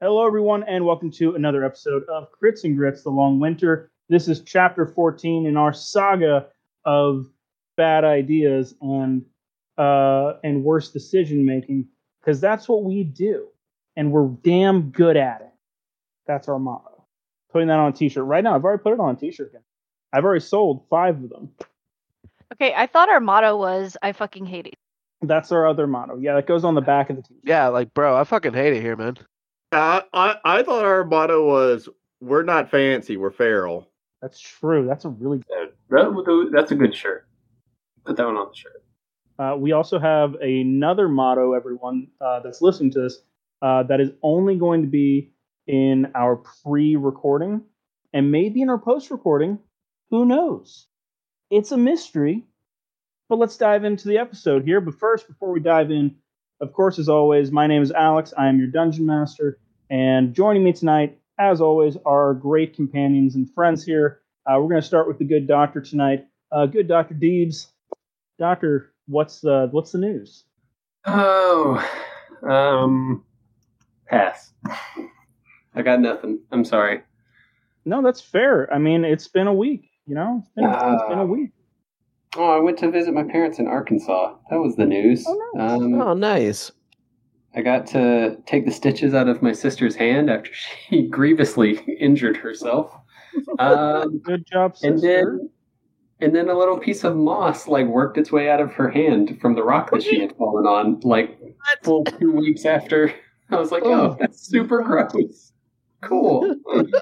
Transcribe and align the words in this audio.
Hello, 0.00 0.24
everyone, 0.24 0.62
and 0.62 0.86
welcome 0.86 1.10
to 1.10 1.34
another 1.34 1.64
episode 1.64 2.04
of 2.04 2.28
Crits 2.30 2.62
and 2.62 2.76
Grits: 2.76 3.02
The 3.02 3.10
Long 3.10 3.40
Winter. 3.40 3.90
This 4.08 4.28
is 4.28 4.42
chapter 4.42 4.86
14 4.86 5.44
in 5.44 5.56
our 5.56 5.72
saga 5.72 6.46
of 6.84 7.26
bad 7.76 8.04
ideas 8.04 8.76
and 8.80 9.24
uh, 9.76 10.34
and 10.44 10.62
worse 10.62 10.92
decision 10.92 11.44
making, 11.44 11.88
because 12.20 12.40
that's 12.40 12.68
what 12.68 12.84
we 12.84 13.02
do, 13.02 13.48
and 13.96 14.12
we're 14.12 14.28
damn 14.28 14.90
good 14.90 15.16
at 15.16 15.40
it. 15.40 15.52
That's 16.28 16.46
our 16.48 16.60
motto. 16.60 17.04
Putting 17.50 17.66
that 17.66 17.80
on 17.80 17.88
a 17.88 17.92
T-shirt 17.92 18.24
right 18.24 18.44
now. 18.44 18.54
I've 18.54 18.62
already 18.62 18.84
put 18.84 18.92
it 18.92 19.00
on 19.00 19.16
a 19.16 19.18
T-shirt. 19.18 19.52
I've 20.12 20.24
already 20.24 20.44
sold 20.44 20.86
five 20.88 21.16
of 21.16 21.28
them. 21.28 21.50
Okay, 22.52 22.72
I 22.72 22.86
thought 22.86 23.08
our 23.08 23.18
motto 23.18 23.56
was 23.56 23.96
"I 24.00 24.12
fucking 24.12 24.46
hate 24.46 24.68
it." 24.68 24.76
That's 25.22 25.50
our 25.50 25.66
other 25.66 25.88
motto. 25.88 26.18
Yeah, 26.18 26.34
that 26.34 26.46
goes 26.46 26.62
on 26.62 26.76
the 26.76 26.82
back 26.82 27.10
of 27.10 27.16
the 27.16 27.22
T-shirt. 27.22 27.42
Yeah, 27.42 27.66
like 27.66 27.92
bro, 27.94 28.16
I 28.16 28.22
fucking 28.22 28.54
hate 28.54 28.74
it 28.74 28.80
here, 28.80 28.94
man. 28.94 29.16
Uh, 29.70 30.00
I 30.12 30.36
I 30.44 30.62
thought 30.62 30.84
our 30.84 31.04
motto 31.04 31.46
was 31.46 31.88
"We're 32.20 32.42
not 32.42 32.70
fancy, 32.70 33.16
we're 33.16 33.30
feral." 33.30 33.88
That's 34.22 34.40
true. 34.40 34.86
That's 34.86 35.04
a 35.04 35.10
really. 35.10 35.38
good... 35.38 35.72
That, 35.90 36.50
that's 36.52 36.72
a 36.72 36.74
good 36.74 36.94
shirt. 36.94 37.26
Put 38.04 38.16
that 38.16 38.26
one 38.26 38.36
on 38.36 38.48
the 38.50 38.56
shirt. 38.56 38.84
Uh, 39.38 39.56
we 39.56 39.72
also 39.72 39.98
have 39.98 40.34
another 40.34 41.08
motto, 41.08 41.52
everyone 41.52 42.08
uh, 42.20 42.40
that's 42.40 42.60
listening 42.60 42.90
to 42.90 43.02
this, 43.02 43.22
uh, 43.62 43.84
that 43.84 44.00
is 44.00 44.10
only 44.22 44.56
going 44.56 44.82
to 44.82 44.88
be 44.88 45.30
in 45.68 46.10
our 46.16 46.42
pre-recording 46.64 47.62
and 48.12 48.32
maybe 48.32 48.62
in 48.62 48.70
our 48.70 48.78
post-recording. 48.78 49.58
Who 50.10 50.24
knows? 50.24 50.88
It's 51.50 51.70
a 51.70 51.76
mystery. 51.76 52.44
But 53.28 53.38
let's 53.38 53.58
dive 53.58 53.84
into 53.84 54.08
the 54.08 54.18
episode 54.18 54.64
here. 54.64 54.80
But 54.80 54.98
first, 54.98 55.28
before 55.28 55.52
we 55.52 55.60
dive 55.60 55.90
in, 55.90 56.16
of 56.60 56.72
course, 56.72 56.98
as 56.98 57.08
always, 57.08 57.52
my 57.52 57.66
name 57.66 57.82
is 57.82 57.92
Alex. 57.92 58.32
I 58.36 58.48
am 58.48 58.58
your 58.58 58.68
dungeon 58.68 59.04
master, 59.06 59.60
and 59.90 60.34
joining 60.34 60.64
me 60.64 60.72
tonight, 60.72 61.18
as 61.38 61.60
always, 61.60 61.96
are 62.04 62.34
great 62.34 62.74
companions 62.74 63.34
and 63.34 63.52
friends 63.52 63.84
here. 63.84 64.20
Uh, 64.46 64.54
we're 64.60 64.68
going 64.68 64.80
to 64.80 64.86
start 64.86 65.06
with 65.08 65.18
the 65.18 65.24
good 65.24 65.46
doctor 65.46 65.80
tonight. 65.80 66.26
Uh, 66.50 66.66
good 66.66 66.88
Doctor 66.88 67.14
Deebs. 67.14 67.66
Doctor, 68.38 68.92
what's 69.06 69.40
the 69.40 69.68
what's 69.70 69.92
the 69.92 69.98
news? 69.98 70.44
Oh, 71.06 71.82
um, 72.48 73.24
pass. 74.06 74.52
I 75.74 75.82
got 75.82 76.00
nothing. 76.00 76.40
I'm 76.50 76.64
sorry. 76.64 77.02
No, 77.84 78.02
that's 78.02 78.20
fair. 78.20 78.72
I 78.72 78.78
mean, 78.78 79.04
it's 79.04 79.28
been 79.28 79.46
a 79.46 79.54
week. 79.54 79.90
You 80.06 80.14
know, 80.14 80.38
it's 80.42 80.50
been, 80.54 80.64
it's 80.64 81.02
been 81.08 81.18
a 81.18 81.22
Uh, 81.22 81.26
week. 81.26 81.50
Oh, 82.36 82.50
I 82.56 82.60
went 82.60 82.78
to 82.78 82.90
visit 82.90 83.12
my 83.14 83.24
parents 83.24 83.58
in 83.58 83.66
Arkansas. 83.66 84.36
That 84.50 84.58
was 84.60 84.76
the 84.76 84.86
news. 84.86 85.24
Oh, 85.26 85.52
nice. 85.54 85.80
Um, 85.80 86.00
Oh, 86.00 86.14
nice. 86.14 86.70
I 87.58 87.62
got 87.62 87.88
to 87.88 88.36
take 88.46 88.66
the 88.66 88.70
stitches 88.70 89.14
out 89.14 89.26
of 89.26 89.42
my 89.42 89.50
sister's 89.52 89.96
hand 89.96 90.30
after 90.30 90.50
she 90.88 91.08
grievously 91.08 91.78
injured 92.00 92.36
herself. 92.36 92.94
Um, 93.58 94.18
Good 94.24 94.46
job, 94.46 94.76
sister. 94.76 94.88
and 94.88 95.02
then, 95.02 95.50
and 96.20 96.34
then 96.34 96.48
a 96.48 96.56
little 96.56 96.78
piece 96.78 97.02
of 97.02 97.16
moss 97.16 97.66
like 97.66 97.86
worked 97.86 98.16
its 98.16 98.30
way 98.30 98.48
out 98.48 98.60
of 98.60 98.72
her 98.74 98.88
hand 98.88 99.40
from 99.40 99.56
the 99.56 99.64
rock 99.64 99.90
that 99.90 100.04
she 100.04 100.20
had 100.20 100.36
fallen 100.36 100.66
on, 100.66 101.00
like 101.00 101.36
full 101.82 102.04
two 102.04 102.30
weeks 102.30 102.64
after. 102.64 103.12
I 103.50 103.56
was 103.56 103.72
like, 103.72 103.82
oh, 103.84 104.16
that's 104.20 104.40
super 104.40 104.82
gross. 104.82 105.52
Cool. 106.02 106.54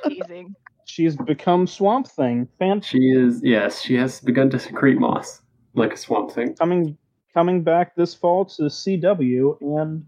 Amazing. 0.05 0.55
She's 0.87 1.17
become 1.17 1.67
Swamp 1.67 2.09
Thing. 2.09 2.49
Fan 2.59 2.81
She 2.81 3.11
is, 3.11 3.41
yes, 3.43 3.83
she 3.83 3.95
has 3.97 4.21
begun 4.21 4.49
to 4.51 4.59
secrete 4.59 4.99
moss 4.99 5.43
like 5.75 5.93
a 5.93 5.97
swamp 5.97 6.31
thing. 6.31 6.55
coming 6.55 6.97
coming 7.37 7.63
back 7.63 7.95
this 7.95 8.15
fall 8.15 8.47
to 8.47 8.63
the 8.63 8.69
CW 8.69 9.61
and 9.61 10.07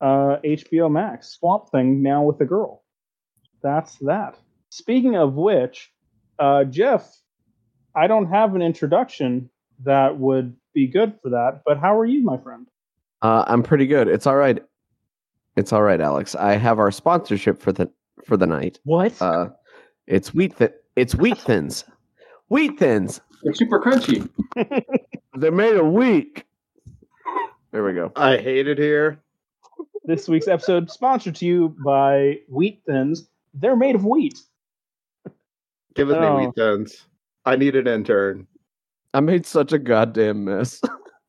uh, 0.00 0.36
HBO 0.44 0.90
Max. 0.90 1.38
Swamp 1.38 1.70
Thing 1.70 2.02
now 2.02 2.22
with 2.22 2.40
a 2.40 2.44
girl. 2.44 2.82
That's 3.62 3.96
that. 3.98 4.36
Speaking 4.70 5.16
of 5.16 5.34
which, 5.34 5.90
uh, 6.38 6.64
Jeff, 6.64 7.10
I 7.94 8.06
don't 8.06 8.28
have 8.28 8.54
an 8.54 8.62
introduction 8.62 9.50
that 9.84 10.18
would 10.18 10.56
be 10.74 10.86
good 10.86 11.18
for 11.22 11.30
that. 11.30 11.62
But 11.66 11.78
how 11.78 11.98
are 11.98 12.06
you, 12.06 12.22
my 12.22 12.38
friend? 12.38 12.66
Uh, 13.22 13.44
I'm 13.46 13.62
pretty 13.62 13.86
good. 13.86 14.08
It's 14.08 14.26
all 14.26 14.36
right. 14.36 14.62
It's 15.56 15.72
all 15.72 15.82
right, 15.82 16.00
Alex. 16.00 16.34
I 16.34 16.52
have 16.56 16.78
our 16.78 16.90
sponsorship 16.90 17.60
for 17.60 17.72
the 17.72 17.90
for 18.24 18.36
the 18.36 18.46
night. 18.46 18.78
What? 18.84 19.20
Uh, 19.20 19.48
it's 20.06 20.32
wheat. 20.32 20.56
Th- 20.56 20.72
it's 20.96 21.14
wheat 21.14 21.38
thins. 21.38 21.84
Wheat 22.48 22.78
thins. 22.78 23.20
They're 23.42 23.54
super 23.54 23.80
crunchy. 23.80 24.28
They're 25.34 25.52
made 25.52 25.76
of 25.76 25.86
wheat. 25.86 26.44
There 27.72 27.84
we 27.84 27.92
go. 27.92 28.12
I 28.16 28.36
hate 28.36 28.68
it 28.68 28.78
here. 28.78 29.20
This 30.04 30.28
week's 30.28 30.48
episode 30.48 30.90
sponsored 30.90 31.34
to 31.36 31.46
you 31.46 31.76
by 31.84 32.38
Wheat 32.48 32.82
Thins. 32.86 33.28
They're 33.54 33.76
made 33.76 33.94
of 33.94 34.04
wheat. 34.04 34.38
Give 35.94 36.10
us 36.10 36.16
Oh. 36.18 36.38
me 36.38 36.46
wheat 36.46 36.54
thins. 36.54 37.06
I 37.44 37.56
need 37.56 37.74
an 37.76 37.86
intern. 37.86 38.46
I 39.12 39.20
made 39.20 39.44
such 39.44 39.72
a 39.72 39.78
goddamn 39.78 40.44
mess 40.44 40.80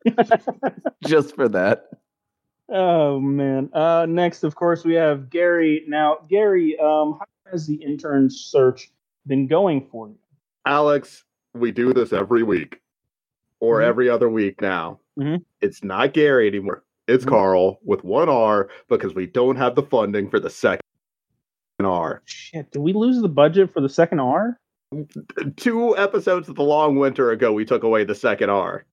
just 1.07 1.35
for 1.35 1.49
that. 1.49 1.89
Oh 2.69 3.19
man. 3.19 3.69
Uh, 3.73 4.05
next, 4.07 4.43
of 4.43 4.55
course, 4.55 4.83
we 4.85 4.93
have 4.93 5.29
Gary. 5.29 5.83
Now, 5.87 6.17
Gary, 6.29 6.77
um, 6.79 7.17
how 7.19 7.25
has 7.51 7.65
the 7.67 7.75
intern 7.75 8.29
search 8.29 8.91
been 9.25 9.47
going 9.47 9.87
for 9.91 10.07
you? 10.09 10.17
Alex, 10.65 11.23
we 11.53 11.71
do 11.71 11.91
this 11.93 12.13
every 12.13 12.43
week 12.43 12.79
or 13.59 13.79
Mhm. 13.79 13.85
every 13.87 14.09
other 14.09 14.29
week 14.29 14.61
now. 14.61 14.99
Mhm. 15.19 15.43
It's 15.59 15.83
not 15.83 16.13
Gary 16.13 16.47
anymore. 16.47 16.83
It's 17.11 17.25
Mhm. 17.25 17.29
Carl 17.29 17.79
with 17.83 18.03
one 18.03 18.29
R 18.29 18.69
because 18.87 19.13
we 19.13 19.27
don't 19.27 19.57
have 19.57 19.75
the 19.75 19.83
funding 19.83 20.29
for 20.29 20.39
the 20.39 20.49
second 20.49 20.81
R. 21.83 22.21
Shit, 22.25 22.71
did 22.71 22.79
we 22.79 22.93
lose 22.93 23.21
the 23.21 23.27
budget 23.29 23.71
for 23.73 23.81
the 23.81 23.89
second 23.89 24.19
R? 24.19 24.57
Two 25.57 25.97
episodes 25.97 26.47
of 26.49 26.55
the 26.55 26.63
long 26.63 26.97
winter 26.97 27.31
ago, 27.31 27.51
we 27.53 27.65
took 27.65 27.83
away 27.83 28.03
the 28.03 28.15
second 28.15 28.49
R. 28.49 28.85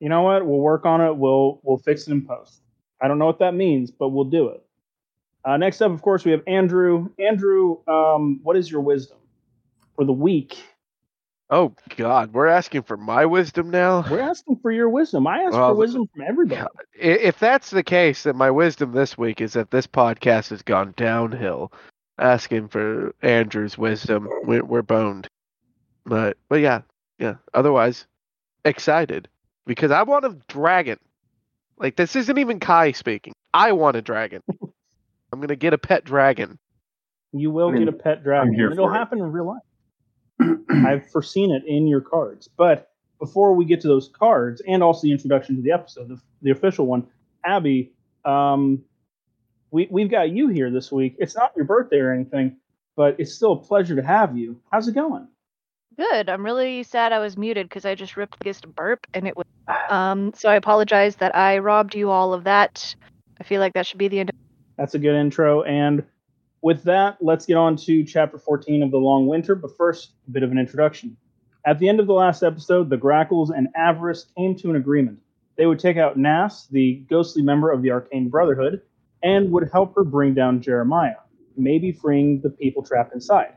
You 0.00 0.08
know 0.08 0.22
what? 0.22 0.46
We'll 0.46 0.58
work 0.60 0.86
on 0.86 1.00
it. 1.00 1.16
We'll 1.16 1.60
we'll 1.62 1.78
fix 1.78 2.08
it 2.08 2.12
in 2.12 2.26
post. 2.26 2.62
I 3.02 3.08
don't 3.08 3.18
know 3.18 3.26
what 3.26 3.38
that 3.38 3.54
means, 3.54 3.90
but 3.90 4.08
we'll 4.10 4.24
do 4.24 4.48
it. 4.48 4.62
Uh, 5.44 5.56
next 5.56 5.80
up, 5.80 5.90
of 5.92 6.02
course, 6.02 6.24
we 6.24 6.32
have 6.32 6.42
Andrew. 6.46 7.08
Andrew, 7.18 7.78
um, 7.86 8.40
what 8.42 8.56
is 8.56 8.70
your 8.70 8.80
wisdom 8.82 9.16
for 9.94 10.04
the 10.04 10.12
week? 10.12 10.58
Oh 11.52 11.74
God, 11.96 12.32
we're 12.32 12.46
asking 12.46 12.82
for 12.82 12.96
my 12.96 13.26
wisdom 13.26 13.70
now. 13.70 14.04
We're 14.08 14.20
asking 14.20 14.58
for 14.62 14.70
your 14.70 14.88
wisdom. 14.88 15.26
I 15.26 15.38
ask 15.40 15.52
Well, 15.52 15.70
for 15.70 15.74
wisdom 15.74 16.08
from 16.14 16.22
everybody. 16.22 16.62
If 16.94 17.40
that's 17.40 17.70
the 17.70 17.82
case, 17.82 18.22
then 18.22 18.36
my 18.36 18.50
wisdom 18.52 18.92
this 18.92 19.18
week 19.18 19.40
is 19.40 19.54
that 19.54 19.70
this 19.72 19.86
podcast 19.86 20.50
has 20.50 20.62
gone 20.62 20.94
downhill. 20.96 21.72
Asking 22.18 22.68
for 22.68 23.14
Andrew's 23.22 23.76
wisdom, 23.76 24.28
we're, 24.44 24.62
we're 24.64 24.82
boned. 24.82 25.26
But 26.04 26.36
but 26.48 26.60
yeah, 26.60 26.82
yeah. 27.18 27.36
Otherwise, 27.54 28.06
excited 28.64 29.28
because 29.66 29.90
I 29.90 30.02
want 30.04 30.24
a 30.26 30.36
dragon. 30.48 30.98
Like 31.78 31.96
this 31.96 32.14
isn't 32.14 32.38
even 32.38 32.60
Kai 32.60 32.92
speaking. 32.92 33.32
I 33.54 33.72
want 33.72 33.96
a 33.96 34.02
dragon. 34.02 34.42
I'm 35.32 35.40
gonna 35.40 35.56
get 35.56 35.72
a 35.72 35.78
pet 35.78 36.04
dragon. 36.04 36.58
You 37.32 37.50
will 37.50 37.68
I 37.68 37.72
mean, 37.72 37.84
get 37.86 37.94
a 37.94 37.96
pet 37.96 38.22
dragon. 38.22 38.54
and 38.54 38.72
It'll 38.72 38.86
for 38.88 38.94
it. 38.94 38.98
happen 38.98 39.18
in 39.18 39.32
real 39.32 39.46
life. 39.46 39.62
I've 40.70 41.10
foreseen 41.10 41.50
it 41.50 41.62
in 41.66 41.86
your 41.86 42.00
cards. 42.00 42.48
But 42.56 42.90
before 43.18 43.54
we 43.54 43.64
get 43.64 43.80
to 43.82 43.88
those 43.88 44.08
cards 44.08 44.62
and 44.66 44.82
also 44.82 45.02
the 45.02 45.12
introduction 45.12 45.56
to 45.56 45.62
the 45.62 45.72
episode, 45.72 46.08
the, 46.08 46.20
the 46.42 46.50
official 46.50 46.86
one, 46.86 47.06
Abby, 47.44 47.92
um, 48.24 48.82
we, 49.70 49.88
we've 49.90 50.10
got 50.10 50.30
you 50.30 50.48
here 50.48 50.70
this 50.70 50.90
week. 50.90 51.16
It's 51.18 51.36
not 51.36 51.52
your 51.56 51.64
birthday 51.64 51.98
or 51.98 52.12
anything, 52.12 52.56
but 52.96 53.16
it's 53.18 53.34
still 53.34 53.52
a 53.52 53.60
pleasure 53.60 53.96
to 53.96 54.02
have 54.02 54.36
you. 54.36 54.60
How's 54.70 54.88
it 54.88 54.94
going? 54.94 55.28
Good. 55.96 56.28
I'm 56.28 56.44
really 56.44 56.82
sad 56.82 57.12
I 57.12 57.18
was 57.18 57.36
muted 57.36 57.68
because 57.68 57.84
I 57.84 57.94
just 57.94 58.16
ripped 58.16 58.36
against 58.40 58.64
a 58.64 58.68
burp 58.68 59.06
and 59.12 59.28
it 59.28 59.36
was. 59.36 59.46
Um. 59.90 60.32
So 60.34 60.48
I 60.48 60.54
apologize 60.54 61.16
that 61.16 61.36
I 61.36 61.58
robbed 61.58 61.94
you 61.94 62.10
all 62.10 62.32
of 62.32 62.44
that. 62.44 62.94
I 63.40 63.44
feel 63.44 63.60
like 63.60 63.74
that 63.74 63.86
should 63.86 63.98
be 63.98 64.08
the 64.08 64.20
end. 64.20 64.30
That's 64.78 64.94
a 64.94 64.98
good 64.98 65.14
intro. 65.14 65.62
And 65.62 66.04
with 66.62 66.82
that, 66.84 67.16
let's 67.20 67.46
get 67.46 67.56
on 67.56 67.76
to 67.76 68.04
chapter 68.04 68.38
14 68.38 68.82
of 68.82 68.90
The 68.90 68.98
Long 68.98 69.26
Winter. 69.26 69.54
But 69.54 69.76
first, 69.76 70.12
a 70.28 70.30
bit 70.30 70.42
of 70.42 70.50
an 70.50 70.58
introduction. 70.58 71.16
At 71.66 71.78
the 71.78 71.88
end 71.88 72.00
of 72.00 72.06
the 72.06 72.14
last 72.14 72.42
episode, 72.42 72.88
the 72.88 72.96
Grackles 72.96 73.50
and 73.50 73.68
Avarice 73.76 74.26
came 74.36 74.56
to 74.56 74.70
an 74.70 74.76
agreement. 74.76 75.18
They 75.56 75.66
would 75.66 75.78
take 75.78 75.98
out 75.98 76.16
Nas, 76.16 76.68
the 76.70 77.04
ghostly 77.10 77.42
member 77.42 77.70
of 77.70 77.82
the 77.82 77.90
Arcane 77.90 78.30
Brotherhood, 78.30 78.80
and 79.22 79.50
would 79.52 79.68
help 79.70 79.94
her 79.94 80.04
bring 80.04 80.32
down 80.32 80.62
Jeremiah, 80.62 81.16
maybe 81.56 81.92
freeing 81.92 82.40
the 82.40 82.48
people 82.48 82.82
trapped 82.82 83.14
inside. 83.14 83.54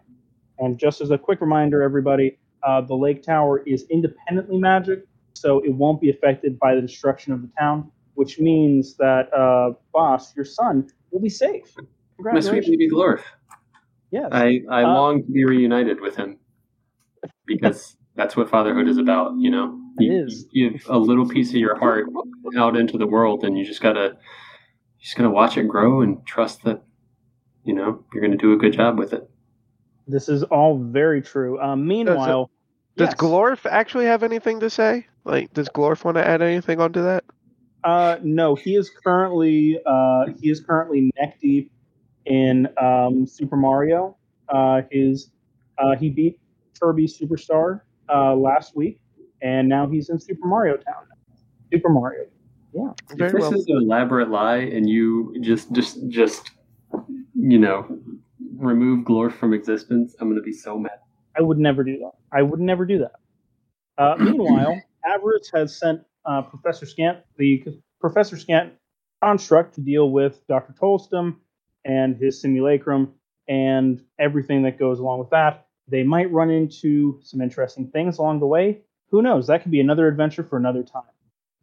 And 0.60 0.78
just 0.78 1.00
as 1.00 1.12
a 1.12 1.18
quick 1.18 1.40
reminder, 1.40 1.82
everybody, 1.82 2.38
uh, 2.64 2.82
the 2.82 2.96
lake 2.96 3.24
tower 3.24 3.60
is 3.66 3.86
independently 3.90 4.58
magic, 4.58 5.06
so 5.34 5.60
it 5.60 5.74
won't 5.74 6.02
be 6.02 6.10
affected 6.10 6.60
by 6.60 6.76
the 6.76 6.82
destruction 6.82 7.32
of 7.32 7.42
the 7.42 7.50
town, 7.58 7.90
which 8.16 8.40
means 8.40 8.96
that, 8.98 9.34
uh, 9.34 9.74
boss, 9.94 10.36
your 10.36 10.46
son, 10.46 10.90
will 11.12 11.22
be 11.22 11.30
safe. 11.30 11.76
My 12.20 12.40
sweet 12.40 12.66
baby 12.66 12.90
Glorf. 12.90 13.22
Yes. 14.12 14.30
I, 14.32 14.62
I 14.70 14.84
Uh, 14.84 14.94
long 14.94 15.24
to 15.24 15.32
be 15.32 15.44
reunited 15.44 16.00
with 16.00 16.16
him 16.16 16.38
because 17.46 17.96
that's 18.16 18.36
what 18.36 18.50
fatherhood 18.50 18.88
is 18.88 18.98
about, 18.98 19.34
you 19.38 19.50
know? 19.50 19.80
You, 19.98 20.26
is. 20.26 20.48
you 20.52 20.72
give 20.72 20.86
a 20.88 20.98
little 20.98 21.28
piece 21.28 21.50
of 21.50 21.56
your 21.56 21.78
heart 21.78 22.08
out 22.58 22.76
into 22.76 22.98
the 22.98 23.08
world 23.08 23.44
and 23.44 23.58
you 23.58 23.66
just 23.66 23.82
gotta 23.82 24.18
you 24.98 25.04
just 25.04 25.16
gotta 25.16 25.30
watch 25.30 25.58
it 25.58 25.68
grow 25.68 26.02
and 26.02 26.26
trust 26.26 26.64
that 26.64 26.84
you 27.64 27.74
know, 27.74 28.04
you're 28.14 28.22
going 28.22 28.32
to 28.32 28.38
do 28.38 28.54
a 28.54 28.58
good 28.58 28.74
job 28.74 28.98
with 28.98 29.14
it. 29.14 29.30
This 30.08 30.28
is 30.28 30.44
all 30.44 30.78
very 30.78 31.22
true. 31.22 31.60
Um, 31.62 31.88
meanwhile, 31.88 32.52
Does 32.98 33.10
yes. 33.10 33.16
Glorf 33.16 33.66
actually 33.66 34.06
have 34.06 34.24
anything 34.24 34.60
to 34.60 34.70
say? 34.70 35.08
Like, 35.24 35.54
does 35.54 35.70
Glorf 35.70 36.04
want 36.04 36.18
to 36.18 36.28
add 36.28 36.42
anything 36.42 36.82
onto 36.82 37.02
that? 37.04 37.24
Uh, 37.84 38.18
no, 38.22 38.56
he 38.56 38.76
is 38.76 38.90
currently 39.04 39.80
uh, 39.86 40.26
he 40.40 40.50
is 40.50 40.62
currently 40.62 41.12
neck 41.20 41.38
deep 41.42 41.72
in 42.26 42.68
um, 42.82 43.26
Super 43.26 43.56
Mario. 43.56 44.18
Uh, 44.50 44.82
his 44.92 45.32
uh, 45.78 45.96
he 45.96 46.10
beat 46.10 46.40
Kirby 46.80 47.08
Superstar 47.08 47.82
uh, 48.14 48.36
last 48.36 48.76
week, 48.76 49.00
and 49.42 49.68
now 49.68 49.88
he's 49.88 50.10
in 50.10 50.20
Super 50.20 50.48
Mario 50.48 50.76
Town. 50.78 51.06
Super 51.72 51.90
Mario. 51.90 52.26
Yeah. 52.74 52.92
If 53.12 53.32
this 53.32 53.34
well. 53.34 53.54
is 53.54 53.68
an 53.68 53.78
elaborate 53.84 54.30
lie, 54.30 54.58
and 54.58 54.90
you 54.90 55.36
just, 55.42 55.72
just, 55.74 56.08
just, 56.10 56.52
you 57.36 57.60
know, 57.60 58.00
remove 58.58 59.06
Glorf 59.06 59.34
from 59.34 59.54
existence, 59.54 60.16
I'm 60.20 60.28
going 60.28 60.42
to 60.42 60.46
be 60.46 60.54
so 60.54 60.78
mad. 60.78 61.00
I 61.38 61.42
would 61.42 61.58
never 61.58 61.84
do 61.84 61.98
that. 62.00 62.12
I 62.32 62.42
would 62.42 62.60
never 62.60 62.86
do 62.86 63.00
that. 63.00 63.14
Uh, 63.98 64.16
meanwhile, 64.20 64.82
Avarice 65.06 65.52
has 65.54 65.78
sent 65.78 66.02
uh, 66.26 66.42
Professor 66.42 66.86
Scant 66.86 67.20
the 67.38 67.64
Professor 68.00 68.38
Scant 68.38 68.74
construct 69.22 69.76
to 69.76 69.82
deal 69.82 70.12
with 70.12 70.46
Dr. 70.48 70.74
Tolstom 70.74 71.38
and 71.86 72.16
his 72.16 72.42
simulacrum 72.42 73.14
and 73.48 74.02
everything 74.20 74.64
that 74.64 74.80
goes 74.80 75.00
along 75.00 75.20
with 75.20 75.30
that. 75.32 75.68
They 75.88 76.04
might 76.04 76.32
run 76.32 76.50
into 76.50 77.20
some 77.24 77.42
interesting 77.42 77.88
things 77.88 78.18
along 78.18 78.40
the 78.40 78.46
way. 78.46 78.82
Who 79.12 79.22
knows? 79.22 79.48
That 79.48 79.64
could 79.64 79.72
be 79.72 79.82
another 79.82 80.08
adventure 80.08 80.44
for 80.44 80.58
another 80.58 80.84
time. 80.84 81.04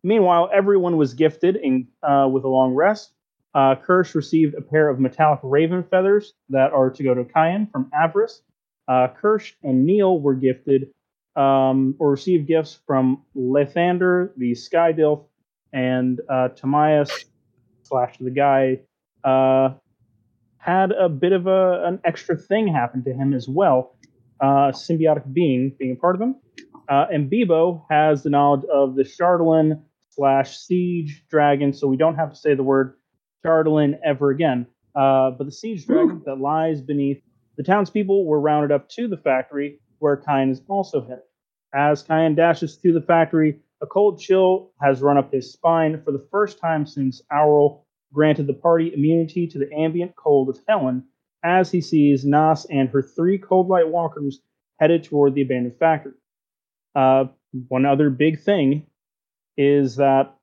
Meanwhile, 0.03 0.51
everyone 0.53 0.97
was 0.97 1.15
gifted 1.15 1.57
in, 1.57 1.89
uh, 2.03 2.29
with 2.31 2.45
a 2.45 2.49
long 2.49 2.75
rest. 2.75 3.13
Uh, 3.55 3.75
Kirsch 3.75 4.15
received 4.15 4.55
a 4.55 4.61
pair 4.61 4.89
of 4.89 5.01
metallic 5.01 5.41
raven 5.43 5.83
feathers 5.83 6.35
that 6.51 6.73
are 6.73 6.91
to 6.91 7.03
go 7.03 7.15
to 7.15 7.25
Kyan 7.25 7.67
from 7.67 7.91
Avarice. 7.93 8.43
Uh, 8.87 9.09
Kirsch 9.09 9.55
and 9.63 9.85
Neil 9.85 10.21
were 10.21 10.35
gifted 10.35 10.93
um, 11.37 11.95
or 11.99 12.11
received 12.11 12.47
gifts 12.47 12.79
from 12.87 13.23
Lathander, 13.37 14.31
the 14.37 14.55
Sky 14.55 14.93
Dilf, 14.93 15.25
and 15.73 16.21
uh, 16.29 16.49
Tomias 16.51 17.25
slash 17.83 18.19
the 18.19 18.31
guy 18.31 18.81
uh, 19.25 19.75
had 20.61 20.93
a 20.93 21.09
bit 21.09 21.33
of 21.33 21.47
a, 21.47 21.85
an 21.87 22.01
extra 22.05 22.37
thing 22.37 22.69
happen 22.69 23.03
to 23.05 23.13
him 23.13 23.33
as 23.33 23.49
well. 23.49 23.97
Uh, 24.41 24.73
symbiotic 24.73 25.31
being 25.33 25.75
being 25.79 25.93
a 25.93 25.97
part 25.97 26.15
of 26.15 26.21
him. 26.21 26.37
Uh, 26.89 27.07
and 27.11 27.31
Bebo 27.31 27.85
has 27.91 28.23
the 28.23 28.31
knowledge 28.31 28.65
of 28.73 28.95
the 28.95 29.05
Chardalyn 29.05 29.83
slash 30.11 30.59
Siege 30.59 31.25
Dragon, 31.31 31.73
so 31.73 31.87
we 31.87 31.97
don't 31.97 32.17
have 32.17 32.31
to 32.31 32.37
say 32.37 32.55
the 32.55 32.63
word 32.63 32.95
Chardalyn 33.45 33.99
ever 34.05 34.31
again. 34.31 34.67
Uh, 34.95 35.31
but 35.31 35.45
the 35.45 35.53
Siege 35.53 35.87
Dragon 35.87 36.23
that 36.27 36.41
lies 36.41 36.81
beneath 36.81 37.23
the 37.57 37.63
townspeople 37.63 38.25
were 38.27 38.41
rounded 38.41 38.73
up 38.73 38.89
to 38.91 39.09
the 39.09 39.17
factory 39.17 39.81
where 39.99 40.17
Kyan 40.17 40.51
is 40.51 40.63
also 40.69 41.03
headed. 41.03 41.25
As 41.75 42.03
Kyan 42.03 42.35
dashes 42.35 42.77
to 42.79 42.93
the 42.93 43.03
factory, 43.03 43.61
a 43.83 43.87
cold 43.87 44.19
chill 44.19 44.73
has 44.83 45.01
run 45.01 45.17
up 45.17 45.33
his 45.33 45.53
spine 45.53 46.03
for 46.05 46.11
the 46.11 46.27
first 46.31 46.59
time 46.59 46.87
since 46.87 47.23
Auril 47.33 47.83
granted 48.13 48.47
the 48.47 48.55
party 48.55 48.93
immunity 48.95 49.47
to 49.47 49.59
the 49.59 49.73
ambient 49.73 50.17
cold 50.17 50.49
of 50.49 50.59
Helen 50.69 51.05
as 51.43 51.71
he 51.71 51.81
sees 51.81 52.25
Nas 52.25 52.67
and 52.71 52.89
her 52.91 53.03
three 53.03 53.39
cold 53.39 53.69
light 53.69 53.89
walkers 53.89 54.41
headed 54.79 55.05
toward 55.05 55.35
the 55.35 55.43
abandoned 55.43 55.77
factory. 55.79 56.15
Uh, 56.95 57.27
one 57.69 57.87
other 57.87 58.11
big 58.11 58.41
thing 58.41 58.87
is 59.57 59.97
that 59.97 60.35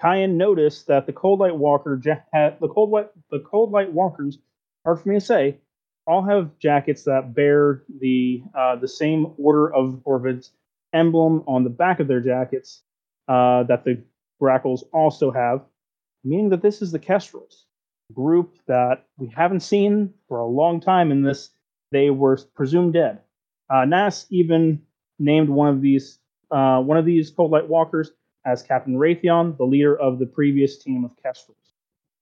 Kyan 0.00 0.36
noticed 0.36 0.86
that 0.88 1.06
the 1.06 1.12
cold 1.12 1.40
light 1.40 1.56
walker 1.56 2.00
ja- 2.02 2.20
had, 2.32 2.58
the 2.60 2.68
cold 2.68 2.90
light 2.90 3.10
the 3.30 3.40
cold 3.40 3.70
light 3.70 3.92
walkers 3.92 4.38
hard 4.84 5.00
for 5.00 5.08
me 5.08 5.16
to 5.16 5.20
say 5.20 5.58
all 6.06 6.22
have 6.22 6.58
jackets 6.58 7.04
that 7.04 7.34
bear 7.34 7.84
the 8.00 8.42
uh, 8.54 8.76
the 8.76 8.88
same 8.88 9.34
order 9.38 9.72
of 9.72 10.02
Orvid's 10.04 10.50
emblem 10.92 11.44
on 11.46 11.64
the 11.64 11.70
back 11.70 12.00
of 12.00 12.08
their 12.08 12.20
jackets 12.20 12.82
uh, 13.28 13.62
that 13.64 13.84
the 13.84 14.02
Grackles 14.40 14.82
also 14.92 15.30
have, 15.30 15.62
meaning 16.24 16.50
that 16.50 16.62
this 16.62 16.82
is 16.82 16.92
the 16.92 16.98
Kestrels 16.98 17.66
group 18.12 18.58
that 18.66 19.06
we 19.16 19.28
haven't 19.28 19.60
seen 19.60 20.12
for 20.28 20.38
a 20.38 20.46
long 20.46 20.80
time 20.80 21.10
in 21.10 21.22
this. 21.22 21.50
They 21.90 22.10
were 22.10 22.38
presumed 22.54 22.94
dead. 22.94 23.20
Uh, 23.70 23.84
Nas 23.84 24.26
even 24.30 24.82
named 25.18 25.48
one 25.48 25.68
of 25.68 25.80
these 25.80 26.18
uh, 26.50 26.80
one 26.80 26.98
of 26.98 27.06
these 27.06 27.30
cold 27.30 27.50
light 27.50 27.68
walkers 27.68 28.10
as 28.44 28.62
Captain 28.62 28.94
Raytheon, 28.94 29.56
the 29.56 29.64
leader 29.64 29.98
of 29.98 30.18
the 30.18 30.26
previous 30.26 30.78
team 30.78 31.04
of 31.04 31.12
Kestrels. 31.22 31.56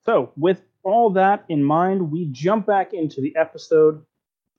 So, 0.04 0.32
with 0.36 0.62
all 0.82 1.10
that 1.10 1.44
in 1.48 1.64
mind, 1.64 2.10
we 2.10 2.26
jump 2.26 2.66
back 2.66 2.92
into 2.92 3.20
the 3.20 3.34
episode. 3.36 4.04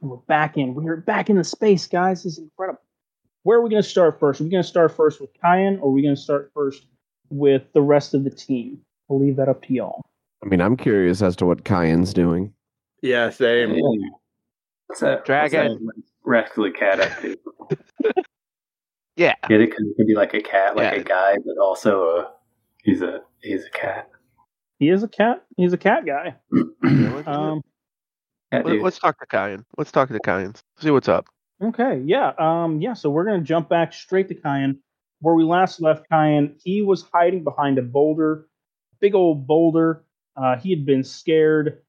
We're 0.01 0.17
back 0.17 0.57
in. 0.57 0.73
We're 0.73 0.97
back 0.97 1.29
in 1.29 1.37
the 1.37 1.43
space, 1.43 1.87
guys. 1.87 2.23
This 2.23 2.33
is 2.33 2.39
incredible. 2.39 2.81
Where 3.43 3.59
are 3.59 3.61
we 3.61 3.69
going 3.69 3.81
to 3.81 3.87
start 3.87 4.19
first? 4.19 4.41
Are 4.41 4.43
we 4.43 4.49
going 4.49 4.63
to 4.63 4.69
start 4.69 4.95
first 4.95 5.21
with 5.21 5.31
Kyan, 5.41 5.79
or 5.79 5.89
are 5.89 5.91
we 5.91 6.01
going 6.01 6.15
to 6.15 6.21
start 6.21 6.51
first 6.53 6.85
with 7.29 7.63
the 7.73 7.81
rest 7.81 8.13
of 8.13 8.23
the 8.23 8.29
team? 8.29 8.81
I'll 9.11 9.19
leave 9.19 9.35
that 9.35 9.49
up 9.49 9.61
to 9.63 9.73
y'all. 9.73 10.05
I 10.41 10.47
mean, 10.47 10.61
I'm 10.61 10.77
curious 10.77 11.21
as 11.21 11.35
to 11.37 11.45
what 11.45 11.65
Kyan's 11.65 12.13
doing. 12.13 12.53
Yeah, 13.01 13.29
same. 13.29 13.75
What's 14.87 15.01
that? 15.01 15.25
Dragon. 15.25 15.77
What's 15.83 15.97
that 15.97 16.03
rascally 16.23 16.71
cat 16.71 16.99
up 17.01 17.21
to? 17.21 17.37
Yeah. 19.17 19.35
Get 19.49 19.59
it? 19.59 19.69
Because 19.69 19.85
it 19.85 19.93
could 19.97 20.07
be 20.07 20.15
like 20.15 20.33
a 20.33 20.41
cat, 20.41 20.75
like 20.77 20.93
Yeah. 20.93 21.01
a 21.01 21.03
guy, 21.03 21.35
but 21.45 21.61
also 21.61 22.01
a 22.05 22.31
he's 22.81 23.01
a 23.01 23.19
he's 23.41 23.65
a 23.65 23.69
cat. 23.69 24.09
He 24.79 24.89
is 24.89 25.03
a 25.03 25.07
cat. 25.07 25.43
He's 25.57 25.73
a 25.73 25.77
cat 25.77 26.05
guy. 26.05 26.35
Um, 27.27 27.61
Cat 28.51 28.65
Let, 28.65 28.81
let's 28.81 28.97
talk 28.99 29.19
to 29.19 29.25
Kyan. 29.27 29.65
Let's 29.77 29.91
talk 29.91 30.09
to 30.09 30.19
Kyan. 30.21 30.55
See 30.79 30.89
what's 30.89 31.09
up. 31.09 31.27
Okay, 31.61 32.01
yeah, 32.05 32.31
um, 32.39 32.81
yeah. 32.81 32.93
So 32.93 33.09
we're 33.11 33.25
gonna 33.25 33.41
jump 33.41 33.67
back 33.69 33.93
straight 33.93 34.29
to 34.29 34.33
Kyan, 34.33 34.79
where 35.19 35.35
we 35.35 35.43
last 35.43 35.81
left 35.81 36.09
Kyan. 36.09 36.55
He 36.63 36.81
was 36.81 37.05
hiding 37.13 37.43
behind 37.43 37.77
a 37.77 37.83
boulder, 37.83 38.47
big 39.01 39.15
old 39.15 39.47
boulder. 39.47 40.03
Uh, 40.37 40.55
he 40.57 40.69
had 40.69 40.85
been 40.85 41.03
scared, 41.03 41.81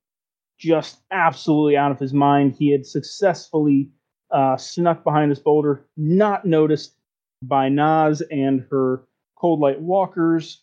just 0.58 1.00
absolutely 1.10 1.76
out 1.76 1.92
of 1.92 2.00
his 2.00 2.12
mind. 2.12 2.54
He 2.58 2.70
had 2.70 2.84
successfully 2.84 3.90
uh, 4.30 4.56
snuck 4.56 5.04
behind 5.04 5.30
this 5.30 5.38
boulder, 5.38 5.86
not 5.96 6.44
noticed 6.44 6.94
by 7.42 7.68
Nas 7.68 8.22
and 8.30 8.66
her 8.70 9.02
cold 9.36 9.60
light 9.60 9.80
walkers, 9.80 10.62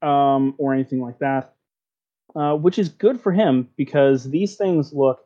um, 0.00 0.54
or 0.58 0.72
anything 0.72 1.00
like 1.00 1.18
that. 1.18 1.54
Uh, 2.34 2.54
which 2.54 2.78
is 2.78 2.88
good 2.88 3.20
for 3.20 3.30
him 3.30 3.68
because 3.76 4.24
these 4.30 4.56
things 4.56 4.92
look 4.94 5.20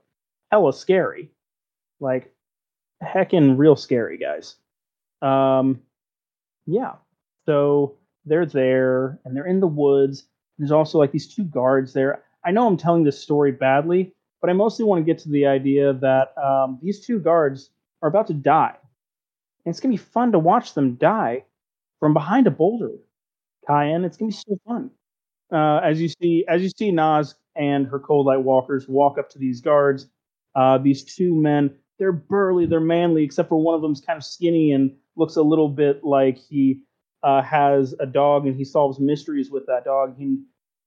hella 0.50 0.72
scary. 0.72 1.30
Like 2.00 2.34
heckin' 3.02 3.56
real 3.56 3.76
scary, 3.76 4.18
guys. 4.18 4.56
Um, 5.22 5.80
yeah. 6.66 6.94
So 7.46 7.96
they're 8.24 8.46
there 8.46 9.20
and 9.24 9.36
they're 9.36 9.46
in 9.46 9.60
the 9.60 9.66
woods. 9.66 10.24
There's 10.58 10.72
also 10.72 10.98
like 10.98 11.12
these 11.12 11.32
two 11.32 11.44
guards 11.44 11.92
there. 11.92 12.22
I 12.44 12.50
know 12.50 12.66
I'm 12.66 12.76
telling 12.76 13.04
this 13.04 13.20
story 13.20 13.52
badly, 13.52 14.14
but 14.40 14.50
I 14.50 14.52
mostly 14.52 14.84
want 14.84 15.00
to 15.00 15.04
get 15.04 15.18
to 15.22 15.28
the 15.28 15.46
idea 15.46 15.92
that 15.94 16.36
um, 16.38 16.78
these 16.82 17.04
two 17.04 17.18
guards 17.18 17.70
are 18.02 18.08
about 18.08 18.26
to 18.28 18.34
die. 18.34 18.76
And 19.64 19.72
it's 19.72 19.80
gonna 19.80 19.92
be 19.92 19.98
fun 19.98 20.32
to 20.32 20.38
watch 20.38 20.74
them 20.74 20.94
die 20.94 21.44
from 21.98 22.14
behind 22.14 22.46
a 22.46 22.50
boulder. 22.50 22.92
Kyan, 23.66 24.04
it's 24.04 24.16
gonna 24.16 24.30
be 24.30 24.34
so 24.34 24.58
fun. 24.66 24.90
Uh, 25.52 25.80
as 25.82 26.00
you 26.00 26.08
see, 26.08 26.44
as 26.48 26.62
you 26.62 26.68
see 26.68 26.90
Nas 26.90 27.34
and 27.56 27.86
her 27.86 27.98
cold 27.98 28.26
light 28.26 28.42
walkers 28.42 28.88
walk 28.88 29.18
up 29.18 29.28
to 29.30 29.38
these 29.38 29.60
guards, 29.60 30.08
uh, 30.54 30.78
these 30.78 31.04
two 31.04 31.34
men, 31.34 31.70
they're 31.98 32.12
burly, 32.12 32.66
they're 32.66 32.80
manly, 32.80 33.24
except 33.24 33.48
for 33.48 33.56
one 33.56 33.74
of 33.74 33.82
them's 33.82 34.00
kind 34.00 34.16
of 34.16 34.24
skinny 34.24 34.72
and 34.72 34.94
looks 35.16 35.36
a 35.36 35.42
little 35.42 35.68
bit 35.68 36.04
like 36.04 36.38
he 36.38 36.80
uh, 37.26 37.42
has 37.42 37.92
a 37.98 38.06
dog 38.06 38.46
and 38.46 38.54
he 38.54 38.64
solves 38.64 39.00
mysteries 39.00 39.50
with 39.50 39.66
that 39.66 39.84
dog. 39.84 40.14
He, 40.16 40.38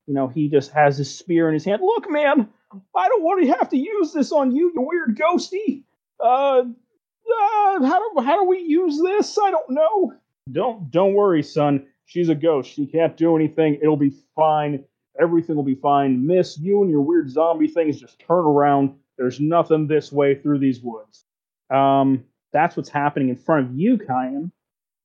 you 0.07 0.13
know, 0.13 0.29
he 0.29 0.47
just 0.47 0.71
has 0.71 0.97
his 0.97 1.13
spear 1.13 1.49
in 1.49 1.53
his 1.53 1.65
hand. 1.65 1.81
Look, 1.81 2.09
man, 2.09 2.47
I 2.95 3.09
don't 3.09 3.23
want 3.23 3.43
to 3.43 3.49
have 3.49 3.69
to 3.69 3.77
use 3.77 4.13
this 4.13 4.31
on 4.31 4.55
you, 4.55 4.71
you 4.73 4.81
weird 4.81 5.17
ghosty. 5.17 5.83
Uh, 6.17 6.61
uh, 6.61 7.85
how 7.85 7.99
do 7.99 8.21
how 8.23 8.41
do 8.41 8.47
we 8.47 8.59
use 8.59 9.01
this? 9.01 9.37
I 9.37 9.51
don't 9.51 9.69
know. 9.69 10.13
Don't 10.49 10.89
don't 10.89 11.13
worry, 11.13 11.43
son. 11.43 11.87
She's 12.05 12.29
a 12.29 12.35
ghost. 12.35 12.71
She 12.71 12.87
can't 12.87 13.17
do 13.17 13.35
anything. 13.35 13.77
It'll 13.81 13.97
be 13.97 14.13
fine. 14.33 14.85
Everything 15.21 15.57
will 15.57 15.63
be 15.63 15.75
fine. 15.75 16.25
Miss, 16.25 16.57
you 16.57 16.81
and 16.81 16.89
your 16.89 17.01
weird 17.01 17.29
zombie 17.29 17.67
things 17.67 17.99
just 17.99 18.17
turn 18.17 18.45
around. 18.45 18.95
There's 19.17 19.41
nothing 19.41 19.87
this 19.87 20.09
way 20.09 20.35
through 20.35 20.59
these 20.59 20.79
woods. 20.81 21.25
Um, 21.69 22.23
that's 22.53 22.77
what's 22.77 22.89
happening 22.89 23.27
in 23.27 23.35
front 23.35 23.67
of 23.67 23.75
you, 23.77 23.97
Kyan. 23.97 24.53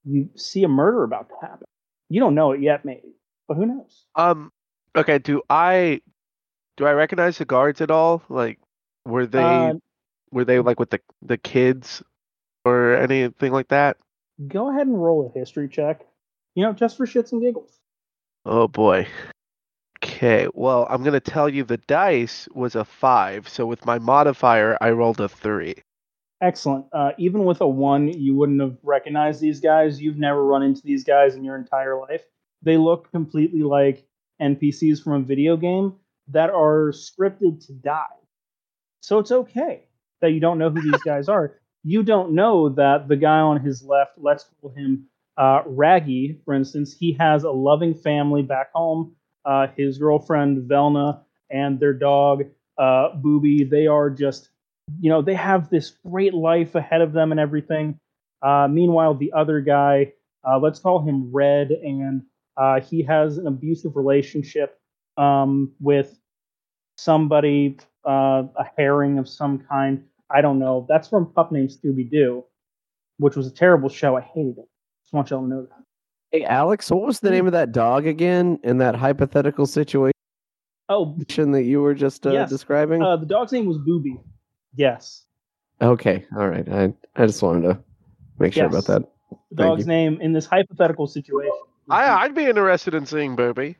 You 0.04 0.28
see 0.36 0.64
a 0.64 0.68
murder 0.68 1.02
about 1.04 1.28
to 1.30 1.34
happen. 1.40 1.66
You 2.08 2.20
don't 2.20 2.34
know 2.34 2.52
it 2.52 2.60
yet, 2.60 2.84
maybe, 2.84 3.14
but 3.48 3.56
who 3.56 3.66
knows? 3.66 4.06
Um. 4.14 4.52
Okay. 4.96 5.18
Do 5.18 5.42
I 5.50 6.00
do 6.76 6.86
I 6.86 6.92
recognize 6.92 7.38
the 7.38 7.44
guards 7.44 7.80
at 7.80 7.90
all? 7.90 8.22
Like, 8.28 8.58
were 9.04 9.26
they 9.26 9.74
Uh, 9.74 9.74
were 10.30 10.44
they 10.44 10.60
like 10.60 10.78
with 10.80 10.90
the 10.90 11.00
the 11.22 11.38
kids 11.38 12.02
or 12.64 12.94
anything 12.96 13.52
like 13.52 13.68
that? 13.68 13.96
go 14.48 14.70
ahead 14.70 14.86
and 14.86 15.02
roll 15.02 15.26
a 15.34 15.38
history 15.38 15.68
check. 15.68 16.06
You 16.54 16.64
know, 16.64 16.72
just 16.72 16.96
for 16.96 17.06
shits 17.06 17.32
and 17.32 17.42
giggles. 17.42 17.80
Oh 18.46 18.68
boy. 18.68 19.06
Okay, 20.02 20.48
well, 20.54 20.86
I'm 20.90 21.02
gonna 21.02 21.20
tell 21.20 21.48
you 21.48 21.64
the 21.64 21.78
dice 21.78 22.48
was 22.54 22.74
a 22.74 22.84
five, 22.84 23.48
so 23.48 23.66
with 23.66 23.84
my 23.86 23.98
modifier, 23.98 24.78
I 24.80 24.90
rolled 24.90 25.20
a 25.20 25.28
three. 25.28 25.76
Excellent. 26.44 26.84
Uh, 26.92 27.12
even 27.16 27.46
with 27.46 27.62
a 27.62 27.66
one, 27.66 28.06
you 28.08 28.34
wouldn't 28.34 28.60
have 28.60 28.76
recognized 28.82 29.40
these 29.40 29.60
guys. 29.60 30.02
You've 30.02 30.18
never 30.18 30.44
run 30.44 30.62
into 30.62 30.82
these 30.82 31.02
guys 31.02 31.36
in 31.36 31.42
your 31.42 31.56
entire 31.56 31.98
life. 31.98 32.22
They 32.60 32.76
look 32.76 33.10
completely 33.10 33.62
like 33.62 34.06
NPCs 34.42 35.02
from 35.02 35.14
a 35.14 35.20
video 35.24 35.56
game 35.56 35.94
that 36.28 36.50
are 36.50 36.92
scripted 36.92 37.66
to 37.66 37.72
die. 37.72 38.18
So 39.00 39.20
it's 39.20 39.32
okay 39.32 39.88
that 40.20 40.32
you 40.32 40.40
don't 40.40 40.58
know 40.58 40.68
who 40.68 40.82
these 40.82 41.02
guys 41.02 41.30
are. 41.30 41.56
You 41.82 42.02
don't 42.02 42.34
know 42.34 42.68
that 42.70 43.08
the 43.08 43.16
guy 43.16 43.38
on 43.38 43.60
his 43.62 43.82
left, 43.82 44.12
let's 44.18 44.44
call 44.60 44.70
him 44.70 45.06
uh, 45.38 45.62
Raggy, 45.64 46.40
for 46.44 46.52
instance, 46.52 46.94
he 46.94 47.12
has 47.14 47.44
a 47.44 47.50
loving 47.50 47.94
family 47.94 48.42
back 48.42 48.70
home. 48.74 49.16
Uh, 49.46 49.68
his 49.78 49.96
girlfriend, 49.96 50.70
Velna, 50.70 51.22
and 51.50 51.80
their 51.80 51.94
dog, 51.94 52.44
uh, 52.78 53.14
Booby, 53.16 53.64
they 53.64 53.86
are 53.86 54.10
just 54.10 54.50
you 55.00 55.10
know, 55.10 55.22
they 55.22 55.34
have 55.34 55.70
this 55.70 55.90
great 56.06 56.34
life 56.34 56.74
ahead 56.74 57.00
of 57.00 57.12
them 57.12 57.30
and 57.30 57.40
everything. 57.40 57.98
Uh, 58.42 58.68
meanwhile, 58.70 59.14
the 59.14 59.32
other 59.32 59.60
guy, 59.60 60.12
uh, 60.48 60.58
let's 60.58 60.78
call 60.78 61.02
him 61.02 61.30
Red, 61.32 61.70
and 61.70 62.22
uh, 62.56 62.80
he 62.80 63.02
has 63.02 63.38
an 63.38 63.46
abusive 63.46 63.96
relationship 63.96 64.78
um, 65.16 65.72
with 65.80 66.18
somebody, 66.98 67.78
uh, 68.06 68.44
a 68.56 68.64
herring 68.76 69.18
of 69.18 69.28
some 69.28 69.58
kind. 69.58 70.04
I 70.30 70.40
don't 70.40 70.58
know. 70.58 70.86
That's 70.88 71.08
from 71.08 71.32
Pup 71.32 71.52
Named 71.52 71.70
Scooby 71.70 72.10
Doo, 72.10 72.44
which 73.18 73.36
was 73.36 73.46
a 73.46 73.50
terrible 73.50 73.88
show. 73.88 74.16
I 74.16 74.20
hated 74.20 74.58
it. 74.58 74.68
Just 75.04 75.12
want 75.12 75.30
y'all 75.30 75.42
to 75.42 75.48
know 75.48 75.62
that. 75.62 75.84
Hey, 76.30 76.44
Alex, 76.44 76.90
what 76.90 77.02
was 77.02 77.20
the 77.20 77.30
name 77.30 77.46
of 77.46 77.52
that 77.52 77.72
dog 77.72 78.06
again 78.06 78.58
in 78.64 78.78
that 78.78 78.96
hypothetical 78.96 79.66
situation 79.66 80.12
Oh, 80.88 81.16
that 81.16 81.62
you 81.62 81.80
were 81.80 81.94
just 81.94 82.26
uh, 82.26 82.32
Yes. 82.32 82.50
describing? 82.50 83.00
uh, 83.02 83.16
the 83.16 83.26
dog's 83.26 83.52
name 83.52 83.66
was 83.66 83.78
Booby. 83.78 84.18
Yes. 84.74 85.24
okay, 85.80 86.24
all 86.36 86.48
right. 86.48 86.68
I 86.68 86.92
I 87.16 87.26
just 87.26 87.42
wanted 87.42 87.62
to 87.68 87.78
make 88.38 88.52
sure 88.54 88.64
Yes. 88.64 88.72
about 88.72 88.86
that. 88.86 89.08
The 89.50 89.62
Thank 89.62 89.68
dog's 89.70 89.80
you. 89.82 89.86
name 89.88 90.20
in 90.20 90.32
this 90.32 90.46
hypothetical 90.46 91.06
situation. 91.06 91.52
I, 91.90 92.08
I'd 92.24 92.34
be 92.34 92.44
interested 92.46 92.94
in 92.94 93.04
seeing 93.06 93.36
Booby. 93.36 93.76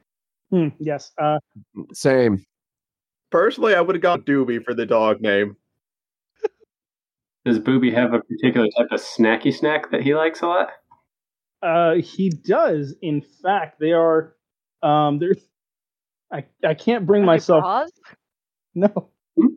Hmm, 0.50 0.68
yes. 0.78 1.12
Uh, 1.18 1.38
Same. 1.92 2.44
Personally, 3.30 3.74
I 3.74 3.80
would 3.80 3.94
have 3.96 4.02
gone 4.02 4.22
Doobie 4.22 4.62
for 4.64 4.74
the 4.74 4.86
dog 4.86 5.20
name. 5.20 5.56
Does 7.44 7.58
Booby 7.58 7.90
have 7.92 8.14
a 8.14 8.20
particular 8.20 8.68
type 8.76 8.86
of 8.90 9.00
snacky 9.00 9.52
snack 9.54 9.90
that 9.90 10.02
he 10.02 10.14
likes 10.14 10.40
a 10.42 10.46
lot? 10.46 10.68
Uh, 11.62 11.94
he 11.96 12.30
does. 12.30 12.94
In 13.02 13.22
fact, 13.42 13.80
they 13.80 13.92
are. 13.92 14.34
Um, 14.82 15.18
there's. 15.18 15.38
I 16.32 16.44
I 16.64 16.74
can't 16.74 17.06
bring 17.06 17.22
Are 17.22 17.26
myself. 17.26 17.90
No. 18.74 19.08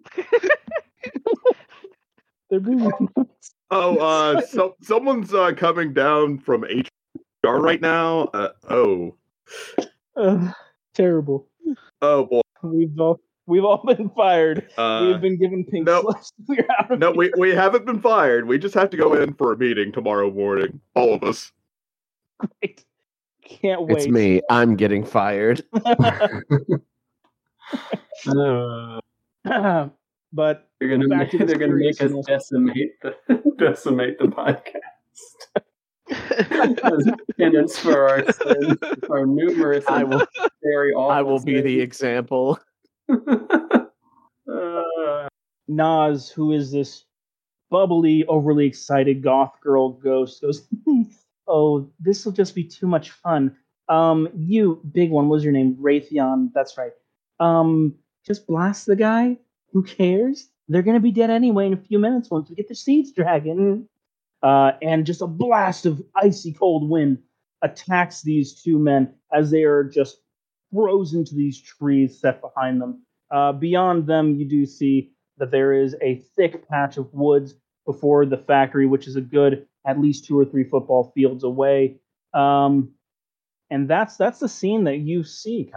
They're 2.50 2.60
booby. 2.60 2.88
Oh, 3.70 3.98
uh, 3.98 4.40
so 4.44 4.78
someone's 4.82 5.34
uh, 5.34 5.52
coming 5.52 5.92
down 5.92 6.40
from 6.40 6.64
HR 6.64 7.58
right 7.58 7.82
now. 7.82 8.30
Uh, 8.34 8.50
oh, 8.70 9.18
Uh, 10.16 10.54
terrible. 10.94 11.50
oh 12.02 12.24
boy. 12.24 12.40
We've 12.64 12.98
all 12.98 13.20
we've 13.46 13.66
all 13.66 13.84
been 13.86 14.10
fired. 14.12 14.70
Uh, 14.78 15.08
we've 15.12 15.20
been 15.20 15.38
given 15.38 15.66
pink 15.66 15.86
no. 15.86 16.02
slips. 16.02 16.32
We're 16.48 16.66
out 16.80 16.92
of 16.92 17.00
no, 17.00 17.12
we 17.12 17.26
here. 17.26 17.34
we 17.38 17.50
haven't 17.52 17.86
been 17.86 18.00
fired. 18.00 18.48
We 18.48 18.58
just 18.58 18.74
have 18.76 18.90
to 18.92 18.98
go 18.98 19.16
in 19.16 19.34
for 19.34 19.52
a 19.52 19.58
meeting 19.58 19.92
tomorrow 19.92 20.32
morning. 20.32 20.80
All 20.96 21.14
of 21.14 21.24
us. 21.24 21.52
Great. 22.62 22.86
Can't 23.44 23.82
wait. 23.82 23.98
It's 23.98 24.08
me. 24.08 24.40
I'm 24.50 24.78
getting 24.78 25.04
fired. 25.04 25.62
Uh, 28.26 29.02
but 30.34 30.70
they're 30.80 30.90
gonna 30.90 31.08
Back 31.08 31.32
to 31.32 31.46
they're 31.46 31.58
gonna 31.58 31.76
make 31.76 32.02
us 32.02 32.12
decimate 32.26 33.00
the 33.02 33.16
decimate 33.58 34.20
the 34.20 34.26
podcast. 34.26 34.74
As 36.10 37.12
penance 37.38 37.78
for 37.80 38.08
our 38.08 38.32
sins, 38.32 38.78
our 39.10 39.26
numerous 39.26 39.86
I 39.88 40.04
will. 40.04 40.26
very 40.64 40.94
awful. 40.94 41.12
I 41.12 41.22
will 41.22 41.44
be 41.44 41.60
the 41.62 41.82
example. 41.82 42.60
Uh, 43.10 45.28
Nas, 45.68 46.30
who 46.30 46.54
is 46.54 46.72
this 46.72 47.04
bubbly, 47.70 48.26
overly 48.28 48.66
excited 48.66 49.22
goth 49.22 49.54
girl 49.62 49.90
ghost, 49.90 50.42
goes, 50.42 50.68
"Oh, 51.48 51.90
this 52.00 52.26
will 52.26 52.32
just 52.32 52.56
be 52.56 52.64
too 52.64 52.88
much 52.88 53.12
fun." 53.12 53.56
Um, 53.90 54.30
you 54.36 54.82
big 54.92 55.12
one, 55.12 55.28
what 55.28 55.36
was 55.36 55.44
your 55.44 55.54
name? 55.54 55.76
Raytheon. 55.76 56.52
That's 56.54 56.78
right. 56.78 56.92
Um, 57.40 57.96
just 58.26 58.48
blast 58.48 58.86
the 58.86 58.96
guy. 58.96 59.38
Who 59.78 59.84
cares? 59.84 60.50
They're 60.68 60.82
gonna 60.82 61.00
be 61.00 61.12
dead 61.12 61.30
anyway 61.30 61.68
in 61.68 61.74
a 61.74 61.78
few 61.78 62.00
minutes 62.00 62.32
once 62.32 62.50
we 62.50 62.56
get 62.56 62.68
the 62.68 62.74
siege 62.74 63.14
dragon. 63.14 63.88
Uh, 64.42 64.72
and 64.82 65.06
just 65.06 65.22
a 65.22 65.28
blast 65.28 65.86
of 65.86 66.02
icy 66.16 66.52
cold 66.52 66.90
wind 66.90 67.20
attacks 67.62 68.24
these 68.24 68.60
two 68.60 68.80
men 68.80 69.14
as 69.32 69.52
they 69.52 69.66
are 69.66 69.84
just 69.84 70.18
frozen 70.74 71.26
to 71.26 71.36
these 71.36 71.62
trees 71.62 72.20
set 72.20 72.42
behind 72.42 72.82
them. 72.82 73.04
Uh, 73.30 73.52
beyond 73.52 74.08
them, 74.08 74.34
you 74.34 74.46
do 74.46 74.66
see 74.66 75.12
that 75.38 75.52
there 75.52 75.74
is 75.74 75.96
a 76.02 76.24
thick 76.36 76.68
patch 76.68 76.98
of 76.98 77.14
woods 77.14 77.54
before 77.86 78.26
the 78.26 78.38
factory, 78.38 78.88
which 78.88 79.06
is 79.06 79.16
a 79.16 79.22
good 79.22 79.68
at 79.86 80.02
least 80.02 80.26
two 80.26 80.40
or 80.40 80.46
three 80.46 80.64
football 80.64 81.12
fields 81.14 81.44
away. 81.44 82.00
Um, 82.34 82.94
and 83.70 83.88
that's 83.88 84.18
that's 84.18 84.40
the 84.40 84.50
scene 84.50 84.86
that 84.86 84.98
you 84.98 85.24
see. 85.24 85.72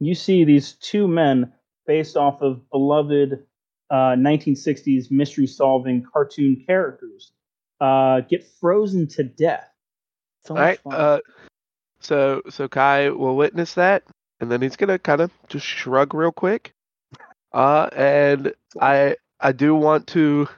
You 0.00 0.16
see 0.16 0.42
these 0.42 0.72
two 0.72 1.06
men 1.06 1.52
based 1.86 2.16
off 2.16 2.42
of 2.42 2.68
beloved 2.70 3.44
uh, 3.90 3.94
1960s 3.94 5.10
mystery-solving 5.10 6.04
cartoon 6.12 6.62
characters 6.66 7.32
uh, 7.80 8.20
get 8.20 8.44
frozen 8.60 9.06
to 9.06 9.22
death. 9.22 9.70
So 10.44 10.54
All 10.54 10.62
right. 10.62 10.80
Uh, 10.84 11.20
so 12.00 12.42
so 12.48 12.68
Kai 12.68 13.10
will 13.10 13.36
witness 13.36 13.74
that, 13.74 14.04
and 14.40 14.50
then 14.50 14.62
he's 14.62 14.76
gonna 14.76 14.98
kind 14.98 15.20
of 15.20 15.30
just 15.48 15.66
shrug 15.66 16.14
real 16.14 16.32
quick. 16.32 16.72
Uh, 17.52 17.88
and 17.94 18.52
I 18.80 19.16
I 19.40 19.52
do 19.52 19.74
want 19.74 20.06
to 20.08 20.48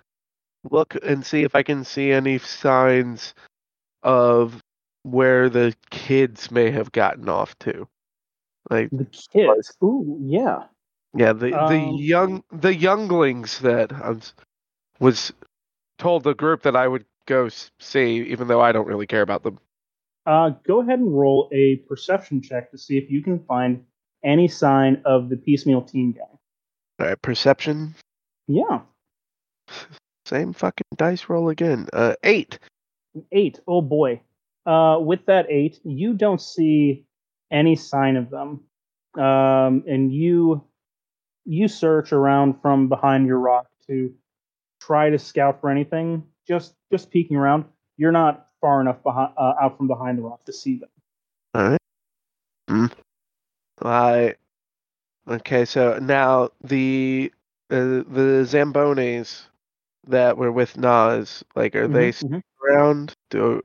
look 0.70 0.97
and 1.02 1.25
see 1.25 1.42
if 1.42 1.54
I 1.54 1.62
can 1.62 1.85
see 1.85 2.12
any 2.12 2.38
signs 2.38 3.35
of 4.02 4.61
where 5.02 5.49
the 5.49 5.75
kids 5.90 6.50
may 6.50 6.70
have 6.70 6.92
gotten 6.92 7.28
off 7.28 7.58
to. 7.61 7.88
Like 8.70 8.90
the 8.90 9.06
kids. 9.06 9.76
Ooh, 9.82 10.18
yeah. 10.20 10.64
Yeah, 11.14 11.32
the 11.32 11.50
the 11.50 11.56
Um, 11.56 11.94
young 11.96 12.44
the 12.50 12.74
younglings 12.74 13.58
that 13.60 13.92
I 13.92 14.10
was, 14.10 14.34
was 15.00 15.32
told 15.98 16.24
the 16.24 16.34
group 16.34 16.62
that 16.62 16.76
I 16.76 16.86
would 16.88 17.04
go 17.26 17.48
see, 17.80 18.22
even 18.30 18.48
though 18.48 18.60
I 18.60 18.72
don't 18.72 18.86
really 18.86 19.06
care 19.06 19.22
about 19.22 19.42
them. 19.42 19.58
Uh, 20.26 20.50
go 20.66 20.80
ahead 20.82 20.98
and 20.98 21.16
roll 21.16 21.48
a 21.52 21.76
perception 21.88 22.42
check 22.42 22.70
to 22.70 22.78
see 22.78 22.98
if 22.98 23.10
you 23.10 23.22
can 23.22 23.38
find 23.44 23.84
any 24.24 24.48
sign 24.48 25.00
of 25.04 25.28
the 25.30 25.36
piecemeal 25.36 25.82
team 25.82 26.12
guy. 26.12 26.22
All 27.00 27.06
right, 27.08 27.22
perception. 27.22 27.94
Yeah, 28.46 28.80
Same 30.26 30.52
fucking 30.52 30.86
dice 30.96 31.28
roll 31.28 31.48
again. 31.48 31.88
Uh, 31.92 32.14
eight. 32.22 32.58
eight. 33.32 33.60
Oh 33.66 33.80
boy. 33.80 34.20
Uh, 34.66 34.98
with 35.00 35.24
that 35.26 35.46
eight, 35.48 35.80
you 35.84 36.12
don't 36.14 36.40
see 36.40 37.06
any 37.50 37.76
sign 37.76 38.16
of 38.16 38.28
them. 38.30 38.60
Um, 39.18 39.84
and 39.86 40.12
you 40.12 40.64
you 41.49 41.69
search 41.69 42.12
around 42.12 42.61
from 42.62 42.88
behind 42.88 43.26
your 43.26 43.40
rock 43.40 43.67
to 43.88 44.14
try 44.81 45.11
to 45.11 45.19
scout 45.19 45.61
for 45.61 45.71
anything. 45.71 46.25
Just 46.47 46.75
just 46.93 47.11
peeking 47.11 47.37
around. 47.37 47.64
You're 47.97 48.12
not 48.12 48.49
far 48.61 48.81
enough 48.81 49.02
behind, 49.02 49.33
uh, 49.37 49.55
out 49.61 49.76
from 49.78 49.88
behind 49.88 50.19
the 50.19 50.23
rock 50.23 50.45
to 50.47 50.52
see 50.52 50.78
them. 50.78 50.90
All 51.55 51.71
right. 51.71 51.81
Hmm. 52.69 52.87
I. 53.83 54.37
Okay, 55.28 55.64
so 55.64 55.99
now 55.99 56.50
the 56.62 57.33
uh, 57.71 58.02
the 58.09 58.45
Zambonis 58.47 59.47
that 60.09 60.37
were 60.38 60.52
with 60.52 60.76
Nas, 60.78 61.45
like, 61.55 61.76
are 61.76 61.88
they 61.88 62.11
Mhm, 62.11 62.23
mhm. 62.23 62.43
around? 62.64 63.14
Do 63.31 63.62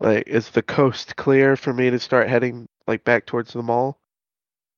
like 0.00 0.28
is 0.28 0.50
the 0.50 0.62
coast 0.62 1.16
clear 1.16 1.56
for 1.56 1.72
me 1.72 1.90
to 1.90 1.98
start 2.00 2.28
heading 2.28 2.68
like 2.86 3.04
back 3.04 3.26
towards 3.26 3.52
the 3.54 3.62
mall? 3.62 3.98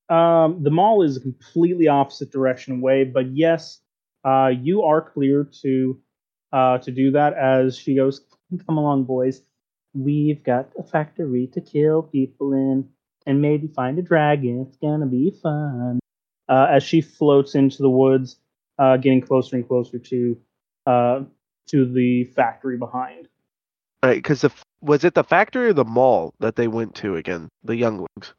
Um, 0.09 0.63
the 0.63 0.71
mall 0.71 1.03
is 1.03 1.17
a 1.17 1.21
completely 1.21 1.89
opposite 1.89 2.33
direction 2.33 2.79
away, 2.79 3.05
but 3.05 3.37
yes, 3.37 3.81
uh, 4.25 4.49
you 4.49 4.83
are 4.83 5.03
clear 5.03 5.49
to 5.63 6.01
uh, 6.53 6.79
to 6.79 6.91
do 6.91 7.11
that. 7.13 7.35
As 7.35 7.77
she 7.77 7.95
goes, 7.95 8.27
"Come 8.67 8.79
along, 8.79 9.05
boys. 9.05 9.43
We've 9.95 10.43
got 10.43 10.71
a 10.79 10.83
factory 10.83 11.49
to 11.49 11.61
kill 11.61 12.03
people 12.03 12.53
in, 12.53 12.89
and 13.27 13.43
maybe 13.43 13.67
find 13.69 13.99
a 13.99 14.03
dragon. 14.03 14.67
It's 14.67 14.77
gonna 14.79 15.07
be 15.07 15.31
fun." 15.31 16.01
Uh, 16.49 16.67
as 16.71 16.83
she 16.83 17.03
floats 17.03 17.55
into 17.55 17.83
the 17.83 17.91
woods, 17.91 18.39
uh, 18.79 18.97
getting 18.97 19.21
closer 19.21 19.57
and 19.57 19.69
closer 19.69 19.99
to 19.99 20.39
uh, 20.87 21.23
to 21.67 21.85
the 21.85 22.25
factory 22.25 22.79
behind. 22.79 23.29
Right, 24.03 24.17
because 24.17 24.41
the 24.41 24.51
was 24.81 25.05
it 25.05 25.15
the 25.15 25.25
factory 25.25 25.69
or 25.69 25.73
the 25.73 25.85
mall 25.85 26.33
that 26.41 26.57
they 26.57 26.69
went 26.69 26.95
to 26.97 27.17
again? 27.17 27.49
The 27.65 27.77
younglings. 27.77 28.33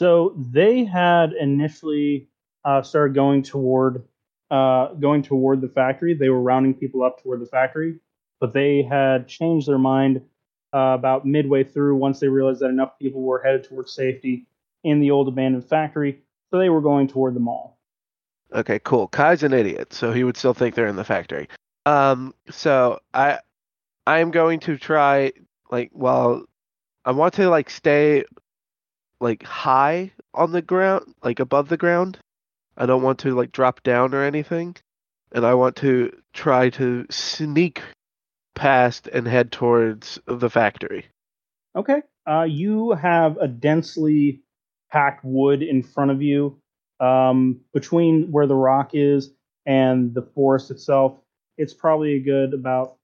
So 0.00 0.34
they 0.34 0.82
had 0.86 1.34
initially 1.34 2.26
uh, 2.64 2.80
started 2.80 3.14
going 3.14 3.42
toward 3.42 4.02
uh, 4.50 4.94
going 4.94 5.20
toward 5.20 5.60
the 5.60 5.68
factory. 5.68 6.14
They 6.14 6.30
were 6.30 6.40
rounding 6.40 6.72
people 6.72 7.02
up 7.02 7.22
toward 7.22 7.42
the 7.42 7.46
factory, 7.46 8.00
but 8.40 8.54
they 8.54 8.82
had 8.82 9.28
changed 9.28 9.68
their 9.68 9.76
mind 9.76 10.22
uh, 10.74 10.96
about 10.98 11.26
midway 11.26 11.64
through 11.64 11.96
once 11.96 12.18
they 12.18 12.28
realized 12.28 12.60
that 12.60 12.70
enough 12.70 12.98
people 12.98 13.20
were 13.20 13.42
headed 13.42 13.64
towards 13.64 13.92
safety 13.92 14.46
in 14.84 15.00
the 15.00 15.10
old 15.10 15.28
abandoned 15.28 15.68
factory. 15.68 16.22
So 16.50 16.58
they 16.58 16.70
were 16.70 16.80
going 16.80 17.06
toward 17.06 17.34
the 17.34 17.40
mall. 17.40 17.78
Okay, 18.54 18.80
cool. 18.82 19.06
Kai's 19.06 19.42
an 19.42 19.52
idiot, 19.52 19.92
so 19.92 20.14
he 20.14 20.24
would 20.24 20.38
still 20.38 20.54
think 20.54 20.76
they're 20.76 20.86
in 20.86 20.96
the 20.96 21.04
factory. 21.04 21.46
Um, 21.84 22.34
so 22.48 23.00
I, 23.12 23.40
I 24.06 24.20
am 24.20 24.30
going 24.30 24.60
to 24.60 24.78
try 24.78 25.32
like 25.70 25.90
well, 25.92 26.46
I 27.04 27.10
want 27.12 27.34
to 27.34 27.50
like 27.50 27.68
stay 27.68 28.24
like 29.20 29.42
high 29.42 30.12
on 30.34 30.52
the 30.52 30.62
ground, 30.62 31.14
like 31.22 31.40
above 31.40 31.68
the 31.68 31.76
ground. 31.76 32.18
I 32.76 32.86
don't 32.86 33.02
want 33.02 33.18
to 33.20 33.34
like 33.34 33.52
drop 33.52 33.82
down 33.82 34.14
or 34.14 34.22
anything, 34.22 34.76
and 35.32 35.44
I 35.44 35.54
want 35.54 35.76
to 35.76 36.12
try 36.32 36.70
to 36.70 37.06
sneak 37.10 37.82
past 38.54 39.06
and 39.08 39.26
head 39.26 39.52
towards 39.52 40.18
the 40.26 40.50
factory. 40.50 41.06
Okay. 41.76 42.02
Uh, 42.26 42.42
you 42.42 42.92
have 42.92 43.36
a 43.38 43.48
densely 43.48 44.42
packed 44.90 45.24
wood 45.24 45.62
in 45.62 45.82
front 45.82 46.10
of 46.10 46.22
you. 46.22 46.60
Um, 47.00 47.60
between 47.72 48.30
where 48.30 48.46
the 48.46 48.54
rock 48.54 48.90
is 48.92 49.30
and 49.64 50.12
the 50.12 50.22
forest 50.22 50.70
itself, 50.70 51.18
it's 51.56 51.72
probably 51.72 52.14
a 52.14 52.20
good 52.20 52.52
about 52.52 52.96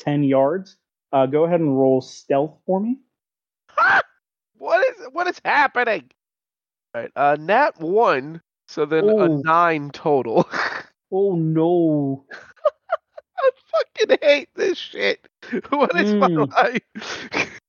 10 0.00 0.22
yards. 0.24 0.76
Uh, 1.12 1.26
go 1.26 1.44
ahead 1.44 1.60
and 1.60 1.76
roll 1.76 2.00
stealth 2.00 2.58
for 2.66 2.80
me. 2.80 2.98
What 5.12 5.26
is 5.28 5.40
happening? 5.44 6.10
All 6.94 7.02
right, 7.02 7.10
uh, 7.16 7.36
nat 7.38 7.78
one, 7.80 8.40
so 8.68 8.84
then 8.86 9.08
a 9.08 9.28
Ooh. 9.28 9.42
nine 9.44 9.90
total. 9.90 10.48
Oh 11.12 11.36
no. 11.36 12.24
I 13.38 13.50
fucking 13.98 14.18
hate 14.22 14.48
this 14.56 14.76
shit. 14.76 15.26
What 15.70 15.94
is 15.96 16.12
my 16.14 16.28
Mm. 16.28 16.50
life? 16.56 17.60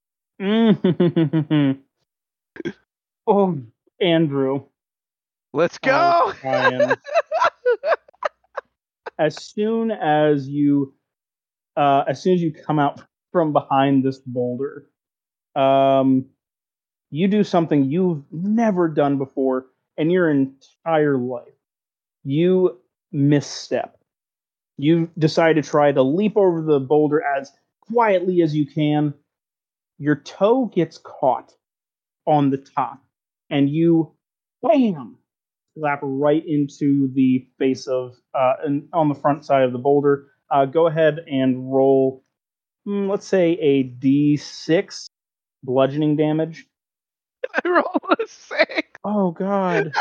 Mm. 0.41 1.77
oh, 3.27 3.59
Andrew. 4.01 4.65
Let's 5.53 5.77
go. 5.77 5.91
Oh, 5.93 6.33
Ryan. 6.43 6.95
as 9.19 9.35
soon 9.35 9.91
as 9.91 10.47
you 10.47 10.95
uh, 11.75 12.03
as 12.07 12.21
soon 12.21 12.33
as 12.33 12.41
you 12.41 12.53
come 12.53 12.79
out 12.79 13.01
from 13.31 13.53
behind 13.53 14.03
this 14.03 14.19
boulder 14.19 14.87
um, 15.55 16.25
you 17.09 17.27
do 17.27 17.43
something 17.43 17.85
you've 17.85 18.23
never 18.31 18.87
done 18.87 19.17
before 19.17 19.67
in 19.97 20.09
your 20.09 20.29
entire 20.29 21.17
life 21.17 21.53
you 22.23 22.77
misstep 23.11 23.97
you 24.77 25.09
decide 25.17 25.53
to 25.53 25.61
try 25.61 25.91
to 25.91 26.03
leap 26.03 26.37
over 26.37 26.61
the 26.61 26.79
boulder 26.79 27.23
as 27.23 27.51
quietly 27.81 28.41
as 28.41 28.55
you 28.55 28.65
can 28.65 29.13
your 29.97 30.15
toe 30.15 30.65
gets 30.65 30.97
caught 30.99 31.53
on 32.27 32.49
the 32.49 32.57
top 32.57 32.99
and 33.49 33.69
you 33.69 34.11
bam 34.61 35.17
slap 35.77 35.99
right 36.01 36.43
into 36.45 37.09
the 37.13 37.47
face 37.57 37.87
of 37.87 38.15
uh, 38.33 38.53
and 38.65 38.87
on 38.93 39.09
the 39.09 39.15
front 39.15 39.45
side 39.45 39.63
of 39.63 39.71
the 39.71 39.77
boulder. 39.77 40.27
Uh, 40.49 40.65
go 40.65 40.87
ahead 40.87 41.19
and 41.29 41.71
roll, 41.73 42.23
mm, 42.87 43.09
let's 43.09 43.27
say 43.27 43.51
a 43.53 43.83
d6 43.83 45.07
bludgeoning 45.63 46.15
damage. 46.15 46.65
I 47.53 47.67
roll 47.67 48.01
a 48.11 48.27
six. 48.27 48.89
Oh 49.03 49.31
God! 49.31 49.93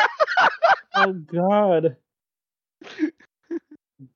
oh 0.94 1.12
God! 1.12 1.96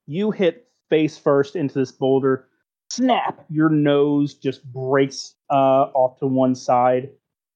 You 0.06 0.30
hit 0.30 0.68
face 0.88 1.16
first 1.16 1.56
into 1.56 1.78
this 1.78 1.92
boulder. 1.92 2.49
Snap! 2.90 3.44
Your 3.49 3.68
nose 3.68 4.34
just 4.34 4.64
breaks 4.73 5.36
uh, 5.50 5.90
off 5.95 6.19
to 6.19 6.26
one 6.26 6.54
side, 6.54 7.10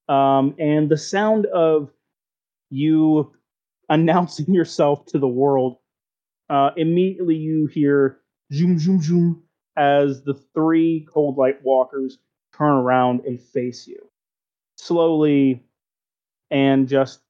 um, 0.08 0.54
and 0.58 0.88
the 0.88 0.96
sound 0.96 1.46
of 1.46 1.90
you 2.70 3.32
announcing 3.88 4.52
yourself 4.54 5.06
to 5.06 5.18
the 5.18 5.28
world. 5.28 5.76
Uh, 6.48 6.70
immediately, 6.76 7.37
you 7.37 7.66
hear 7.66 8.20
zoom, 8.52 8.78
zoom, 8.78 9.00
zoom 9.00 9.42
as 9.76 10.22
the 10.22 10.34
three 10.54 11.06
cold 11.12 11.37
light 11.37 11.62
walkers 11.62 12.18
turn 12.56 12.74
around 12.74 13.20
and 13.24 13.40
face 13.40 13.87
you. 13.87 13.98
Slowly, 14.76 15.64
and 16.50 16.88
just, 16.88 17.20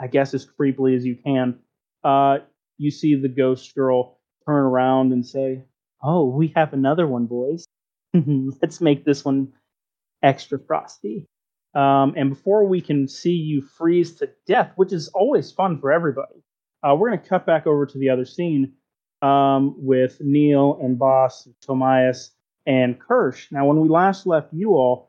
I 0.00 0.06
guess, 0.06 0.34
as 0.34 0.46
creepily 0.46 0.96
as 0.96 1.04
you 1.04 1.16
can, 1.16 1.58
uh, 2.04 2.38
you 2.76 2.90
see 2.90 3.14
the 3.14 3.28
ghost 3.28 3.74
girl 3.74 4.18
turn 4.46 4.64
around 4.64 5.12
and 5.12 5.26
say, 5.26 5.64
Oh, 6.02 6.26
we 6.26 6.52
have 6.54 6.72
another 6.72 7.06
one, 7.06 7.26
boys. 7.26 7.66
Let's 8.14 8.80
make 8.80 9.04
this 9.04 9.24
one 9.24 9.52
extra 10.22 10.58
frosty. 10.58 11.26
Um, 11.74 12.14
and 12.16 12.30
before 12.30 12.64
we 12.66 12.80
can 12.80 13.08
see 13.08 13.32
you 13.32 13.62
freeze 13.62 14.14
to 14.16 14.30
death, 14.46 14.72
which 14.76 14.92
is 14.92 15.08
always 15.08 15.52
fun 15.52 15.80
for 15.80 15.92
everybody, 15.92 16.42
uh, 16.82 16.94
we're 16.94 17.10
going 17.10 17.20
to 17.20 17.28
cut 17.28 17.46
back 17.46 17.66
over 17.66 17.84
to 17.86 17.98
the 17.98 18.10
other 18.10 18.24
scene 18.24 18.74
um, 19.22 19.74
with 19.76 20.18
Neil 20.20 20.78
and 20.80 20.98
Boss, 20.98 21.48
Tomias, 21.66 22.30
and 22.66 22.98
Kirsch. 22.98 23.50
Now, 23.50 23.66
when 23.66 23.80
we 23.80 23.88
last 23.88 24.26
left 24.26 24.52
you 24.52 24.74
all, 24.74 25.07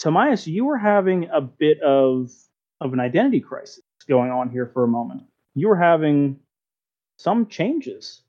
Tomias, 0.00 0.46
you 0.46 0.64
were 0.64 0.76
having 0.78 1.28
a 1.32 1.40
bit 1.40 1.80
of 1.80 2.30
of 2.80 2.92
an 2.92 3.00
identity 3.00 3.40
crisis 3.40 3.82
going 4.08 4.30
on 4.30 4.50
here 4.50 4.66
for 4.72 4.84
a 4.84 4.88
moment. 4.88 5.22
You 5.54 5.68
were 5.68 5.76
having 5.76 6.38
some 7.18 7.46
changes. 7.46 8.22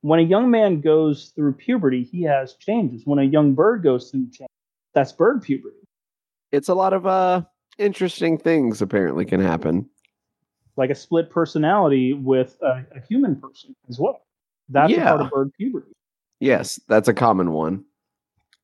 When 0.00 0.18
a 0.18 0.24
young 0.24 0.50
man 0.50 0.80
goes 0.80 1.32
through 1.36 1.52
puberty, 1.52 2.02
he 2.02 2.22
has 2.22 2.54
changes. 2.54 3.02
When 3.04 3.20
a 3.20 3.24
young 3.24 3.54
bird 3.54 3.84
goes 3.84 4.10
through 4.10 4.30
change, 4.32 4.50
that's 4.94 5.12
bird 5.12 5.42
puberty. 5.42 5.76
It's 6.50 6.68
a 6.68 6.74
lot 6.74 6.92
of 6.92 7.06
uh 7.06 7.42
interesting 7.78 8.36
things 8.36 8.82
apparently 8.82 9.24
can 9.24 9.40
happen. 9.40 9.88
like 10.76 10.90
a 10.90 10.94
split 10.94 11.30
personality 11.30 12.14
with 12.14 12.56
a, 12.62 12.84
a 12.96 13.00
human 13.08 13.36
person 13.36 13.74
as 13.88 13.98
well. 13.98 14.22
That's 14.68 14.92
a 14.92 14.96
part 14.96 15.20
of 15.20 15.30
bird 15.30 15.52
puberty. 15.58 15.92
Yes, 16.40 16.80
that's 16.88 17.08
a 17.08 17.14
common 17.14 17.52
one. 17.52 17.84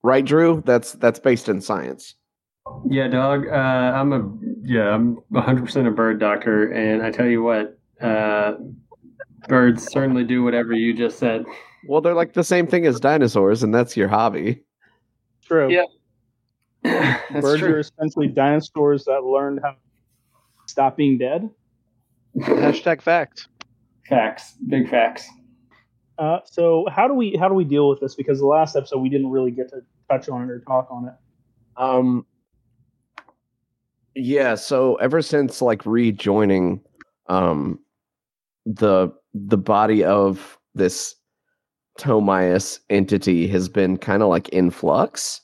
Right, 0.02 0.24
Drew? 0.24 0.62
That's 0.66 0.92
that's 0.94 1.20
based 1.20 1.48
in 1.48 1.60
science. 1.60 2.14
Yeah, 2.88 3.09
dog. 3.09 3.46
Uh, 3.48 3.52
I'm 3.52 4.12
a 4.12 4.31
yeah. 4.62 4.94
I'm 4.94 5.16
100 5.28 5.64
percent 5.64 5.88
a 5.88 5.90
bird 5.90 6.20
doctor, 6.20 6.70
and 6.72 7.02
I 7.02 7.11
tell 7.11 7.26
you 7.26 7.42
what, 7.42 7.78
uh, 8.00 8.54
birds 9.48 9.87
certainly 9.90 10.24
do 10.24 10.42
whatever 10.42 10.72
you 10.72 10.94
just 10.94 11.18
said. 11.18 11.44
Well, 11.87 12.00
they're 12.00 12.14
like 12.14 12.33
the 12.33 12.44
same 12.44 12.66
thing 12.66 12.87
as 12.87 13.00
dinosaurs, 13.00 13.62
and 13.62 13.74
that's 13.74 13.96
your 13.96 14.09
hobby. 14.09 14.62
True. 15.44 15.70
Yeah. 15.70 15.85
That's 16.85 17.40
Birds 17.40 17.62
are 17.62 17.78
essentially 17.81 18.28
dinosaurs 18.28 19.04
that 19.07 19.24
learned 19.24 19.61
how 19.62 19.70
to 19.70 19.76
stop 20.66 20.96
being 20.96 21.18
dead. 21.18 21.50
Hashtag 22.37 23.02
facts. 23.02 23.48
Facts, 24.09 24.54
big 24.68 24.88
facts. 24.88 25.28
Uh, 26.18 26.38
so 26.44 26.87
how 26.90 27.09
do 27.09 27.14
we 27.14 27.37
how 27.37 27.48
do 27.48 27.54
we 27.54 27.64
deal 27.64 27.88
with 27.88 28.00
this? 28.00 28.14
Because 28.14 28.38
the 28.38 28.46
last 28.46 28.76
episode 28.76 28.98
we 28.98 29.09
didn't 29.09 29.31
really 29.31 29.50
get 29.50 29.68
to 29.70 29.81
touch 30.09 30.28
on 30.28 30.42
it 30.42 30.50
or 30.50 30.61
talk 30.61 30.88
on 30.90 31.09
it. 31.09 31.14
Um 31.76 32.26
yeah, 34.18 34.54
so 34.57 34.96
ever 34.96 35.22
since 35.22 35.62
like 35.62 35.85
rejoining 35.87 36.81
um 37.28 37.78
the 38.66 39.12
the 39.35 39.57
body 39.59 40.02
of 40.04 40.59
this 40.74 41.14
Tomias 41.98 42.81
entity 42.90 43.46
has 43.48 43.68
been 43.68 43.96
kind 43.96 44.22
of 44.22 44.28
like 44.28 44.48
in 44.50 44.70
flux. 44.70 45.40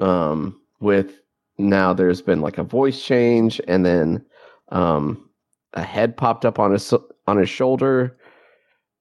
Um 0.00 0.60
with 0.80 1.20
now 1.58 1.92
there's 1.92 2.20
been 2.22 2.40
like 2.40 2.58
a 2.58 2.64
voice 2.64 3.02
change 3.02 3.60
and 3.68 3.86
then 3.86 4.24
um 4.70 5.30
a 5.74 5.82
head 5.82 6.16
popped 6.16 6.44
up 6.44 6.58
on 6.58 6.72
his 6.72 6.92
on 7.26 7.38
his 7.38 7.48
shoulder. 7.48 8.16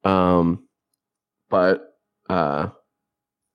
Um 0.03 0.63
but 1.49 1.97
uh 2.29 2.69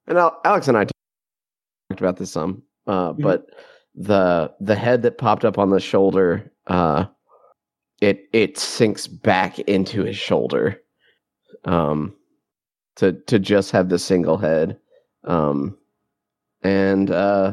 and 0.09 0.19
Alex 0.19 0.67
and 0.69 0.77
I 0.77 0.85
talked 0.85 2.01
about 2.01 2.17
this 2.17 2.33
some 2.33 2.63
uh 2.89 3.13
Mhm. 3.13 3.23
but 3.23 3.47
the 3.95 4.53
the 4.61 4.77
head 4.77 5.03
that 5.03 5.19
popped 5.19 5.45
up 5.45 5.59
on 5.59 5.71
the 5.71 5.81
shoulder 5.81 6.51
uh 6.69 7.05
it 8.01 8.29
it 8.33 8.57
sinks 8.59 9.07
back 9.07 9.59
into 9.61 10.03
his 10.05 10.17
shoulder 10.17 10.81
um 11.65 12.15
to 12.97 13.13
to 13.27 13.39
just 13.39 13.71
have 13.73 13.89
the 13.89 13.99
single 13.99 14.39
head 14.39 14.79
um 15.25 15.77
and 16.63 17.11
uh 17.11 17.53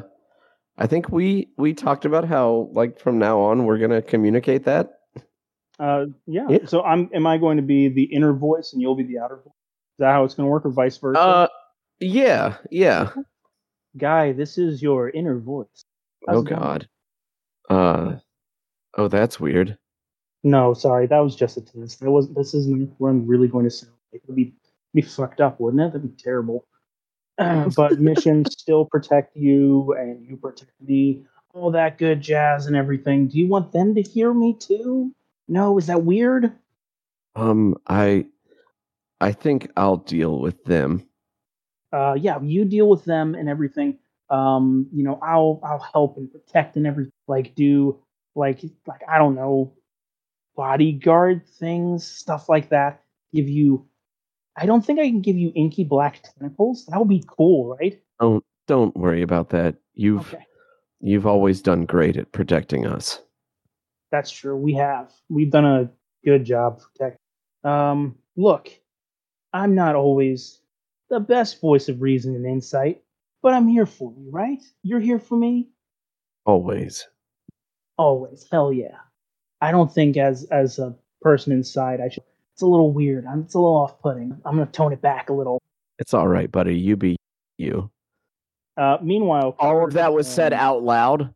i 0.77 0.85
think 0.85 1.09
we 1.09 1.49
we 1.57 1.73
talked 1.73 2.05
about 2.05 2.23
how 2.25 2.69
like 2.71 2.99
from 2.99 3.17
now 3.17 3.39
on 3.39 3.65
we're 3.65 3.79
gonna 3.79 4.01
communicate 4.01 4.63
that 4.65 4.91
Uh, 5.79 6.05
yeah. 6.25 6.47
Yeah. 6.49 6.65
So 6.65 6.81
I'm 6.81 7.09
am 7.13 7.27
I 7.27 7.37
going 7.37 7.57
to 7.57 7.63
be 7.63 7.87
the 7.89 8.05
inner 8.05 8.33
voice 8.33 8.73
and 8.73 8.81
you'll 8.81 8.95
be 8.95 9.03
the 9.03 9.19
outer 9.19 9.35
voice? 9.37 9.53
Is 9.93 9.99
that 9.99 10.11
how 10.11 10.23
it's 10.23 10.33
going 10.33 10.47
to 10.47 10.51
work, 10.51 10.65
or 10.65 10.71
vice 10.71 10.97
versa? 10.97 11.19
uh 11.19 11.47
yeah 11.99 12.57
yeah 12.71 13.11
Guy, 13.97 14.31
this 14.33 14.57
is 14.57 14.81
your 14.81 15.09
inner 15.09 15.37
voice. 15.39 15.85
Oh 16.27 16.41
god 16.41 16.87
uh 17.69 18.15
Oh, 18.97 19.07
that's 19.07 19.39
weird. 19.39 19.77
No, 20.43 20.73
sorry, 20.73 21.07
that 21.07 21.19
was 21.19 21.35
just 21.35 21.57
a 21.57 21.61
test. 21.61 21.99
That 21.99 22.09
wasn't. 22.09 22.35
this 22.35 22.53
isn't 22.53 22.93
what 22.97 23.09
I'm 23.09 23.27
really 23.27 23.47
going 23.47 23.65
to 23.65 23.71
sound 23.71 23.93
like. 24.11 24.23
It'd 24.23 24.35
be 24.35 24.53
be 24.93 25.01
fucked 25.01 25.39
up, 25.39 25.59
wouldn't 25.59 25.81
it? 25.81 25.93
That'd 25.93 26.15
be 26.17 26.21
terrible. 26.23 26.65
but 27.37 27.99
missions 27.99 28.53
still 28.57 28.85
protect 28.85 29.35
you, 29.37 29.93
and 29.93 30.25
you 30.27 30.37
protect 30.37 30.71
me. 30.81 31.23
All 31.53 31.71
that 31.71 31.97
good 31.97 32.21
jazz 32.21 32.65
and 32.65 32.75
everything. 32.75 33.27
Do 33.27 33.37
you 33.37 33.47
want 33.47 33.71
them 33.71 33.95
to 33.95 34.01
hear 34.01 34.33
me 34.33 34.55
too? 34.57 35.11
No, 35.47 35.77
is 35.77 35.87
that 35.87 36.03
weird? 36.03 36.51
Um, 37.35 37.75
I, 37.87 38.25
I 39.21 39.31
think 39.31 39.71
I'll 39.77 39.97
deal 39.97 40.39
with 40.39 40.63
them. 40.65 41.07
Uh, 41.91 42.15
yeah, 42.19 42.39
you 42.41 42.65
deal 42.65 42.89
with 42.89 43.05
them 43.05 43.33
and 43.33 43.49
everything. 43.49 43.97
Um, 44.29 44.87
you 44.93 45.03
know, 45.03 45.19
I'll 45.21 45.59
I'll 45.63 45.79
help 45.79 46.17
and 46.17 46.31
protect 46.31 46.75
and 46.75 46.87
everything. 46.87 47.11
Like 47.27 47.55
do 47.55 47.99
like 48.35 48.61
like 48.85 49.01
I 49.07 49.17
don't 49.17 49.35
know, 49.35 49.73
bodyguard 50.55 51.47
things, 51.59 52.05
stuff 52.05 52.49
like 52.49 52.69
that. 52.69 53.01
Give 53.33 53.49
you. 53.49 53.87
I 54.57 54.65
don't 54.65 54.83
think 54.85 54.99
I 54.99 55.07
can 55.07 55.21
give 55.21 55.37
you 55.37 55.51
inky 55.55 55.83
black 55.83 56.23
tentacles. 56.23 56.85
That 56.87 56.99
would 56.99 57.09
be 57.09 57.23
cool, 57.27 57.75
right? 57.79 58.01
Don't 58.19 58.43
don't 58.67 58.95
worry 58.97 59.21
about 59.21 59.49
that. 59.49 59.75
You've 59.93 60.33
Okay. 60.33 60.45
you've 60.99 61.27
always 61.27 61.61
done 61.61 61.85
great 61.85 62.17
at 62.17 62.31
protecting 62.31 62.85
us. 62.87 63.21
That's 64.11 64.31
true. 64.31 64.55
We 64.55 64.73
have. 64.73 65.11
We've 65.29 65.51
done 65.51 65.65
a 65.65 65.91
good 66.25 66.45
job 66.45 66.81
protecting. 66.81 67.19
Um, 67.63 68.17
look, 68.35 68.69
I'm 69.53 69.75
not 69.75 69.95
always 69.95 70.61
the 71.09 71.19
best 71.19 71.61
voice 71.61 71.89
of 71.89 72.01
reason 72.01 72.35
and 72.35 72.45
insight, 72.45 73.01
but 73.47 73.53
I'm 73.53 73.69
here 73.69 73.85
for 73.85 74.11
you, 74.11 74.29
right? 74.29 74.61
You're 74.83 74.99
here 74.99 75.19
for 75.19 75.37
me 75.37 75.69
Always. 76.45 77.07
always. 77.97 78.45
Hell 78.51 78.73
yeah. 78.73 78.97
I 79.61 79.71
don't 79.71 79.89
think 79.89 80.17
as 80.17 80.43
as 80.51 80.79
a 80.79 80.93
person 81.21 81.53
inside, 81.53 82.01
I 82.01 82.09
should. 82.09 82.23
It's 82.53 82.61
a 82.61 82.65
little 82.65 82.91
weird. 82.91 83.25
I'm, 83.25 83.43
it's 83.43 83.53
a 83.53 83.57
little 83.57 83.77
off-putting. 83.77 84.37
I'm 84.43 84.57
gonna 84.57 84.65
tone 84.65 84.91
it 84.91 85.01
back 85.01 85.29
a 85.29 85.33
little. 85.33 85.61
It's 85.97 86.13
all 86.13 86.27
right, 86.27 86.51
buddy. 86.51 86.75
You 86.77 86.97
be 86.97 87.15
you. 87.57 87.89
Uh, 88.75 88.97
meanwhile, 89.01 89.55
All 89.59 89.81
of 89.81 89.93
that 89.93 90.11
was 90.11 90.27
said 90.27 90.51
um, 90.51 90.59
out 90.59 90.83
loud 90.83 91.33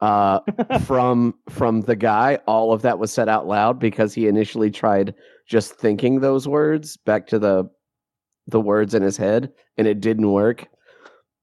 uh, 0.00 0.38
from 0.84 1.34
from 1.48 1.80
the 1.80 1.96
guy. 1.96 2.36
All 2.46 2.72
of 2.72 2.82
that 2.82 3.00
was 3.00 3.12
said 3.12 3.28
out 3.28 3.48
loud 3.48 3.80
because 3.80 4.14
he 4.14 4.28
initially 4.28 4.70
tried 4.70 5.12
just 5.48 5.74
thinking 5.74 6.20
those 6.20 6.46
words 6.46 6.96
back 6.98 7.26
to 7.26 7.40
the 7.40 7.68
the 8.46 8.60
words 8.60 8.94
in 8.94 9.02
his 9.02 9.16
head, 9.16 9.52
and 9.76 9.88
it 9.88 10.00
didn't 10.00 10.30
work. 10.30 10.68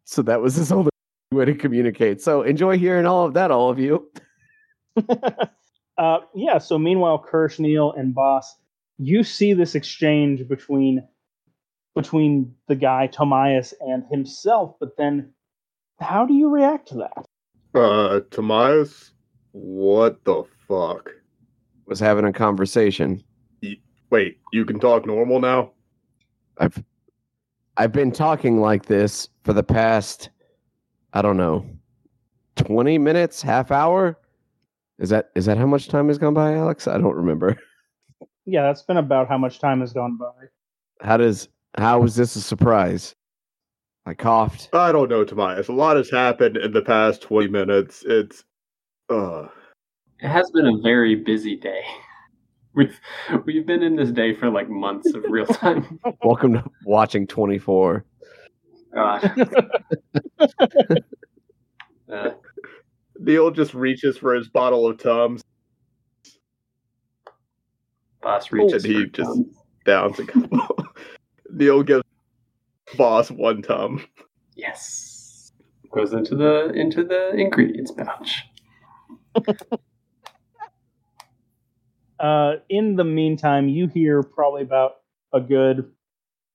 So 0.05 0.21
that 0.21 0.41
was 0.41 0.55
his 0.55 0.71
only 0.71 0.89
way 1.31 1.45
to 1.45 1.53
communicate. 1.53 2.21
So 2.21 2.43
enjoy 2.43 2.77
hearing 2.77 3.05
all 3.05 3.25
of 3.25 3.33
that, 3.33 3.51
all 3.51 3.69
of 3.69 3.79
you. 3.79 4.09
uh, 5.97 6.19
yeah. 6.33 6.57
So 6.57 6.79
meanwhile, 6.79 7.19
Kirsch, 7.19 7.59
Neil, 7.59 7.91
and 7.91 8.15
Boss, 8.15 8.55
you 8.97 9.23
see 9.23 9.53
this 9.53 9.75
exchange 9.75 10.47
between 10.47 11.05
between 11.95 12.53
the 12.67 12.75
guy 12.75 13.09
Tomias 13.11 13.73
and 13.79 14.03
himself. 14.09 14.75
But 14.79 14.97
then, 14.97 15.33
how 15.99 16.25
do 16.25 16.33
you 16.33 16.49
react 16.49 16.89
to 16.89 16.95
that? 16.95 17.25
Uh, 17.73 18.19
Tomias, 18.31 19.11
what 19.51 20.23
the 20.25 20.43
fuck? 20.67 21.11
Was 21.85 21.99
having 21.99 22.25
a 22.25 22.33
conversation. 22.33 23.23
Wait, 24.09 24.39
you 24.53 24.65
can 24.65 24.79
talk 24.79 25.05
normal 25.05 25.39
now? 25.39 25.71
I've 26.57 26.83
I've 27.77 27.91
been 27.91 28.11
talking 28.11 28.59
like 28.61 28.85
this 28.85 29.29
for 29.43 29.53
the 29.53 29.63
past 29.63 30.29
I 31.13 31.21
don't 31.21 31.38
know 31.38 31.65
20 32.57 32.97
minutes, 32.97 33.41
half 33.41 33.71
hour. 33.71 34.17
Is 34.99 35.09
that 35.09 35.31
is 35.35 35.45
that 35.45 35.57
how 35.57 35.65
much 35.65 35.88
time 35.88 36.07
has 36.07 36.17
gone 36.17 36.33
by, 36.33 36.53
Alex? 36.53 36.88
I 36.88 36.97
don't 36.97 37.15
remember. 37.15 37.57
Yeah, 38.47 38.61
that's 38.61 38.83
been 38.83 38.97
about 38.97 39.27
how 39.27 39.39
much 39.39 39.57
time 39.57 39.79
has 39.79 39.91
gone 39.91 40.17
by. 40.17 40.45
How 41.01 41.17
does 41.17 41.49
how 41.79 41.99
was 41.99 42.15
this 42.15 42.35
a 42.35 42.41
surprise? 42.41 43.15
I 44.05 44.13
coughed. 44.13 44.69
I 44.71 44.91
don't 44.91 45.09
know, 45.09 45.25
Tomias. 45.25 45.67
A 45.67 45.71
lot 45.73 45.97
has 45.97 46.11
happened 46.11 46.55
in 46.57 46.71
the 46.71 46.83
past 46.83 47.23
20 47.23 47.47
minutes. 47.47 48.03
It's, 48.05 48.43
uh, 49.09 49.47
It 50.19 50.27
has 50.27 50.51
been 50.51 50.67
a 50.67 50.77
very 50.83 51.15
busy 51.15 51.55
day. 51.55 51.81
We've 52.75 52.99
we've 53.45 53.65
been 53.65 53.81
in 53.83 53.95
this 53.95 54.11
day 54.11 54.33
for 54.33 54.49
like 54.49 54.69
months 54.69 55.13
of 55.13 55.23
real 55.29 55.45
time. 55.45 55.99
Welcome 56.23 56.53
to 56.53 56.63
watching 56.85 57.25
24. 57.27 58.05
Gosh. 58.93 59.25
Uh, 62.07 62.29
Neil 63.17 63.49
just 63.49 63.73
reaches 63.73 64.15
for 64.15 64.35
his 64.35 64.47
bottle 64.47 64.85
of 64.88 64.99
Tums, 64.99 65.41
boss 68.21 68.51
reaches 68.51 68.85
And 68.85 68.93
he 68.93 69.01
for 69.05 69.07
just- 69.09 69.27
Tom. 69.27 69.51
downs 69.85 70.19
a 70.19 70.25
couple. 70.27 70.67
Neil 71.51 71.81
gives 71.81 72.03
boss 72.95 73.31
one 73.31 73.63
Tum. 73.63 74.05
Yes. 74.55 75.51
Goes 75.91 76.13
into 76.13 76.35
the 76.35 76.69
into 76.75 77.03
the 77.03 77.31
ingredients 77.31 77.91
pouch. 77.91 78.43
Uh, 82.25 82.55
in 82.69 82.95
the 82.95 83.03
meantime, 83.03 83.69
you 83.69 83.88
hear 83.88 84.23
probably 84.23 84.63
about 84.63 84.95
a 85.31 85.39
good 85.39 85.91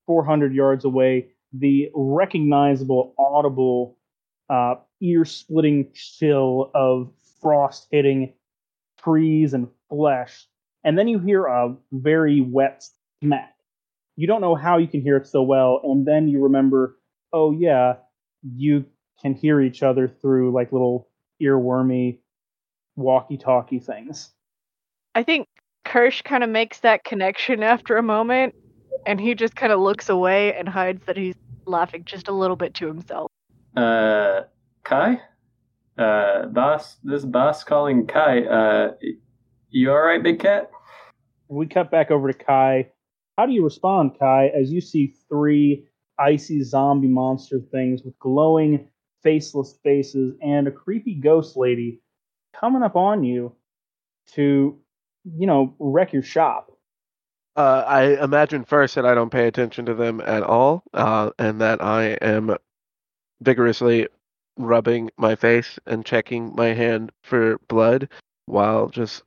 400 0.09 0.53
yards 0.53 0.85
away 0.85 1.29
the 1.53 1.89
recognizable, 1.95 3.15
audible, 3.17 3.97
uh, 4.49 4.75
ear 5.01 5.25
splitting 5.25 5.93
chill 5.95 6.73
of 6.75 7.13
frost 7.41 7.87
hitting 7.93 8.33
trees 9.01 9.55
and 9.55 9.69
flesh. 9.89 10.49
And 10.83 10.99
then 10.99 11.07
you 11.07 11.21
hear 11.21 11.47
a 11.47 11.77
very 11.93 12.41
wet 12.41 12.85
smack. 13.23 13.55
You 14.17 14.27
don't 14.27 14.41
know 14.41 14.57
how 14.57 14.79
you 14.79 14.89
can 14.89 15.03
hear 15.03 15.19
it 15.19 15.29
so 15.29 15.43
well. 15.43 15.81
And 15.85 16.05
then 16.05 16.27
you 16.27 16.43
remember, 16.43 16.99
oh, 17.33 17.53
yeah, 17.53 17.95
you 18.43 18.87
can 19.23 19.35
hear 19.35 19.61
each 19.61 19.85
other 19.85 20.09
through 20.09 20.51
like 20.51 20.73
little 20.73 21.09
earwormy 21.41 22.19
walkie 22.97 23.39
talkie 23.39 23.79
things. 23.79 24.31
I 25.15 25.23
think 25.23 25.47
Kirsch 25.91 26.23
kind 26.23 26.45
of 26.45 26.51
makes 26.51 26.81
that 26.81 27.03
connection 27.03 27.63
after 27.75 27.97
a 27.97 28.03
moment, 28.03 28.55
and 29.07 29.21
he 29.21 29.35
just 29.35 29.57
kind 29.57 29.73
of 29.73 29.81
looks 29.81 30.09
away 30.09 30.55
and 30.55 30.69
hides 30.69 31.05
that 31.07 31.17
he's 31.17 31.35
laughing 31.67 32.05
just 32.05 32.29
a 32.29 32.33
little 32.33 32.57
bit 32.57 32.75
to 32.75 32.87
himself. 32.87 33.31
Uh, 33.77 34.43
Kai, 34.85 35.21
uh, 35.99 36.47
boss. 36.47 36.97
This 37.03 37.25
boss 37.25 37.65
calling 37.65 38.07
Kai. 38.07 38.45
Uh, 38.45 38.93
you 39.71 39.91
all 39.91 40.01
right, 40.01 40.23
big 40.23 40.41
cat? 40.41 40.71
we 41.49 41.67
cut 41.67 41.91
back 41.91 42.13
over 42.13 42.33
to 42.33 42.39
Kai. 42.39 42.89
How 43.37 43.47
do 43.47 43.53
you 43.53 43.65
respond, 43.65 44.13
Kai, 44.19 44.49
as 44.49 44.71
you 44.71 44.81
see 44.81 45.15
three 45.29 45.89
icy 46.19 46.63
zombie 46.63 47.09
monster 47.09 47.59
things 47.73 48.03
with 48.03 48.17
glowing, 48.21 48.89
faceless 49.23 49.77
faces 49.83 50.35
and 50.43 50.69
a 50.69 50.71
creepy 50.71 51.15
ghost 51.15 51.57
lady 51.57 52.01
coming 52.55 52.83
up 52.83 52.95
on 52.95 53.25
you 53.25 53.53
to, 54.35 54.79
you 55.25 55.47
know, 55.47 55.75
wreck 55.79 56.13
your 56.13 56.23
shop? 56.23 56.73
Uh, 57.57 57.85
I 57.87 58.23
imagine 58.23 58.65
first 58.65 58.95
that 58.95 59.05
I 59.05 59.15
don't 59.15 59.31
pay 59.31 59.47
attention 59.47 59.87
to 59.87 59.95
them 59.95 60.21
at 60.21 60.43
all, 60.43 60.83
uh, 60.95 61.31
and 61.39 61.61
that 61.61 61.83
I 61.83 62.11
am 62.23 62.57
vigorously 63.43 64.09
rubbing 64.57 65.11
my 65.17 65.35
face 65.35 65.79
and 65.87 66.05
checking 66.05 66.55
my 66.55 66.69
hand 66.69 67.11
for 67.25 67.59
blood 67.69 68.09
while 68.47 68.89
just 68.89 69.23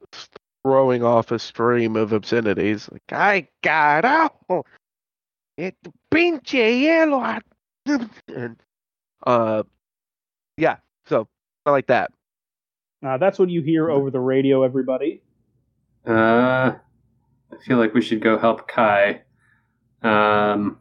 throwing 0.63 1.03
off 1.03 1.31
a 1.31 1.39
stream 1.39 1.95
of 1.95 2.13
obscenities. 2.13 2.89
Like, 2.91 3.01
¡Ay, 3.11 3.49
carajo! 3.61 4.63
¡Este 5.57 5.91
pinche 6.11 6.71
hielo! 6.71 7.41
And, 8.33 8.55
uh, 9.25 9.63
yeah, 10.57 10.77
so 11.05 11.27
I 11.65 11.71
like 11.71 11.87
that. 11.87 12.11
Uh, 13.05 13.17
that's 13.17 13.37
what 13.37 13.49
you 13.49 13.61
hear 13.61 13.89
over 13.89 14.09
the 14.09 14.19
radio, 14.19 14.63
everybody. 14.63 15.21
Uh, 16.07 16.73
I 17.51 17.57
feel 17.65 17.77
like 17.77 17.93
we 17.93 18.01
should 18.01 18.21
go 18.21 18.37
help 18.37 18.67
Kai. 18.67 19.21
Um, 20.01 20.79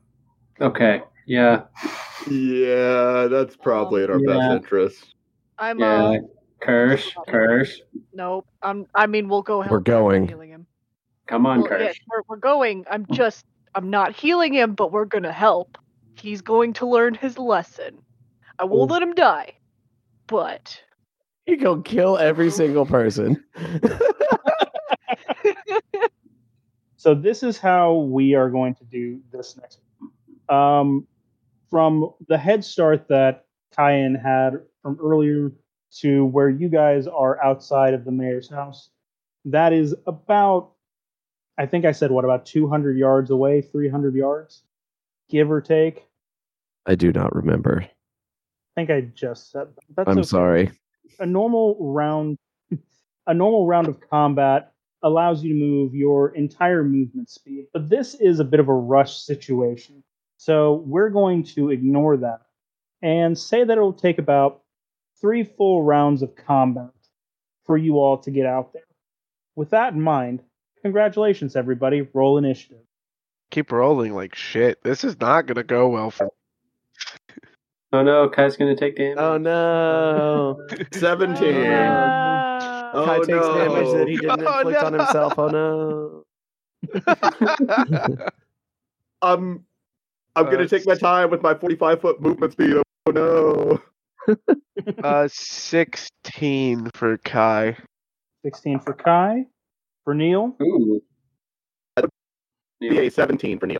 okay, 0.61 1.03
yeah, 1.27 1.63
Yeah, 2.29 3.29
that's 3.31 3.57
probably 3.57 4.05
in 4.05 4.11
our 4.11 4.19
Yeah. 4.21 4.27
best 4.39 4.51
interest. 4.57 5.15
I'm 5.59 5.79
yeah. 5.79 6.03
uh 6.05 6.15
Kirsch, 6.61 7.15
Kirsch, 7.29 7.79
nope. 8.13 8.47
I'm 8.63 8.87
I 8.95 9.07
mean 9.07 9.29
we'll 9.29 9.43
go 9.43 9.61
help 9.63 9.71
We're 9.73 9.79
him. 9.79 9.83
going. 9.85 10.29
healing 10.29 10.51
him. 10.51 10.67
come 11.27 11.45
on, 11.47 11.61
Well, 11.63 11.71
yeah, 11.81 11.89
Kirsch. 11.89 12.01
we're 12.11 12.23
we're 12.29 12.37
going. 12.37 12.85
I'm 12.91 13.07
just 13.13 13.45
I'm 13.75 13.91
not 13.91 14.15
healing 14.15 14.53
him, 14.55 14.75
but 14.75 14.93
we're 14.93 15.05
gonna 15.05 15.33
help. 15.33 15.77
He's 16.17 16.41
going 16.43 16.73
to 16.75 16.87
learn 16.87 17.15
his 17.15 17.39
lesson. 17.39 17.99
I 18.59 18.65
won't 18.65 18.91
let 18.91 19.03
him 19.03 19.15
die. 19.15 19.55
But 20.29 20.81
You 21.47 21.57
go 21.57 21.81
kill 21.81 22.17
every 22.19 22.51
single 22.51 22.87
person. 22.87 23.43
So 27.03 27.17
this 27.17 27.43
is 27.43 27.59
how 27.59 27.95
we 27.95 28.37
are 28.37 28.49
going 28.49 28.77
to 28.77 28.85
do 28.85 29.19
this 29.33 29.57
next. 29.57 29.81
Um, 30.49 31.09
from 31.69 32.15
the 32.29 32.39
head 32.39 32.65
start 32.65 33.09
that 33.09 33.47
Kyan 33.77 34.15
had 34.15 34.61
from 34.83 35.01
earlier 35.03 35.51
to 35.99 36.25
where 36.27 36.49
you 36.49 36.69
guys 36.69 37.09
are 37.09 37.43
outside 37.43 37.93
of 37.93 38.05
the 38.05 38.13
mayor's 38.13 38.49
house. 38.49 38.91
That 39.47 39.73
is 39.73 39.97
about, 40.07 40.75
I 41.59 41.67
think 41.67 41.87
I 41.87 41.91
said, 41.91 42.13
what, 42.13 42.25
about 42.25 42.47
200 42.47 42.97
yards 42.97 43.31
away, 43.31 43.63
300 43.63 44.15
yards, 44.15 44.63
give 45.29 45.51
or 45.51 45.61
take. 45.61 46.07
I 46.87 46.95
do 46.95 47.11
not 47.11 47.35
remember. 47.35 47.81
I 47.83 47.91
think 48.77 48.91
I 48.91 49.01
just 49.01 49.51
said 49.51 49.67
that. 49.75 49.97
That's 49.97 50.09
I'm 50.09 50.19
okay. 50.19 50.27
sorry. 50.29 50.71
a 51.19 51.27
normal 51.27 51.77
round 51.81 52.39
a 53.27 53.35
normal 53.35 53.67
round 53.67 53.89
of 53.89 53.99
combat 54.09 54.72
allows 55.03 55.43
you 55.43 55.51
to 55.51 55.59
move 55.59 55.95
your 55.95 56.35
entire 56.35 56.85
movement 56.85 57.29
speed 57.31 57.67
but 57.73 57.89
this 57.89 58.15
is 58.15 58.41
a 58.41 58.45
bit 58.45 58.61
of 58.61 58.69
a 58.69 58.75
rush 58.75 59.19
situation 59.19 60.03
so 60.37 60.83
we're 60.87 61.11
going 61.11 61.43
to 61.45 61.71
ignore 61.71 62.17
that 62.17 62.43
and 63.03 63.39
say 63.39 63.65
that 63.65 63.77
it'll 63.77 63.93
take 63.93 64.19
about 64.19 64.63
three 65.21 65.45
full 65.45 65.83
rounds 65.83 66.23
of 66.23 66.35
combat 66.37 66.91
for 67.65 67.77
you 67.77 67.99
all 67.99 68.19
to 68.19 68.31
get 68.31 68.47
out 68.47 68.73
there 68.73 68.83
with 69.57 69.71
that 69.71 69.93
in 69.93 70.01
mind 70.01 70.43
congratulations 70.83 71.57
everybody 71.57 72.09
roll 72.13 72.39
initiative 72.39 72.83
Keep 73.53 73.71
rolling 73.71 74.15
like 74.15 74.35
shit. 74.35 74.83
This 74.83 75.05
is 75.05 75.21
not 75.21 75.45
gonna 75.45 75.63
go 75.63 75.87
well 75.87 76.11
for. 76.11 76.25
Me. 76.25 76.31
Oh 77.93 78.03
no, 78.03 78.31
Kai's 78.31 78.57
gonna 78.57 78.75
take 78.75 78.97
damage. 78.97 79.19
Oh 79.19 79.37
no. 79.37 80.67
17. 80.93 81.67
Uh, 81.67 82.42
Oh, 82.95 83.05
Kai 83.07 83.19
takes 83.19 83.29
damage 83.29 83.85
no. 83.87 83.99
that 83.99 84.09
he 84.09 84.17
didn't 84.17 84.43
Oh, 84.47 84.59
inflict 84.61 84.83
on 84.83 84.93
no. 84.93 84.99
himself. 84.99 85.35
Oh 85.39 85.49
no. 85.49 86.23
I'm 89.23 89.65
I'm 90.37 90.45
gonna 90.47 90.65
Uh, 90.65 90.67
take 90.67 90.87
my 90.87 90.95
time 90.95 91.31
with 91.31 91.43
my 91.43 91.55
45 91.55 92.01
foot 92.01 92.21
movement 92.21 92.53
speed. 92.53 92.75
Oh 93.07 93.11
no. 93.13 93.81
uh, 95.05 95.29
sixteen 95.31 96.89
for 96.95 97.19
Kai. 97.19 97.77
16 98.45 98.81
for 98.81 98.93
kai 98.95 99.45
for 100.03 100.15
neil 100.15 100.57
Ooh. 100.61 101.01
PA 101.97 103.09
17 103.09 103.59
for 103.61 103.67
Neil. 103.69 103.79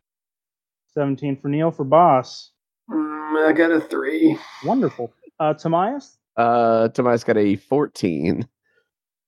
17 0.93 1.35
for 1.41 1.49
neil 1.49 1.69
for 1.71 1.83
boss 1.83 2.51
Mm, 2.89 3.47
I 3.49 3.51
got 3.53 3.71
a 3.71 3.79
three. 3.81 4.37
wonderful 4.65 5.11
uh 5.39 5.53
Tomias? 5.53 6.17
Uh 6.37 6.87
Tomas 6.89 7.23
got 7.25 7.37
a 7.37 7.55
14. 7.57 8.47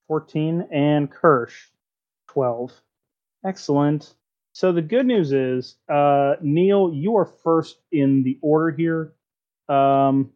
14 0.07 0.67
and 0.71 1.09
Kirsch 1.11 1.69
12. 2.29 2.71
Excellent. 3.45 4.13
So 4.53 4.71
the 4.71 4.81
good 4.81 5.05
news 5.05 5.33
is, 5.33 5.75
uh, 5.89 6.35
Neil, 6.41 6.91
you 6.93 7.17
are 7.17 7.25
first 7.25 7.81
in 7.91 8.23
the 8.23 8.39
order 8.41 8.75
here. 8.75 9.13
Um, 9.67 10.31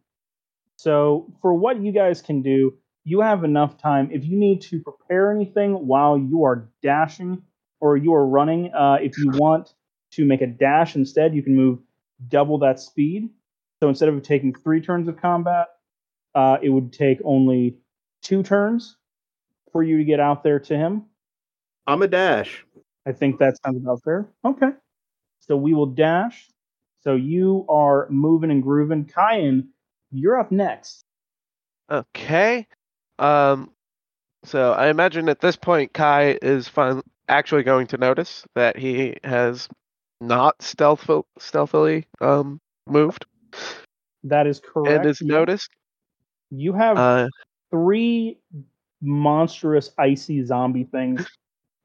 so 0.76 1.32
for 1.42 1.54
what 1.54 1.82
you 1.82 1.92
guys 1.92 2.22
can 2.22 2.42
do, 2.42 2.74
you 3.06 3.22
have 3.22 3.44
enough 3.44 3.78
time. 3.78 4.10
If 4.12 4.26
you 4.26 4.38
need 4.38 4.62
to 4.64 4.82
prepare 4.82 5.32
anything 5.32 5.88
while 5.88 6.18
you 6.18 6.44
are 6.44 6.70
dashing 6.82 7.42
or 7.80 7.98
you 7.98 8.14
are 8.14 8.28
running, 8.28 8.74
uh, 8.74 8.98
if 9.02 9.18
you 9.18 9.32
want 9.32 9.74
to 10.12 10.26
make 10.26 10.42
a 10.42 10.48
dash 10.48 10.96
instead, 10.96 11.34
you 11.34 11.42
can 11.42 11.56
move 11.56 11.80
double 12.28 12.58
that 12.60 12.80
speed. 12.80 13.30
So 13.82 13.88
instead 13.88 14.10
of 14.10 14.22
taking 14.22 14.54
three 14.54 14.82
turns 14.82 15.08
of 15.08 15.18
combat, 15.18 15.68
uh, 16.36 16.58
it 16.62 16.70
would 16.70 16.92
take 16.92 17.20
only 17.24 17.78
two 18.22 18.44
turns 18.44 18.98
for 19.72 19.84
you 19.84 19.98
to 19.98 20.04
get 20.04 20.20
out 20.20 20.44
there 20.44 20.60
to 20.60 20.76
him. 20.78 21.06
I'm 21.88 22.02
a 22.02 22.08
dash. 22.08 22.66
I 23.08 23.12
think 23.12 23.40
that 23.40 23.58
sounds 23.64 23.78
about 23.78 24.04
fair. 24.04 24.28
Okay. 24.46 24.70
So 25.40 25.56
we 25.58 25.74
will 25.74 25.88
dash. 25.88 26.48
So 27.02 27.16
you 27.16 27.66
are 27.70 28.08
moving 28.10 28.52
and 28.52 28.62
grooving. 28.62 29.06
Kyan, 29.06 29.70
you're 30.12 30.40
up 30.40 30.52
next. 30.52 31.04
Okay. 31.90 32.68
Um. 33.18 33.72
So 34.46 34.72
I 34.74 34.88
imagine 34.88 35.28
at 35.30 35.40
this 35.42 35.56
point 35.56 35.94
Kai 35.94 36.38
is 36.42 36.68
fin- 36.68 37.02
actually 37.28 37.64
going 37.64 37.88
to 37.88 37.98
notice 37.98 38.46
that 38.56 38.78
he 38.78 39.18
has 39.24 39.68
not 40.22 40.58
stealthful- 40.60 41.26
stealthily 41.40 42.06
um 42.22 42.60
moved 42.88 43.26
That 44.24 44.48
is 44.48 44.60
correct. 44.60 45.00
and 45.00 45.06
is 45.06 45.22
noticed. 45.22 45.70
You 46.52 46.74
have 46.74 46.98
Uh, 46.98 47.28
three 47.72 48.40
monstrous 49.02 49.92
icy 49.98 50.44
zombie 50.44 50.84
things 50.84 51.26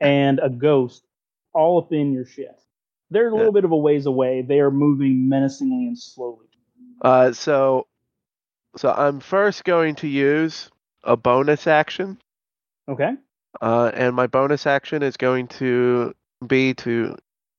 and 0.01 0.41
a 0.43 0.51
ghost 0.51 1.05
all 1.53 1.79
up 1.79 1.93
in 1.93 2.13
your 2.13 2.25
shit. 2.25 2.61
They're 3.11 3.29
a 3.29 3.35
little 3.35 3.53
bit 3.53 3.65
of 3.65 3.71
a 3.73 3.77
ways 3.77 4.07
away. 4.07 4.43
They 4.43 4.61
are 4.61 4.71
moving 4.71 5.29
menacingly 5.29 5.87
and 5.87 5.99
slowly. 5.99 6.47
uh. 7.03 7.33
So. 7.33 7.87
So 8.77 8.91
I'm 8.91 9.21
first 9.21 9.63
going 9.63 9.95
to 9.97 10.09
use 10.09 10.69
a 11.05 11.17
bonus 11.17 11.69
action. 11.69 12.19
Okay. 12.89 13.13
Uh, 13.61 13.93
and 13.95 14.17
my 14.17 14.27
bonus 14.27 14.67
action 14.67 15.03
is 15.05 15.17
going 15.17 15.47
to 15.47 16.13
be 16.45 16.75
to 16.75 17.17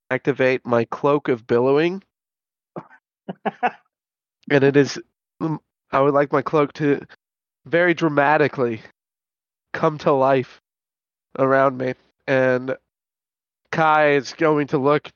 activate 0.09 0.65
my 0.65 0.85
cloak 0.85 1.29
of 1.29 1.47
billowing, 1.47 2.03
and 4.51 4.63
it 4.63 4.75
is. 4.75 4.99
I 5.39 5.99
would 6.01 6.13
like 6.13 6.33
my 6.33 6.41
cloak 6.41 6.73
to 6.73 7.01
very 7.65 7.93
dramatically 7.93 8.81
come 9.75 9.97
to 9.99 10.11
life 10.13 10.61
around 11.38 11.77
me, 11.77 11.93
and 12.27 12.75
Kai 13.71 14.11
is 14.15 14.33
going 14.33 14.67
to 14.67 14.77
look 14.77 15.11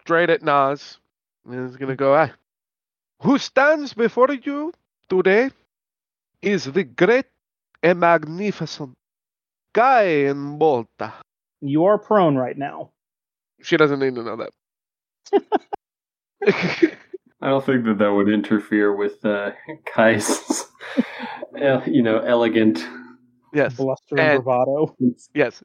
straight 0.00 0.30
at 0.30 0.42
Nas 0.42 0.98
and 1.46 1.68
is 1.68 1.76
going 1.76 1.90
to 1.90 1.96
go, 1.96 2.14
ah, 2.14 2.30
"Who 3.22 3.38
stands 3.38 3.92
before 3.92 4.32
you 4.32 4.72
today 5.08 5.50
is 6.42 6.64
the 6.64 6.84
great 6.84 7.26
and 7.82 8.00
magnificent." 8.00 8.96
Kai 9.74 10.26
in 10.30 10.58
Volta. 10.58 11.12
you 11.60 11.84
are 11.84 11.98
prone 11.98 12.36
right 12.36 12.56
now. 12.56 12.90
She 13.62 13.76
doesn't 13.76 13.98
need 13.98 14.14
to 14.14 14.22
know 14.22 14.36
that. 14.36 14.52
I 17.40 17.48
don't 17.48 17.64
think 17.64 17.84
that 17.84 17.98
that 17.98 18.12
would 18.12 18.28
interfere 18.28 18.94
with 18.94 19.24
uh, 19.24 19.52
Kai's, 19.84 20.64
uh, 21.60 21.80
you 21.86 22.02
know, 22.02 22.18
elegant. 22.18 22.86
Yes, 23.54 23.86
Bluster 23.86 24.20
and 24.20 24.30
And- 24.30 24.44
bravado. 24.44 24.96
yes. 25.34 25.62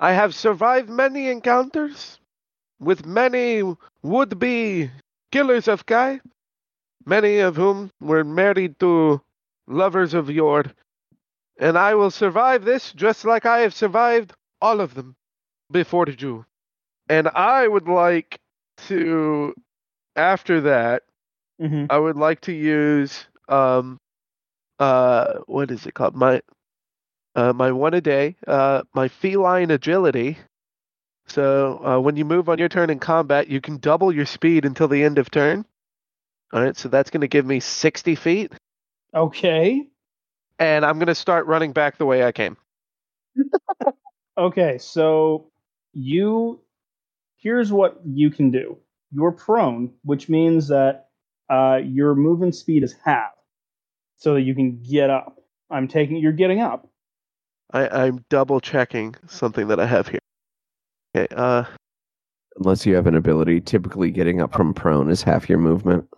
I 0.00 0.12
have 0.12 0.34
survived 0.34 0.88
many 0.90 1.28
encounters 1.28 2.20
with 2.80 3.06
many 3.06 3.62
would-be 4.02 4.90
killers 5.32 5.68
of 5.68 5.86
Kai, 5.86 6.20
many 7.04 7.38
of 7.38 7.56
whom 7.56 7.90
were 8.00 8.24
married 8.24 8.78
to 8.80 9.22
lovers 9.66 10.14
of 10.14 10.30
yore, 10.30 10.64
and 11.58 11.78
I 11.78 11.94
will 11.94 12.10
survive 12.10 12.64
this 12.64 12.92
just 12.92 13.24
like 13.24 13.44
I 13.46 13.60
have 13.60 13.74
survived 13.74 14.34
all 14.60 14.80
of 14.80 14.94
them 14.94 15.16
before 15.70 16.06
you. 16.08 16.46
And 17.08 17.28
I 17.28 17.68
would 17.68 17.88
like 17.88 18.40
to, 18.88 19.54
after 20.16 20.60
that, 20.62 21.04
hmm 21.58 21.86
I 21.88 21.98
would 21.98 22.16
like 22.16 22.40
to 22.42 22.52
use 22.52 23.26
um 23.48 23.98
uh 24.78 25.38
what 25.46 25.70
is 25.70 25.86
it 25.86 25.94
called? 25.94 26.14
My 26.16 26.42
uh 27.34 27.52
my 27.52 27.72
one 27.72 27.94
a 27.94 28.00
day, 28.00 28.36
uh 28.46 28.82
my 28.94 29.08
feline 29.08 29.70
agility. 29.70 30.38
So 31.28 31.84
uh, 31.84 32.00
when 32.00 32.16
you 32.16 32.24
move 32.24 32.48
on 32.48 32.58
your 32.58 32.68
turn 32.70 32.90
in 32.90 32.98
combat, 32.98 33.48
you 33.48 33.60
can 33.60 33.76
double 33.78 34.12
your 34.14 34.26
speed 34.26 34.64
until 34.64 34.88
the 34.88 35.04
end 35.04 35.18
of 35.18 35.30
turn. 35.30 35.66
All 36.52 36.62
right, 36.62 36.76
so 36.76 36.88
that's 36.88 37.10
going 37.10 37.20
to 37.20 37.28
give 37.28 37.44
me 37.44 37.60
60 37.60 38.14
feet, 38.14 38.52
Okay. 39.14 39.88
and 40.58 40.84
I'm 40.86 40.96
going 40.98 41.08
to 41.08 41.14
start 41.14 41.46
running 41.46 41.72
back 41.72 41.98
the 41.98 42.06
way 42.06 42.24
I 42.24 42.32
came. 42.32 42.56
Okay, 44.38 44.78
so 44.78 45.50
you 45.92 46.60
here's 47.38 47.72
what 47.72 48.00
you 48.04 48.30
can 48.30 48.50
do. 48.50 48.78
You're 49.12 49.32
prone, 49.32 49.94
which 50.04 50.28
means 50.28 50.68
that 50.68 51.08
uh, 51.50 51.80
your 51.82 52.14
movement 52.14 52.54
speed 52.54 52.82
is 52.84 52.94
half, 53.04 53.32
so 54.16 54.34
that 54.34 54.42
you 54.42 54.54
can 54.54 54.82
get 54.82 55.10
up. 55.10 55.38
I'm 55.70 55.88
taking 55.88 56.16
you're 56.18 56.32
getting 56.32 56.60
up. 56.60 56.88
I, 57.72 57.88
I'm 57.88 58.24
double 58.30 58.60
checking 58.60 59.14
something 59.26 59.68
that 59.68 59.78
I 59.80 59.86
have 59.86 60.08
here. 60.08 60.20
Okay, 61.16 61.32
uh, 61.34 61.64
Unless 62.58 62.86
you 62.86 62.94
have 62.96 63.06
an 63.06 63.14
ability, 63.14 63.60
typically 63.60 64.10
getting 64.10 64.40
up 64.40 64.52
from 64.52 64.74
prone 64.74 65.10
is 65.10 65.22
half 65.22 65.48
your 65.48 65.58
movement. 65.58 66.08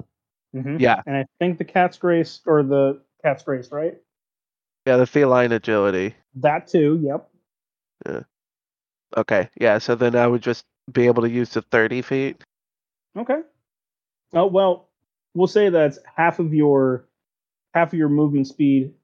hmm 0.52 0.76
yeah, 0.78 1.02
And 1.06 1.16
I 1.16 1.26
think 1.38 1.58
the 1.58 1.64
cat's 1.64 1.98
grace 1.98 2.40
or 2.46 2.62
the 2.62 3.02
cat's 3.22 3.42
grace, 3.42 3.70
right? 3.70 3.98
yeah, 4.86 4.96
the 4.96 5.06
feline 5.06 5.52
agility. 5.52 6.14
That 6.36 6.66
too. 6.66 6.98
Yep. 7.02 7.28
Yeah. 8.06 8.20
Okay, 9.16 9.48
yeah, 9.60 9.78
so 9.78 9.94
then 9.94 10.14
I 10.16 10.26
would 10.26 10.40
just 10.42 10.64
be 10.92 11.06
able 11.06 11.22
to 11.24 11.28
use 11.30 11.50
the 11.50 11.62
30 11.62 12.00
feet. 12.02 12.42
Okay. 13.18 13.40
Oh 14.32 14.46
well, 14.46 14.88
we'll 15.34 15.48
say 15.48 15.68
that's 15.68 15.98
half 16.16 16.38
of 16.38 16.54
your 16.54 17.08
half 17.74 17.92
of 17.92 17.98
your 17.98 18.08
movement 18.08 18.46
speed 18.46 18.94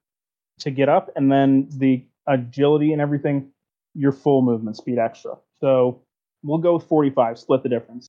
to 0.61 0.71
get 0.71 0.89
up, 0.89 1.11
and 1.17 1.31
then 1.31 1.69
the 1.71 2.07
agility 2.27 2.93
and 2.93 3.01
everything, 3.01 3.51
your 3.95 4.13
full 4.13 4.43
movement 4.43 4.77
speed 4.77 4.99
extra. 4.99 5.33
So 5.61 6.03
we'll 6.43 6.59
go 6.59 6.75
with 6.75 6.85
45. 6.85 7.39
Split 7.39 7.63
the 7.63 7.69
difference. 7.69 8.09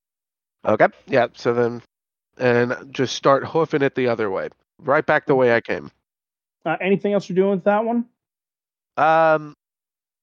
Okay. 0.66 0.88
Yeah. 1.08 1.28
So 1.34 1.54
then, 1.54 1.82
and 2.38 2.76
just 2.92 3.16
start 3.16 3.46
hoofing 3.46 3.82
it 3.82 3.96
the 3.96 4.08
other 4.08 4.30
way, 4.30 4.50
right 4.80 5.06
back 5.06 5.26
the 5.26 5.36
way 5.36 5.56
I 5.56 5.62
came. 5.62 5.92
Uh, 6.66 6.76
anything 6.82 7.14
else 7.14 7.30
you're 7.30 7.36
doing 7.36 7.52
with 7.52 7.64
that 7.64 7.86
one? 7.86 8.06
Um, 8.98 9.54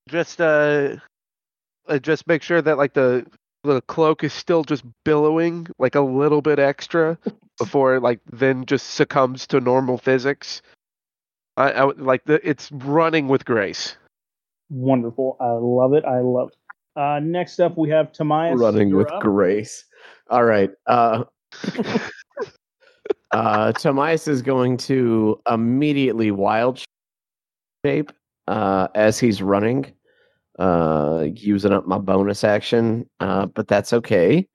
just 0.09 0.40
uh, 0.40 0.96
uh, 1.88 1.98
just 1.98 2.26
make 2.26 2.42
sure 2.42 2.61
that 2.61 2.76
like 2.76 2.92
the 2.92 3.26
the 3.62 3.80
cloak 3.83 4.22
is 4.22 4.35
still 4.35 4.62
just 4.62 4.85
billowing 5.04 5.66
like 5.78 5.94
a 5.94 6.00
little 6.00 6.42
bit 6.42 6.59
extra 6.59 7.18
before 7.59 7.98
like 8.00 8.20
then 8.30 8.66
just 8.66 8.90
succumbs 8.90 9.46
to 9.46 9.61
normal 9.61 9.96
physics. 9.96 10.61
I, 11.57 11.71
I 11.71 11.85
like 11.97 12.25
the 12.25 12.47
it's 12.49 12.71
running 12.73 13.29
with 13.29 13.45
grace. 13.45 13.97
Wonderful. 14.71 15.37
I 15.40 15.51
love 15.53 15.93
it. 15.95 16.05
I 16.05 16.21
love 16.21 16.49
it. 16.49 17.01
Uh, 17.01 17.21
next 17.21 17.61
up, 17.61 17.77
we 17.77 17.90
have 17.90 18.12
Tomias. 18.12 18.59
Running 18.59 18.88
You're 18.88 18.99
with 18.99 19.12
up. 19.12 19.23
grace. 19.23 19.85
All 20.31 20.45
right. 20.45 20.71
Uh, 20.87 21.25
uh, 23.33 23.73
Tomias 23.73 24.29
is 24.29 24.43
going 24.43 24.77
to 24.79 25.40
immediately 25.51 26.31
wild 26.31 26.83
shape 27.85 28.12
uh, 28.49 28.88
as 28.95 29.19
he's 29.19 29.43
running, 29.43 29.93
uh, 30.59 31.27
using 31.35 31.73
up 31.73 31.87
my 31.87 31.99
bonus 31.99 32.45
action. 32.45 33.09
Uh, 33.21 33.47
but 33.47 33.69
that's 33.69 33.93
okay 33.93 34.49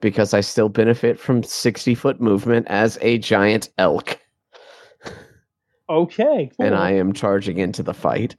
because 0.00 0.34
I 0.34 0.40
still 0.40 0.68
benefit 0.68 1.18
from 1.18 1.42
60 1.42 1.94
foot 1.94 2.20
movement 2.20 2.66
as 2.68 2.98
a 3.00 3.18
giant 3.18 3.70
elk. 3.78 4.18
Okay. 5.88 6.50
Cool. 6.56 6.66
And 6.66 6.74
I 6.74 6.92
am 6.92 7.12
charging 7.12 7.58
into 7.58 7.82
the 7.82 7.94
fight. 7.94 8.36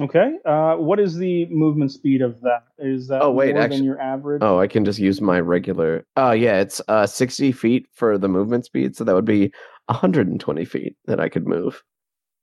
Okay. 0.00 0.32
Uh, 0.44 0.74
what 0.76 1.00
is 1.00 1.16
the 1.16 1.46
movement 1.46 1.90
speed 1.90 2.20
of 2.20 2.40
that? 2.42 2.64
Is 2.78 3.08
that 3.08 3.22
Oh, 3.22 3.30
wait, 3.32 3.54
more 3.54 3.62
actu- 3.62 3.76
than 3.76 3.84
your 3.84 3.98
average? 4.00 4.42
Oh, 4.42 4.58
I 4.60 4.66
can 4.66 4.84
just 4.84 4.98
use 4.98 5.20
my 5.22 5.40
regular. 5.40 6.04
Oh, 6.16 6.32
yeah, 6.32 6.60
it's 6.60 6.80
uh, 6.88 7.06
60 7.06 7.50
feet 7.52 7.86
for 7.92 8.18
the 8.18 8.28
movement 8.28 8.66
speed. 8.66 8.94
So 8.94 9.04
that 9.04 9.14
would 9.14 9.24
be 9.24 9.52
120 9.86 10.64
feet 10.66 10.96
that 11.06 11.18
I 11.18 11.28
could 11.30 11.46
move. 11.46 11.82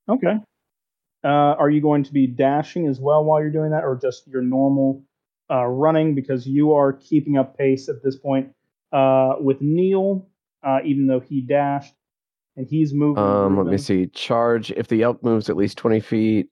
Okay. 0.09 0.37
Uh, 1.23 1.27
are 1.27 1.69
you 1.69 1.79
going 1.81 2.03
to 2.03 2.11
be 2.11 2.27
dashing 2.27 2.87
as 2.87 2.99
well 2.99 3.23
while 3.23 3.39
you're 3.39 3.51
doing 3.51 3.71
that, 3.71 3.83
or 3.85 3.97
just 4.01 4.27
your 4.27 4.41
normal 4.41 5.03
uh, 5.49 5.63
running? 5.65 6.15
Because 6.15 6.45
you 6.47 6.73
are 6.73 6.91
keeping 6.91 7.37
up 7.37 7.57
pace 7.57 7.87
at 7.87 8.03
this 8.03 8.17
point 8.17 8.49
uh, 8.91 9.35
with 9.39 9.61
Neil, 9.61 10.27
uh, 10.63 10.79
even 10.83 11.07
though 11.07 11.21
he 11.21 11.39
dashed 11.39 11.93
and 12.55 12.67
he's 12.69 12.93
moving. 12.93 13.23
Um, 13.23 13.57
let 13.57 13.67
me 13.67 13.77
see. 13.77 14.07
Charge 14.07 14.71
if 14.71 14.87
the 14.87 15.03
elk 15.03 15.23
moves 15.23 15.49
at 15.49 15.57
least 15.57 15.77
twenty 15.77 15.99
feet, 15.99 16.49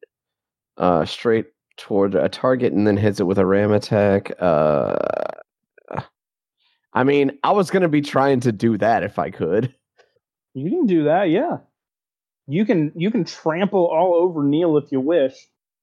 uh, 0.78 1.06
straight 1.06 1.48
toward 1.78 2.16
a 2.16 2.30
target 2.30 2.74
and 2.74 2.86
then 2.86 2.98
hits 2.98 3.20
it 3.20 3.28
with 3.28 3.40
a 3.40 3.46
ram 3.46 3.72
attack. 3.72 4.32
Uh, 4.40 4.98
I 6.94 7.04
mean, 7.04 7.38
I 7.44 7.52
was 7.52 7.72
gonna 7.72 7.90
be 7.90 8.02
trying 8.02 8.42
to 8.42 8.52
do 8.52 8.78
that 8.78 9.04
if 9.04 9.20
I 9.20 9.30
could. 9.30 9.74
You 10.54 10.70
can 10.70 10.86
do 10.86 11.06
that, 11.06 11.30
yeah. 11.30 11.58
You 12.48 12.66
can 12.66 12.92
you 12.96 13.12
can 13.12 13.24
trample 13.24 13.88
all 13.88 14.14
over 14.14 14.44
Neil 14.44 14.78
if 14.78 14.92
you 14.92 15.00
wish, 15.00 15.34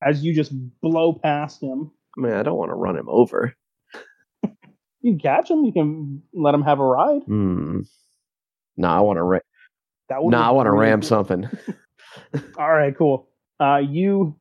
as 0.03 0.23
you 0.23 0.35
just 0.35 0.53
blow 0.83 1.15
past 1.15 1.63
him. 1.63 1.91
I 2.17 2.21
mean, 2.21 2.33
I 2.33 2.43
don't 2.43 2.59
want 2.59 2.71
to 2.71 2.75
run 2.75 2.97
him 2.97 3.09
over. 3.09 3.55
You 5.01 5.13
can 5.13 5.21
catch 5.21 5.51
him. 5.51 5.65
You 5.65 5.73
can 5.73 6.23
let 6.35 6.55
him 6.55 6.63
have 6.63 6.81
a 6.81 6.85
ride. 6.85 7.23
Hmm. 7.23 7.81
No, 8.77 8.89
I 8.89 9.01
want 9.01 9.19
to. 9.19 9.23
Ra- 9.23 9.39
That 10.09 10.23
would 10.23 10.33
no, 10.33 10.39
I 10.39 10.51
want 10.51 10.67
to 10.67 10.73
ram 10.73 11.01
cool. 11.01 11.09
something. 11.09 11.49
All 12.59 12.73
right, 12.73 12.97
cool. 12.97 13.29
Uh, 13.61 13.79
you 13.79 14.37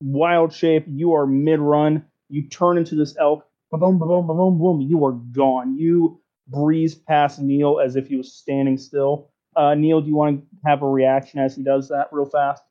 wild 0.00 0.52
shape. 0.52 0.84
You 0.88 1.14
are 1.14 1.26
mid 1.26 1.60
run. 1.60 2.04
You 2.28 2.48
turn 2.48 2.78
into 2.78 2.94
this 2.94 3.16
elk. 3.18 3.46
Boom, 3.70 3.80
boom, 3.80 3.98
boom, 3.98 4.26
boom, 4.26 4.58
boom. 4.58 4.80
You 4.80 5.04
are 5.04 5.12
gone. 5.12 5.76
You 5.76 6.20
breeze 6.48 6.94
past 6.94 7.40
Neil 7.40 7.80
as 7.80 7.96
if 7.96 8.08
he 8.08 8.16
was 8.16 8.34
standing 8.34 8.76
still. 8.76 9.30
Uh, 9.56 9.74
Neil, 9.74 10.00
do 10.00 10.08
you 10.08 10.16
want 10.16 10.40
to 10.40 10.46
have 10.66 10.82
a 10.82 10.88
reaction 10.88 11.38
as 11.40 11.56
he 11.56 11.62
does 11.62 11.88
that 11.88 12.08
real 12.12 12.26
fast? 12.26 12.62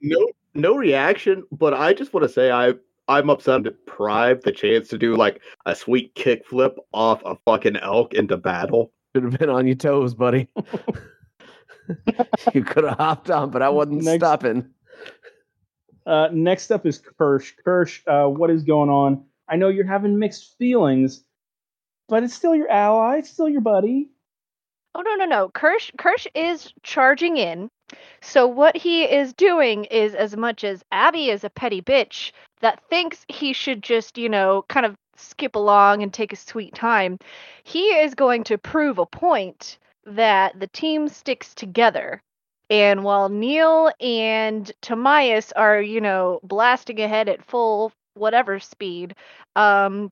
no 0.00 0.28
no 0.54 0.74
reaction, 0.74 1.44
but 1.52 1.72
I 1.72 1.94
just 1.94 2.12
want 2.12 2.26
to 2.26 2.32
say 2.32 2.50
I 2.50 2.74
I'm 3.08 3.30
upset 3.30 3.54
I'm 3.54 3.62
deprived 3.62 4.44
the 4.44 4.52
chance 4.52 4.88
to 4.88 4.98
do 4.98 5.16
like 5.16 5.40
a 5.66 5.74
sweet 5.74 6.14
kickflip 6.14 6.76
off 6.92 7.22
a 7.24 7.36
fucking 7.44 7.76
elk 7.76 8.14
into 8.14 8.36
battle. 8.36 8.92
Should 9.14 9.24
have 9.24 9.38
been 9.38 9.50
on 9.50 9.66
your 9.66 9.76
toes, 9.76 10.14
buddy. 10.14 10.48
you 12.54 12.64
could 12.64 12.84
have 12.84 12.96
hopped 12.96 13.30
on, 13.30 13.50
but 13.50 13.60
I 13.62 13.68
wasn't 13.68 14.02
Next- 14.02 14.20
stopping. 14.20 14.70
Uh, 16.06 16.28
next 16.32 16.70
up 16.72 16.84
is 16.86 16.98
Kirsch. 16.98 17.52
Kirsch, 17.64 18.02
uh, 18.06 18.24
what 18.26 18.50
is 18.50 18.62
going 18.64 18.90
on? 18.90 19.24
I 19.48 19.56
know 19.56 19.68
you're 19.68 19.86
having 19.86 20.18
mixed 20.18 20.56
feelings, 20.58 21.22
but 22.08 22.24
it's 22.24 22.34
still 22.34 22.56
your 22.56 22.70
ally. 22.70 23.18
It's 23.18 23.30
still 23.30 23.48
your 23.48 23.60
buddy. 23.60 24.10
Oh 24.94 25.02
no 25.02 25.14
no 25.14 25.26
no. 25.26 25.48
Kirsch 25.50 25.92
Kirsch 25.98 26.26
is 26.34 26.72
charging 26.82 27.36
in. 27.36 27.68
So 28.20 28.46
what 28.46 28.76
he 28.76 29.04
is 29.04 29.32
doing 29.34 29.84
is 29.84 30.14
as 30.14 30.36
much 30.36 30.64
as 30.64 30.82
Abby 30.90 31.28
is 31.30 31.44
a 31.44 31.50
petty 31.50 31.80
bitch 31.82 32.32
that 32.62 32.82
thinks 32.90 33.24
he 33.28 33.52
should 33.52 33.82
just, 33.82 34.18
you 34.18 34.28
know, 34.28 34.64
kind 34.68 34.86
of 34.86 34.96
skip 35.16 35.54
along 35.54 36.02
and 36.02 36.12
take 36.12 36.32
a 36.32 36.36
sweet 36.36 36.74
time, 36.74 37.18
he 37.64 37.86
is 37.86 38.14
going 38.14 38.44
to 38.44 38.58
prove 38.58 38.98
a 38.98 39.06
point 39.06 39.78
that 40.04 40.58
the 40.58 40.66
team 40.68 41.08
sticks 41.08 41.54
together. 41.54 42.22
And 42.70 43.04
while 43.04 43.28
Neil 43.28 43.90
and 44.00 44.70
Tomias 44.80 45.52
are, 45.56 45.80
you 45.80 46.00
know, 46.00 46.40
blasting 46.42 47.00
ahead 47.00 47.28
at 47.28 47.44
full 47.44 47.92
whatever 48.14 48.58
speed, 48.58 49.14
um, 49.56 50.10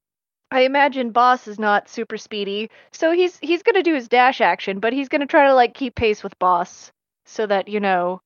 I 0.51 0.63
imagine 0.63 1.13
Boss 1.13 1.47
is 1.47 1.59
not 1.59 1.89
super 1.89 2.19
speedy, 2.19 2.71
so 2.93 3.13
he's 3.13 3.39
he's 3.39 3.63
gonna 3.63 3.83
do 3.83 3.95
his 3.95 4.09
dash 4.09 4.41
action, 4.41 4.81
but 4.81 4.93
he's 4.93 5.09
gonna 5.09 5.27
try 5.27 5.47
to 5.47 5.55
like 5.55 5.75
keep 5.75 5.95
pace 5.95 6.23
with 6.25 6.39
Boss, 6.39 6.91
so 7.25 7.47
that 7.47 7.69
you 7.69 7.79
know 7.81 8.21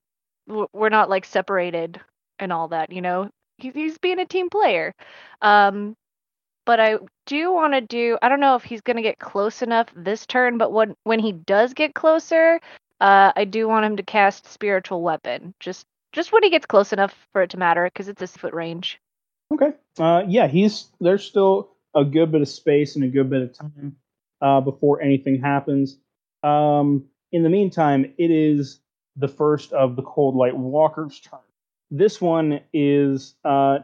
we're 0.46 0.88
not 0.88 1.10
like 1.10 1.24
separated 1.26 2.00
and 2.38 2.52
all 2.52 2.68
that. 2.68 2.90
You 2.92 3.02
know, 3.02 3.30
he, 3.58 3.70
he's 3.70 3.98
being 3.98 4.18
a 4.18 4.26
team 4.26 4.48
player. 4.48 4.94
Um, 5.42 5.94
but 6.66 6.80
I 6.80 6.96
do 7.26 7.52
want 7.52 7.74
to 7.74 7.80
do. 7.80 8.18
I 8.22 8.28
don't 8.28 8.40
know 8.40 8.56
if 8.56 8.64
he's 8.64 8.80
gonna 8.80 9.02
get 9.02 9.18
close 9.18 9.62
enough 9.62 9.88
this 9.96 10.26
turn, 10.26 10.58
but 10.58 10.72
when 10.72 10.94
when 11.04 11.20
he 11.20 11.32
does 11.32 11.74
get 11.74 11.94
closer, 11.94 12.60
uh, 13.00 13.32
I 13.36 13.44
do 13.44 13.68
want 13.68 13.86
him 13.86 13.96
to 13.96 14.02
cast 14.02 14.46
spiritual 14.46 15.02
weapon. 15.02 15.54
Just 15.60 15.86
just 16.12 16.32
when 16.32 16.42
he 16.42 16.50
gets 16.50 16.66
close 16.66 16.92
enough 16.92 17.14
for 17.32 17.42
it 17.42 17.50
to 17.50 17.58
matter, 17.58 17.84
because 17.84 18.08
it's 18.08 18.22
a 18.22 18.26
foot 18.26 18.54
range. 18.54 19.00
Okay. 19.52 19.72
Uh, 19.98 20.22
yeah, 20.28 20.46
he's 20.46 20.90
there's 21.00 21.24
still 21.24 21.72
a 21.94 22.04
good 22.04 22.32
bit 22.32 22.40
of 22.40 22.48
space 22.48 22.96
and 22.96 23.04
a 23.04 23.08
good 23.08 23.30
bit 23.30 23.42
of 23.42 23.56
time 23.56 23.96
uh, 24.40 24.60
before 24.60 25.02
anything 25.02 25.40
happens. 25.40 25.98
Um, 26.42 27.04
in 27.32 27.42
the 27.42 27.50
meantime, 27.50 28.14
it 28.18 28.30
is 28.30 28.80
the 29.16 29.28
first 29.28 29.72
of 29.72 29.96
the 29.96 30.02
Cold 30.02 30.34
Light 30.34 30.56
Walker's 30.56 31.20
turn. 31.20 31.40
This 31.90 32.20
one 32.20 32.60
is 32.72 33.34
uh, 33.44 33.78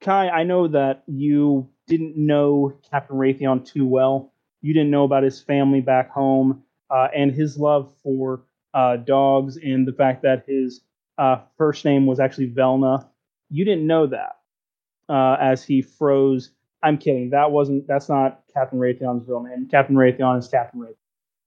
Kai. 0.00 0.28
I 0.28 0.42
know 0.44 0.68
that 0.68 1.04
you 1.06 1.70
didn't 1.86 2.16
know 2.16 2.72
Captain 2.90 3.16
Raytheon 3.16 3.66
too 3.66 3.86
well. 3.86 4.32
You 4.62 4.72
didn't 4.72 4.90
know 4.90 5.04
about 5.04 5.22
his 5.22 5.40
family 5.40 5.80
back 5.80 6.10
home 6.10 6.62
uh, 6.90 7.08
and 7.14 7.32
his 7.32 7.58
love 7.58 7.92
for 8.02 8.42
uh, 8.72 8.96
dogs 8.96 9.56
and 9.56 9.86
the 9.86 9.92
fact 9.92 10.22
that 10.22 10.44
his 10.46 10.80
uh, 11.18 11.38
first 11.56 11.84
name 11.84 12.06
was 12.06 12.20
actually 12.20 12.50
Velna. 12.50 13.06
You 13.50 13.64
didn't 13.64 13.86
know 13.86 14.06
that 14.06 14.36
uh, 15.08 15.36
as 15.40 15.62
he 15.64 15.82
froze. 15.82 16.50
I'm 16.82 16.98
kidding. 16.98 17.30
That 17.30 17.50
wasn't. 17.50 17.86
That's 17.86 18.08
not 18.08 18.42
Captain 18.52 18.78
Raytheon's 18.78 19.26
real 19.28 19.42
name. 19.42 19.68
Captain 19.70 19.96
Raytheon 19.96 20.38
is 20.38 20.48
Captain 20.48 20.80
Raytheon. 20.80 20.96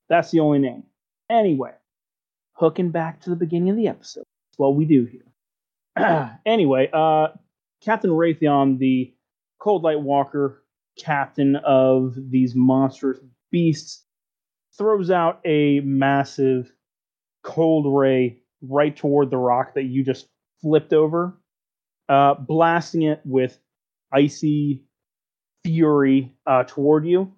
That's 0.09 0.31
the 0.31 0.39
only 0.39 0.59
name. 0.59 0.83
Anyway, 1.29 1.73
hooking 2.53 2.91
back 2.91 3.21
to 3.21 3.29
the 3.29 3.35
beginning 3.35 3.69
of 3.69 3.75
the 3.75 3.87
episode. 3.87 4.23
That's 4.49 4.59
what 4.59 4.75
we 4.75 4.85
do 4.85 5.05
here. 5.05 6.31
anyway, 6.45 6.89
uh, 6.91 7.27
Captain 7.81 8.09
Raytheon, 8.09 8.79
the 8.79 9.13
Cold 9.59 9.83
Light 9.83 10.01
Walker 10.01 10.63
captain 10.97 11.55
of 11.57 12.15
these 12.29 12.55
monstrous 12.55 13.19
beasts, 13.51 14.03
throws 14.77 15.09
out 15.09 15.39
a 15.45 15.79
massive 15.81 16.71
cold 17.43 17.85
ray 17.97 18.41
right 18.61 18.95
toward 18.95 19.29
the 19.29 19.37
rock 19.37 19.75
that 19.75 19.83
you 19.83 20.03
just 20.03 20.27
flipped 20.61 20.93
over, 20.93 21.39
uh, 22.09 22.33
blasting 22.35 23.03
it 23.03 23.21
with 23.23 23.57
icy 24.11 24.83
fury 25.63 26.33
uh, 26.45 26.63
toward 26.63 27.05
you. 27.05 27.31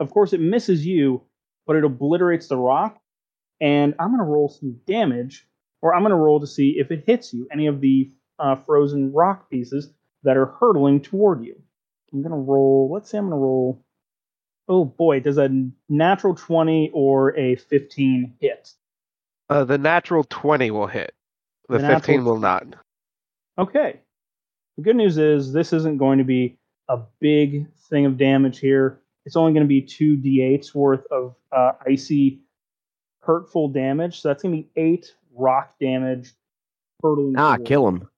Of 0.00 0.10
course, 0.10 0.32
it 0.32 0.40
misses 0.40 0.84
you, 0.84 1.22
but 1.66 1.76
it 1.76 1.84
obliterates 1.84 2.48
the 2.48 2.56
rock. 2.56 3.00
And 3.60 3.94
I'm 3.98 4.08
going 4.08 4.18
to 4.18 4.24
roll 4.24 4.48
some 4.48 4.78
damage, 4.86 5.46
or 5.80 5.94
I'm 5.94 6.02
going 6.02 6.10
to 6.10 6.16
roll 6.16 6.40
to 6.40 6.46
see 6.46 6.76
if 6.78 6.90
it 6.90 7.04
hits 7.06 7.32
you, 7.32 7.48
any 7.50 7.66
of 7.66 7.80
the 7.80 8.10
uh, 8.38 8.54
frozen 8.54 9.12
rock 9.12 9.48
pieces 9.48 9.90
that 10.26 10.36
are 10.36 10.54
hurtling 10.60 11.00
toward 11.00 11.44
you. 11.44 11.54
I'm 12.12 12.20
going 12.22 12.32
to 12.32 12.36
roll, 12.36 12.90
let's 12.92 13.10
say 13.10 13.18
I'm 13.18 13.30
going 13.30 13.38
to 13.38 13.42
roll. 13.42 13.82
Oh 14.68 14.84
boy, 14.84 15.20
does 15.20 15.38
a 15.38 15.48
natural 15.88 16.34
20 16.34 16.90
or 16.92 17.36
a 17.38 17.56
15 17.56 18.34
hit? 18.40 18.72
Uh, 19.48 19.64
the 19.64 19.78
natural 19.78 20.24
20 20.24 20.72
will 20.72 20.88
hit. 20.88 21.14
The, 21.68 21.78
The 21.78 21.86
15 21.86 22.24
will 22.24 22.38
not. 22.38 22.66
Okay. 23.58 24.00
The 24.76 24.82
good 24.82 24.96
news 24.96 25.18
is 25.18 25.52
this 25.52 25.72
isn't 25.72 25.98
going 25.98 26.18
to 26.18 26.24
be 26.24 26.58
a 26.88 26.98
big 27.20 27.66
thing 27.88 28.06
of 28.06 28.18
damage 28.18 28.58
here. 28.58 29.00
It's 29.24 29.36
only 29.36 29.52
going 29.52 29.64
to 29.64 29.68
be 29.68 29.82
two 29.82 30.16
d8s 30.16 30.74
worth 30.74 31.06
of 31.10 31.34
uh, 31.52 31.72
icy 31.86 32.40
hurtful 33.26 33.68
damage. 33.68 34.20
So 34.20 34.28
that's 34.28 34.42
gonna 34.42 34.56
be 34.56 34.68
eight 34.76 35.14
rock 35.34 35.74
damage. 35.80 36.32
Hurtling. 37.02 37.34
Ah, 37.36 37.56
towards 37.56 37.68
kill 37.68 37.88
him. 37.88 38.08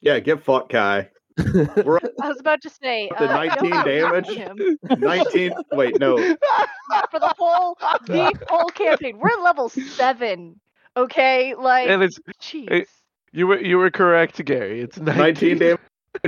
Yeah, 0.00 0.20
get 0.20 0.44
fucked, 0.44 0.70
Kai. 0.70 1.10
We're 1.36 1.98
I 2.22 2.28
was 2.28 2.38
about 2.40 2.62
to 2.62 2.70
say 2.70 3.10
The 3.18 3.28
uh, 3.30 3.34
19 3.34 3.70
don't 3.70 3.84
damage? 3.84 4.28
him. 4.28 4.78
19. 5.00 5.52
Wait, 5.72 5.98
no. 5.98 6.16
for 7.10 7.18
the 7.20 7.34
whole 7.38 7.76
the 8.06 8.32
whole 8.48 8.68
campaign. 8.70 9.18
We're 9.18 9.42
level 9.42 9.68
seven. 9.68 10.60
Okay, 10.96 11.54
like 11.56 11.88
And 11.88 12.02
it's 12.02 12.18
jeez. 12.40 12.86
you 13.32 13.46
were 13.48 13.60
you 13.60 13.78
were 13.78 13.90
correct, 13.90 14.44
Gary. 14.44 14.80
It's 14.80 14.96
19, 14.98 15.16
19 15.16 15.58
damage 15.58 15.80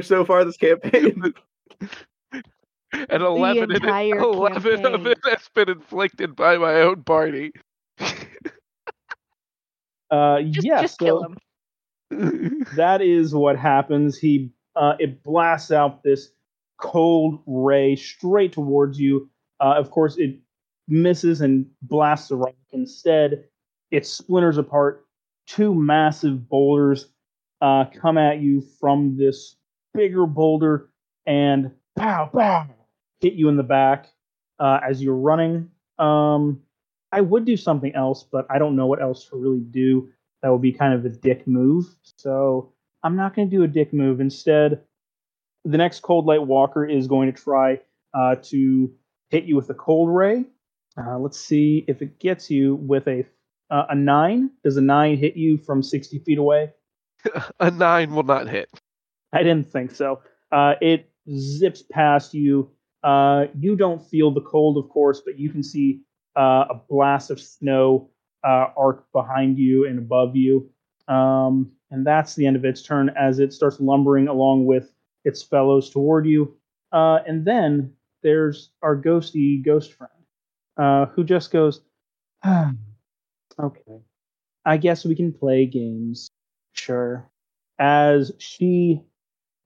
so 0.06 0.24
far 0.24 0.44
this 0.44 0.56
campaign. 0.56 1.32
and 2.32 3.22
eleven, 3.22 3.70
in 3.70 3.76
it, 3.76 3.84
entire 3.84 4.18
11 4.18 4.56
of 4.56 4.64
campaign. 4.64 5.06
it 5.06 5.18
has 5.24 5.48
been 5.54 5.68
inflicted 5.68 6.34
by 6.34 6.56
my 6.56 6.80
own 6.80 7.04
party. 7.04 7.52
Uh, 10.10 10.42
Just 10.42 10.66
yeah. 10.66 10.82
just 10.82 10.98
so 10.98 11.04
kill 11.04 11.24
him. 11.24 12.64
that 12.76 13.02
is 13.02 13.34
what 13.34 13.56
happens. 13.58 14.16
He 14.18 14.50
uh, 14.76 14.94
it 14.98 15.22
blasts 15.22 15.72
out 15.72 16.02
this 16.02 16.30
cold 16.78 17.40
ray 17.46 17.96
straight 17.96 18.52
towards 18.52 19.00
you. 19.00 19.28
Uh, 19.60 19.74
of 19.76 19.90
course, 19.90 20.16
it 20.18 20.38
misses 20.88 21.40
and 21.40 21.66
blasts 21.82 22.28
the 22.28 22.36
rock. 22.36 22.54
Instead, 22.72 23.44
it 23.90 24.06
splinters 24.06 24.58
apart. 24.58 25.06
Two 25.46 25.74
massive 25.74 26.48
boulders 26.48 27.08
uh, 27.60 27.84
come 28.00 28.18
at 28.18 28.40
you 28.40 28.60
from 28.60 29.16
this 29.16 29.56
bigger 29.94 30.26
boulder 30.26 30.90
and 31.26 31.70
pow 31.96 32.28
pow 32.32 32.66
hit 33.20 33.34
you 33.34 33.48
in 33.48 33.56
the 33.56 33.62
back 33.62 34.08
uh, 34.58 34.80
as 34.86 35.02
you're 35.02 35.16
running. 35.16 35.70
Um, 35.98 36.60
I 37.12 37.20
would 37.22 37.44
do 37.44 37.56
something 37.56 37.94
else, 37.94 38.24
but 38.30 38.46
I 38.50 38.58
don't 38.58 38.76
know 38.76 38.86
what 38.86 39.00
else 39.00 39.28
to 39.28 39.36
really 39.36 39.60
do. 39.60 40.10
That 40.42 40.52
would 40.52 40.60
be 40.60 40.72
kind 40.72 40.92
of 40.92 41.04
a 41.04 41.08
dick 41.08 41.46
move. 41.46 41.86
So 42.02 42.72
I'm 43.06 43.14
not 43.14 43.36
going 43.36 43.48
to 43.48 43.56
do 43.56 43.62
a 43.62 43.68
dick 43.68 43.92
move. 43.92 44.18
Instead, 44.20 44.80
the 45.64 45.78
next 45.78 46.00
Cold 46.00 46.26
Light 46.26 46.44
Walker 46.44 46.84
is 46.84 47.06
going 47.06 47.32
to 47.32 47.40
try 47.40 47.78
uh, 48.12 48.34
to 48.42 48.92
hit 49.30 49.44
you 49.44 49.54
with 49.54 49.70
a 49.70 49.74
Cold 49.74 50.12
Ray. 50.12 50.44
Uh, 50.98 51.16
let's 51.16 51.38
see 51.38 51.84
if 51.86 52.02
it 52.02 52.18
gets 52.18 52.50
you 52.50 52.74
with 52.74 53.06
a 53.06 53.24
uh, 53.70 53.86
a 53.90 53.94
nine. 53.94 54.50
Does 54.64 54.76
a 54.76 54.80
nine 54.80 55.18
hit 55.18 55.36
you 55.36 55.56
from 55.56 55.84
60 55.84 56.18
feet 56.20 56.38
away? 56.38 56.72
A 57.60 57.70
nine 57.70 58.14
will 58.14 58.22
not 58.22 58.48
hit. 58.48 58.70
I 59.32 59.42
didn't 59.42 59.72
think 59.72 59.90
so. 59.90 60.20
Uh, 60.52 60.74
it 60.80 61.10
zips 61.36 61.82
past 61.82 62.32
you. 62.32 62.70
Uh, 63.02 63.46
you 63.58 63.74
don't 63.74 64.04
feel 64.08 64.30
the 64.32 64.40
cold, 64.40 64.78
of 64.78 64.88
course, 64.88 65.20
but 65.24 65.36
you 65.36 65.50
can 65.50 65.64
see 65.64 66.02
uh, 66.38 66.66
a 66.70 66.80
blast 66.88 67.32
of 67.32 67.40
snow 67.40 68.10
uh, 68.44 68.66
arc 68.76 69.10
behind 69.12 69.58
you 69.58 69.86
and 69.86 69.98
above 69.98 70.36
you. 70.36 70.70
Um, 71.08 71.72
and 71.90 72.06
that's 72.06 72.34
the 72.34 72.46
end 72.46 72.56
of 72.56 72.64
its 72.64 72.82
turn 72.82 73.10
as 73.10 73.38
it 73.38 73.52
starts 73.52 73.80
lumbering 73.80 74.28
along 74.28 74.66
with 74.66 74.92
its 75.24 75.42
fellows 75.42 75.90
toward 75.90 76.26
you. 76.26 76.56
Uh, 76.92 77.20
and 77.26 77.44
then 77.44 77.92
there's 78.22 78.70
our 78.82 78.96
ghosty 78.96 79.62
ghost 79.64 79.92
friend, 79.94 80.12
uh, 80.76 81.06
who 81.06 81.24
just 81.24 81.50
goes, 81.50 81.80
ah, 82.44 82.72
"Okay, 83.58 84.02
I 84.64 84.76
guess 84.78 85.04
we 85.04 85.14
can 85.16 85.32
play 85.32 85.66
games. 85.66 86.30
Sure." 86.72 87.30
As 87.78 88.32
she 88.38 89.02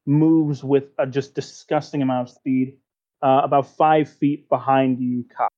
moves 0.07 0.65
with 0.65 0.93
a 0.99 1.07
just 1.07 1.35
disgusting 1.35 2.03
amount 2.03 2.29
of 2.31 2.35
speed, 2.37 2.79
uh, 3.23 3.43
about 3.45 3.67
five 3.69 4.09
feet 4.11 4.49
behind 4.49 5.01
you, 5.01 5.25
Kai. 5.37 5.49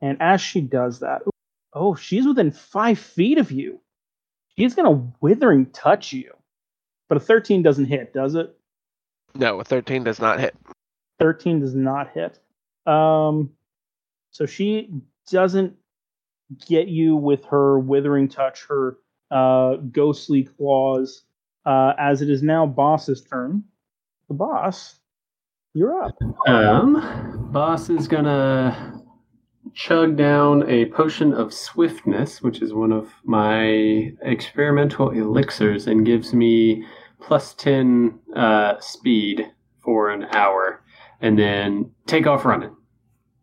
And 0.00 0.20
as 0.20 0.40
she 0.40 0.60
does 0.60 1.00
that, 1.00 1.22
oh, 1.72 1.94
she's 1.94 2.26
within 2.26 2.50
five 2.52 2.98
feet 2.98 3.38
of 3.38 3.50
you. 3.52 3.80
She's 4.60 4.74
gonna 4.74 5.10
withering 5.20 5.66
touch 5.66 6.12
you. 6.12 6.32
But 7.08 7.16
a 7.16 7.20
13 7.20 7.62
doesn't 7.62 7.86
hit, 7.86 8.12
does 8.12 8.34
it? 8.34 8.54
No, 9.34 9.60
a 9.60 9.64
thirteen 9.64 10.04
does 10.04 10.20
not 10.20 10.40
hit. 10.40 10.56
13 11.18 11.60
does 11.60 11.74
not 11.74 12.10
hit. 12.10 12.38
Um, 12.86 13.50
so 14.30 14.46
she 14.46 14.90
doesn't 15.30 15.76
get 16.66 16.88
you 16.88 17.16
with 17.16 17.44
her 17.46 17.78
withering 17.78 18.28
touch, 18.28 18.66
her 18.66 18.98
uh, 19.30 19.76
ghostly 19.76 20.44
claws. 20.44 21.22
Uh, 21.66 21.92
as 21.98 22.22
it 22.22 22.30
is 22.30 22.42
now 22.42 22.66
boss's 22.66 23.22
turn. 23.22 23.62
The 24.28 24.34
boss, 24.34 24.98
you're 25.74 26.02
up. 26.02 26.16
Um, 26.48 27.48
boss 27.52 27.90
is 27.90 28.08
gonna 28.08 28.89
chug 29.74 30.16
down 30.16 30.68
a 30.68 30.86
potion 30.86 31.32
of 31.32 31.52
swiftness, 31.52 32.42
which 32.42 32.60
is 32.62 32.72
one 32.72 32.92
of 32.92 33.08
my 33.24 34.12
experimental 34.22 35.10
elixirs, 35.10 35.86
and 35.86 36.04
gives 36.06 36.32
me 36.34 36.84
plus 37.20 37.54
ten 37.54 38.18
uh, 38.34 38.78
speed 38.80 39.50
for 39.82 40.10
an 40.10 40.24
hour, 40.34 40.82
and 41.20 41.38
then 41.38 41.90
take 42.06 42.26
off 42.26 42.44
running. 42.44 42.74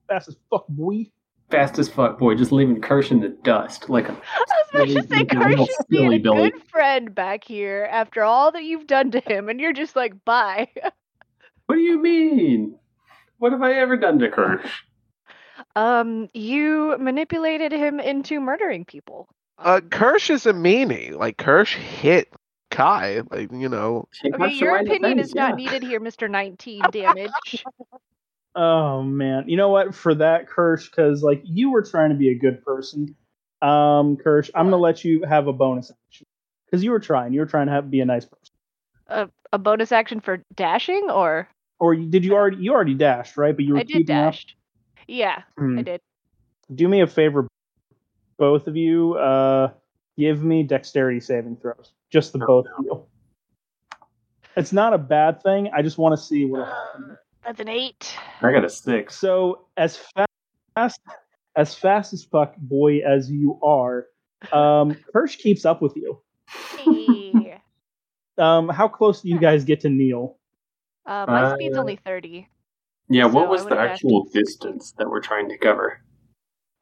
Fast 0.07 0.29
as 0.29 0.35
fuck, 0.49 0.65
boy. 0.69 1.05
Fast 1.49 1.79
as 1.79 1.87
fuck, 1.87 2.19
boy, 2.19 2.35
just 2.35 2.51
leaving 2.51 2.81
Kirsch 2.81 3.09
in 3.09 3.21
the 3.21 3.29
dust 3.43 3.89
like 3.89 4.09
a 4.09 4.11
I 4.11 4.15
was 4.15 4.69
about 4.73 4.87
to 4.87 5.07
say, 5.07 5.23
being 5.23 5.41
a 5.41 5.47
real 5.47 5.63
is 5.63 5.77
being 5.89 6.03
a 6.03 6.07
silly 6.07 6.19
Billy. 6.19 6.51
good 6.51 6.61
friend 6.63 7.15
back 7.15 7.43
here 7.45 7.87
after 7.89 8.23
all 8.23 8.51
that 8.51 8.63
you've 8.63 8.87
done 8.87 9.11
to 9.11 9.19
him, 9.21 9.47
and 9.47 9.59
you're 9.59 9.73
just 9.73 9.95
like, 9.95 10.13
bye. 10.25 10.67
What 11.67 11.75
do 11.75 11.81
you 11.81 12.01
mean? 12.01 12.75
What 13.39 13.51
have 13.51 13.61
I 13.61 13.73
ever 13.73 13.97
done 13.97 14.19
to 14.19 14.29
Kirsch? 14.29 14.83
Um, 15.75 16.29
you 16.33 16.95
manipulated 16.99 17.71
him 17.71 17.99
into 17.99 18.39
murdering 18.39 18.85
people. 18.85 19.27
Uh, 19.57 19.81
Kirsch 19.81 20.29
is 20.29 20.45
a 20.45 20.53
meanie. 20.53 21.13
Like 21.13 21.37
Kirsch 21.37 21.75
hit 21.75 22.31
Kai. 22.69 23.21
Like 23.31 23.51
you 23.51 23.69
know. 23.69 24.07
She 24.11 24.31
Okay, 24.33 24.53
your 24.53 24.77
opinion 24.77 25.17
defense, 25.17 25.29
is 25.29 25.35
not 25.35 25.51
yeah. 25.51 25.65
needed 25.65 25.83
here, 25.83 25.99
Mister 25.99 26.27
Nineteen. 26.27 26.83
Damage. 26.91 27.65
Oh 28.55 29.03
man, 29.03 29.47
you 29.47 29.55
know 29.55 29.69
what? 29.69 29.93
For 29.93 30.15
that, 30.15 30.47
Kirsch, 30.47 30.89
because 30.89 31.21
like 31.21 31.41
you 31.43 31.69
were 31.69 31.83
trying 31.83 32.09
to 32.09 32.15
be 32.15 32.29
a 32.29 32.35
good 32.35 32.63
person, 32.65 33.15
um, 33.61 34.17
Kirsch, 34.17 34.49
I'm 34.55 34.65
gonna 34.65 34.77
let 34.77 35.05
you 35.05 35.23
have 35.25 35.45
a 35.45 35.53
bonus 35.53 35.91
action 35.91 36.25
because 36.65 36.83
you 36.83 36.89
were 36.89 36.99
trying. 36.99 37.33
You 37.33 37.41
were 37.41 37.45
trying 37.45 37.67
to 37.67 37.73
have, 37.73 37.91
be 37.91 37.99
a 38.01 38.05
nice 38.05 38.25
person. 38.25 38.55
a, 39.09 39.29
a 39.53 39.59
bonus 39.59 39.91
action 39.91 40.21
for 40.21 40.41
dashing, 40.55 41.07
or 41.07 41.47
Or 41.79 41.95
did 41.95 42.25
you 42.25 42.33
already? 42.33 42.57
You 42.57 42.73
already 42.73 42.95
dashed, 42.95 43.37
right? 43.37 43.55
But 43.55 43.65
you 43.65 43.75
were 43.75 43.81
I 43.81 43.83
did 43.83 43.93
keeping 43.93 44.15
up. 44.15 44.33
Dashed. 45.07 45.17
Yeah, 45.19 45.43
Hmm. 45.57 45.79
I 45.79 45.81
did. 45.83 46.01
Do 46.73 46.87
me 46.87 47.01
a 47.01 47.07
favor, 47.07 47.47
both 48.37 48.67
of 48.67 48.75
you. 48.75 49.13
Uh, 49.15 49.71
give 50.17 50.43
me 50.43 50.63
dexterity 50.63 51.19
saving 51.19 51.57
throws, 51.57 51.93
just 52.11 52.33
the 52.33 52.39
both 52.39 52.65
of 52.77 52.85
you. 52.85 53.05
It's 54.55 54.73
not 54.73 54.93
a 54.93 54.97
bad 54.97 55.41
thing. 55.43 55.69
I 55.73 55.81
just 55.81 55.97
want 55.97 56.17
to 56.17 56.21
see 56.23 56.45
what 56.45 56.67
happens. 56.67 57.17
That's 57.45 57.59
an 57.59 57.69
eight. 57.69 58.15
I 58.41 58.51
got 58.51 58.65
a 58.65 58.69
six. 58.69 59.15
So 59.17 59.67
as 59.77 59.97
fast 60.75 60.99
as 61.55 61.73
fast 61.75 62.13
as 62.13 62.23
fuck 62.23 62.55
boy 62.57 62.99
as 62.99 63.31
you 63.31 63.59
are, 63.63 64.07
um, 64.51 64.95
Kirsch 65.13 65.37
keeps 65.37 65.63
up 65.65 65.81
with 65.81 65.95
you. 65.95 66.21
Hey. 66.77 67.59
Um, 68.39 68.69
how 68.69 68.87
close 68.87 69.21
do 69.23 69.29
you 69.29 69.39
guys 69.39 69.65
get 69.65 69.79
to 69.79 69.89
Neil? 69.89 70.37
uh, 71.07 71.25
my 71.27 71.41
Uh, 71.45 71.55
speed's 71.55 71.75
only 71.75 71.95
thirty. 71.95 72.47
Yeah, 73.09 73.25
what 73.25 73.45
I 73.45 73.49
was 73.49 73.61
the 73.63 73.69
would've 73.69 73.79
actual 73.79 74.25
distance 74.33 74.93
that 74.97 75.09
we're 75.09 75.21
trying 75.21 75.49
to 75.49 75.57
cover? 75.57 76.01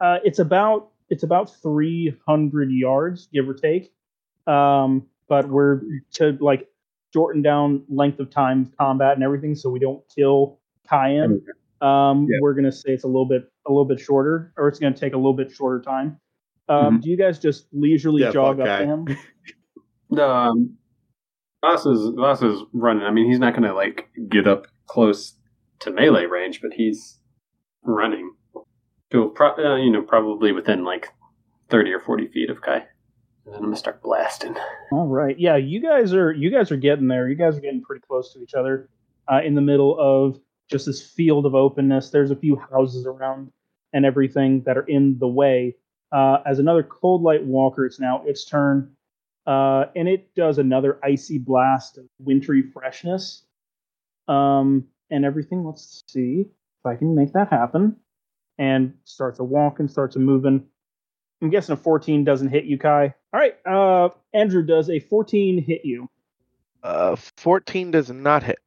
Uh, 0.01 0.17
it's 0.23 0.39
about 0.39 0.89
it's 1.09 1.23
about 1.23 1.53
three 1.61 2.17
hundred 2.27 2.71
yards, 2.71 3.27
give 3.31 3.47
or 3.47 3.53
take. 3.53 3.93
Um, 4.47 5.07
but 5.27 5.47
we're 5.47 5.81
to 6.13 6.37
like 6.41 6.67
shorten 7.13 7.41
down 7.41 7.83
length 7.89 8.19
of 8.19 8.29
time 8.29 8.71
combat 8.77 9.13
and 9.13 9.23
everything, 9.23 9.55
so 9.55 9.69
we 9.69 9.79
don't 9.79 10.03
kill 10.13 10.59
Kyan. 10.87 11.41
Um, 11.81 12.27
Yeah. 12.29 12.37
we're 12.41 12.53
gonna 12.53 12.71
say 12.71 12.91
it's 12.93 13.03
a 13.03 13.07
little 13.07 13.27
bit 13.27 13.51
a 13.67 13.71
little 13.71 13.85
bit 13.85 13.99
shorter, 13.99 14.53
or 14.57 14.67
it's 14.67 14.79
gonna 14.79 14.95
take 14.95 15.13
a 15.13 15.17
little 15.17 15.33
bit 15.33 15.51
shorter 15.51 15.81
time. 15.81 16.19
Um, 16.67 16.99
Do 16.99 17.09
you 17.09 17.17
guys 17.17 17.37
just 17.37 17.67
leisurely 17.71 18.23
Yeah, 18.23 18.31
jog 18.31 18.57
fuck 18.57 18.67
up 18.67 18.79
to 18.79 18.85
him? 18.85 19.17
The 20.09 20.27
um, 20.27 20.77
Voss 21.61 21.85
is 21.85 22.09
Voss 22.15 22.41
is 22.41 22.63
running. 22.73 23.03
I 23.03 23.11
mean, 23.11 23.27
he's 23.27 23.39
not 23.39 23.53
going 23.53 23.63
to 23.63 23.73
like 23.73 24.09
get 24.29 24.47
up 24.47 24.67
close 24.87 25.34
to 25.79 25.91
melee 25.91 26.25
range, 26.25 26.61
but 26.61 26.73
he's 26.73 27.19
running 27.83 28.33
to 29.11 29.29
pro- 29.35 29.55
uh, 29.55 29.77
you 29.77 29.91
know 29.91 30.01
probably 30.01 30.51
within 30.51 30.83
like 30.83 31.09
thirty 31.69 31.91
or 31.91 31.99
forty 31.99 32.27
feet 32.27 32.49
of 32.49 32.61
Kai. 32.61 32.85
And 33.45 33.53
then 33.53 33.55
I'm 33.55 33.61
gonna 33.65 33.75
start 33.75 34.01
blasting. 34.01 34.55
All 34.91 35.07
right. 35.07 35.37
Yeah, 35.39 35.55
you 35.57 35.81
guys 35.81 36.13
are 36.13 36.31
you 36.31 36.49
guys 36.51 36.71
are 36.71 36.77
getting 36.77 37.07
there. 37.07 37.27
You 37.29 37.35
guys 37.35 37.57
are 37.57 37.61
getting 37.61 37.81
pretty 37.81 38.03
close 38.07 38.33
to 38.33 38.39
each 38.41 38.53
other. 38.53 38.89
Uh, 39.31 39.41
in 39.43 39.55
the 39.55 39.61
middle 39.61 39.97
of 39.99 40.39
just 40.69 40.85
this 40.85 41.01
field 41.01 41.45
of 41.45 41.55
openness. 41.55 42.09
There's 42.09 42.31
a 42.31 42.35
few 42.35 42.55
houses 42.71 43.05
around 43.05 43.51
and 43.93 44.05
everything 44.05 44.61
that 44.65 44.77
are 44.77 44.85
in 44.87 45.17
the 45.19 45.27
way. 45.27 45.75
Uh, 46.11 46.37
as 46.45 46.59
another 46.59 46.83
cold 46.83 47.21
light 47.21 47.43
walker, 47.43 47.85
it's 47.85 47.99
now 47.99 48.23
its 48.25 48.45
turn. 48.45 48.95
Uh, 49.47 49.85
and 49.95 50.07
it 50.07 50.33
does 50.35 50.57
another 50.57 50.99
icy 51.03 51.37
blast 51.37 51.97
of 51.97 52.05
wintry 52.19 52.63
freshness. 52.73 53.43
Um, 54.27 54.85
and 55.15 55.25
everything. 55.25 55.65
Let's 55.65 56.03
see 56.07 56.41
if 56.41 56.85
I 56.85 56.95
can 56.95 57.15
make 57.15 57.33
that 57.33 57.49
happen. 57.49 57.95
And 58.57 58.93
starts 59.03 59.39
a 59.39 59.43
walking, 59.43 59.87
starts 59.87 60.15
a 60.15 60.19
moving. 60.19 60.65
I'm 61.41 61.49
guessing 61.49 61.73
a 61.73 61.77
14 61.77 62.23
doesn't 62.23 62.49
hit 62.49 62.65
you, 62.65 62.77
Kai. 62.77 63.13
All 63.33 63.39
right, 63.39 63.55
uh, 63.65 64.09
Andrew 64.33 64.65
does 64.65 64.89
a 64.89 64.99
14 64.99 65.61
hit 65.61 65.81
you. 65.83 66.09
Uh, 66.83 67.15
14 67.15 67.91
does 67.91 68.09
not 68.09 68.43
hit. 68.43 68.59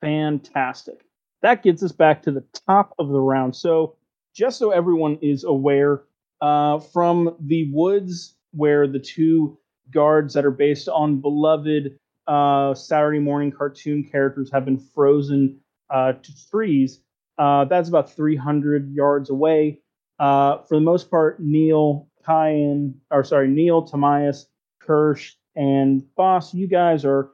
Fantastic. 0.00 1.04
That 1.40 1.62
gets 1.62 1.82
us 1.82 1.92
back 1.92 2.22
to 2.22 2.32
the 2.32 2.44
top 2.66 2.94
of 2.98 3.08
the 3.08 3.20
round. 3.20 3.56
So, 3.56 3.96
just 4.34 4.58
so 4.58 4.70
everyone 4.70 5.18
is 5.22 5.44
aware, 5.44 6.02
uh, 6.40 6.80
from 6.80 7.36
the 7.40 7.70
woods 7.72 8.34
where 8.52 8.86
the 8.86 8.98
two 8.98 9.58
guards 9.90 10.34
that 10.34 10.44
are 10.44 10.50
based 10.50 10.88
on 10.88 11.20
beloved 11.20 11.98
uh, 12.28 12.74
Saturday 12.74 13.18
morning 13.18 13.50
cartoon 13.50 14.04
characters 14.04 14.50
have 14.52 14.64
been 14.64 14.78
frozen 14.78 15.60
uh, 15.90 16.12
to 16.12 16.48
trees, 16.50 17.00
uh, 17.38 17.64
that's 17.64 17.88
about 17.88 18.12
300 18.12 18.92
yards 18.92 19.30
away. 19.30 19.80
Uh, 20.18 20.58
for 20.62 20.74
the 20.74 20.80
most 20.80 21.10
part, 21.10 21.40
Neil, 21.40 22.08
Kyan, 22.26 23.00
or 23.10 23.22
sorry, 23.24 23.48
Neil, 23.48 23.86
Tomias, 23.86 24.46
Kirsch, 24.80 25.34
and 25.54 26.02
Boss, 26.16 26.52
you 26.52 26.66
guys 26.66 27.04
are 27.04 27.30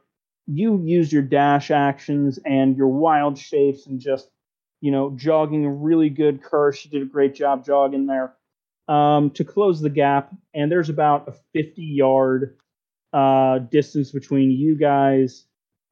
you 0.47 0.83
used 0.85 1.11
your 1.11 1.23
dash 1.23 1.71
actions 1.71 2.39
and 2.45 2.77
your 2.77 2.89
wild 2.89 3.39
shapes 3.39 3.87
and 3.87 3.99
just 3.99 4.29
you 4.83 4.93
know 4.93 5.11
jogging 5.17 5.65
a 5.65 5.73
really 5.73 6.11
good 6.11 6.43
Kirsch. 6.43 6.85
You 6.85 6.91
did 6.91 7.03
a 7.03 7.07
great 7.11 7.35
job 7.35 7.65
jogging 7.65 8.07
there 8.07 8.35
um, 8.87 9.31
to 9.31 9.45
close 9.45 9.81
the 9.81 9.91
gap, 9.91 10.35
and 10.53 10.71
there's 10.71 10.91
about 10.91 11.29
a 11.29 11.33
50 11.55 11.83
yard 11.83 12.59
uh, 13.15 13.61
distance 13.61 14.11
between 14.11 14.51
you 14.51 14.77
guys 14.77 15.47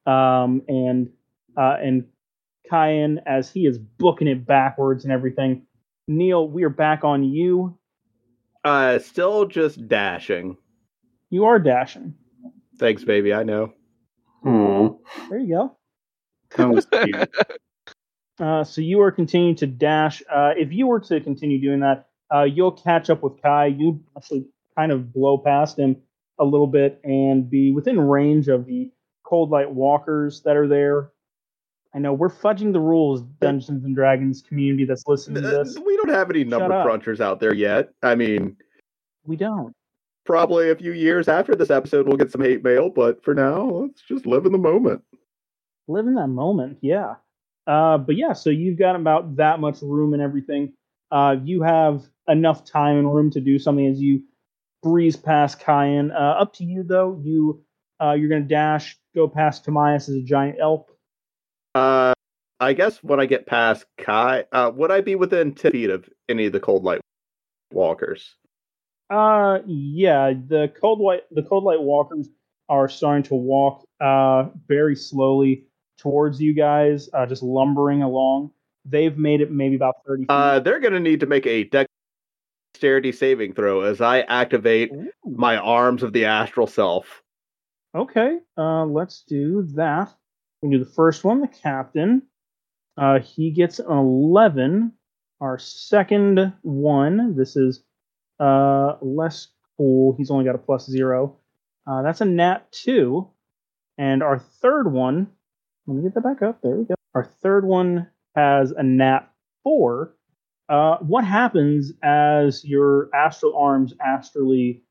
um, 0.05 0.61
and 0.67 1.09
uh, 1.57 1.77
and 1.81 2.05
Kyan 2.69 3.21
as 3.25 3.49
he 3.49 3.65
is 3.65 3.77
booking 3.77 4.27
it 4.27 4.45
backwards 4.45 5.05
and 5.05 5.13
everything. 5.13 5.65
Neil, 6.07 6.47
we 6.47 6.63
are 6.63 6.69
back 6.69 7.05
on 7.05 7.23
you. 7.23 7.77
Uh, 8.65 8.99
still 8.99 9.45
just 9.45 9.87
dashing. 9.87 10.57
You 11.29 11.45
are 11.45 11.59
dashing. 11.59 12.13
Thanks, 12.77 13.03
baby. 13.05 13.33
I 13.33 13.43
know. 13.43 13.73
Hmm. 14.41 14.87
There 15.29 15.39
you 15.39 15.53
go. 15.55 15.77
That 16.57 16.69
was 16.69 16.85
cute. 16.91 17.29
Uh, 18.39 18.63
so 18.65 18.81
you 18.81 18.99
are 19.01 19.11
continuing 19.11 19.55
to 19.55 19.67
dash. 19.67 20.21
Uh, 20.29 20.51
if 20.57 20.73
you 20.73 20.87
were 20.87 20.99
to 20.99 21.21
continue 21.21 21.61
doing 21.61 21.79
that, 21.81 22.07
uh, 22.33 22.43
you'll 22.43 22.71
catch 22.71 23.09
up 23.09 23.23
with 23.23 23.41
Kai. 23.41 23.67
You 23.67 24.03
actually 24.17 24.47
kind 24.75 24.91
of 24.91 25.13
blow 25.13 25.37
past 25.37 25.79
him 25.79 25.97
a 26.43 26.45
little 26.45 26.67
bit 26.67 26.99
and 27.03 27.49
be 27.49 27.71
within 27.71 27.99
range 27.99 28.47
of 28.47 28.65
the 28.65 28.91
cold 29.23 29.49
light 29.49 29.71
walkers 29.71 30.41
that 30.43 30.55
are 30.55 30.67
there. 30.67 31.11
I 31.95 31.99
know 31.99 32.13
we're 32.13 32.29
fudging 32.29 32.73
the 32.73 32.79
rules, 32.79 33.21
Dungeons 33.41 33.83
and 33.85 33.95
Dragons 33.95 34.41
community 34.41 34.85
that's 34.85 35.03
listening 35.07 35.43
to 35.43 35.47
this. 35.49 35.77
We 35.77 35.95
don't 35.97 36.09
have 36.09 36.29
any 36.29 36.43
number 36.43 36.69
crunchers 36.69 37.19
out 37.21 37.39
there 37.39 37.53
yet. 37.53 37.89
I 38.01 38.15
mean, 38.15 38.57
We 39.25 39.35
don't. 39.35 39.73
probably 40.25 40.69
a 40.71 40.75
few 40.75 40.93
years 40.93 41.27
after 41.27 41.55
this 41.55 41.69
episode, 41.69 42.07
we'll 42.07 42.17
get 42.17 42.31
some 42.31 42.41
hate 42.41 42.63
mail. 42.63 42.89
But 42.89 43.23
for 43.23 43.33
now, 43.35 43.61
let's 43.63 44.01
just 44.01 44.25
live 44.25 44.45
in 44.45 44.51
the 44.51 44.57
moment. 44.57 45.03
live 45.87 46.07
in 46.07 46.15
that 46.15 46.27
moment 46.29 46.77
yeah 46.81 47.15
uh, 47.67 47.97
but 47.97 48.15
yeah 48.15 48.33
so 48.33 48.49
you've 48.49 48.79
got 48.79 48.95
about 48.95 49.35
that 49.35 49.59
much 49.59 49.81
room 49.81 50.13
and 50.13 50.21
everything 50.21 50.71
uh, 51.11 51.35
you 51.43 51.61
have 51.61 52.03
enough 52.27 52.63
time 52.65 52.97
and 52.97 53.13
room 53.13 53.29
to 53.29 53.39
do 53.41 53.59
something 53.59 53.85
as 53.85 54.01
you 54.01 54.23
breeze 54.83 55.15
past 55.15 55.59
Kyan. 55.59 56.11
Uh, 56.11 56.35
up 56.39 56.53
to 56.55 56.63
you 56.63 56.83
though 56.83 57.19
you 57.23 57.63
uh, 58.01 58.11
you're 58.11 58.29
gonna 58.29 58.41
dash 58.41 58.97
go 59.15 59.27
past 59.27 59.65
Tomias 59.65 60.09
as 60.09 60.15
a 60.15 60.21
giant 60.21 60.57
elk 60.61 60.91
Uh, 61.73 62.13
I 62.59 62.73
guess 62.73 63.01
when 63.03 63.19
I 63.19 63.25
get 63.25 63.47
past 63.47 63.85
Kai, 63.97 64.45
uh, 64.51 64.71
would 64.75 64.91
I 64.91 65.01
be 65.01 65.15
within 65.15 65.53
10 65.55 65.71
feet 65.71 65.89
of 65.89 66.07
any 66.29 66.45
of 66.45 66.53
the 66.53 66.59
cold 66.59 66.83
light 66.83 67.01
walkers? 67.71 68.35
uh 69.09 69.59
yeah 69.65 70.31
the 70.47 70.71
cold 70.79 70.99
light 70.99 71.23
the 71.31 71.43
cold 71.43 71.65
light 71.65 71.81
walkers 71.81 72.29
are 72.69 72.87
starting 72.87 73.21
to 73.21 73.35
walk 73.35 73.83
uh 73.99 74.45
very 74.67 74.95
slowly 74.95 75.65
towards 75.99 76.41
you 76.41 76.53
guys 76.53 77.09
uh 77.13 77.25
just 77.25 77.43
lumbering 77.43 78.01
along 78.01 78.49
they've 78.85 79.17
made 79.17 79.41
it 79.41 79.51
maybe 79.51 79.75
about 79.75 79.95
30 80.07 80.23
feet. 80.23 80.29
Uh, 80.29 80.59
they're 80.59 80.79
going 80.79 80.93
to 80.93 80.99
need 80.99 81.19
to 81.21 81.25
make 81.25 81.45
a 81.45 81.63
dexterity 82.83 83.13
saving 83.13 83.53
throw 83.53 83.81
as 83.81 84.01
I 84.01 84.21
activate 84.21 84.91
Ooh. 84.91 85.09
my 85.25 85.55
arms 85.55 86.03
of 86.03 86.11
the 86.11 86.25
astral 86.25 86.67
self. 86.67 87.23
Okay, 87.95 88.39
uh, 88.57 88.83
let's 88.85 89.23
do 89.25 89.65
that. 89.75 90.13
We 90.61 90.71
do 90.71 90.83
the 90.83 90.91
first 90.91 91.23
one, 91.23 91.39
the 91.39 91.47
captain. 91.47 92.23
Uh, 92.97 93.19
he 93.19 93.51
gets 93.51 93.79
an 93.79 93.87
11. 93.87 94.91
Our 95.39 95.57
second 95.59 96.53
one, 96.61 97.37
this 97.37 97.55
is 97.55 97.85
uh, 98.41 98.95
less 99.01 99.47
cool. 99.77 100.15
He's 100.17 100.29
only 100.29 100.43
got 100.43 100.55
a 100.55 100.57
plus 100.59 100.85
zero. 100.85 101.37
Uh, 101.87 102.01
that's 102.01 102.19
a 102.19 102.25
nat 102.25 102.69
2. 102.71 103.25
And 103.97 104.21
our 104.21 104.39
third 104.39 104.91
one, 104.91 105.27
let 105.87 105.95
me 105.95 106.03
get 106.03 106.15
that 106.15 106.23
back 106.23 106.41
up. 106.41 106.61
There 106.61 106.75
we 106.75 106.83
go. 106.83 106.95
Our 107.15 107.23
third 107.23 107.63
one 107.63 108.09
has 108.35 108.71
a 108.71 108.83
nat 108.83 109.29
4. 109.63 110.13
Uh, 110.69 110.97
what 110.99 111.25
happens 111.25 111.91
as 112.03 112.63
your 112.63 113.09
astral 113.13 113.55
arms 113.57 113.93
astrally 114.01 114.81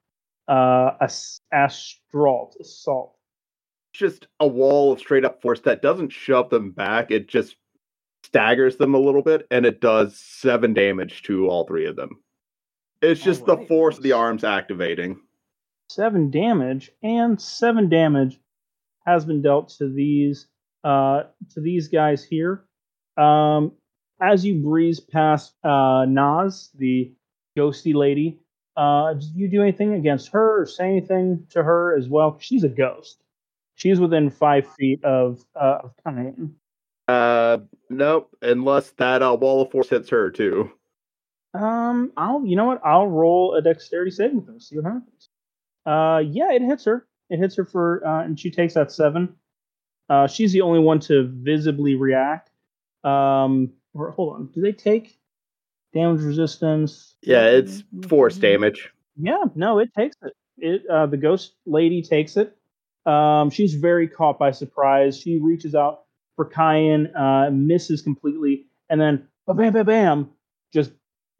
uh, 0.49 0.93
as- 1.01 1.41
astralt, 1.53 2.57
assault? 2.61 3.17
Just 3.93 4.27
a 4.41 4.47
wall 4.47 4.93
of 4.93 4.99
straight 4.99 5.25
up 5.25 5.43
force 5.43 5.61
that 5.61 5.83
doesn't 5.83 6.11
shove 6.11 6.51
them 6.51 6.71
back. 6.73 7.11
It 7.11 7.29
just 7.29 7.57
staggers 8.25 8.77
them 8.77 8.95
a 8.95 8.99
little 8.99 9.23
bit, 9.23 9.47
and 9.51 9.67
it 9.67 9.81
does 9.81 10.19
seven 10.19 10.73
damage 10.73 11.23
to 11.25 11.49
all 11.49 11.67
three 11.67 11.87
of 11.87 11.97
them. 11.97 12.23
It's 13.03 13.23
just 13.23 13.45
the 13.47 13.57
force 13.69 13.97
of 13.97 14.03
the 14.03 14.13
arms 14.13 14.45
activating. 14.45 15.21
seven 15.91 16.31
damage, 16.31 16.93
and 17.03 17.41
seven 17.41 17.89
damage 17.89 18.41
has 19.05 19.25
been 19.25 19.43
dealt 19.43 19.71
to 19.79 19.93
these 19.93 20.47
uh, 20.85 21.25
to 21.51 21.61
these 21.61 21.89
guys 21.89 22.23
here. 22.25 22.65
Um, 23.17 23.73
as 24.23 24.45
you 24.45 24.55
breeze 24.55 25.01
past 25.01 25.55
uh, 25.65 26.07
Nas, 26.09 26.71
the 26.79 27.13
ghosty 27.59 27.95
lady, 27.95 28.39
uh, 28.77 29.15
did 29.15 29.35
you 29.35 29.49
do 29.49 29.61
anything 29.61 29.95
against 29.95 30.29
her 30.29 30.63
or 30.63 30.67
say 30.67 30.87
anything 30.87 31.47
to 31.51 31.63
her 31.63 31.97
as 31.97 32.09
well? 32.09 32.39
She's 32.41 32.65
a 32.65 32.69
ghost. 32.69 33.23
She's 33.75 33.99
within 33.99 34.31
five 34.31 34.73
feet 34.75 35.05
of 35.05 35.45
uh, 35.61 35.79
of 35.85 35.93
Kyan. 36.05 36.55
Uh, 37.09 37.59
nope, 37.91 38.35
unless 38.41 38.91
that 38.93 39.23
uh, 39.23 39.37
wall 39.39 39.63
of 39.63 39.71
force 39.71 39.89
hits 39.89 40.09
her 40.11 40.31
too. 40.31 40.71
Um, 41.53 42.13
I'll 42.17 42.47
you 42.47 42.57
know 42.57 42.67
what? 42.67 42.81
I'll 42.85 43.09
roll 43.09 43.55
a 43.55 43.63
dexterity 43.63 44.13
saving 44.13 44.45
throw. 44.45 44.59
See 44.59 44.77
what 44.77 44.85
happens. 44.85 45.29
Uh, 45.85 46.23
yeah, 46.25 46.53
it 46.53 46.63
hits 46.63 46.85
her. 46.85 47.07
It 47.29 47.39
hits 47.39 47.57
her 47.57 47.65
for, 47.65 48.07
uh, 48.07 48.25
and 48.25 48.39
she 48.39 48.51
takes 48.51 48.75
that 48.75 48.93
seven. 48.93 49.35
Uh, 50.09 50.27
she's 50.27 50.53
the 50.53 50.61
only 50.61 50.79
one 50.79 51.01
to 51.01 51.29
visibly 51.33 51.95
react. 51.95 52.51
Um, 53.05 53.73
or, 53.95 54.11
hold 54.13 54.35
on. 54.35 54.47
Do 54.55 54.61
they 54.61 54.73
take 54.73 55.19
damage 55.95 56.23
resistance? 56.23 57.15
Yeah, 57.23 57.47
it's 57.47 57.85
force 58.09 58.37
damage. 58.37 58.91
Yeah, 59.17 59.45
no, 59.55 59.79
it 59.79 59.93
takes 59.95 60.17
it. 60.23 60.33
It 60.59 60.83
uh, 60.89 61.07
the 61.07 61.17
ghost 61.17 61.55
lady 61.67 62.03
takes 62.03 62.37
it. 62.37 62.57
Um, 63.05 63.51
she's 63.51 63.75
very 63.75 64.09
caught 64.09 64.39
by 64.39 64.53
surprise. 64.53 65.19
She 65.19 65.39
reaches 65.39 65.75
out 65.75 66.03
for 66.37 66.47
Kyan, 66.47 67.15
uh, 67.15 67.51
misses 67.53 68.01
completely, 68.01 68.67
and 68.89 69.01
then 69.01 69.29
bam, 69.47 69.73
bam, 69.73 69.87
bam, 69.87 70.31
just 70.73 70.93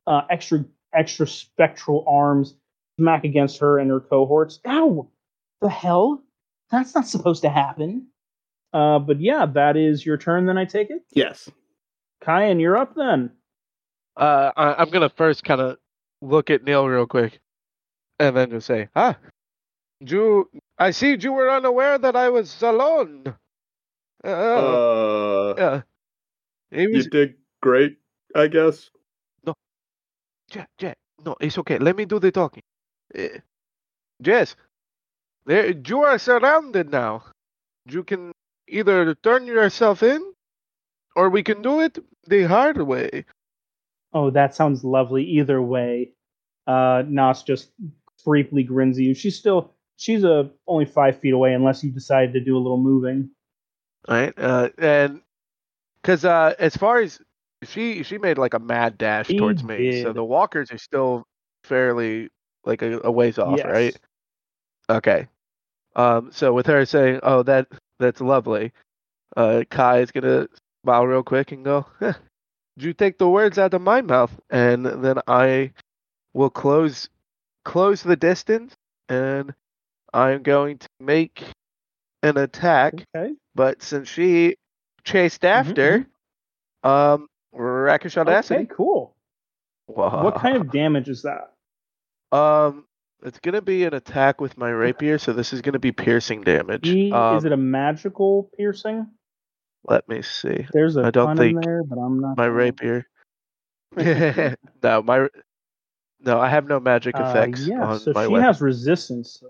uh, 0.07 0.23
extra 0.31 0.65
extra 0.93 1.27
spectral 1.27 2.05
arms 2.07 2.55
smack 2.99 3.25
against 3.25 3.59
her 3.59 3.79
and 3.79 3.91
her 3.91 4.01
cohorts. 4.01 4.61
Ow! 4.67 5.09
The 5.61 5.71
hell? 5.71 6.23
That's 6.71 6.95
not 6.95 7.07
supposed 7.07 7.43
to 7.43 7.51
happen. 7.51 8.09
Uh, 8.73 8.99
but 8.99 9.21
yeah, 9.21 9.47
that 9.47 9.77
is 9.77 10.05
your 10.05 10.17
turn. 10.17 10.47
Then 10.47 10.59
I 10.59 10.65
take 10.65 10.91
it. 10.91 11.03
Yes. 11.13 11.49
Kyan, 12.25 12.61
you're 12.61 12.77
up 12.77 12.95
then. 12.95 13.31
Uh, 14.17 14.53
I, 14.57 14.75
I'm 14.75 14.91
gonna 14.91 15.09
first 15.11 15.45
kind 15.45 15.61
of 15.61 15.79
look 16.21 16.51
at 16.51 16.65
Neil 16.65 16.87
real 16.87 17.07
quick, 17.07 17.41
and 18.19 18.37
then 18.37 18.51
just 18.51 18.67
say, 18.67 18.89
"Ah, 18.95 19.17
you. 20.01 20.51
I 20.79 20.91
see 20.91 21.17
you 21.19 21.33
were 21.33 21.51
unaware 21.51 21.99
that 21.99 22.17
I 22.17 22.29
was 22.29 22.63
alone." 22.63 23.25
Uh, 24.25 24.29
Uh, 24.29 25.55
yeah. 25.59 25.83
He 26.71 26.83
you 26.83 27.03
did 27.05 27.37
great, 27.61 27.99
I 28.35 28.47
guess. 28.49 28.91
No, 29.45 29.55
Jack, 30.51 30.71
Jack. 30.79 30.99
No, 31.25 31.37
it's 31.41 31.59
okay. 31.59 31.79
Let 31.79 31.97
me 31.97 32.05
do 32.05 32.19
the 32.19 32.31
talking. 32.33 32.63
Uh, 33.17 33.39
Jess, 34.23 34.57
there, 35.47 35.71
you 35.71 36.03
are 36.03 36.19
surrounded 36.19 36.91
now. 36.91 37.25
You 37.87 38.05
can 38.05 38.33
either 38.69 39.15
turn 39.17 39.47
yourself 39.47 40.03
in, 40.03 40.23
or 41.17 41.29
we 41.31 41.43
can 41.43 41.63
do 41.63 41.81
it 41.81 41.99
the 42.27 42.45
hard 42.45 42.81
way. 42.83 43.25
Oh, 44.13 44.31
that 44.31 44.55
sounds 44.55 44.85
lovely. 44.85 45.25
Either 45.25 45.61
way, 45.61 46.13
uh, 46.67 47.03
Nas 47.07 47.43
just 47.43 47.71
creepily 48.27 48.67
grins 48.67 48.99
at 48.99 49.05
you. 49.05 49.15
She's 49.15 49.39
still 49.39 49.75
she's 49.97 50.25
uh, 50.25 50.49
only 50.67 50.85
five 50.87 51.19
feet 51.19 51.33
away, 51.35 51.55
unless 51.55 51.83
you 51.85 51.91
decide 51.91 52.33
to 52.35 52.41
do 52.41 52.57
a 52.57 52.61
little 52.61 52.79
moving. 52.79 53.31
right? 54.09 54.33
Uh, 54.39 54.69
and 54.79 55.21
because 56.03 56.25
uh, 56.25 56.55
as 56.59 56.77
far 56.77 56.99
as 57.01 57.21
she 57.65 58.03
she 58.03 58.19
made 58.19 58.39
like 58.39 58.55
a 58.55 58.59
mad 58.59 58.99
dash 58.99 59.35
towards 59.35 59.63
me, 59.65 59.91
so 59.91 60.13
the 60.13 60.25
walkers 60.25 60.71
are 60.73 60.79
still 60.79 61.25
fairly 61.65 62.29
like 62.65 62.83
a, 62.83 63.01
a 63.05 63.11
ways 63.11 63.39
off, 63.39 63.65
Yes. 63.65 63.67
right? 63.67 63.97
Okay. 64.91 65.29
Um, 65.97 66.31
so 66.33 66.53
with 66.53 66.67
her 66.67 66.85
saying, 66.87 67.21
"Oh, 67.23 67.43
that 67.45 67.69
that's 67.99 68.21
lovely," 68.21 68.73
uh, 69.37 69.65
Kai 69.71 70.01
is 70.01 70.11
gonna 70.13 70.49
smile 70.83 71.07
real 71.07 71.23
quick 71.23 71.53
and 71.53 71.65
go, 71.65 71.87
"Huh, 72.01 72.15
"Did 72.77 72.85
you 72.87 72.93
take 72.93 73.19
the 73.19 73.29
words 73.29 73.59
out 73.59 73.75
of 73.75 73.83
my 73.83 74.01
mouth?" 74.03 74.33
And 74.51 74.85
then 74.87 75.19
I 75.27 75.73
will 76.35 76.51
close 76.51 77.09
close 77.65 78.03
the 78.03 78.17
distance, 78.17 78.75
and 79.09 79.55
I'm 80.13 80.43
going 80.43 80.79
to 80.79 80.89
make 81.01 81.45
an 82.23 82.37
attack. 82.37 82.95
Okay. 83.15 83.35
But 83.55 83.83
since 83.83 84.09
she 84.09 84.57
chased 85.05 85.45
after, 85.45 86.07
um, 86.83 87.29
Rakish 87.55 88.17
Audacity. 88.17 88.65
Okay, 88.65 88.75
cool. 88.75 89.15
Wow. 89.89 90.25
What 90.25 90.37
kind 90.37 90.57
of 90.57 90.71
damage 90.73 91.09
is 91.09 91.23
that? 91.23 91.53
Um, 92.37 92.87
it's 93.23 93.39
gonna 93.41 93.61
be 93.63 93.85
an 93.85 93.95
attack 93.95 94.41
with 94.41 94.57
my 94.57 94.71
rapier, 94.71 95.19
so 95.19 95.33
this 95.33 95.53
is 95.53 95.61
gonna 95.61 95.79
be 95.79 95.93
piercing 95.93 96.43
damage. 96.43 96.89
E- 96.89 97.13
Um, 97.13 97.37
is 97.37 97.45
it 97.45 97.53
a 97.53 97.57
magical 97.57 98.51
piercing? 98.57 99.07
Let 99.85 100.09
me 100.09 100.23
see. 100.23 100.67
There's 100.73 100.97
a 100.97 101.03
I 101.05 101.11
don't 101.11 101.37
think 101.37 101.63
there, 101.65 101.83
but 101.83 101.99
I'm 101.99 102.21
not. 102.21 102.37
My 102.37 102.47
rapier. 102.47 103.07
no, 103.97 105.03
my 105.03 105.29
no, 106.21 106.41
I 106.41 106.49
have 106.49 106.69
no 106.69 106.79
magic 106.81 107.17
Uh, 107.19 107.25
effects 107.25 107.67
yeah, 107.67 107.83
on 107.85 107.99
so 107.99 108.13
my 108.13 108.25
she 108.27 108.33
weapon. 108.33 108.45
has 108.45 108.61
resistance. 108.61 109.43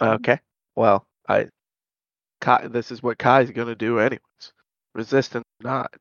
Okay. 0.00 0.38
Well, 0.76 1.06
I 1.28 1.48
Kai, 2.40 2.68
this 2.68 2.90
is 2.90 3.02
what 3.02 3.18
Kai's 3.18 3.50
gonna 3.50 3.74
do 3.74 3.98
anyways. 3.98 4.52
Resistance 4.94 5.44
not. 5.62 5.92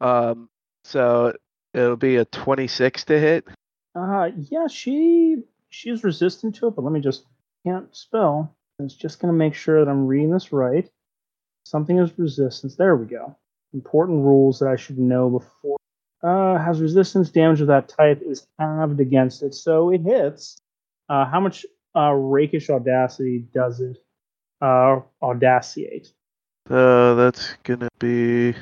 Um 0.00 0.48
so 0.84 1.34
it'll 1.72 1.96
be 1.96 2.16
a 2.16 2.24
twenty 2.24 2.66
six 2.66 3.04
to 3.06 3.18
hit. 3.18 3.46
Uh, 3.94 4.30
yeah, 4.36 4.66
she 4.68 5.42
she's 5.70 6.04
resistant 6.04 6.54
to 6.56 6.68
it, 6.68 6.76
but 6.76 6.82
let 6.82 6.92
me 6.92 7.00
just 7.00 7.24
can't 7.64 7.94
spell. 7.94 8.54
It's 8.78 8.94
just 8.94 9.20
gonna 9.20 9.32
make 9.32 9.54
sure 9.54 9.84
that 9.84 9.90
I'm 9.90 10.06
reading 10.06 10.30
this 10.30 10.52
right. 10.52 10.88
Something 11.64 11.98
is 11.98 12.18
resistance. 12.18 12.76
There 12.76 12.96
we 12.96 13.06
go. 13.06 13.36
Important 13.72 14.24
rules 14.24 14.58
that 14.58 14.68
I 14.68 14.76
should 14.76 14.98
know 14.98 15.30
before. 15.30 15.76
Uh, 16.22 16.58
has 16.58 16.80
resistance 16.80 17.30
damage 17.30 17.60
of 17.60 17.68
that 17.68 17.88
type 17.88 18.20
is 18.22 18.46
halved 18.58 19.00
against 19.00 19.42
it, 19.42 19.54
so 19.54 19.90
it 19.90 20.02
hits. 20.02 20.60
Uh, 21.08 21.24
how 21.24 21.40
much 21.40 21.64
uh 21.94 22.12
rakish 22.12 22.70
audacity 22.70 23.44
does 23.52 23.80
it 23.80 23.96
uh 24.60 25.00
audaciate? 25.22 26.12
Uh 26.68 27.14
that's 27.14 27.54
gonna 27.64 27.88
be 27.98 28.54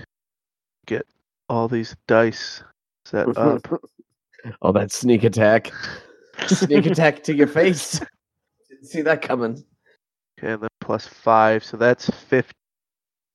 get 0.86 1.07
all 1.49 1.68
these 1.68 1.94
dice 2.07 2.62
set 3.05 3.36
up. 3.36 3.66
oh, 4.62 4.72
that 4.72 4.92
sneak 4.92 5.24
attack. 5.24 5.72
Sneak 6.46 6.86
attack 6.92 7.22
to 7.24 7.34
your 7.34 7.49
face. 7.49 8.01
Didn't 8.70 8.86
see 8.86 9.03
that 9.03 9.20
coming. 9.22 9.62
Okay, 10.38 10.53
and 10.53 10.62
then 10.62 10.68
plus 10.80 11.07
five, 11.07 11.64
so 11.64 11.76
that's 11.76 12.09
fifteen 12.09 12.53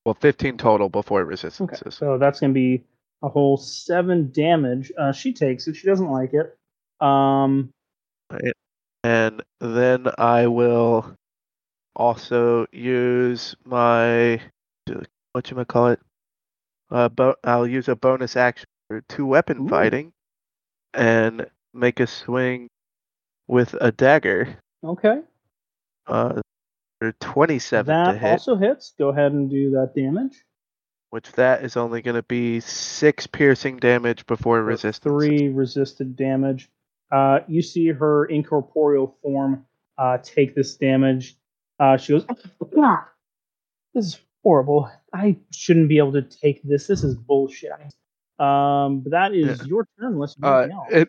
well 0.04 0.14
fifteen 0.14 0.56
total 0.56 0.88
before 0.88 1.20
Okay, 1.22 1.28
resistances. 1.28 1.94
so 1.94 2.18
that's 2.18 2.40
gonna 2.40 2.52
be 2.52 2.84
a 3.22 3.28
whole 3.28 3.56
seven 3.56 4.30
damage. 4.32 4.92
Uh, 4.98 5.12
she 5.12 5.32
takes 5.32 5.66
it. 5.66 5.76
She 5.76 5.86
doesn't 5.86 6.10
like 6.10 6.32
it. 6.34 6.56
Um, 7.04 7.70
And 9.02 9.42
then 9.60 10.08
I 10.18 10.46
will 10.46 11.14
also 11.96 12.66
use 12.72 13.54
my 13.64 14.40
what 15.32 15.50
you 15.50 15.64
call 15.64 15.88
it? 15.88 16.00
Uh, 16.90 17.08
bo- 17.08 17.36
I'll 17.44 17.66
use 17.66 17.88
a 17.88 17.96
bonus 17.96 18.36
action 18.36 18.66
for 18.88 19.02
two 19.08 19.26
weapon 19.26 19.62
Ooh. 19.62 19.68
fighting, 19.68 20.12
and 20.94 21.46
make 21.72 22.00
a 22.00 22.06
swing 22.06 22.68
with 23.48 23.74
a 23.80 23.90
dagger. 23.92 24.56
okay. 24.82 25.20
Uh, 26.06 26.40
for 27.12 27.18
twenty-seven 27.32 27.86
that 27.94 28.12
to 28.12 28.18
hit, 28.18 28.30
also 28.32 28.56
hits. 28.56 28.94
Go 28.98 29.08
ahead 29.08 29.32
and 29.32 29.50
do 29.50 29.70
that 29.72 29.92
damage. 29.94 30.44
which 31.10 31.30
that 31.32 31.62
is 31.64 31.76
only 31.76 32.02
going 32.02 32.16
to 32.16 32.22
be 32.22 32.60
six 32.60 33.26
piercing 33.26 33.76
damage 33.78 34.26
before 34.26 34.62
resistance. 34.62 35.12
Three 35.12 35.48
resisted 35.48 36.16
damage. 36.16 36.68
Uh, 37.12 37.40
you 37.46 37.62
see 37.62 37.88
her 37.88 38.24
incorporeal 38.26 39.16
form 39.22 39.64
uh, 39.98 40.18
take 40.22 40.54
this 40.54 40.76
damage. 40.76 41.36
Uh, 41.78 41.96
she 41.96 42.12
goes, 42.12 42.24
"Ah, 42.78 43.08
"This 43.94 44.06
is 44.06 44.20
horrible. 44.42 44.90
I 45.12 45.36
shouldn't 45.52 45.88
be 45.88 45.98
able 45.98 46.12
to 46.12 46.22
take 46.22 46.62
this. 46.62 46.86
This 46.86 47.04
is 47.04 47.14
bullshit." 47.14 47.70
Um, 48.38 49.00
but 49.00 49.10
that 49.12 49.32
is 49.34 49.60
Yeah. 49.60 49.64
your 49.66 49.86
turn. 50.00 50.14
Unless 50.14 50.36
you 50.38 50.48
Uh, 50.48 50.68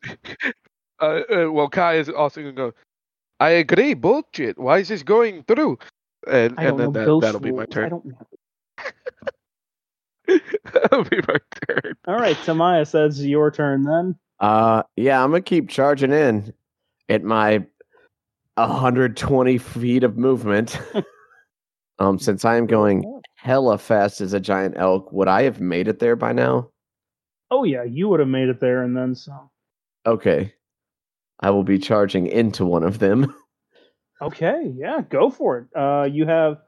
uh, 1.02 1.06
uh, 1.06 1.52
well, 1.52 1.68
Kai 1.70 1.96
is 1.96 2.10
also 2.10 2.42
going 2.42 2.56
to 2.56 2.62
go. 2.72 2.74
I 3.40 3.50
agree, 3.50 3.94
bullshit. 3.94 4.58
Why 4.58 4.80
is 4.80 4.88
this 4.88 5.04
going 5.04 5.44
through? 5.44 5.78
And 6.28 6.58
and 6.58 6.80
then 6.80 6.94
that, 6.94 7.20
that'll 7.22 7.40
be 7.40 7.52
my 7.52 7.60
rules. 7.60 7.70
I 7.70 7.74
turn. 7.74 7.90
don't 7.90 8.06
know. 8.06 8.28
that'll 10.74 11.04
be 11.04 11.20
my 11.28 11.38
turn. 11.68 11.94
All 12.08 12.16
right, 12.16 12.38
Tamaya 12.38 12.88
says 12.88 13.26
your 13.26 13.52
turn 13.52 13.84
then. 13.84 14.16
Uh, 14.40 14.84
yeah, 14.96 15.24
I'm 15.24 15.32
gonna 15.32 15.42
keep 15.42 15.70
charging 15.70 16.12
in 16.12 16.54
at 17.10 17.24
my 17.24 17.66
120 18.56 19.58
feet 19.58 20.04
of 20.04 20.18
movement. 20.18 20.80
um, 22.00 22.18
since 22.18 22.46
I 22.46 22.56
am 22.56 22.66
going 22.66 23.22
hella 23.36 23.78
fast 23.78 24.22
as 24.22 24.34
a 24.34 24.40
giant 24.40 24.76
elk, 24.78 25.12
would 25.12 25.28
I 25.28 25.44
have 25.44 25.62
made 25.62 25.88
it 25.88 26.00
there 26.00 26.16
by 26.16 26.32
now? 26.34 26.70
Oh 27.52 27.64
yeah, 27.64 27.84
you 27.84 28.10
would 28.10 28.20
have 28.20 28.30
made 28.30 28.50
it 28.50 28.60
there 28.60 28.82
and 28.84 28.98
then 28.98 29.14
some. 29.14 29.50
Okay, 30.08 30.54
I 31.40 31.50
will 31.50 31.64
be 31.64 31.80
charging 31.80 32.28
into 32.28 32.66
one 32.66 32.84
of 32.84 33.00
them. 33.00 33.34
Okay, 34.22 34.72
yeah, 34.78 35.02
go 35.02 35.30
for 35.30 35.58
it. 35.58 35.78
Uh, 35.78 36.08
you 36.10 36.26
have 36.26 36.60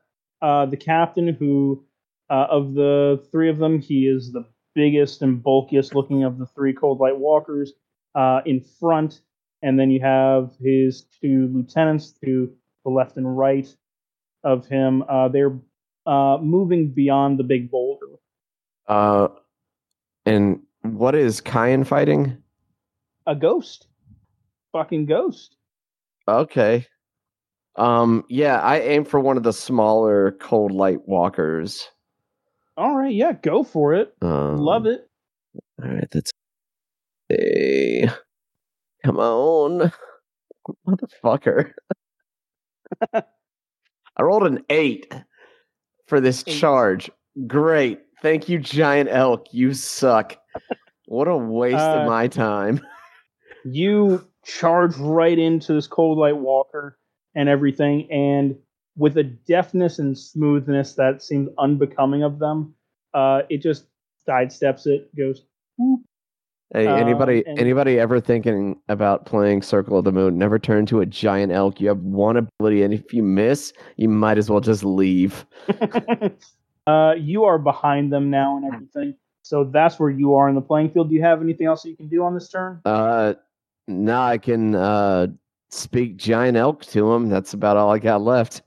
uh, 0.41 0.65
the 0.65 0.75
captain 0.75 1.29
who, 1.29 1.85
uh, 2.29 2.45
of 2.49 2.73
the 2.73 3.25
three 3.31 3.49
of 3.49 3.57
them, 3.57 3.79
he 3.79 4.05
is 4.05 4.33
the 4.33 4.43
biggest 4.75 5.21
and 5.21 5.41
bulkiest 5.41 5.95
looking 5.95 6.25
of 6.25 6.37
the 6.37 6.45
three 6.45 6.73
cold 6.73 6.99
light 6.99 7.17
walkers 7.17 7.71
uh, 8.15 8.41
in 8.45 8.59
front, 8.59 9.21
and 9.61 9.79
then 9.79 9.89
you 9.89 10.01
have 10.01 10.51
his 10.59 11.05
two 11.21 11.49
lieutenants 11.53 12.11
to 12.23 12.51
the 12.83 12.91
left 12.91 13.15
and 13.15 13.37
right 13.37 13.73
of 14.43 14.67
him. 14.67 15.03
Uh, 15.07 15.29
they're 15.29 15.57
uh, 16.05 16.37
moving 16.41 16.91
beyond 16.91 17.39
the 17.39 17.43
big 17.43 17.71
boulder. 17.71 18.07
Uh, 18.87 19.29
and 20.25 20.61
what 20.81 21.15
is 21.15 21.39
Kyan 21.41 21.85
fighting? 21.85 22.37
A 23.25 23.35
ghost, 23.35 23.87
fucking 24.77 25.05
ghost. 25.07 25.55
Okay. 26.27 26.85
Um, 27.75 28.23
yeah, 28.29 28.59
I 28.59 28.79
aim 28.79 29.05
for 29.05 29.19
one 29.19 29.37
of 29.37 29.43
the 29.43 29.53
smaller 29.53 30.31
cold 30.39 30.71
light 30.71 30.99
walkers. 31.07 31.87
All 32.75 32.95
right, 32.95 33.13
yeah, 33.13 33.33
go 33.33 33.63
for 33.63 33.93
it. 33.95 34.13
Um, 34.21 34.57
Love 34.57 34.85
it. 34.85 35.07
All 35.81 35.89
right, 35.89 36.07
that's 36.11 36.31
a. 37.31 38.07
Come 39.03 39.17
on, 39.17 39.91
motherfucker! 40.87 41.71
I 43.13 43.23
rolled 44.21 44.45
an 44.47 44.63
eight 44.69 45.11
for 46.07 46.19
this 46.19 46.43
Eight. 46.47 46.59
charge. 46.59 47.09
Great, 47.47 47.99
thank 48.21 48.49
you, 48.49 48.59
giant 48.59 49.09
elk. 49.11 49.47
You 49.51 49.73
suck. 49.73 50.37
What 51.05 51.27
a 51.27 51.37
waste 51.37 51.77
Uh, 51.77 51.99
of 52.01 52.07
my 52.07 52.27
time. 52.27 52.81
you 53.65 54.27
charge 54.47 54.95
right 54.97 55.37
into 55.37 55.73
this 55.73 55.87
cold 55.87 56.17
light 56.17 56.37
walker 56.37 56.97
and 57.35 57.49
everything 57.49 58.09
and 58.09 58.55
with 58.95 59.17
a 59.17 59.23
deftness 59.23 59.99
and 59.99 60.17
smoothness 60.17 60.93
that 60.93 61.21
seems 61.21 61.49
unbecoming 61.59 62.23
of 62.23 62.39
them 62.39 62.73
uh, 63.13 63.41
it 63.49 63.61
just 63.61 63.85
sidesteps 64.27 64.87
it 64.87 65.13
goes 65.15 65.43
"Whoop." 65.77 66.01
Hey, 66.73 66.87
um, 66.87 66.97
anybody, 66.97 67.43
and- 67.45 67.59
anybody 67.59 67.97
ever 67.97 68.19
thinking 68.19 68.79
about 68.89 69.25
playing 69.25 69.61
Circle 69.61 69.99
of 69.99 70.03
the 70.03 70.11
Moon? 70.11 70.37
Never 70.37 70.59
turn 70.59 70.85
to 70.87 70.99
a 70.99 71.05
giant 71.05 71.53
elk. 71.53 71.79
You 71.79 71.87
have 71.87 71.99
one 71.99 72.35
ability, 72.35 72.83
and 72.83 72.93
if 72.93 73.13
you 73.13 73.23
miss, 73.23 73.71
you 73.95 74.09
might 74.09 74.37
as 74.37 74.49
well 74.49 74.59
just 74.59 74.83
leave. 74.83 75.45
uh, 76.87 77.13
you 77.17 77.45
are 77.45 77.57
behind 77.57 78.11
them 78.11 78.29
now 78.29 78.57
and 78.57 78.65
everything 78.73 79.15
so 79.47 79.63
that's 79.63 79.97
where 79.97 80.09
you 80.09 80.35
are 80.35 80.49
in 80.49 80.55
the 80.55 80.61
playing 80.61 80.89
field 80.91 81.09
do 81.09 81.15
you 81.15 81.21
have 81.21 81.41
anything 81.41 81.67
else 81.67 81.83
that 81.83 81.89
you 81.89 81.95
can 81.95 82.07
do 82.09 82.23
on 82.23 82.33
this 82.33 82.49
turn 82.49 82.81
Uh, 82.85 83.33
now 83.87 84.23
I 84.25 84.37
can 84.37 84.75
uh 84.75 85.27
speak 85.69 86.17
giant 86.17 86.57
elk 86.57 86.83
to 86.85 87.11
him. 87.13 87.29
That's 87.29 87.53
about 87.53 87.77
all 87.77 87.91
I 87.91 87.99
got 87.99 88.21
left. 88.21 88.61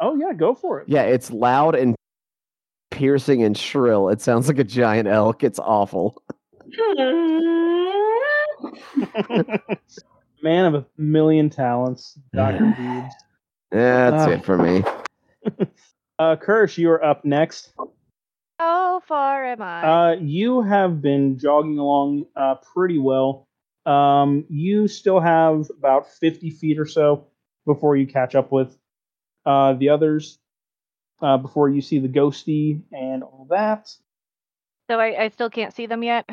oh 0.00 0.14
yeah 0.16 0.32
go 0.32 0.54
for 0.54 0.80
it 0.80 0.88
Yeah, 0.88 1.02
it's 1.02 1.30
loud 1.30 1.74
and 1.74 1.94
piercing 2.90 3.42
and 3.42 3.56
shrill. 3.56 4.08
It 4.08 4.20
sounds 4.20 4.48
like 4.48 4.58
a 4.58 4.64
giant 4.64 5.08
elk. 5.08 5.42
It's 5.44 5.58
awful. 5.58 6.22
man 10.42 10.64
of 10.66 10.74
a 10.74 10.86
million 10.96 11.50
talents 11.50 12.18
dr 12.34 12.58
Deeds. 12.78 13.14
That's 13.70 14.26
Ah. 14.26 14.30
it 14.30 14.44
for 14.44 14.56
me. 14.58 14.82
uh 16.18 16.36
kirsch 16.36 16.78
you're 16.78 17.02
up 17.04 17.24
next 17.24 17.72
How 18.58 19.00
far 19.00 19.44
am 19.44 19.62
I? 19.62 19.82
Uh, 19.82 20.16
you 20.20 20.62
have 20.62 21.00
been 21.02 21.38
jogging 21.38 21.78
along 21.78 22.26
uh, 22.36 22.56
pretty 22.74 22.98
well. 22.98 23.47
Um, 23.88 24.44
you 24.50 24.86
still 24.86 25.18
have 25.18 25.70
about 25.70 26.12
50 26.12 26.50
feet 26.50 26.78
or 26.78 26.84
so 26.84 27.24
before 27.64 27.96
you 27.96 28.06
catch 28.06 28.34
up 28.34 28.52
with 28.52 28.76
uh, 29.46 29.72
the 29.74 29.88
others, 29.88 30.38
uh, 31.22 31.38
before 31.38 31.70
you 31.70 31.80
see 31.80 31.98
the 31.98 32.08
ghosty 32.08 32.82
and 32.92 33.22
all 33.22 33.46
that. 33.48 33.88
So 34.90 35.00
I, 35.00 35.24
I 35.24 35.28
still 35.28 35.48
can't 35.48 35.74
see 35.74 35.86
them 35.86 36.02
yet. 36.02 36.28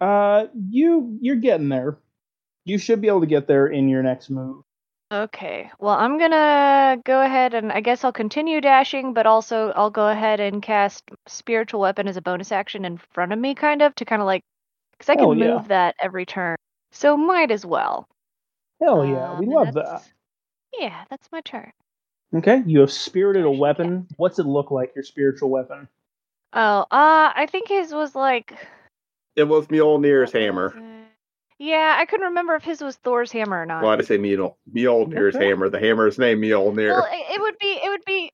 Uh, 0.00 0.46
you 0.54 1.18
you're 1.20 1.36
getting 1.36 1.68
there. 1.68 1.98
You 2.64 2.78
should 2.78 3.00
be 3.00 3.08
able 3.08 3.20
to 3.20 3.26
get 3.26 3.48
there 3.48 3.66
in 3.66 3.88
your 3.88 4.04
next 4.04 4.30
move. 4.30 4.62
Okay. 5.12 5.70
Well, 5.80 5.94
I'm 5.94 6.18
gonna 6.18 6.98
go 7.04 7.20
ahead 7.20 7.54
and 7.54 7.72
I 7.72 7.80
guess 7.80 8.04
I'll 8.04 8.12
continue 8.12 8.60
dashing, 8.60 9.12
but 9.12 9.26
also 9.26 9.70
I'll 9.70 9.90
go 9.90 10.08
ahead 10.08 10.38
and 10.38 10.62
cast 10.62 11.02
spiritual 11.26 11.80
weapon 11.80 12.06
as 12.06 12.16
a 12.16 12.22
bonus 12.22 12.52
action 12.52 12.84
in 12.84 12.98
front 13.12 13.32
of 13.32 13.38
me, 13.40 13.56
kind 13.56 13.82
of 13.82 13.94
to 13.96 14.04
kind 14.04 14.22
of 14.22 14.26
like, 14.26 14.42
because 14.92 15.08
I 15.08 15.16
can 15.16 15.28
move 15.30 15.38
yeah. 15.40 15.64
that 15.68 15.94
every 16.00 16.26
turn. 16.26 16.56
So 16.92 17.16
might 17.16 17.50
as 17.50 17.66
well. 17.66 18.08
Hell 18.80 19.04
yeah, 19.04 19.38
we 19.40 19.46
Um, 19.46 19.48
and 19.48 19.48
love 19.48 19.74
that. 19.74 20.02
Yeah, 20.78 21.04
that's 21.10 21.30
my 21.32 21.40
turn. 21.42 21.72
Okay, 22.34 22.62
you 22.66 22.80
have 22.80 22.92
spirited 22.92 23.44
a 23.44 23.50
Dash, 23.50 23.54
yeah. 23.54 23.60
weapon. 23.60 24.08
What's 24.16 24.38
it 24.38 24.46
look 24.46 24.70
like? 24.70 24.94
Your 24.94 25.04
spiritual 25.04 25.50
weapon? 25.50 25.88
Oh, 26.54 26.80
uh, 26.90 27.32
I 27.34 27.46
think 27.50 27.68
his 27.68 27.92
was 27.92 28.14
like. 28.14 28.56
It 29.36 29.44
was 29.44 29.66
Mjolnir's 29.68 30.32
hammer. 30.32 30.74
Yeah, 31.58 31.96
I 31.98 32.06
couldn't 32.06 32.26
remember 32.26 32.54
if 32.56 32.64
his 32.64 32.82
was 32.82 32.96
Thor's 32.96 33.32
hammer 33.32 33.62
or 33.62 33.66
not. 33.66 33.82
Why 33.84 33.96
did 33.96 34.04
I 34.04 34.08
say 34.08 34.18
Mjol- 34.18 34.56
Mjolnir's 34.74 35.36
Okay. 35.36 35.46
hammer? 35.48 35.68
The 35.68 35.78
hammer's 35.78 36.18
name 36.18 36.40
Mjolnir. 36.40 36.90
Well, 36.90 37.08
it, 37.10 37.34
it 37.36 37.40
would 37.40 37.58
be. 37.58 37.78
It 37.82 37.88
would 37.88 38.04
be. 38.04 38.32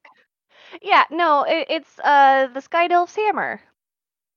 Yeah, 0.82 1.04
no, 1.10 1.44
it, 1.44 1.66
it's 1.70 1.98
uh 2.00 2.48
the 2.48 2.60
Sky 2.60 2.88
Delph's 2.88 3.14
hammer. 3.16 3.60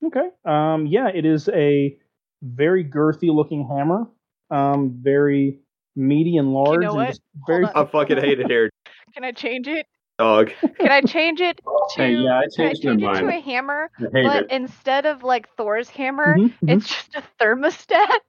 Okay. 0.03 0.29
Um, 0.45 0.87
yeah, 0.87 1.07
it 1.09 1.25
is 1.25 1.47
a 1.49 1.97
very 2.41 2.83
girthy 2.83 3.33
looking 3.33 3.67
hammer. 3.67 4.05
Um, 4.49 4.99
very 5.01 5.59
meaty 5.95 6.37
and 6.37 6.53
large. 6.53 6.81
know 6.81 6.99
and 6.99 7.07
just 7.09 7.21
very 7.47 7.65
I 7.73 7.85
fucking 7.85 8.17
hate 8.17 8.39
it 8.39 8.47
here, 8.47 8.69
Can 9.13 9.23
I 9.23 9.31
change 9.31 9.67
it? 9.67 9.85
dog. 10.19 10.51
Can 10.79 10.91
I 10.91 11.01
change 11.01 11.41
it 11.41 11.57
to? 11.95 12.01
Hey, 12.01 12.11
yeah, 12.13 12.39
I 12.39 12.43
can 12.55 12.65
I 12.67 12.73
changed 12.73 12.83
my 13.01 13.13
change 13.13 13.17
it 13.17 13.21
to 13.21 13.27
a 13.29 13.39
hammer, 13.41 13.89
but 13.97 14.43
it. 14.43 14.51
instead 14.51 15.05
of 15.05 15.23
like 15.23 15.47
Thor's 15.55 15.89
hammer, 15.89 16.37
Mhm, 16.37 16.53
mhm. 16.61 16.69
it's 16.69 16.87
just 16.87 17.15
a 17.15 17.23
thermostat. 17.39 18.19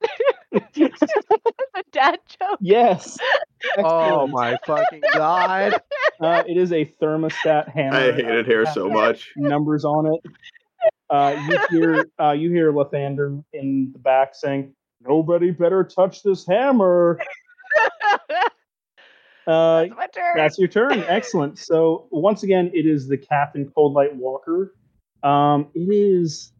a 1.75 1.83
dad 1.91 2.19
joke. 2.39 2.57
Yes. 2.61 3.17
Oh 3.77 4.27
my 4.27 4.57
fucking 4.65 5.01
god! 5.13 5.73
Uh, 6.19 6.43
it 6.47 6.57
is 6.57 6.71
a 6.71 6.85
thermostat 7.01 7.69
hammer. 7.69 7.97
I 7.97 8.11
hate 8.11 8.25
it 8.25 8.45
here 8.45 8.65
so 8.65 8.89
much. 8.89 9.31
Numbers 9.35 9.83
on 9.85 10.05
it. 10.13 10.31
Uh, 11.13 11.37
you 11.47 11.59
hear 11.69 12.05
uh, 12.19 12.31
you 12.31 12.49
hear 12.49 12.73
Lathander 12.73 13.43
in 13.53 13.91
the 13.93 13.99
back 13.99 14.33
saying, 14.33 14.73
"Nobody 14.99 15.51
better 15.51 15.83
touch 15.83 16.23
this 16.23 16.45
hammer." 16.45 17.19
Uh, 19.45 19.81
That's 19.81 19.95
my 19.97 20.07
turn. 20.07 20.33
That's 20.37 20.57
your 20.57 20.67
turn. 20.69 20.99
Excellent. 21.07 21.59
So 21.59 22.07
once 22.11 22.43
again, 22.43 22.71
it 22.73 22.85
is 22.85 23.09
the 23.09 23.17
Captain 23.17 23.69
Cold 23.75 23.93
Light 23.93 24.15
Walker. 24.15 24.73
Um, 25.21 25.67
it 25.75 25.93
is 25.93 26.53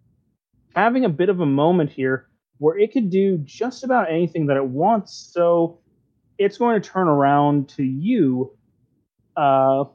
having 0.75 1.05
a 1.05 1.09
bit 1.09 1.29
of 1.29 1.39
a 1.39 1.45
moment 1.45 1.91
here 1.91 2.27
where 2.57 2.77
it 2.77 2.91
could 2.91 3.09
do 3.09 3.37
just 3.39 3.83
about 3.85 4.11
anything 4.11 4.47
that 4.47 4.57
it 4.57 4.65
wants. 4.65 5.31
So 5.33 5.79
it's 6.37 6.57
going 6.57 6.81
to 6.81 6.89
turn 6.89 7.07
around 7.07 7.69
to 7.69 7.83
you, 7.83 8.51
uh, 9.37 9.85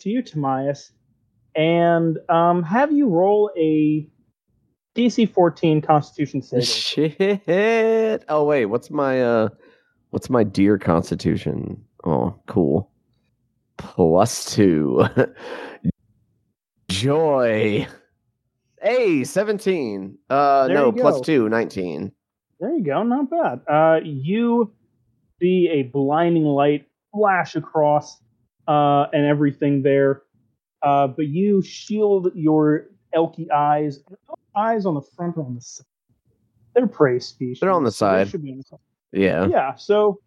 to 0.00 0.08
you, 0.10 0.22
Tomias, 0.22 0.92
and 1.54 2.18
um, 2.28 2.62
have 2.62 2.92
you 2.92 3.08
roll 3.08 3.50
a 3.56 4.08
DC 4.94 5.32
14 5.32 5.80
Constitution 5.82 6.42
saving. 6.62 6.64
Shit. 6.64 8.24
Oh 8.28 8.44
wait, 8.44 8.66
what's 8.66 8.90
my 8.90 9.22
uh 9.22 9.48
what's 10.10 10.30
my 10.30 10.44
deer 10.44 10.78
constitution? 10.78 11.82
Oh, 12.04 12.38
cool. 12.46 12.90
Plus 13.76 14.54
two. 14.54 15.04
Joy. 16.88 17.86
Hey, 18.80 19.24
17. 19.24 20.18
Uh 20.30 20.68
There 20.68 20.76
no, 20.76 20.94
you 20.94 21.20
two, 21.22 21.48
19. 21.48 22.12
There 22.60 22.76
you 22.76 22.84
go, 22.84 23.02
not 23.02 23.30
bad. 23.30 23.60
Uh, 23.68 24.00
you 24.04 24.72
see 25.40 25.68
a 25.72 25.82
blinding 25.82 26.44
light 26.44 26.86
flash 27.12 27.56
across 27.56 28.20
uh, 28.68 29.06
and 29.12 29.26
everything 29.26 29.82
there, 29.82 30.22
uh, 30.84 31.06
but 31.08 31.26
you 31.26 31.62
shield 31.62 32.30
your 32.34 32.86
elky 33.14 33.50
eyes. 33.50 34.00
Eyes 34.56 34.86
on 34.86 34.94
the 34.94 35.02
front 35.02 35.36
or 35.36 35.44
on 35.44 35.54
the 35.54 35.60
side? 35.60 35.86
They're 36.74 36.86
prey 36.86 37.18
species. 37.18 37.60
They're 37.60 37.70
on 37.70 37.84
the 37.84 37.90
they 37.90 37.94
side. 37.94 38.34
on 38.34 38.56
the 38.58 38.62
side. 38.62 38.78
Yeah. 39.12 39.46
Yeah, 39.46 39.74
so 39.76 40.20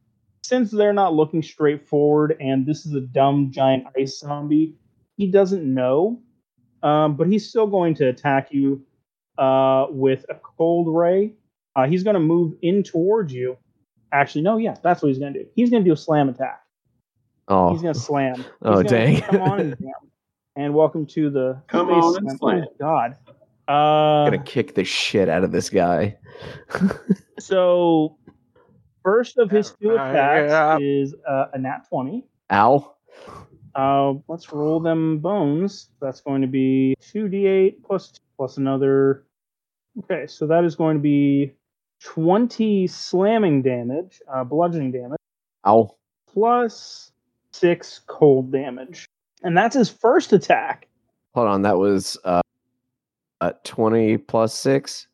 since 0.44 0.72
they're 0.72 0.94
not 0.94 1.14
looking 1.14 1.44
straight 1.44 1.88
forward 1.88 2.38
and 2.40 2.66
this 2.66 2.86
is 2.86 2.94
a 2.94 3.02
dumb 3.02 3.52
giant 3.52 3.86
ice 3.98 4.20
zombie, 4.20 4.76
he 5.18 5.28
doesn't 5.28 5.64
know. 5.64 6.22
Um, 6.84 7.16
but 7.16 7.28
he's 7.28 7.50
still 7.50 7.68
going 7.68 7.96
to 7.96 8.08
attack 8.08 8.50
you 8.52 8.84
uh, 9.38 9.88
with 9.90 10.26
a 10.30 10.36
cold 10.36 10.96
ray. 10.96 11.34
Uh, 11.76 11.88
he's 11.88 12.04
going 12.04 12.14
to 12.14 12.20
move 12.20 12.54
in 12.62 12.84
towards 12.84 13.34
you. 13.34 13.58
Actually, 14.12 14.42
no, 14.42 14.58
yeah, 14.58 14.76
that's 14.84 15.02
what 15.02 15.10
he's 15.10 15.20
going 15.20 15.34
to 15.34 15.44
do. 15.44 15.50
He's 15.56 15.70
going 15.70 15.84
to 15.84 15.90
do 15.90 15.94
a 15.94 15.98
slam 15.98 16.30
attack. 16.30 16.62
Oh. 17.48 17.72
He's 17.72 17.82
going 17.82 17.94
to 17.94 18.00
slam. 18.00 18.46
Oh, 18.62 18.82
He's 18.82 18.92
gonna 18.92 19.06
dang. 19.06 19.22
Come 19.22 19.42
on 19.42 19.76
and 20.58 20.74
welcome 20.74 21.06
to 21.06 21.30
the 21.30 21.62
Come 21.68 21.88
space 21.88 22.04
on 22.04 22.18
and 22.28 22.38
slam. 22.40 22.66
Oh, 22.68 22.74
God. 22.80 23.16
Uh, 23.70 23.72
I'm 24.26 24.32
gonna 24.34 24.44
kick 24.44 24.76
the 24.76 24.84
shit 24.84 25.30
out 25.30 25.44
of 25.44 25.52
this 25.52 25.70
guy. 25.70 26.18
so 27.40 28.18
first 29.04 29.38
of 29.38 29.52
his 29.52 29.74
two 29.82 29.92
Uh, 29.92 29.94
attacks 30.10 30.50
yeah. 30.52 30.78
is 30.82 31.14
uh, 31.30 31.46
a 31.54 31.58
nat 31.60 31.82
20. 31.90 32.26
Ow. 32.52 32.94
Uh, 33.76 34.14
let's 34.28 34.52
roll 34.52 34.80
them 34.80 35.20
bones. 35.20 35.90
That's 36.02 36.22
going 36.22 36.42
to 36.42 36.48
be 36.48 36.96
2d8 37.02 37.84
plus 37.84 38.14
plus 38.36 38.58
another. 38.58 39.26
Okay, 40.00 40.26
so 40.28 40.48
that 40.48 40.64
is 40.64 40.76
going 40.76 40.98
to 40.98 41.02
be 41.02 41.54
20 42.04 42.88
slamming 42.88 43.62
damage, 43.62 44.22
uh, 44.34 44.44
bludgeoning 44.44 44.92
damage, 44.92 45.20
Ow. 45.68 45.96
plus 46.32 47.12
6 47.52 48.02
cold 48.08 48.52
damage. 48.52 49.08
And 49.44 49.58
that's 49.58 49.76
his 49.76 49.90
first 49.90 50.34
attack. 50.34 50.88
Hold 51.34 51.48
on, 51.48 51.62
that 51.62 51.78
was 51.78 52.18
uh, 52.24 52.42
uh 53.42 53.54
20 53.64 54.18
plus 54.18 54.54
6. 54.54 55.08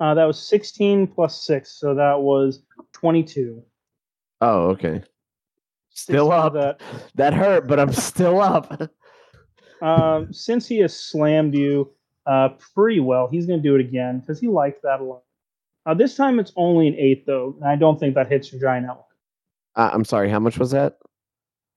Uh, 0.00 0.14
that 0.14 0.24
was 0.24 0.40
16 0.40 1.06
plus 1.06 1.40
6, 1.42 1.70
so 1.70 1.94
that 1.94 2.20
was 2.20 2.62
22. 2.92 3.62
Oh, 4.40 4.68
okay. 4.70 5.02
Still 5.90 6.30
16 6.30 6.32
up. 6.32 6.52
That. 6.54 6.80
That 7.14 7.34
hurt, 7.34 7.68
but 7.68 7.78
I'm 7.78 7.92
still 7.92 8.40
up. 8.40 8.90
Um, 9.82 10.32
since 10.32 10.68
he 10.68 10.78
has 10.78 10.96
slammed 10.96 11.56
you 11.56 11.90
uh, 12.26 12.50
pretty 12.72 13.00
well, 13.00 13.26
he's 13.28 13.46
going 13.46 13.60
to 13.60 13.68
do 13.68 13.74
it 13.74 13.80
again 13.80 14.20
because 14.20 14.38
he 14.38 14.46
liked 14.46 14.80
that 14.84 15.00
a 15.00 15.02
lot. 15.02 15.24
Uh, 15.84 15.94
this 15.94 16.14
time 16.14 16.38
it's 16.38 16.52
only 16.54 16.86
an 16.86 16.94
eight, 16.96 17.26
though, 17.26 17.56
and 17.60 17.68
I 17.68 17.74
don't 17.74 17.98
think 17.98 18.14
that 18.14 18.30
hits 18.30 18.52
your 18.52 18.60
giant 18.60 18.86
elk. 18.86 19.04
Uh, 19.74 19.90
I'm 19.92 20.04
sorry, 20.04 20.30
how 20.30 20.38
much 20.38 20.56
was 20.56 20.70
that? 20.70 20.98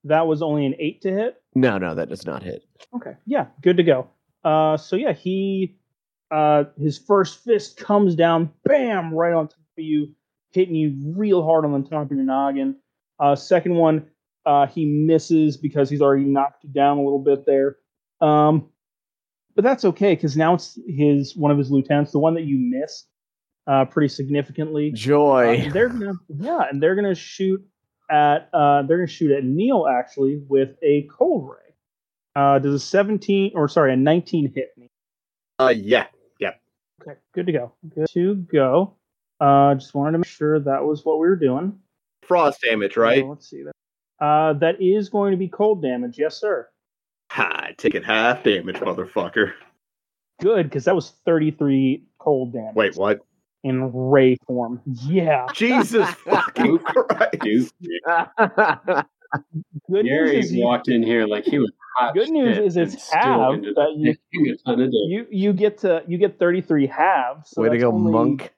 That 0.06 0.28
was 0.28 0.42
only 0.42 0.66
an 0.66 0.76
eight 0.80 1.02
to 1.02 1.12
hit. 1.12 1.42
No, 1.56 1.78
no, 1.78 1.96
that 1.96 2.10
does 2.10 2.26
not 2.26 2.44
hit. 2.44 2.64
Okay, 2.96 3.14
yeah, 3.26 3.48
good 3.62 3.78
to 3.78 3.84
go. 3.84 4.08
Uh, 4.44 4.78
so 4.78 4.96
yeah, 4.96 5.14
he 5.14 5.78
uh, 6.32 6.66
his 6.78 6.98
first 6.98 7.44
fist 7.44 7.78
comes 7.78 8.16
down, 8.16 8.52
bam, 8.64 9.14
right 9.14 9.34
on 9.34 9.48
top 9.48 9.58
of 9.78 9.84
you, 9.84 10.14
hitting 10.52 10.76
you 10.76 10.96
real 11.16 11.44
hard 11.44 11.66
on 11.66 11.82
the 11.82 11.90
top 11.90 12.06
of 12.06 12.12
your 12.12 12.24
noggin. 12.24 12.76
Uh, 13.20 13.36
second 13.36 13.76
one, 13.76 14.06
uh, 14.46 14.68
he 14.68 14.86
misses 14.86 15.58
because 15.58 15.90
he's 15.90 16.02
already 16.02 16.26
knocked 16.26 16.64
you 16.64 16.70
down 16.70 16.98
a 16.98 17.04
little 17.04 17.20
bit 17.20 17.46
there. 17.46 17.78
Um, 18.22 18.70
but 19.56 19.64
that's 19.64 19.86
okay 19.86 20.14
because 20.14 20.38
now 20.38 20.54
it's 20.54 20.78
his 20.88 21.36
one 21.36 21.52
of 21.52 21.58
his 21.58 21.72
lieutenants, 21.72 22.12
the 22.12 22.20
one 22.20 22.36
that 22.36 22.44
you 22.44 22.58
missed, 22.60 23.08
uh, 23.68 23.86
pretty 23.86 24.10
significantly. 24.10 24.92
Uh, 24.94 24.96
Joy. 24.96 25.56
and 25.62 25.74
they're 25.74 25.90
gonna 25.90 26.14
yeah, 26.28 26.66
and 26.70 26.84
they're 26.84 26.96
gonna 26.96 27.16
shoot 27.16 27.66
at 28.10 28.50
uh 28.54 28.84
they're 28.84 28.98
gonna 28.98 29.08
shoot 29.08 29.32
at 29.32 29.44
Neil 29.44 29.88
actually 29.88 30.42
with 30.48 30.76
a 30.84 31.08
cold 31.12 31.50
ray. 31.50 31.74
Uh 32.36 32.60
does 32.60 32.74
a 32.74 32.80
17 32.80 33.52
or 33.56 33.68
sorry, 33.68 33.94
a 33.94 33.96
19 33.96 34.52
hit 34.54 34.74
me. 34.78 34.88
Uh, 35.60 35.74
yeah. 35.76 36.08
Yeah. 36.40 36.52
Okay, 37.02 37.18
good 37.34 37.46
to 37.46 37.52
go. 37.52 37.74
Good 37.94 38.08
to 38.14 38.36
go. 38.36 38.96
Uh 39.40 39.76
just 39.76 39.94
wanted 39.94 40.14
to 40.14 40.18
make 40.20 40.28
sure 40.28 40.60
that 40.60 40.84
was 40.84 41.06
what 41.06 41.20
we 41.20 41.28
were 41.28 41.36
doing. 41.36 41.80
Frost 42.24 42.62
damage, 42.62 42.98
right? 42.98 43.24
Uh, 43.24 43.28
let's 43.28 43.50
see 43.50 43.64
that. 43.64 44.26
Uh 44.26 44.54
that 44.54 44.82
is 44.82 45.10
going 45.10 45.32
to 45.32 45.38
be 45.38 45.48
cold 45.48 45.82
damage, 45.82 46.18
yes, 46.18 46.38
sir. 46.38 46.68
Ha, 47.32 47.70
take 47.78 47.96
it 47.96 48.06
half 48.06 48.44
damage, 48.44 48.78
motherfucker. 48.78 49.54
Good, 50.42 50.64
because 50.64 50.86
that 50.86 50.96
was 50.96 51.12
33 51.26 52.04
cold 52.20 52.54
damage. 52.54 52.76
Wait, 52.76 52.96
what? 52.96 53.26
In 53.66 53.92
ray 53.92 54.38
form. 54.46 54.80
Yeah. 54.86 55.48
Jesus 55.54 56.08
fucking 56.26 56.78
Christ. 56.78 57.32
Dude, 57.42 57.70
Good 59.90 60.06
Gary 60.06 60.36
news 60.36 60.46
is 60.46 60.54
you, 60.54 60.64
walked 60.64 60.88
in 60.88 61.02
here 61.02 61.26
like 61.26 61.46
he 61.46 61.58
was 61.58 61.72
hot. 61.98 62.14
Good 62.14 62.30
news 62.30 62.60
is 62.60 62.78
it's 62.78 63.04
still 63.08 63.20
half 63.20 63.60
that 63.60 63.94
you- 63.98 64.16
taking 64.34 64.50
a 64.54 64.58
ton 64.58 64.74
of 64.82 64.92
damage. 64.92 64.92
you 65.08 65.26
you 65.32 65.52
get 65.52 65.80
to 65.80 66.04
you 66.08 66.20
get 66.20 66.38
33 66.38 66.86
halves. 66.86 67.50
So 67.50 67.64
Way 67.64 67.70
to 67.70 67.78
go, 67.80 67.92
monk. 67.92 68.54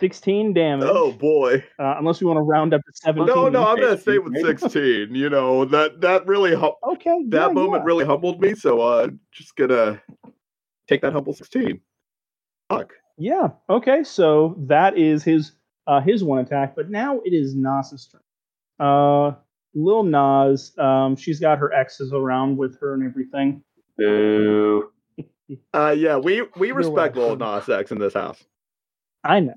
16 0.00 0.52
damage. 0.54 0.88
Oh 0.90 1.12
boy. 1.12 1.64
Uh, 1.78 1.94
unless 1.98 2.20
we 2.20 2.26
want 2.26 2.36
to 2.36 2.42
round 2.42 2.74
up 2.74 2.80
to 2.82 2.92
17. 2.96 3.26
No, 3.26 3.48
no, 3.48 3.64
I'm 3.64 3.76
gonna 3.80 3.96
stay 3.96 4.18
with 4.18 4.36
16. 4.36 5.14
You 5.14 5.30
know 5.30 5.64
that 5.66 6.00
that 6.00 6.26
really 6.26 6.54
hum- 6.54 6.72
Okay. 6.82 7.16
that 7.28 7.46
yeah, 7.46 7.52
moment 7.52 7.82
yeah. 7.82 7.86
really 7.86 8.04
humbled 8.04 8.40
me. 8.40 8.54
So 8.56 8.80
uh, 8.80 9.08
just 9.30 9.54
gonna 9.54 10.02
take 10.88 11.00
that 11.02 11.12
humble 11.12 11.32
16. 11.32 11.80
Fuck. 12.68 12.92
Yeah. 13.18 13.48
Okay. 13.68 14.04
So 14.04 14.56
that 14.66 14.98
is 14.98 15.22
his 15.22 15.52
uh, 15.86 16.00
his 16.00 16.22
one 16.24 16.40
attack, 16.40 16.74
but 16.76 16.90
now 16.90 17.20
it 17.24 17.32
is 17.32 17.54
Nas's 17.54 18.06
turn. 18.08 18.20
Uh, 18.78 19.32
Lil 19.74 20.02
Nas, 20.04 20.72
um, 20.78 21.16
she's 21.16 21.38
got 21.40 21.58
her 21.58 21.72
exes 21.72 22.12
around 22.12 22.56
with 22.56 22.78
her 22.80 22.94
and 22.94 23.04
everything. 23.04 23.62
Boo. 23.98 24.90
Uh, 25.72 25.94
yeah, 25.96 26.16
we 26.16 26.42
we 26.56 26.68
You're 26.68 26.76
respect 26.76 27.16
Lil 27.16 27.36
welcome. 27.36 27.46
Nas 27.56 27.68
X 27.68 27.92
in 27.92 27.98
this 27.98 28.14
house. 28.14 28.42
I 29.24 29.40
know 29.40 29.54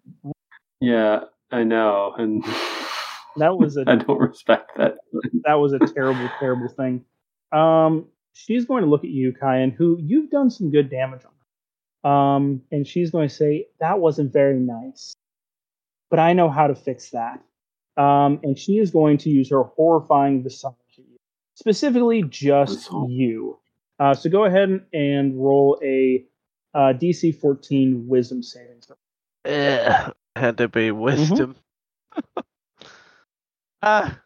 Yeah, 0.82 1.22
I 1.52 1.64
know, 1.64 2.14
and 2.18 2.44
that 3.38 3.58
was 3.58 3.76
a 3.78 3.86
I 3.88 3.96
don't 3.96 4.20
respect 4.20 4.72
that. 4.78 4.98
that 5.46 5.56
was 5.56 5.74
a 5.74 5.80
terrible, 5.80 6.30
terrible 6.40 6.70
thing. 6.70 7.04
Um, 7.52 8.08
she's 8.34 8.66
going 8.66 8.84
to 8.84 8.90
look 8.90 9.04
at 9.04 9.10
you, 9.10 9.34
Kyan, 9.34 9.72
who 9.72 9.98
you've 10.00 10.30
done 10.30 10.50
some 10.50 10.70
good 10.70 10.90
damage 10.90 11.26
on. 11.26 11.32
Um, 12.04 12.62
and 12.72 12.88
she's 12.88 13.12
going 13.12 13.28
to 13.28 13.34
say 13.34 13.68
that 13.80 14.00
wasn't 14.00 14.32
very 14.32 14.60
nice, 14.60 15.14
but 16.10 16.20
I 16.20 16.34
know 16.34 16.50
how 16.50 16.68
to 16.68 16.76
fix 16.76 17.10
that. 17.12 17.42
Um, 18.02 18.40
and 18.44 18.58
she 18.58 18.78
is 18.78 18.92
going 18.92 19.18
to 19.20 19.30
use 19.30 19.50
her 19.50 19.64
horrifying 19.64 20.42
visage 20.44 20.72
specifically 21.60 22.24
just 22.24 22.90
you. 23.08 23.60
Uh, 24.00 24.14
so 24.14 24.30
go 24.30 24.46
ahead 24.46 24.70
and, 24.70 24.82
and 24.94 25.44
roll 25.44 25.78
a 25.84 26.24
uh, 26.74 26.94
DC 26.94 27.38
14 27.40 28.08
Wisdom 28.08 28.42
saving 28.42 28.80
throw. 28.82 28.96
Eh, 29.46 30.10
had 30.36 30.58
to 30.58 30.70
be 30.70 30.92
wisdom. 30.92 31.56
ah, 33.82 34.20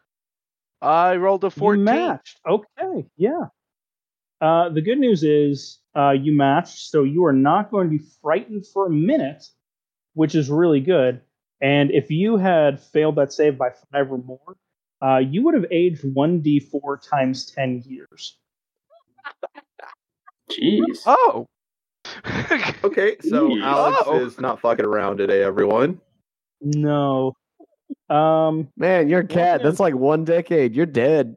I 0.80 1.16
rolled 1.16 1.42
a 1.42 1.48
You 1.48 1.50
14. 1.50 1.84
matched. 1.84 2.40
Okay, 2.48 3.06
yeah. 3.16 3.46
Uh, 4.40 4.68
the 4.68 4.82
good 4.82 4.98
news 4.98 5.24
is 5.24 5.80
uh, 5.96 6.10
you 6.10 6.36
matched, 6.36 6.78
so 6.90 7.02
you 7.04 7.24
are 7.24 7.32
not 7.32 7.70
going 7.70 7.90
to 7.90 7.98
be 7.98 8.04
frightened 8.22 8.66
for 8.66 8.86
a 8.86 8.90
minute, 8.90 9.44
which 10.14 10.34
is 10.34 10.50
really 10.50 10.80
good. 10.80 11.20
And 11.60 11.90
if 11.90 12.10
you 12.10 12.36
had 12.36 12.80
failed 12.80 13.16
that 13.16 13.32
save 13.32 13.56
by 13.56 13.70
five 13.92 14.10
or 14.10 14.18
more, 14.18 14.56
uh, 15.02 15.18
you 15.18 15.42
would 15.44 15.54
have 15.54 15.66
aged 15.70 16.02
1d4 16.02 17.08
times 17.08 17.46
10 17.52 17.82
years. 17.86 18.36
Jeez. 20.50 21.02
Oh. 21.06 21.46
Okay, 22.84 23.16
so 23.20 23.50
Ooh. 23.50 23.62
Alex 23.62 24.02
Oh. 24.06 24.24
is 24.26 24.38
not 24.38 24.60
fucking 24.60 24.84
around 24.84 25.16
today, 25.16 25.42
everyone. 25.42 26.00
No. 26.60 27.34
Um, 28.10 28.68
Man, 28.76 29.08
you're 29.08 29.20
a 29.20 29.26
cat. 29.26 29.62
That's 29.62 29.80
like 29.80 29.94
one 29.94 30.24
decade. 30.24 30.74
You're 30.74 30.84
dead. 30.86 31.36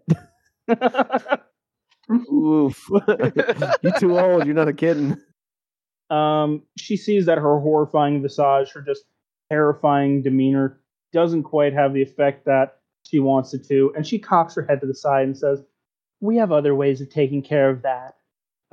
Oof. 2.11 2.89
you're 3.81 3.99
too 3.99 4.17
old. 4.19 4.45
You're 4.45 4.55
not 4.55 4.67
a 4.67 4.73
kitten. 4.73 5.21
um, 6.09 6.63
she 6.77 6.95
sees 6.97 7.25
that 7.25 7.37
her 7.37 7.59
horrifying 7.59 8.21
visage, 8.21 8.71
her 8.71 8.81
just 8.81 9.03
terrifying 9.51 10.21
demeanor, 10.21 10.79
doesn't 11.13 11.43
quite 11.43 11.73
have 11.73 11.93
the 11.93 12.01
effect 12.01 12.45
that 12.45 12.79
she 13.05 13.19
wants 13.19 13.53
it 13.53 13.65
to, 13.67 13.93
and 13.95 14.05
she 14.05 14.19
cocks 14.19 14.55
her 14.55 14.65
head 14.67 14.81
to 14.81 14.87
the 14.87 14.93
side 14.93 15.25
and 15.25 15.37
says, 15.37 15.63
"We 16.19 16.37
have 16.37 16.51
other 16.51 16.75
ways 16.75 16.99
of 17.01 17.09
taking 17.09 17.41
care 17.41 17.69
of 17.69 17.83
that." 17.83 18.15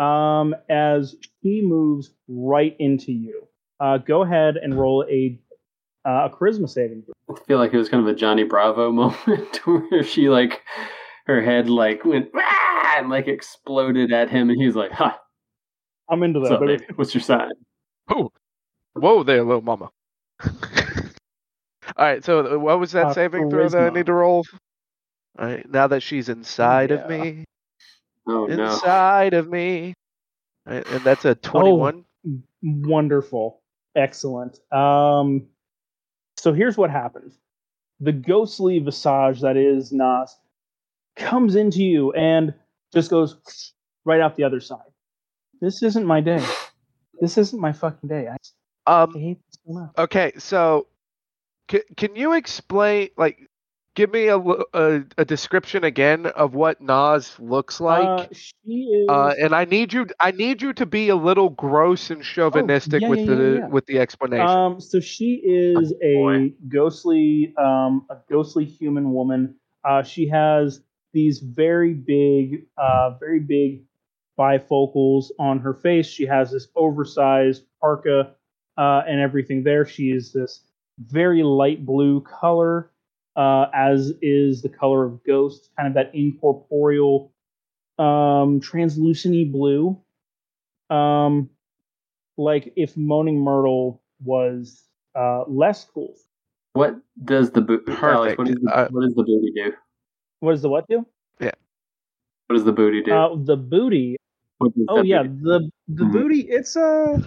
Um, 0.03 0.55
as 0.69 1.15
she 1.43 1.63
moves 1.63 2.11
right 2.29 2.75
into 2.81 3.13
you, 3.13 3.47
uh, 3.79 3.99
go 3.99 4.23
ahead 4.23 4.57
and 4.57 4.75
roll 4.79 5.05
a 5.09 5.39
uh, 6.05 6.29
a 6.29 6.31
charisma 6.31 6.69
saving. 6.69 7.05
I 7.31 7.35
feel 7.47 7.59
like 7.59 7.73
it 7.73 7.79
was 7.79 7.89
kind 7.89 8.03
of 8.03 8.13
a 8.13 8.17
Johnny 8.17 8.43
Bravo 8.45 8.91
moment 9.01 9.57
where 9.65 10.03
she 10.03 10.29
like 10.29 10.63
her 11.27 11.41
head 11.43 11.69
like 11.69 12.05
went 12.05 12.31
"Ah!" 12.37 12.64
And 12.99 13.11
like 13.11 13.29
exploded 13.29 14.13
at 14.13 14.31
him, 14.31 14.51
and 14.51 14.59
he 14.61 14.67
was 14.67 14.77
like, 14.77 14.93
"Ha, 14.93 15.19
I'm 16.09 16.23
into 16.23 16.41
what's 16.41 16.51
that. 16.51 16.55
up, 16.57 16.61
But 16.61 16.67
baby? 16.67 16.85
What's 16.95 17.15
your 17.15 17.23
sign?" 17.23 17.51
oh. 18.11 18.31
Whoa 18.97 19.25
there, 19.25 19.43
little 19.43 19.61
mama. 19.61 19.91
All 20.45 20.51
right, 21.99 22.25
so 22.25 22.59
what 22.59 22.79
was 22.79 22.93
that 22.93 23.09
Uh, 23.09 23.15
saving 23.15 23.51
throw 23.51 23.69
that 23.69 23.93
I 23.93 23.95
need 23.95 24.07
to 24.07 24.13
roll? 24.13 24.45
All 25.37 25.47
right, 25.47 25.69
now 25.69 25.89
that 25.89 26.01
she's 26.03 26.29
inside 26.29 26.93
of 26.93 27.09
me, 27.09 27.45
Oh 28.29 28.47
no. 28.47 28.55
inside 28.73 29.35
of 29.35 29.49
me. 29.49 29.95
All 30.67 30.75
right, 30.75 30.87
and 30.87 31.01
that's 31.05 31.25
a 31.25 31.35
21. 31.35 32.05
Wonderful. 32.63 33.61
Excellent. 33.97 34.61
Um, 34.73 35.49
so 36.37 36.53
here's 36.53 36.77
what 36.79 36.91
happens 36.91 37.37
the 38.01 38.13
ghostly 38.13 38.79
visage 38.79 39.41
that 39.41 39.57
is 39.57 39.93
Nas 39.93 40.37
comes 41.17 41.55
into 41.57 41.83
you 41.83 42.13
and 42.13 42.55
just 42.95 43.11
goes 43.11 43.75
right 44.05 44.21
out 44.21 44.37
the 44.37 44.45
other 44.45 44.61
side. 44.61 44.79
This 45.61 45.83
isn't 45.83 46.07
my 46.07 46.21
day. 46.21 46.45
This 47.21 47.39
isn't 47.39 47.61
my 47.61 47.73
fucking 47.73 48.09
day. 48.09 48.29
I, 48.29 48.37
I 48.87 49.03
Um, 49.05 49.15
hate 49.15 49.39
this 49.47 49.59
so 49.67 49.73
much. 49.73 49.91
okay, 49.99 50.33
so 50.39 50.87
can, 51.69 51.81
can 51.97 52.17
you 52.17 52.35
explain, 52.35 53.09
like, 53.17 53.49
give 53.95 54.13
me 54.13 54.29
a 54.29 54.39
a 55.17 55.25
description 55.25 55.85
again 55.85 56.27
of 56.27 56.55
what 56.55 56.81
Nas 56.81 57.39
looks 57.39 57.81
like? 57.81 58.09
uh, 58.09 58.27
she 58.33 58.73
is. 58.93 59.09
Uh, 59.09 59.35
and 59.41 59.55
I 59.55 59.65
need 59.65 59.93
you. 59.93 60.07
I 60.21 60.33
need 60.33 60.61
you 60.63 60.73
to 60.75 60.87
be 60.87 61.09
a 61.11 61.17
little 61.17 61.51
gross 61.51 62.11
and 62.11 62.23
chauvinistic 62.23 63.03
yeah, 63.03 63.09
with 63.09 63.21
yeah, 63.21 63.27
the 63.27 63.43
yeah, 63.43 63.59
yeah. 63.61 63.69
with 63.69 63.87
the 63.87 63.99
explanation. 64.01 64.49
Um, 64.49 64.81
so 64.81 65.01
she 65.01 65.41
is 65.45 65.95
a 66.03 66.53
ghostly, 66.69 67.55
um, 67.59 68.07
a 68.11 68.17
ghostly 68.29 68.65
human 68.65 69.13
woman. 69.13 69.55
Uh, 69.85 70.03
she 70.03 70.29
has 70.29 70.81
these 71.15 71.39
very 71.39 71.95
big, 71.95 72.67
uh, 72.77 73.11
very 73.19 73.41
big 73.41 73.85
bifocals 74.39 75.27
on 75.39 75.61
her 75.61 75.73
face. 75.73 76.07
She 76.07 76.27
has 76.27 76.51
this 76.51 76.69
oversized 76.77 77.65
parka 77.81 78.35
uh, 78.77 79.03
and 79.09 79.21
everything 79.21 79.63
there. 79.63 79.87
She 79.87 80.11
is 80.11 80.33
this 80.33 80.61
very 80.99 81.43
light 81.43 81.87
blue 81.87 82.21
color, 82.21 82.91
uh, 83.37 83.67
as 83.73 84.13
is 84.21 84.61
the 84.61 84.69
color 84.69 85.05
of 85.05 85.25
ghost, 85.25 85.71
kind 85.77 85.89
of 85.89 85.95
that 85.95 86.15
incorporeal, 86.15 87.33
um, 87.99 88.61
translucent 88.61 89.53
blue. 89.53 89.99
Um, 90.91 91.49
like 92.37 92.73
if 92.77 92.97
Moaning 92.97 93.39
Myrtle 93.39 94.03
was 94.23 94.83
uh, 95.15 95.45
less 95.47 95.85
cool. 95.85 96.15
What 96.73 96.97
does 97.25 97.53
the 97.53 97.61
booty? 97.61 97.93
Alex, 97.93 98.37
what, 98.37 98.49
Perfect. 98.49 98.65
the, 98.65 98.71
Uh, 98.77 98.89
what 98.91 99.03
does 99.03 99.15
the 99.15 99.23
booty 99.23 99.53
do? 99.55 99.73
What 100.45 100.53
does 100.53 100.63
the 100.63 100.69
what 100.69 100.87
do? 100.89 101.07
Yeah. 101.41 101.53
What 102.49 102.57
does 102.57 102.65
the 102.65 102.73
booty 102.73 103.03
do? 103.03 103.13
Uh, 103.15 103.35
the 103.43 103.57
booty. 103.57 104.17
Oh 104.89 105.03
yeah, 105.03 105.23
booty- 105.23 105.41
the 105.43 105.71
the 105.89 106.05
Mhm. 106.05 106.13
booty. 106.13 106.41
It's 106.43 106.77
uh, 106.77 107.19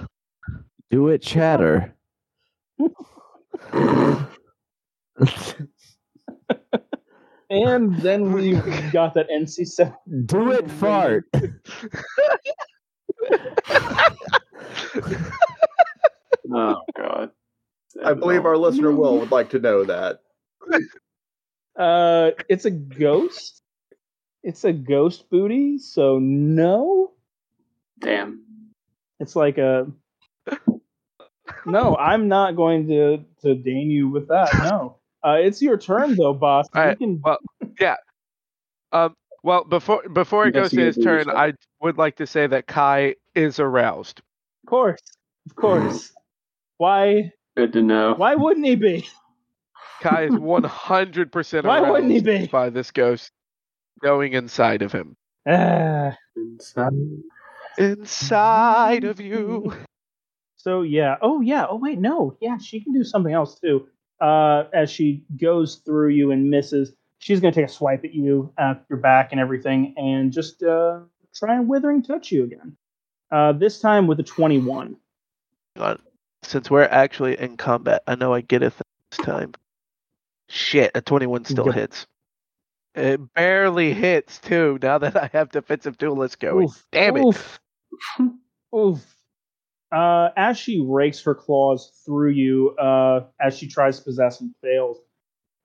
Do 0.91 1.07
it, 1.09 1.22
chatter. 1.24 1.95
and 7.49 7.95
then 8.01 8.32
we 8.34 8.53
got 8.91 9.13
that 9.15 9.28
NC 9.30 9.65
seven. 9.68 9.95
Do 10.26 10.51
it, 10.51 10.70
fart. 10.70 11.26
Oh 16.49 16.82
god. 16.95 17.32
I 18.03 18.13
believe 18.13 18.45
our 18.45 18.55
listener 18.57 18.91
Will 18.91 19.20
would 19.20 19.32
like 19.32 19.49
to 19.49 19.59
know 19.59 19.84
that. 19.84 20.22
Uh, 21.78 22.32
it's 22.50 22.66
a 22.66 22.72
ghost. 22.72 23.62
It's 24.44 24.64
a 24.64 24.74
ghost 24.74 25.30
booty. 25.30 25.78
So 25.78 26.20
no, 26.20 27.12
Damn. 28.00 28.44
it's 29.20 29.36
like 29.36 29.58
a. 29.58 29.88
No, 31.66 31.96
I'm 31.98 32.28
not 32.28 32.56
going 32.56 32.88
to 32.88 33.24
to 33.42 33.56
deign 33.56 33.90
you 33.92 34.10
with 34.10 34.28
that. 34.30 34.54
No, 34.64 34.98
uh, 35.24 35.38
it's 35.40 35.62
your 35.62 35.78
turn 35.78 36.16
though, 36.16 36.34
boss. 36.34 36.68
All 36.74 36.82
You 36.82 36.88
right, 36.90 36.98
can- 36.98 37.22
well, 37.24 37.38
Um. 38.92 39.16
Well, 39.44 39.64
before 39.64 40.08
before 40.10 40.48
it 40.48 40.54
goes 40.54 40.72
to 40.72 40.82
his 40.82 40.96
turn, 40.98 41.20
yourself. 41.20 41.38
I 41.38 41.54
would 41.82 41.98
like 41.98 42.16
to 42.18 42.28
say 42.28 42.48
that 42.48 42.68
Kai 42.68 43.16
is 43.36 43.60
aroused. 43.60 44.20
of 44.20 44.70
course, 44.70 45.00
of 45.50 45.56
course. 45.56 46.12
Why? 46.78 47.32
Good 47.56 47.72
to 47.74 47.82
know. 47.82 48.14
Why 48.16 48.36
wouldn't 48.36 48.66
he 48.66 48.76
be? 48.76 49.08
Kai 50.02 50.24
is 50.26 50.32
one 50.38 50.64
hundred 50.64 51.32
percent 51.32 51.66
Why 51.66 51.82
wouldn't 51.82 52.12
he 52.12 52.18
aroused 52.18 52.26
be? 52.26 52.48
by 52.48 52.70
this 52.70 52.91
ghost 52.91 53.32
going 54.02 54.34
inside 54.34 54.82
of 54.82 54.91
him. 54.91 55.16
Ah. 55.48 56.16
Inside. 56.36 56.93
Inside 57.78 59.04
of 59.04 59.20
you. 59.20 59.74
So 60.60 60.82
yeah. 60.82 61.16
Oh 61.22 61.39
yeah. 61.39 61.66
Oh 61.70 61.78
wait, 61.78 61.98
no. 61.98 62.36
Yeah, 62.41 62.58
she 62.58 62.82
can 62.82 62.91
do 62.91 63.04
something 63.06 63.32
else 63.32 63.58
too. 63.58 63.88
Uh, 64.20 64.64
as 64.74 64.89
she 64.91 65.24
goes 65.39 65.76
through 65.76 66.10
you 66.10 66.32
and 66.32 66.50
misses, 66.50 66.91
she's 67.20 67.39
gonna 67.39 67.54
take 67.54 67.68
a 67.68 67.70
swipe 67.70 68.04
at 68.04 68.14
you, 68.14 68.52
at 68.58 68.84
your 68.89 68.98
back 69.00 69.32
and 69.32 69.39
everything, 69.39 69.93
and 69.95 70.34
just 70.34 70.64
uh, 70.64 71.00
try 71.34 71.56
and 71.56 71.70
withering 71.70 72.04
touch 72.04 72.34
you 72.34 72.43
again. 72.43 72.76
Uh, 73.32 73.54
this 73.54 73.80
time 73.80 74.08
with 74.08 74.20
a 74.20 74.24
twenty-one. 74.24 74.98
God. 75.78 76.02
since 76.43 76.70
we're 76.70 76.84
actually 76.84 77.39
in 77.39 77.56
combat, 77.56 78.02
I 78.06 78.16
know 78.16 78.34
I 78.34 78.41
get 78.41 78.62
it 78.62 78.74
this 79.12 79.26
time. 79.26 79.54
Shit, 80.50 80.91
a 80.95 81.02
21 81.02 81.45
still 81.45 81.66
Yep. 81.68 81.76
hits. 81.76 82.08
It 82.95 83.34
barely 83.34 83.93
hits 83.93 84.39
too. 84.39 84.80
Now 84.82 84.98
that 84.98 85.16
I 85.16 85.30
have 85.34 85.50
defensive 85.52 85.98
duelist 85.98 86.39
going, 86.39 86.66
Oof. 86.66 86.88
damn 86.91 87.18
it! 87.18 87.26
Oof. 87.26 87.60
Oof. 88.76 89.16
Uh, 89.91 90.30
as 90.36 90.58
she 90.58 90.84
rakes 90.86 91.22
her 91.24 91.36
claws 91.36 92.02
through 92.06 92.32
you, 92.32 92.72
uh, 92.78 93.22
as 93.39 93.58
she 93.58 93.68
tries 93.68 94.00
to 94.00 94.04
possess 94.04 94.41
and 94.41 94.54
fails, 94.62 94.98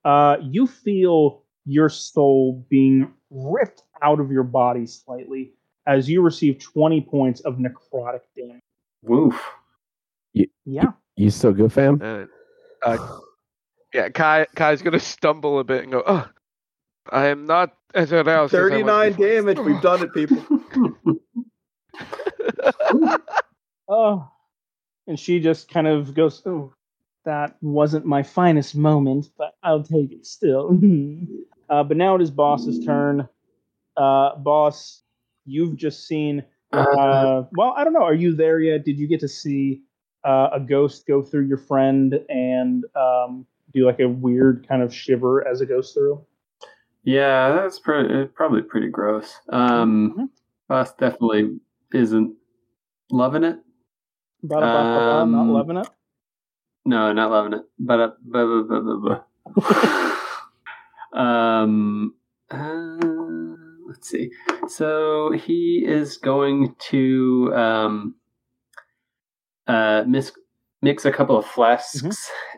uh, 0.05 0.37
you 0.41 0.65
feel 0.67 1.43
your 1.65 1.89
soul 1.89 2.65
being 2.69 3.11
ripped 3.29 3.83
out 4.01 4.19
of 4.19 4.31
your 4.31 4.43
body 4.43 4.85
slightly 4.85 5.53
as 5.87 6.09
you 6.09 6.21
receive 6.21 6.59
20 6.59 7.01
points 7.01 7.41
of 7.41 7.55
necrotic 7.57 8.21
damage. 8.37 8.61
Woof. 9.01 9.41
Yeah. 10.65 10.91
You 11.17 11.29
still 11.29 11.51
good, 11.53 11.71
fam? 11.73 11.99
Uh, 12.01 12.25
uh, 12.85 13.19
yeah, 13.93 14.09
Kai 14.09 14.47
Kai's 14.55 14.81
gonna 14.81 14.99
stumble 14.99 15.59
a 15.59 15.63
bit 15.63 15.83
and 15.83 15.91
go, 15.91 16.03
"Oh, 16.05 16.27
I 17.09 17.27
am 17.27 17.45
not 17.45 17.75
as 17.93 18.11
aroused." 18.11 18.29
I 18.29 18.41
was 18.41 18.51
39 18.51 19.11
before." 19.11 19.27
damage. 19.27 19.59
We've 19.59 19.81
done 19.81 20.03
it, 20.03 20.13
people. 20.13 20.43
Oh. 23.87 24.29
And 25.07 25.19
she 25.19 25.39
just 25.39 25.69
kind 25.69 25.87
of 25.87 26.13
goes, 26.13 26.41
Oh, 26.45 26.73
that 27.25 27.55
wasn't 27.61 28.05
my 28.05 28.23
finest 28.23 28.75
moment, 28.75 29.29
but 29.37 29.55
I'll 29.63 29.83
take 29.83 30.11
it 30.11 30.25
still. 30.25 30.71
uh, 31.69 31.83
but 31.83 31.97
now 31.97 32.15
it 32.15 32.21
is 32.21 32.31
Boss's 32.31 32.83
turn. 32.85 33.27
Uh, 33.95 34.35
boss, 34.37 35.01
you've 35.45 35.75
just 35.75 36.07
seen. 36.07 36.43
Uh, 36.71 37.43
well, 37.55 37.75
I 37.77 37.83
don't 37.83 37.93
know. 37.93 38.03
Are 38.03 38.15
you 38.15 38.35
there 38.35 38.59
yet? 38.59 38.83
Did 38.83 38.97
you 38.97 39.07
get 39.07 39.19
to 39.19 39.27
see 39.27 39.83
uh, 40.23 40.49
a 40.53 40.59
ghost 40.59 41.05
go 41.05 41.21
through 41.21 41.45
your 41.45 41.59
friend 41.59 42.19
and 42.29 42.85
um, 42.95 43.45
do 43.73 43.85
like 43.85 43.99
a 43.99 44.07
weird 44.07 44.65
kind 44.67 44.81
of 44.81 44.93
shiver 44.93 45.47
as 45.47 45.61
it 45.61 45.67
goes 45.67 45.91
through? 45.93 46.23
Yeah, 47.03 47.51
that's 47.53 47.79
pretty, 47.79 48.25
probably 48.27 48.61
pretty 48.61 48.87
gross. 48.89 49.33
Um, 49.49 50.13
Mhm. 50.17 50.29
Boss 50.69 50.93
definitely 50.95 51.59
isn't 51.93 52.35
loving 53.11 53.43
it. 53.43 53.59
Ba- 54.43 54.55
ba- 54.59 54.65
Um, 55.21 55.31
not 55.31 55.47
loving 55.47 55.77
it. 55.77 55.89
No, 56.85 57.11
not 57.13 57.31
loving 57.31 57.53
it. 57.53 57.63
But 57.79 57.99
uh, 57.99 58.11
blah, 58.21 58.45
blah, 58.45 58.61
blah, 58.63 58.79
blah, 58.97 59.19
blah. 61.13 61.21
um, 61.21 62.13
uh, 62.49 62.97
let's 63.87 64.09
see. 64.09 64.31
So 64.67 65.31
he 65.31 65.83
is 65.85 66.17
going 66.17 66.75
to 66.89 67.51
um, 67.55 68.15
uh, 69.67 70.03
mix 70.07 70.31
mix 70.81 71.05
a 71.05 71.11
couple 71.11 71.37
of 71.37 71.45
flasks 71.45 72.01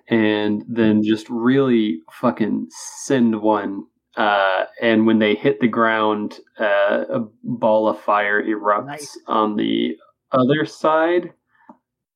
and 0.08 0.64
then 0.68 1.04
just 1.04 1.30
really 1.30 2.00
fucking 2.12 2.68
send 3.04 3.42
one. 3.42 3.84
Uh, 4.18 4.66
and 4.82 5.06
when 5.06 5.20
they 5.20 5.36
hit 5.36 5.60
the 5.60 5.68
ground, 5.68 6.40
uh, 6.60 7.04
a 7.10 7.20
ball 7.44 7.88
of 7.88 8.00
fire 8.00 8.42
erupts 8.42 8.86
Nice. 8.86 9.20
on 9.28 9.56
the 9.56 9.98
other 10.32 10.66
side. 10.66 11.34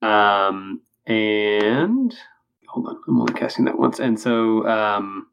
Um, 0.02 0.82
and 1.08 2.16
hold 2.68 2.88
on, 2.88 2.98
I'm 3.08 3.20
only 3.20 3.34
casting 3.34 3.66
that 3.66 3.78
once. 3.78 4.00
And 4.00 4.18
so 4.20 4.66
um, 4.68 5.28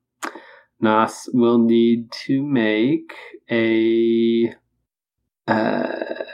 Nas 0.80 1.28
will 1.32 1.58
need 1.58 2.10
to 2.26 2.42
make 2.42 3.12
a 3.50 4.52
uh, 5.46 6.24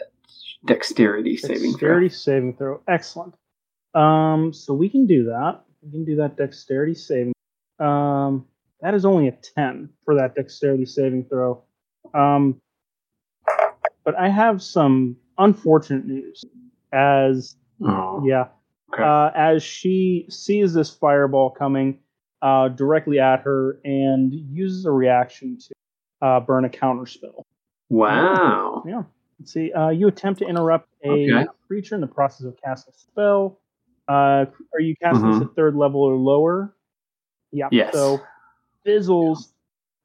dexterity 0.64 1.36
saving 1.36 1.72
throw. 1.72 1.98
Dexterity 1.98 2.08
saving 2.08 2.56
throw. 2.56 2.80
Excellent. 2.88 3.34
Um, 3.94 4.52
so 4.54 4.72
we 4.72 4.88
can 4.88 5.06
do 5.06 5.24
that. 5.24 5.60
We 5.82 5.90
can 5.90 6.04
do 6.04 6.16
that 6.16 6.36
dexterity 6.36 6.94
saving. 6.94 7.32
Um, 7.78 8.46
that 8.80 8.94
is 8.94 9.04
only 9.04 9.28
a 9.28 9.32
ten 9.32 9.88
for 10.04 10.14
that 10.16 10.34
dexterity 10.34 10.86
saving 10.86 11.24
throw. 11.24 11.62
Um, 12.14 12.60
but 14.04 14.16
I 14.18 14.28
have 14.28 14.62
some 14.62 15.16
unfortunate 15.38 16.06
news. 16.06 16.44
As 16.92 17.56
Oh, 17.84 18.22
yeah, 18.24 18.48
okay. 18.92 19.02
uh, 19.02 19.30
as 19.34 19.62
she 19.62 20.26
sees 20.28 20.72
this 20.74 20.90
fireball 20.90 21.50
coming 21.50 21.98
uh, 22.42 22.68
directly 22.68 23.18
at 23.18 23.40
her 23.40 23.80
and 23.84 24.32
uses 24.32 24.84
a 24.84 24.90
reaction 24.92 25.58
to 25.58 25.74
uh, 26.26 26.40
burn 26.40 26.64
a 26.64 26.68
counter 26.68 27.06
spell. 27.06 27.44
wow. 27.88 28.84
Yeah. 28.86 29.02
Let's 29.40 29.52
see. 29.52 29.72
Uh, 29.72 29.88
you 29.88 30.06
attempt 30.06 30.38
to 30.40 30.46
interrupt 30.46 30.88
a 31.04 31.08
Okay. 31.10 31.46
creature 31.66 31.96
in 31.96 32.00
the 32.00 32.06
process 32.06 32.46
of 32.46 32.56
casting 32.62 32.92
a 32.94 32.98
spell. 32.98 33.58
Uh, 34.08 34.46
are 34.74 34.80
you 34.80 34.94
casting 35.02 35.30
this 35.30 35.38
Mhm. 35.40 35.48
at 35.50 35.54
third 35.56 35.74
level 35.76 36.00
or 36.02 36.14
lower? 36.14 36.76
Yeah. 37.52 37.68
Yes. 37.70 37.92
So 37.94 38.20
fizzles 38.84 39.52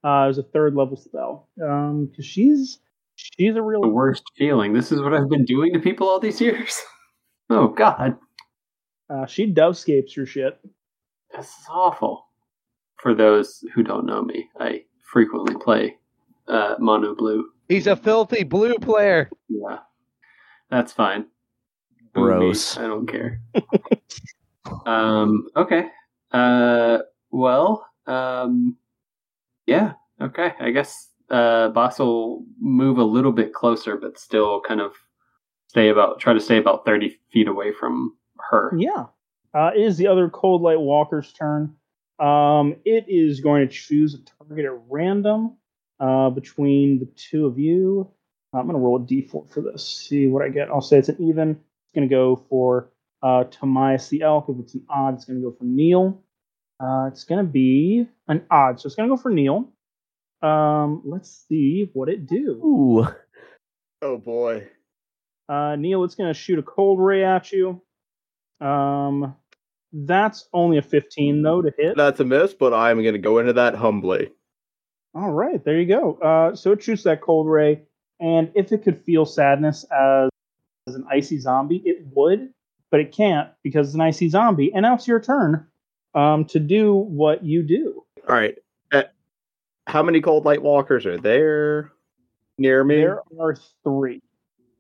uh, 0.03 0.27
is 0.29 0.37
a 0.37 0.43
third 0.43 0.75
level 0.75 0.95
spell. 0.97 1.49
Um, 1.61 2.05
because 2.05 2.25
she's 2.25 2.79
she's 3.15 3.51
a 3.51 3.53
The 3.55 3.61
real 3.63 3.89
worst 3.89 4.23
feeling. 4.37 4.73
This 4.73 4.91
is 4.91 5.01
what 5.01 5.13
I've 5.13 5.29
been 5.29 5.45
doing 5.45 5.73
to 5.73 5.79
people 5.79 6.07
all 6.07 6.19
these 6.19 6.39
years. 6.41 6.79
Oh 7.49 7.69
God, 7.69 8.17
uh, 9.09 9.25
she 9.25 9.51
dovescapes 9.53 10.15
your 10.15 10.25
shit. 10.25 10.59
this 11.35 11.45
is 11.47 11.65
awful. 11.69 12.25
For 12.97 13.13
those 13.15 13.63
who 13.73 13.83
don't 13.83 14.05
know 14.05 14.21
me, 14.23 14.49
I 14.59 14.83
frequently 15.11 15.55
play 15.55 15.97
uh, 16.47 16.75
mono 16.79 17.15
blue. 17.15 17.49
He's 17.69 17.87
a 17.87 17.95
filthy 17.95 18.43
blue 18.43 18.75
player. 18.75 19.29
Yeah, 19.49 19.79
that's 20.69 20.91
fine. 20.93 21.25
Boo 22.18 22.39
me. 22.39 22.39
Gross. 22.39 22.78
I 22.78 22.88
don't 22.88 23.07
care. 23.07 23.41
um. 24.86 25.47
Okay. 25.55 25.88
Uh. 26.32 26.99
Well. 27.32 27.88
Um. 28.05 28.78
Yeah. 29.65 29.93
Okay. 30.22 30.51
I 30.59 30.72
guess 30.72 31.09
uh, 31.30 31.70
Boss 31.70 31.99
will 31.99 32.45
move 32.59 32.97
a 32.97 33.03
little 33.03 33.32
bit 33.32 33.53
closer, 33.53 33.97
but 33.97 34.18
still 34.18 34.61
kind 34.61 34.82
of 34.82 34.93
stay 35.68 35.89
about 35.89 36.20
try 36.20 36.34
to 36.34 36.39
stay 36.39 36.57
about 36.57 36.86
thirty 36.86 37.20
feet 37.32 37.47
away 37.47 37.72
from 37.72 38.15
her. 38.49 38.74
Yeah. 38.78 39.05
Uh, 39.53 39.72
it 39.76 39.82
is 39.82 39.97
the 39.97 40.07
other 40.07 40.30
cold 40.30 40.61
light 40.61 40.80
walker's 40.80 41.34
turn. 41.34 41.76
Um, 42.20 42.76
it 42.86 43.05
is 43.07 43.39
going 43.39 43.68
to 43.68 43.74
choose 43.74 44.13
a 44.15 44.18
target 44.43 44.65
at 44.65 44.80
random 44.89 45.55
uh, 45.99 46.30
between 46.30 46.99
the 46.99 47.05
two 47.15 47.45
of 47.45 47.57
you. 47.57 48.09
I'm 48.53 48.63
going 48.63 48.74
to 48.76 48.80
roll 48.80 48.97
a 48.97 48.99
d4 48.99 49.49
for 49.49 49.61
this. 49.61 49.88
See 49.88 50.28
what 50.28 50.43
I 50.43 50.49
get. 50.49 50.70
I'll 50.70 50.82
say 50.82 50.97
it's 50.97 51.09
an 51.09 51.18
even. 51.20 51.59
It's 51.97 51.99
going 51.99 52.09
to 52.09 52.15
go 52.15 52.45
for 52.47 52.91
uh, 53.23 53.45
Tomias 53.45 54.09
the 54.09 54.21
elk. 54.21 54.49
If 54.49 54.59
it's 54.59 54.75
an 54.75 54.85
odd, 54.87 55.15
it's 55.15 55.25
going 55.25 55.41
to 55.41 55.49
go 55.49 55.55
for 55.57 55.63
Neil. 55.63 56.21
Uh, 56.79 57.07
it's 57.07 57.23
going 57.23 57.43
to 57.43 57.51
be 57.51 58.07
an 58.27 58.45
odd, 58.51 58.79
so 58.79 58.85
it's 58.85 58.95
going 58.95 59.09
to 59.09 59.15
go 59.15 59.19
for 59.19 59.31
Neil. 59.31 59.71
Um, 60.43 61.01
let's 61.05 61.45
see 61.49 61.89
what 61.93 62.07
it 62.07 62.27
do. 62.27 62.61
Ooh. 62.63 63.07
Oh 64.03 64.19
boy. 64.19 64.67
Uh, 65.49 65.75
Neil, 65.75 66.03
it's 66.03 66.13
going 66.13 66.31
to 66.31 66.39
shoot 66.39 66.59
a 66.59 66.61
cold 66.61 66.99
ray 66.99 67.23
at 67.23 67.51
you. 67.51 67.81
Um, 68.61 69.33
that's 69.91 70.47
only 70.53 70.77
a 70.77 70.83
15 70.83 71.41
though 71.41 71.63
to 71.63 71.73
hit. 71.75 71.97
That's 71.97 72.19
a 72.19 72.25
miss, 72.25 72.53
but 72.53 72.75
I'm 72.75 73.01
going 73.01 73.13
to 73.13 73.19
go 73.19 73.39
into 73.39 73.53
that 73.53 73.73
humbly. 73.73 74.29
All 75.15 75.31
right, 75.31 75.65
there 75.65 75.79
you 75.81 75.87
go. 75.87 76.13
Uh, 76.21 76.55
so 76.55 76.73
it 76.73 76.83
shoots 76.83 77.01
that 77.05 77.21
cold 77.21 77.47
ray, 77.47 77.81
and 78.19 78.51
if 78.53 78.71
it 78.71 78.83
could 78.83 79.01
feel 79.01 79.25
sadness 79.25 79.83
as, 79.85 80.29
as 80.88 80.95
an 80.95 81.05
icy 81.11 81.38
zombie, 81.38 81.81
it 81.85 82.05
would, 82.13 82.49
but 82.89 82.99
it 82.99 83.11
can't 83.11 83.49
because 83.63 83.88
it's 83.88 83.95
an 83.95 84.01
icy 84.01 84.29
zombie. 84.29 84.71
And 84.73 84.83
now 84.83 84.95
it's 84.95 85.07
your 85.07 85.19
turn 85.19 85.67
um, 86.15 86.45
to 86.45 86.59
do 86.59 86.93
what 86.95 87.43
you 87.43 87.61
do. 87.61 88.03
All 88.27 88.35
right. 88.35 88.55
Uh, 88.91 89.03
how 89.85 90.01
many 90.01 90.21
cold 90.21 90.45
light 90.45 90.61
walkers 90.61 91.05
are 91.05 91.17
there 91.17 91.91
near 92.57 92.83
me? 92.83 92.95
There 92.95 93.21
are 93.39 93.55
three. 93.83 94.21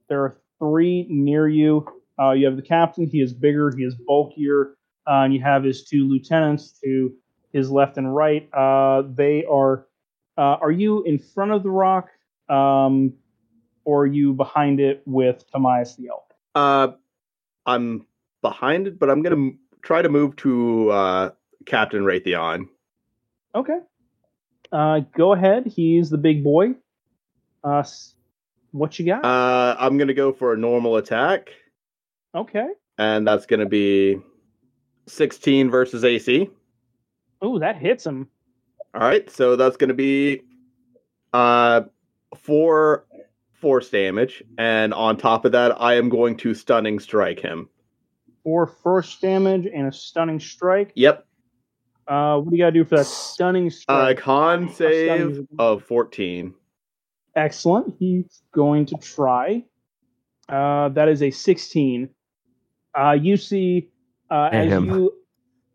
There 0.07 0.23
are 0.23 0.37
three 0.59 1.05
near 1.09 1.47
you. 1.47 1.85
Uh, 2.19 2.31
you 2.31 2.45
have 2.45 2.55
the 2.55 2.61
captain. 2.61 3.07
He 3.07 3.21
is 3.21 3.33
bigger. 3.33 3.71
He 3.75 3.83
is 3.83 3.95
bulkier. 3.95 4.75
Uh, 5.05 5.23
and 5.23 5.33
you 5.33 5.41
have 5.41 5.63
his 5.63 5.85
two 5.85 6.07
lieutenants 6.07 6.79
to 6.83 7.13
his 7.53 7.69
left 7.69 7.97
and 7.97 8.13
right. 8.15 8.49
Uh, 8.53 9.03
they 9.13 9.45
are. 9.45 9.85
Uh, 10.37 10.57
are 10.61 10.71
you 10.71 11.01
in 11.03 11.17
front 11.17 11.51
of 11.51 11.63
the 11.63 11.69
rock, 11.69 12.09
um, 12.47 13.11
or 13.87 14.01
are 14.01 14.05
you 14.05 14.33
behind 14.33 14.81
it 14.81 15.01
with 15.05 15.49
Tomias 15.49 15.95
the 15.95 16.09
elk? 16.09 16.33
Uh, 16.53 16.89
I'm 17.65 18.05
behind 18.41 18.85
it, 18.85 18.99
but 18.99 19.09
I'm 19.09 19.21
going 19.21 19.35
to 19.53 19.57
try 19.81 20.01
to 20.01 20.09
move 20.09 20.35
to 20.37 20.89
uh, 20.91 21.29
Captain 21.65 22.03
Raytheon. 22.03 22.67
Okay. 23.55 23.79
Uh, 24.73 24.99
go 25.15 25.31
ahead. 25.31 25.67
He's 25.67 26.09
the 26.09 26.17
big 26.17 26.43
boy. 26.43 26.75
Uh, 27.63 27.83
what 28.71 28.99
you 28.99 29.05
got? 29.05 29.23
Uh, 29.23 29.77
I'm 29.79 29.97
going 29.97 30.09
to 30.09 30.13
go 30.13 30.33
for 30.33 30.51
a 30.51 30.57
normal 30.57 30.97
attack, 30.97 31.49
okay. 32.35 32.67
and 32.97 33.25
that's 33.25 33.45
going 33.45 33.61
to 33.61 33.65
be 33.65 34.19
16 35.07 35.71
versus 35.71 36.03
AC. 36.03 36.49
Oh, 37.41 37.57
that 37.59 37.77
hits 37.77 38.05
him. 38.05 38.27
All 38.93 39.01
right, 39.01 39.29
so 39.29 39.55
that's 39.55 39.77
going 39.77 39.87
to 39.89 39.93
be 39.93 40.41
uh 41.33 41.81
four 42.35 43.05
force 43.59 43.89
damage, 43.89 44.43
and 44.57 44.93
on 44.93 45.17
top 45.17 45.45
of 45.45 45.51
that, 45.53 45.79
I 45.81 45.95
am 45.95 46.09
going 46.09 46.37
to 46.37 46.53
stunning 46.53 46.99
strike 46.99 47.39
him. 47.39 47.69
for 48.43 48.65
first 48.67 49.19
damage 49.21 49.65
and 49.65 49.87
a 49.87 49.91
stunning 49.91 50.39
strike. 50.39 50.91
Yep. 50.95 51.25
Uh, 52.07 52.37
what 52.39 52.49
do 52.51 52.55
you 52.55 52.63
gotta 52.63 52.71
do 52.71 52.85
for 52.85 52.95
that 52.97 53.05
stunning 53.05 53.67
Uh, 53.67 53.69
strike? 53.71 54.17
con 54.19 54.69
save 54.69 55.33
stunning- 55.33 55.47
of 55.59 55.83
14. 55.83 56.53
Excellent. 57.35 57.95
He's 57.99 58.41
going 58.53 58.85
to 58.87 58.95
try. 58.97 59.65
Uh, 60.47 60.87
that 60.89 61.09
is 61.09 61.21
a 61.21 61.29
16. 61.29 62.09
Uh, 62.97 63.11
you 63.19 63.35
see, 63.37 63.89
uh, 64.31 64.49
as 64.51 64.69
Damn. 64.69 64.85
you 64.85 65.13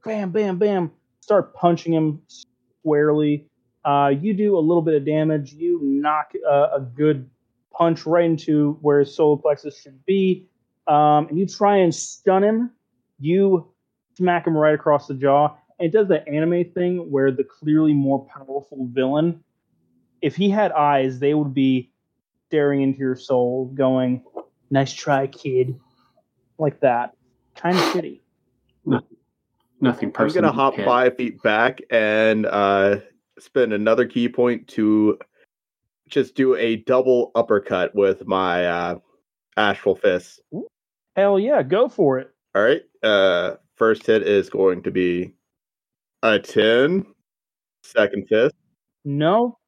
bam, 0.05 0.31
bam, 0.33 0.59
bam, 0.59 0.91
start 1.21 1.55
punching 1.55 1.93
him 1.93 2.23
squarely. 2.27 3.47
Uh, 3.85 4.13
you 4.19 4.33
do 4.33 4.57
a 4.57 4.61
little 4.61 4.83
bit 4.83 4.95
of 4.95 5.05
damage. 5.05 5.53
You 5.53 5.79
knock 5.83 6.33
uh, 6.49 6.69
a 6.77 6.81
good 6.81 7.29
punch 7.73 8.07
right 8.07 8.25
into 8.25 8.79
where 8.81 9.01
his 9.01 9.15
solar 9.15 9.41
plexus 9.41 9.81
should 9.81 10.05
be, 10.07 10.47
um, 10.87 11.29
and 11.29 11.39
you 11.39 11.47
try 11.47 11.77
and 11.79 11.95
stun 11.95 12.45
him. 12.45 12.71
You 13.19 13.73
smack 14.17 14.47
him 14.47 14.57
right 14.57 14.75
across 14.75 15.07
the 15.07 15.15
jaw. 15.15 15.57
And 15.79 15.89
it 15.89 15.93
does 15.93 16.09
the 16.09 16.27
anime 16.29 16.71
thing 16.73 17.11
where 17.11 17.31
the 17.31 17.45
clearly 17.45 17.93
more 17.93 18.27
powerful 18.27 18.89
villain 18.91 19.43
if 20.23 20.37
he 20.37 20.49
had 20.49 20.73
eyes, 20.73 21.19
they 21.19 21.35
would 21.35 21.53
be 21.53 21.91
staring 22.47 22.81
into 22.81 23.01
your 23.01 23.17
soul, 23.17 23.67
going, 23.75 24.25
"Nice 24.71 24.93
try, 24.93 25.27
kid," 25.27 25.79
like 26.59 26.81
that. 26.81 27.15
Kind 27.57 27.77
of 27.77 27.83
shitty. 27.85 28.21
Nothing 28.87 29.17
nothing 29.81 30.13
personal. 30.13 30.49
I'm 30.49 30.57
gonna 30.57 30.63
hop 30.63 30.77
five 30.77 31.17
feet 31.17 31.43
back 31.43 31.81
and 31.91 32.47
uh, 32.47 33.01
spend 33.39 33.73
another 33.73 34.07
ki 34.07 34.29
point 34.29 34.69
to 34.69 35.19
just 36.13 36.35
do 36.37 36.55
a 36.55 36.77
double 36.77 37.33
uppercut 37.35 37.93
with 37.95 38.27
my 38.27 38.67
uh, 38.67 38.99
astral 39.57 39.97
fist. 39.97 40.41
Hell 41.17 41.41
yeah, 41.41 41.63
go 41.63 41.89
for 41.89 42.19
it. 42.19 42.31
All 42.55 42.63
right. 42.63 42.83
Uh, 43.03 43.55
first 43.77 44.07
hit 44.07 44.23
is 44.23 44.49
going 44.51 44.83
to 44.83 44.91
be 44.91 45.33
a 46.23 46.39
10. 46.39 47.07
Second 47.83 48.29
fist. 48.29 48.55
No, 49.05 49.59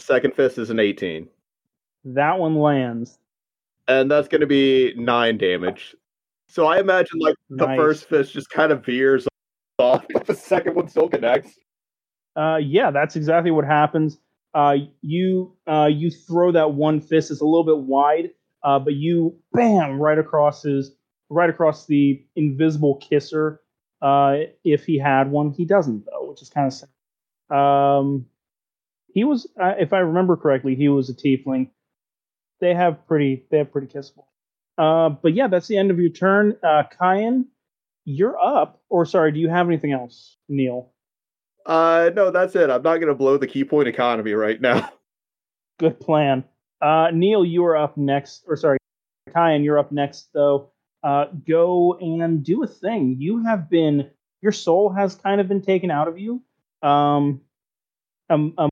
Second 0.00 0.34
fist 0.34 0.58
is 0.58 0.70
an 0.70 0.80
18. 0.80 1.28
that 2.06 2.38
one 2.38 2.56
lands. 2.56 3.18
And 3.86 4.10
that's 4.10 4.26
going 4.28 4.40
to 4.40 4.46
be 4.46 4.94
nine 4.96 5.38
damage. 5.38 5.94
So 6.48 6.66
I 6.66 6.78
imagine 6.80 7.20
like 7.20 7.34
the 7.50 7.66
Nice. 7.66 7.76
first 7.78 8.08
fist 8.08 8.32
just 8.32 8.48
kind 8.50 8.72
of 8.72 8.84
veers 8.84 9.28
off, 9.78 10.04
but 10.12 10.26
the 10.26 10.34
second 10.34 10.74
one 10.76 10.88
still 10.88 11.08
connects. 11.08 11.52
Uh, 12.36 12.56
yeah, 12.60 12.90
that's 12.90 13.16
exactly 13.16 13.50
what 13.50 13.64
happens. 13.64 14.18
Uh, 14.58 14.74
you 15.02 15.56
uh, 15.70 15.86
you 15.86 16.10
throw 16.10 16.50
that 16.50 16.72
one 16.72 17.00
fist. 17.00 17.30
It's 17.30 17.40
a 17.40 17.44
little 17.44 17.62
bit 17.64 17.78
wide, 17.78 18.30
uh, 18.64 18.80
but 18.80 18.94
you 18.94 19.38
bam 19.52 20.00
right 20.00 20.18
across 20.18 20.64
his 20.64 20.90
right 21.30 21.48
across 21.48 21.86
the 21.86 22.24
invisible 22.34 22.96
kisser. 22.96 23.60
Uh, 24.02 24.38
if 24.64 24.84
he 24.84 24.98
had 24.98 25.30
one, 25.30 25.52
he 25.52 25.64
doesn't 25.64 26.06
though, 26.06 26.28
which 26.28 26.42
is 26.42 26.50
kind 26.50 26.66
of 26.66 26.72
sad. 26.72 27.56
Um, 27.56 28.26
he 29.14 29.22
was, 29.22 29.46
uh, 29.62 29.74
if 29.78 29.92
I 29.92 30.00
remember 30.00 30.36
correctly, 30.36 30.74
he 30.74 30.88
was 30.88 31.08
a 31.08 31.14
tiefling. 31.14 31.70
They 32.60 32.74
have 32.74 33.06
pretty 33.06 33.44
they 33.52 33.58
have 33.58 33.70
pretty 33.70 33.86
kissable. 33.86 34.24
Uh, 34.76 35.10
but 35.10 35.34
yeah, 35.34 35.46
that's 35.46 35.68
the 35.68 35.78
end 35.78 35.92
of 35.92 36.00
your 36.00 36.10
turn. 36.10 36.56
Uh, 36.64 36.82
Kyan, 36.98 37.46
you're 38.04 38.36
up. 38.36 38.82
Or 38.88 39.06
sorry, 39.06 39.30
do 39.30 39.38
you 39.38 39.50
have 39.50 39.68
anything 39.68 39.92
else, 39.92 40.36
Neil? 40.48 40.92
Uh, 41.68 42.10
no, 42.16 42.30
that's 42.30 42.56
it. 42.56 42.70
I'm 42.70 42.82
not 42.82 42.96
going 42.96 43.08
to 43.08 43.14
blow 43.14 43.36
the 43.36 43.46
ki 43.46 43.62
point 43.62 43.88
economy 43.88 44.32
right 44.32 44.58
now. 44.58 44.90
Good 45.78 46.00
plan. 46.00 46.44
Uh, 46.80 47.10
Neil, 47.12 47.44
you 47.44 47.64
are 47.66 47.76
up 47.76 47.96
next. 47.98 48.44
Or 48.48 48.56
sorry, 48.56 48.78
Kyan, 49.34 49.62
you're 49.62 49.78
up 49.78 49.92
next, 49.92 50.30
though. 50.32 50.70
Uh, 51.04 51.26
go 51.46 51.98
and 52.00 52.42
do 52.42 52.64
a 52.64 52.66
thing. 52.66 53.16
You 53.18 53.44
have 53.44 53.68
been, 53.68 54.10
your 54.40 54.50
soul 54.50 54.90
has 54.90 55.14
kind 55.14 55.40
of 55.40 55.46
been 55.46 55.60
taken 55.60 55.90
out 55.90 56.08
of 56.08 56.18
you. 56.18 56.42
Um, 56.82 57.42
a, 58.30 58.48
a 58.56 58.68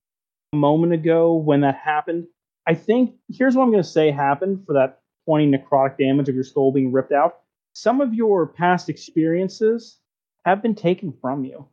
moment 0.55 0.95
ago 0.95 1.35
when 1.35 1.61
that 1.61 1.77
happened, 1.77 2.27
I 2.67 2.75
think, 2.75 3.15
here's 3.31 3.55
what 3.55 3.63
I'm 3.65 3.71
going 3.71 3.83
to 3.83 3.89
say 3.89 4.11
happened 4.11 4.65
for 4.67 4.73
that 4.73 5.01
20 5.27 5.53
necrotic 5.53 5.99
damage 5.99 6.29
of 6.29 6.35
your 6.35 6.45
soul 6.45 6.73
being 6.73 6.93
ripped 6.93 7.13
out. 7.13 7.41
Some 7.75 8.01
of 8.01 8.15
your 8.15 8.47
past 8.47 8.89
experiences 8.89 9.99
have 10.47 10.63
been 10.63 10.75
taken 10.75 11.13
from 11.21 11.45
you. 11.45 11.69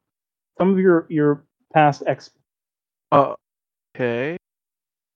Some 0.58 0.72
of 0.72 0.80
your, 0.80 1.06
your 1.10 1.44
past 1.74 2.04
ex 2.08 2.32
Uh, 3.12 3.36
okay. 3.96 4.38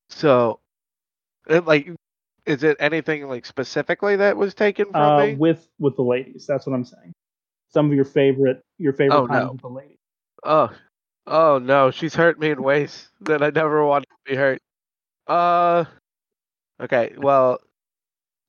So, 0.10 0.60
it, 1.48 1.66
like, 1.66 1.90
is 2.46 2.64
it 2.64 2.78
anything 2.80 3.28
like 3.28 3.46
specifically 3.46 4.16
that 4.16 4.38
was 4.38 4.54
taken 4.54 4.86
from 4.92 5.02
uh, 5.02 5.26
me? 5.28 5.36
with 5.36 5.68
with 5.80 5.96
the 5.96 6.02
ladies. 6.04 6.46
That's 6.48 6.66
what 6.66 6.74
I'm 6.74 6.86
saying. 6.86 7.14
Some 7.70 7.88
of 7.88 7.94
your 7.94 8.06
favorite 8.06 8.62
your 8.78 8.94
favorite 8.94 9.18
Oh, 9.18 9.28
times 9.28 9.46
no. 9.46 9.52
with 9.54 9.62
the 9.62 9.68
ladies. 9.68 9.98
Oh, 10.44 10.70
oh 11.28 11.60
no, 11.60 11.92
she's 11.92 12.16
hurt 12.16 12.40
me 12.40 12.52
in 12.52 12.64
ways 12.64 13.10
that 13.22 13.44
I 13.44 13.50
never 13.50 13.84
wanted 13.86 14.08
to 14.10 14.32
be 14.32 14.36
hurt. 14.38 14.60
Uh, 15.28 15.86
okay. 16.82 17.14
Well, 17.18 17.60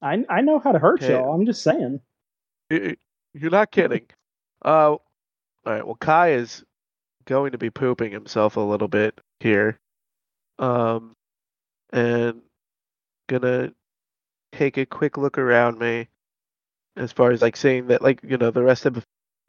I 0.01 0.25
I 0.29 0.43
know 0.43 0.59
how 0.61 0.73
to 0.73 0.79
hurt 0.79 1.03
Okay. 1.03 1.13
y'all. 1.13 1.35
I'm 1.35 1.45
just 1.45 1.63
saying. 1.63 2.01
you're 2.71 3.51
not 3.51 3.71
kidding. 3.73 4.07
Uh, 4.65 4.93
all 4.93 5.01
right. 5.67 5.85
Well, 5.85 5.97
Kai 5.97 6.33
is 6.33 6.65
going 7.29 7.53
to 7.53 7.59
be 7.59 7.71
pooping 7.71 8.11
himself 8.11 8.57
a 8.57 8.61
little 8.61 8.89
bit 8.89 9.21
here. 9.39 9.79
Um, 10.59 11.15
and 11.93 12.41
gonna 13.29 13.73
take 14.53 14.77
a 14.79 14.87
quick 14.87 15.17
look 15.17 15.39
around 15.39 15.79
me 15.79 16.09
as 16.97 17.13
far 17.13 17.31
as 17.31 17.43
like 17.43 17.57
seeing 17.57 17.87
that 17.89 18.03
like 18.03 18.21
you 18.25 18.37
know 18.39 18.51
the 18.51 18.63
rest 18.63 18.87
of 18.87 19.05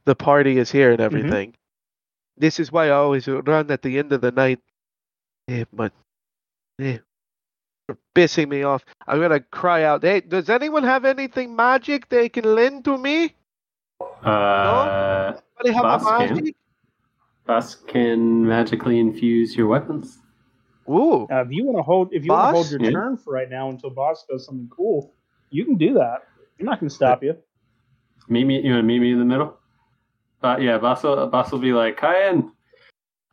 the 0.05 0.13
party 0.15 0.57
is 0.59 0.69
here 0.71 0.91
and 0.91 1.01
everything. 1.01 1.55
This 2.37 2.59
is 2.59 2.71
why 2.71 2.87
I 2.87 2.91
always 2.91 3.27
run 3.27 3.71
at 3.71 3.81
the 3.81 3.97
end 3.97 4.13
of 4.13 4.21
the 4.21 4.31
night. 4.31 4.59
Eh, 5.47 5.65
but 5.73 5.91
eh, 6.79 6.99
for 7.87 7.97
pissing 8.15 8.49
me 8.49 8.63
off. 8.63 8.85
I'm 9.07 9.19
gonna 9.19 9.39
cry 9.39 9.83
out. 9.83 10.03
Hey, 10.03 10.21
does 10.21 10.49
anyone 10.49 10.83
have 10.83 11.05
anything 11.05 11.55
magic 11.55 12.07
they 12.09 12.29
can 12.29 12.43
lend 12.55 12.85
to 12.85 12.97
me? 12.97 13.33
Uh, 14.23 15.33
Anybody 15.59 15.73
have 15.75 15.83
Boss 15.83 16.01
a 16.05 16.05
can. 16.05 16.35
magic? 16.35 16.55
Bus 17.49 17.73
can 17.73 18.45
magically 18.47 18.99
infuse 18.99 19.55
your 19.57 19.65
weapons. 19.65 20.19
Ooh, 20.87 21.27
Uh, 21.31 21.41
if 21.41 21.47
you 21.49 21.65
want 21.65 21.77
to 21.79 21.81
hold 21.81 22.13
if 22.13 22.23
you 22.23 22.31
want 22.31 22.43
to 22.43 22.49
hold 22.53 22.69
your 22.69 22.79
Yeah. 22.79 22.91
turn 22.91 23.17
for 23.17 23.33
right 23.33 23.49
now 23.49 23.71
until 23.71 23.89
boss 23.89 24.23
does 24.29 24.45
something 24.45 24.69
cool, 24.69 25.15
you 25.49 25.65
can 25.65 25.75
do 25.75 25.95
that. 25.95 26.27
I'm 26.59 26.67
not 26.67 26.79
going 26.79 26.89
to 26.89 26.93
stop 26.93 27.23
you. 27.23 27.35
Meet 28.27 28.43
me. 28.43 28.61
You 28.61 28.73
want 28.73 28.83
to 28.83 28.87
meet 28.87 28.99
me 28.99 29.13
in 29.13 29.17
the 29.17 29.25
middle? 29.25 29.57
Uh, 30.43 30.57
yeah, 30.59 30.77
boss 30.77 31.01
will, 31.01 31.25
boss 31.25 31.51
will 31.51 31.57
be 31.57 31.73
like, 31.73 31.97
Kyan. 31.97 32.51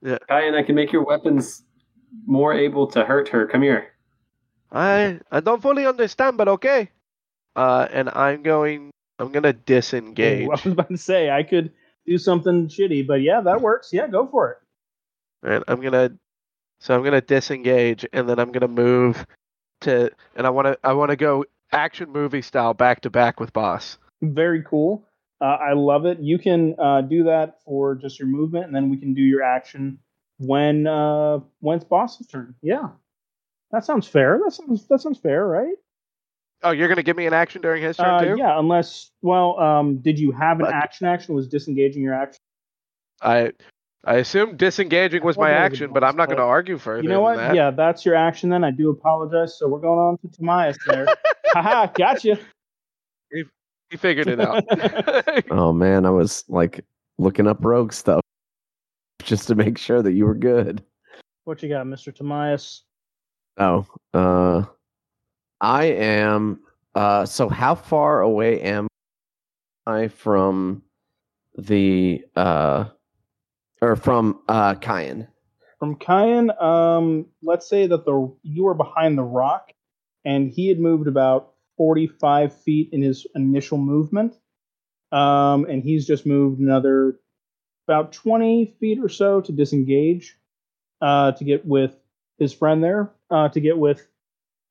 Yeah. 0.01 0.17
Kyan, 0.31 0.55
I 0.55 0.63
can 0.63 0.75
make 0.75 0.93
your 0.93 1.05
weapons 1.05 1.65
more 2.25 2.55
able 2.55 2.87
to 2.87 3.05
hurt 3.05 3.29
her. 3.29 3.47
Come 3.47 3.61
here. 3.61 3.93
I 4.73 5.21
I 5.31 5.41
don't 5.41 5.61
fully 5.61 5.85
understand, 5.85 6.39
but 6.39 6.49
okay. 6.49 6.89
Uh, 7.55 7.87
and 7.93 8.09
I'm 8.09 8.43
going. 8.43 8.93
I'm 9.19 9.31
gonna 9.31 9.53
disengage. 9.53 10.49
Ooh, 10.49 10.53
I 10.57 10.61
was 10.65 10.73
about 10.73 10.89
to 10.89 10.97
say 10.97 11.29
I 11.29 11.43
could 11.43 11.73
do 12.07 12.19
something 12.19 12.69
shitty, 12.69 13.07
but 13.07 13.23
yeah, 13.23 13.41
that 13.41 13.61
works. 13.61 13.91
Yeah, 13.93 14.07
go 14.09 14.27
for 14.27 14.53
it. 14.53 14.59
And 15.43 15.65
I'm 15.69 15.81
gonna. 15.81 16.13
So 16.81 16.95
I'm 16.95 17.03
gonna 17.03 17.21
disengage, 17.21 18.07
and 18.13 18.29
then 18.29 18.39
I'm 18.39 18.53
gonna 18.53 18.69
move 18.69 19.27
to. 19.83 20.11
And 20.35 20.47
I 20.47 20.51
wanna. 20.51 20.77
I 20.85 20.93
wanna 20.93 21.17
go 21.17 21.45
action 21.73 22.11
movie 22.11 22.43
style 22.43 22.75
back 22.75 23.03
to 23.03 23.11
back 23.11 23.41
with 23.41 23.53
boss. 23.53 23.99
Very 24.23 24.63
cool. 24.63 25.07
Uh, 25.41 25.57
I 25.61 25.75
love 25.75 26.07
it. 26.07 26.19
You 26.21 26.39
can 26.39 26.75
uh, 26.79 27.03
do 27.03 27.25
that 27.25 27.63
for 27.63 27.95
just 27.95 28.19
your 28.19 28.29
movement, 28.29 28.67
and 28.67 28.75
then 28.75 28.89
we 28.89 28.97
can 28.97 29.13
do 29.13 29.21
your 29.21 29.43
action 29.43 29.99
when 30.39 30.87
uh, 30.87 31.41
when 31.61 31.77
it's 31.77 31.85
boss's 31.85 32.27
turn. 32.27 32.55
Yeah, 32.63 32.89
that 33.71 33.85
sounds 33.85 34.07
fair. 34.07 34.41
That 34.43 34.53
sounds 34.53 34.87
that 34.89 35.01
sounds 35.01 35.19
fair, 35.19 35.47
right? 35.47 35.77
Oh, 36.63 36.71
you're 36.71 36.89
gonna 36.89 37.03
give 37.03 37.17
me 37.17 37.27
an 37.27 37.33
action 37.35 37.61
during 37.63 37.83
his 37.83 37.97
turn 37.97 38.07
Uh, 38.07 38.19
too? 38.21 38.37
yeah, 38.39 38.59
unless 38.59 39.11
well, 39.23 39.59
um, 39.61 39.99
did 39.99 40.19
you 40.19 40.33
have 40.33 40.59
an 40.61 40.67
But- 40.67 40.75
action? 40.75 41.07
Action 41.07 41.35
was 41.35 41.47
disengaging 41.49 42.03
your 42.03 42.15
action. 42.15 42.41
I. 43.23 43.53
I 44.09 44.19
assume 44.19 44.57
disengaging 44.57 45.25
was 45.25 45.37
my 45.37 45.51
Well, 45.51 45.51
there's 45.51 45.73
action, 45.73 45.93
but 45.93 46.05
I'm 46.05 46.15
not 46.15 46.29
gonna 46.29 46.43
but- 46.43 46.47
argue 46.47 46.79
further. 46.79 47.03
You 47.03 47.09
know 47.09 47.21
what? 47.23 47.39
That. 47.39 47.57
Yeah, 47.57 47.73
that's 47.73 48.07
your 48.07 48.15
action. 48.15 48.51
Then 48.51 48.63
I 48.63 48.71
do 48.71 48.89
apologize. 48.91 49.59
So 49.59 49.67
we're 49.67 49.81
going 49.81 49.99
on 49.99 50.19
to 50.19 50.29
Tomias 50.29 50.77
there. 50.87 51.07
Haha, 51.47 51.87
gotcha. 51.93 52.39
He 53.91 53.97
figured 53.97 54.29
it 54.29 54.41
out. 54.41 54.63
Oh 55.51 55.73
man, 55.73 56.07
I 56.07 56.11
was 56.11 56.45
like 56.49 56.85
looking 57.19 57.47
up 57.49 57.65
rogue 57.65 57.93
stuff 57.93 58.21
just 59.25 59.49
to 59.49 59.55
make 59.57 59.77
sure 59.77 60.03
that 60.03 60.13
you 60.13 60.25
were 60.25 60.35
good. 60.35 60.85
What 61.45 61.61
you 61.63 61.69
got, 61.69 61.87
Mister 61.89 62.13
Tomias? 62.13 62.83
Oh, 63.59 63.87
uh, 64.15 64.65
I 65.61 65.85
am. 65.87 66.61
Uh, 66.95 67.27
so 67.27 67.49
how 67.49 67.75
far 67.75 68.21
away 68.23 68.61
am 68.63 68.89
I 69.87 70.09
from 70.09 70.83
the 71.57 72.25
uh, 72.37 72.87
or 73.83 73.97
from 73.97 74.41
uh, 74.49 74.75
Kyan? 74.77 75.29
From 75.79 75.97
Kyan, 75.97 76.51
um, 76.61 77.27
let's 77.43 77.69
say 77.69 77.87
that 77.87 78.05
the 78.05 78.35
you 78.43 78.65
were 78.65 78.75
behind 78.75 79.19
the 79.19 79.25
rock, 79.25 79.73
and 80.25 80.51
he 80.51 80.69
had 80.69 80.81
moved 80.81 81.09
about 81.09 81.55
forty-five 81.77 82.55
feet 82.63 82.91
in 82.93 83.03
his 83.03 83.27
initial 83.35 83.79
movement. 83.79 84.35
um, 85.13 85.65
and 85.67 85.83
he's 85.83 86.07
just 86.07 86.27
moved 86.27 86.61
another 86.61 87.19
about 87.89 88.13
20 88.13 88.77
feet 88.81 88.99
or 88.99 89.09
so 89.09 89.41
to 89.41 89.53
disengage 89.53 90.37
uh, 91.01 91.33
to 91.33 91.45
get 91.45 91.65
with 91.67 91.97
his 92.39 92.53
friend 92.53 92.83
there, 92.83 93.13
uh, 93.31 93.49
to 93.51 93.61
get 93.61 93.79
with 93.79 94.07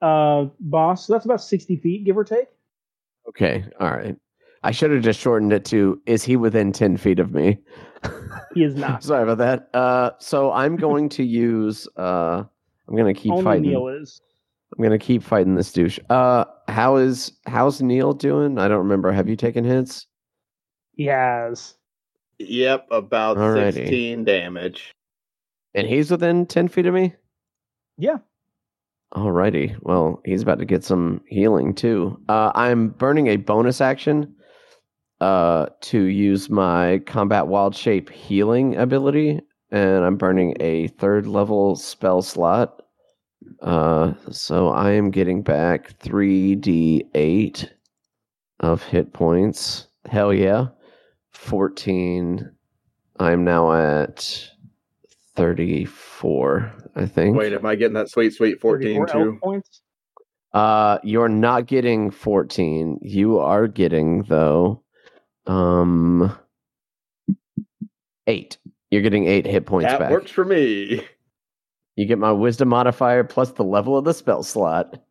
uh, 0.06 0.49
Boss. 0.60 1.07
So 1.07 1.14
that's 1.14 1.26
about 1.26 1.41
60 1.41 1.77
feet, 1.77 2.06
give 2.06 2.18
or 2.18 2.23
take. 2.23 2.48
Okay, 3.30 3.65
all 3.80 3.90
right. 3.90 4.15
I 4.64 4.72
should 4.72 4.91
have 4.91 5.03
just 5.03 5.19
shortened 5.19 5.53
it 5.53 5.65
to 5.65 6.02
is 6.06 6.23
he 6.23 6.36
within 6.36 6.72
10 6.72 6.98
feet 6.98 7.19
of 7.19 7.34
me? 7.34 7.60
He 8.53 8.64
is 8.64 8.76
not. 8.76 9.03
Sorry 9.03 9.23
about 9.23 9.40
that. 9.40 9.69
Uh, 9.77 10.11
so 10.19 10.52
I'm 10.53 10.76
going 10.88 11.10
to 11.10 11.23
use. 11.23 11.90
Uh, 11.98 12.44
I'm 12.88 12.95
going 12.95 13.14
to 13.14 13.19
keep 13.19 13.34
Only 13.34 13.44
fighting. 13.44 13.69
Neil 13.69 13.88
is. 13.90 14.22
I'm 14.72 14.82
going 14.82 14.98
to 14.98 15.06
keep 15.06 15.23
fighting 15.23 15.56
this 15.56 15.73
douche. 15.73 15.99
Uh, 16.10 16.45
how 16.69 16.95
is 16.95 17.34
how's 17.48 17.82
Neil 17.82 18.14
doing? 18.14 18.57
I 18.57 18.69
don't 18.69 18.77
remember. 18.80 19.11
Have 19.11 19.27
you 19.27 19.36
taken 19.36 19.65
hits? 19.65 20.07
He 20.94 21.06
has. 21.07 21.76
Yep, 22.40 22.88
about 22.91 23.36
Alrighty. 23.36 23.73
16 23.73 24.23
damage. 24.23 24.94
And 25.73 25.86
he's 25.86 26.10
within 26.11 26.45
10 26.45 26.69
feet 26.69 26.86
of 26.86 26.94
me? 26.94 27.14
Yeah. 27.98 28.19
Alrighty. 29.15 29.77
Well, 29.81 30.21
he's 30.25 30.41
about 30.41 30.59
to 30.59 30.65
get 30.65 30.83
some 30.83 31.21
healing 31.27 31.73
too. 31.73 32.19
Uh, 32.27 32.51
I'm 32.53 32.89
burning 32.89 33.27
a 33.27 33.37
bonus 33.37 33.79
action 33.79 34.35
uh, 35.21 35.67
to 35.81 36.01
use 36.03 36.49
my 36.49 37.01
combat 37.05 37.47
wild 37.47 37.75
shape 37.75 38.09
healing 38.09 38.75
ability, 38.75 39.39
and 39.71 40.03
I'm 40.03 40.17
burning 40.17 40.57
a 40.59 40.87
third 40.87 41.27
level 41.27 41.77
spell 41.77 42.21
slot. 42.21 42.81
Uh, 43.61 44.15
so 44.31 44.67
I 44.67 44.91
am 44.91 45.11
getting 45.11 45.41
back 45.43 45.97
3d8 45.99 47.69
of 48.59 48.83
hit 48.83 49.13
points. 49.13 49.87
Hell 50.09 50.33
yeah. 50.33 50.67
14. 51.31 52.51
I'm 53.19 53.45
now 53.45 53.71
at 53.71 54.49
34, 55.36 56.74
I 56.95 57.06
think. 57.06 57.38
Wait, 57.38 57.53
am 57.53 57.66
I 57.66 57.76
getting 57.76 57.94
that 57.95 58.10
sweet, 58.10 58.34
sweet 58.34 58.60
14 58.60 59.06
34 59.07 59.24
too? 59.26 59.40
points. 59.41 59.82
Uh, 60.53 60.99
you're 61.03 61.30
not 61.30 61.66
getting 61.68 62.10
14. 62.12 62.99
You 63.02 63.40
are 63.40 63.68
getting 63.68 64.24
though, 64.24 64.82
um, 65.48 66.36
eight. 68.28 68.57
You're 68.91 69.02
getting 69.02 69.28
eight 69.28 69.45
hit 69.45 69.66
points 69.66 69.90
That 69.91 69.99
back. 69.99 70.12
works 70.12 70.32
for 70.32 70.45
me. 70.45 71.06
You 71.98 72.06
get 72.06 72.20
my 72.20 72.32
wisdom 72.32 72.70
modifier 72.70 73.24
plus 73.24 73.52
the 73.52 73.64
level 73.64 73.98
of 73.98 74.06
the 74.06 74.14
spell 74.14 74.44
slot. 74.44 75.02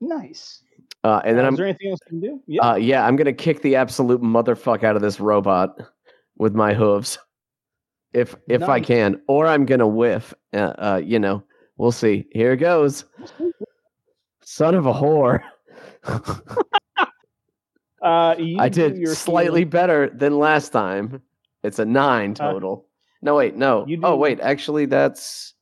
Nice. 0.00 0.62
Uh, 1.02 1.20
and 1.24 1.36
then 1.36 1.44
Uh, 1.44 1.48
I'm, 1.48 1.54
is 1.54 1.58
there 1.58 1.66
anything 1.66 1.90
else 1.90 2.00
you 2.06 2.08
can 2.08 2.20
do? 2.20 2.40
Yeah. 2.46 2.62
uh, 2.62 2.74
yeah, 2.76 3.06
I'm 3.06 3.16
gonna 3.16 3.32
kick 3.32 3.62
the 3.62 3.76
absolute 3.76 4.22
motherfuck 4.22 4.84
out 4.84 4.96
of 4.96 5.02
this 5.02 5.20
robot 5.20 5.78
with 6.38 6.54
my 6.54 6.72
hooves, 6.74 7.18
if 8.14 8.34
if 8.48 8.62
I 8.62 8.80
can, 8.80 9.20
or 9.28 9.46
I'm 9.46 9.66
gonna 9.66 9.86
whiff. 9.86 10.32
Uh, 10.54 10.72
uh, 10.78 11.00
you 11.04 11.18
know, 11.18 11.42
we'll 11.76 11.92
see. 11.92 12.26
Here 12.32 12.52
it 12.52 12.58
goes. 12.58 13.04
Son 14.42 14.74
of 14.74 14.86
a 14.86 14.92
whore. 14.92 15.40
Uh, 18.02 18.34
you 18.38 18.58
I 18.60 18.68
did 18.68 19.08
slightly 19.08 19.64
better 19.64 20.10
than 20.10 20.38
last 20.38 20.68
time. 20.74 21.22
It's 21.62 21.78
a 21.78 21.86
nine 21.86 22.32
Uh, 22.38 22.52
total. 22.52 22.86
no, 23.22 23.34
wait, 23.36 23.56
no. 23.56 23.86
Oh, 24.02 24.14
wait, 24.16 24.40
actually, 24.40 24.84
that's. 24.84 25.54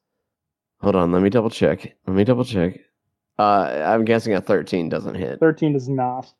Hold 0.80 0.96
on, 0.96 1.12
let 1.12 1.22
me 1.22 1.30
double 1.30 1.50
check. 1.50 1.94
Let 2.04 2.16
me 2.16 2.24
double 2.24 2.44
check. 2.44 2.80
Uh, 3.38 3.84
I'm 3.86 4.04
guessing 4.04 4.34
a 4.34 4.40
13 4.40 4.88
doesn't 4.88 5.14
hit. 5.14 5.38
13 5.38 5.72
does 5.74 5.88
not. 5.88 6.32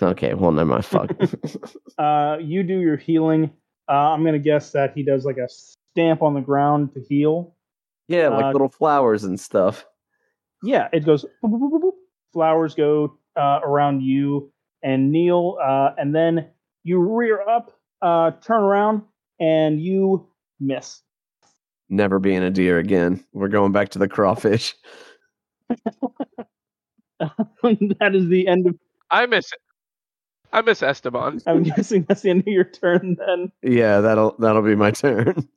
Okay, 0.00 0.32
well, 0.32 0.52
never 0.52 0.70
mind. 0.70 0.86
Fuck. 0.86 1.10
Uh, 1.98 2.38
you 2.40 2.62
do 2.62 2.78
your 2.78 2.96
healing. 2.96 3.50
Uh, 3.88 4.12
I'm 4.12 4.22
going 4.22 4.34
to 4.34 4.38
guess 4.38 4.72
that 4.72 4.92
he 4.94 5.02
does 5.02 5.24
like 5.24 5.38
a 5.38 5.48
stamp 5.48 6.22
on 6.22 6.34
the 6.34 6.40
ground 6.40 6.92
to 6.94 7.00
heal. 7.00 7.54
yeah, 8.08 8.28
like 8.28 8.46
Uh, 8.46 8.52
little 8.52 8.68
flowers 8.68 9.24
and 9.24 9.38
stuff. 9.38 9.86
Yeah, 10.62 10.88
it 10.92 11.04
goes. 11.04 11.24
boop, 11.44 11.50
boop, 11.50 11.60
boop, 11.60 11.72
boop, 11.72 11.82
boop. 11.82 11.92
Flowers 12.32 12.74
go 12.74 13.18
uh, 13.36 13.60
around 13.62 14.02
you 14.02 14.52
and 14.82 15.10
Neil, 15.10 15.58
uh, 15.62 15.90
and 15.98 16.14
then 16.14 16.48
you 16.84 16.98
rear 16.98 17.40
up, 17.40 17.72
uh, 18.02 18.30
turn 18.42 18.62
around, 18.62 19.02
and 19.40 19.80
you 19.80 20.28
miss. 20.60 21.02
Never 21.88 22.18
being 22.18 22.42
a 22.42 22.50
deer 22.50 22.78
again. 22.78 23.24
We're 23.32 23.48
going 23.48 23.72
back 23.72 23.90
to 23.90 23.98
the 23.98 24.08
crawfish. 24.08 24.74
that 27.18 28.10
is 28.14 28.28
the 28.28 28.46
end 28.48 28.66
of. 28.66 28.78
I 29.10 29.26
miss 29.26 29.52
it. 29.52 29.58
I 30.52 30.62
miss 30.62 30.82
Esteban. 30.82 31.40
I'm 31.46 31.62
guessing 31.62 32.04
that's 32.08 32.22
the 32.22 32.30
end 32.30 32.40
of 32.40 32.46
your 32.48 32.64
turn. 32.64 33.16
Then 33.18 33.52
Yeah, 33.62 34.00
that'll 34.00 34.36
that'll 34.38 34.62
be 34.62 34.74
my 34.74 34.90
turn. 34.90 35.48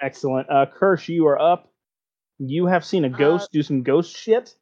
excellent. 0.00 0.50
Uh, 0.50 0.66
Kirsch, 0.66 1.08
you 1.08 1.26
are 1.26 1.40
up. 1.40 1.70
You 2.38 2.66
have 2.66 2.84
seen 2.84 3.04
a 3.04 3.08
ghost 3.10 3.50
do 3.52 3.62
some 3.62 3.82
ghost 3.82 4.16
shit. 4.16 4.54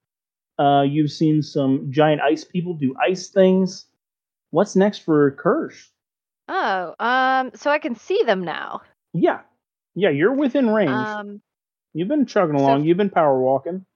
Uh, 0.59 0.83
you've 0.83 1.11
seen 1.11 1.43
some 1.43 1.89
giant 1.91 2.21
ice 2.21 2.45
people 2.45 2.75
do 2.75 2.95
ice 3.03 3.29
things. 3.31 3.87
What's 4.51 4.77
next 4.77 4.99
for 4.99 5.31
Kirsch? 5.33 5.87
Oh, 6.49 6.95
um, 7.01 7.53
so 7.55 7.71
I 7.71 7.79
can 7.79 7.95
see 7.95 8.23
them 8.25 8.45
now. 8.45 8.83
Yeah, 9.15 9.41
yeah, 9.95 10.11
you're 10.11 10.35
within 10.35 10.69
range. 10.69 10.91
Um, 10.91 11.41
You've 11.95 12.09
been 12.09 12.27
chugging 12.27 12.59
so- 12.59 12.65
along. 12.65 12.85
You've 12.85 12.97
been 12.99 13.11
power 13.11 13.39
walking. 13.41 13.87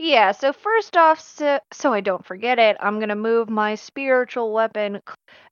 Yeah. 0.00 0.32
So 0.32 0.52
first 0.52 0.96
off, 0.96 1.20
so, 1.20 1.60
so 1.72 1.92
I 1.92 2.00
don't 2.00 2.24
forget 2.24 2.58
it, 2.58 2.76
I'm 2.80 2.98
gonna 2.98 3.14
move 3.16 3.48
my 3.50 3.74
spiritual 3.74 4.52
weapon. 4.52 5.00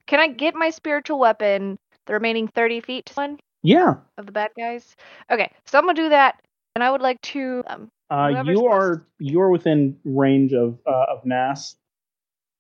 Can 0.07 0.21
I 0.21 0.29
get 0.29 0.55
my 0.55 0.71
spiritual 0.71 1.19
weapon 1.19 1.79
the 2.07 2.15
remaining 2.15 2.49
thirty 2.49 2.81
feet 2.81 3.07
to 3.07 3.15
one 3.15 3.39
Yeah. 3.63 3.97
of 4.17 4.27
the 4.27 4.33
bad 4.33 4.51
guys? 4.59 4.97
Okay, 5.31 5.53
so 5.67 5.79
I'm 5.79 5.85
gonna 5.85 5.95
do 5.95 6.09
that, 6.09 6.41
and 6.75 6.83
I 6.83 6.91
would 6.91 7.03
like 7.03 7.21
to. 7.33 7.63
Um, 7.67 7.91
Uh, 8.11 8.43
you 8.47 8.67
are 8.67 9.07
you're 9.19 9.51
within 9.51 9.99
range 10.05 10.55
of 10.55 10.79
uh, 10.87 11.05
of 11.11 11.25
Nas. 11.27 11.77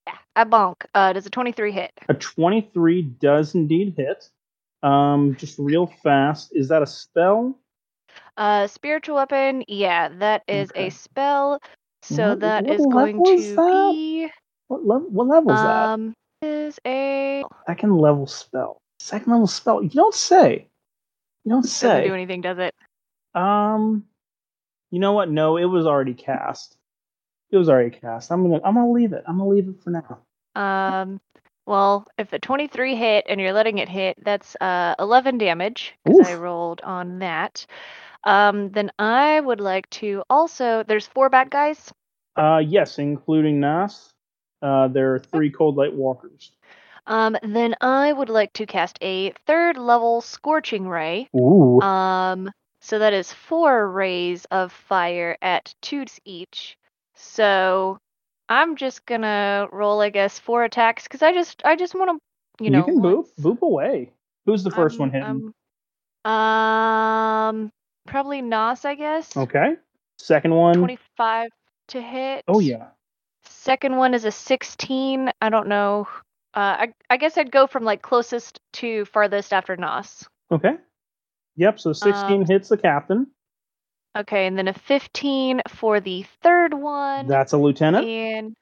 yeah, 0.07 0.19
I 0.37 0.45
bonk. 0.45 0.85
Uh, 0.95 1.15
does 1.15 1.25
a 1.27 1.31
23 1.31 1.73
hit? 1.73 1.91
A 2.11 2.15
twenty 2.15 2.61
three 2.75 3.01
does 3.03 3.55
indeed 3.55 3.95
hit. 3.97 4.29
Um, 4.83 5.37
just 5.37 5.59
real 5.59 5.87
fast. 6.05 6.51
Is 6.53 6.69
that 6.69 6.83
a 6.83 6.87
spell? 6.87 7.59
Uh, 8.37 8.67
spiritual 8.67 9.17
weapon. 9.17 9.65
Yeah, 9.69 10.09
that 10.19 10.43
is 10.49 10.71
Okay. 10.71 10.87
a 10.87 10.91
spell. 10.91 11.61
So 12.03 12.31
What- 12.31 12.41
that 12.41 12.65
what 12.65 12.75
is 12.75 12.87
going 12.87 13.25
to 13.25 13.55
that? 13.57 13.91
be. 13.93 14.31
What 14.69 14.87
level? 14.87 15.09
What 15.11 15.27
level 15.27 15.53
is 15.53 15.61
that? 15.61 15.89
Um, 15.89 16.15
is 16.43 16.79
a 16.87 17.45
Second 17.67 17.99
level 17.99 18.27
spell. 18.27 18.81
Second 19.01 19.33
level 19.33 19.47
spell. 19.47 19.83
You 19.83 19.91
don't 19.91 20.15
say. 20.15 20.69
You 21.45 21.51
don't 21.51 21.63
doesn't 21.63 21.71
say. 21.71 22.07
do 22.07 22.15
anything, 22.15 22.41
does 22.43 22.59
it? 22.59 22.75
Um, 23.35 24.05
you 24.91 24.99
know 25.01 25.13
what? 25.13 25.31
No, 25.31 25.57
it 25.57 25.65
was 25.65 25.87
already 25.87 26.15
cast. 26.15 26.77
It 27.51 27.57
was 27.57 27.69
already 27.69 27.91
cast. 27.91 28.31
I'm 28.31 28.43
gonna 28.43 28.61
I'm 28.65 28.75
gonna 28.75 28.91
leave 28.93 29.13
it. 29.13 29.25
I'm 29.27 29.39
gonna 29.39 29.49
leave 29.51 29.69
it 29.69 29.83
for 29.83 29.91
now. 29.91 30.19
Um, 30.55 31.21
well, 31.69 32.07
if 32.17 32.31
the 32.31 32.39
23 32.39 32.97
hit 32.97 33.27
and 33.29 33.41
you're 33.41 33.53
letting 33.53 33.79
it 33.79 33.89
hit, 33.89 34.17
that's 34.25 34.57
uh 34.57 34.95
11 34.99 35.39
damage 35.39 35.95
because 36.05 36.27
I 36.27 36.35
rolled 36.35 36.81
on 36.81 37.19
that. 37.21 37.67
Um, 38.25 38.71
then 38.71 38.91
I 38.99 39.39
would 39.39 39.61
like 39.61 39.89
to 39.91 40.23
also. 40.29 40.83
There's 40.83 41.07
four 41.07 41.29
bad 41.29 41.51
guys. 41.51 41.93
Uh, 42.37 42.59
yes, 42.59 42.99
including 42.99 43.61
Nas. 43.61 44.13
Uh, 44.63 44.89
there 44.89 45.15
are 45.15 45.19
three 45.19 45.51
cold 45.51 45.77
light 45.77 45.95
walkers. 45.95 46.53
Um, 47.07 47.37
then 47.43 47.75
I 47.81 48.13
would 48.13 48.29
like 48.29 48.53
to 48.55 48.67
cast 48.67 48.99
a 49.03 49.33
third 49.47 49.77
level 49.77 50.21
scorching 50.21 50.89
ray. 50.89 51.29
Ooh. 51.37 51.81
Um, 51.81 52.51
so 52.81 52.99
that 52.99 53.13
is 53.13 53.33
four 53.33 53.91
rays 53.91 54.47
of 54.51 54.73
fire 54.73 55.37
at 55.43 55.75
two 55.81 56.05
each. 56.25 56.77
So 57.15 57.99
I'm 58.49 58.77
just 58.77 59.05
gonna 59.07 59.69
roll, 59.73 60.01
I 60.01 60.11
guess, 60.11 60.39
four 60.39 60.65
attacks 60.65 61.05
because 61.05 61.23
I 61.23 61.33
just, 61.33 61.63
I 61.65 61.77
just 61.77 61.95
want 61.95 62.11
to, 62.59 62.65
you 62.65 62.71
know, 62.71 62.79
You 62.79 62.85
can 62.85 63.01
boop 63.01 63.27
boop 63.41 63.61
away. 63.61 64.13
Who's 64.47 64.63
the 64.65 64.71
1st 64.71 64.99
one 64.99 65.11
I'm- 65.15 65.23
hitting? 65.23 65.53
I'm- 66.25 66.33
um, 66.33 67.73
probably 68.07 68.43
Nos, 68.43 68.85
I 68.85 68.95
guess. 68.95 69.37
okay. 69.37 69.77
Second 70.19 70.55
one. 70.55 70.75
Twenty-five 70.75 71.51
to 71.89 72.01
hit. 72.03 72.45
Oh 72.49 72.59
yeah. 72.61 72.89
Second 73.45 73.97
one 73.97 74.15
is 74.15 74.25
a 74.25 74.33
sixteen. 74.33 75.31
I 75.41 75.49
don't 75.49 75.69
know. 75.69 76.09
Uh, 76.55 76.59
I 76.89 76.93
I 77.09 77.17
guess 77.19 77.39
I'd 77.39 77.53
go 77.53 77.67
from 77.69 77.85
like 77.85 78.03
closest 78.03 78.59
to 78.75 79.05
farthest 79.05 79.53
after 79.53 79.77
Nos. 79.77 80.29
Okay. 80.51 80.73
Yep. 81.57 81.79
So 81.81 81.93
16 81.93 82.43
Um, 82.43 82.47
hits 82.47 82.69
the 82.69 82.77
captain. 82.79 83.29
Okay, 84.17 84.47
and 84.47 84.57
then 84.59 84.69
a 84.69 84.73
fifteen 84.75 85.61
for 85.69 86.01
the 86.01 86.25
third 86.43 86.75
one. 86.75 87.27
That's 87.27 87.53
a 87.53 87.59
lieutenant. 87.59 88.07
and 88.07 88.57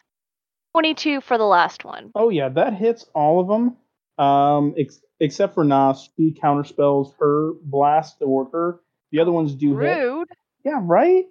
22 0.74 1.20
for 1.22 1.38
the 1.38 1.44
last 1.44 1.84
one. 1.84 2.10
Oh 2.14 2.28
yeah, 2.28 2.48
that 2.50 2.74
hits 2.74 3.06
all 3.14 3.40
of 3.40 3.48
them. 3.48 3.76
Um, 4.22 4.74
ex- 4.78 5.00
except 5.20 5.54
for 5.54 5.64
Nas, 5.64 6.08
she 6.16 6.32
counterspells 6.42 7.14
her 7.18 7.52
blast 7.62 8.18
toward 8.18 8.48
her. 8.52 8.80
The 9.12 9.20
other 9.20 9.32
ones 9.32 9.54
do 9.54 9.78
hit. 9.78 9.96
Rude. 9.96 10.28
Yeah, 10.64 10.80
right. 10.82 11.24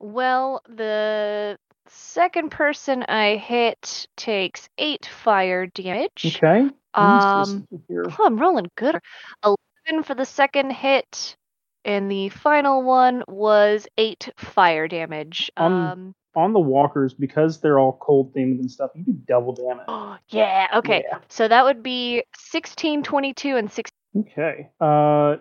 Well, 0.00 0.62
the 0.68 1.56
second 1.86 2.50
person 2.50 3.04
I 3.04 3.36
hit 3.36 4.06
takes 4.16 4.68
8 4.78 5.06
fire 5.06 5.66
damage. 5.66 6.36
Okay. 6.42 6.68
Um, 6.94 7.68
oh, 7.98 8.24
I'm 8.24 8.38
rolling 8.38 8.70
good. 8.76 8.98
Eleven 9.44 10.02
for 10.04 10.14
the 10.14 10.24
second 10.24 10.70
hit, 10.70 11.36
and 11.84 12.10
the 12.10 12.28
final 12.30 12.82
one 12.82 13.22
was 13.28 13.86
eight 13.98 14.30
fire 14.36 14.88
damage. 14.88 15.50
Um, 15.56 15.72
Um, 15.72 16.14
on 16.36 16.52
the 16.52 16.60
walkers 16.60 17.14
because 17.14 17.60
they're 17.60 17.78
all 17.78 17.96
cold 18.00 18.34
themed 18.34 18.58
and 18.58 18.68
stuff. 18.70 18.90
You 18.94 19.04
do 19.04 19.12
double 19.12 19.52
damage. 19.54 19.84
Oh, 19.88 20.16
yeah. 20.28 20.66
Okay. 20.74 21.04
Yeah. 21.08 21.18
So 21.28 21.46
that 21.46 21.64
would 21.64 21.82
be 21.82 22.24
16, 22.36 23.02
22, 23.04 23.56
and 23.56 23.70
16. 23.70 23.92
Okay. 24.20 24.68
Uh, 24.80 25.36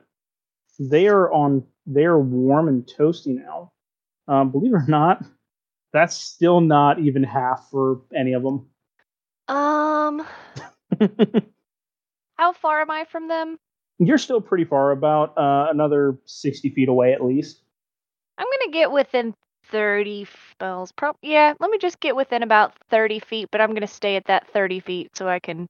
they 0.80 1.08
are 1.08 1.32
on. 1.32 1.64
They 1.86 2.06
are 2.06 2.20
warm 2.20 2.68
and 2.68 2.86
toasty 2.86 3.36
now. 3.36 3.72
Um, 4.28 4.52
believe 4.52 4.72
it 4.72 4.76
or 4.76 4.86
not, 4.88 5.24
that's 5.92 6.16
still 6.16 6.62
not 6.62 7.00
even 7.00 7.24
half 7.24 7.68
for 7.70 8.02
any 8.16 8.34
of 8.34 8.44
them. 8.44 8.68
Um, 9.50 10.26
how 12.38 12.54
far 12.54 12.82
am 12.82 12.90
I 12.90 13.06
from 13.06 13.28
them? 13.28 13.58
You're 14.00 14.18
still 14.18 14.42
pretty 14.42 14.66
far, 14.66 14.92
about 14.92 15.38
uh, 15.38 15.68
another 15.70 16.18
sixty 16.26 16.70
feet 16.70 16.90
away 16.90 17.14
at 17.14 17.24
least. 17.24 17.62
I'm 18.38 18.48
gonna 18.48 18.72
get 18.72 18.92
within 18.92 19.36
30 19.66 20.28
spells. 20.52 20.92
Pro- 20.92 21.16
yeah, 21.22 21.54
let 21.60 21.70
me 21.70 21.78
just 21.78 22.00
get 22.00 22.16
within 22.16 22.44
about 22.44 22.74
30 22.90 23.20
feet, 23.20 23.50
but 23.52 23.62
I'm 23.62 23.74
gonna 23.74 23.88
stay 23.88 24.16
at 24.16 24.26
that 24.26 24.48
30 24.48 24.80
feet 24.80 25.16
so 25.16 25.28
I 25.28 25.40
can 25.40 25.68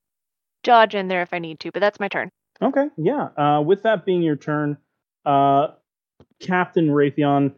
dodge 0.64 0.96
in 0.96 1.08
there 1.08 1.22
if 1.22 1.34
I 1.34 1.40
need 1.40 1.60
to. 1.62 1.72
But 1.72 1.82
that's 1.82 2.00
my 2.00 2.08
turn. 2.08 2.30
Okay, 2.62 2.88
yeah. 2.98 3.30
Uh, 3.38 3.62
with 3.62 3.84
that 3.84 4.06
being 4.06 4.22
your 4.22 4.36
turn, 4.36 4.78
uh, 5.26 5.68
Captain 6.40 6.88
Raytheon 6.88 7.54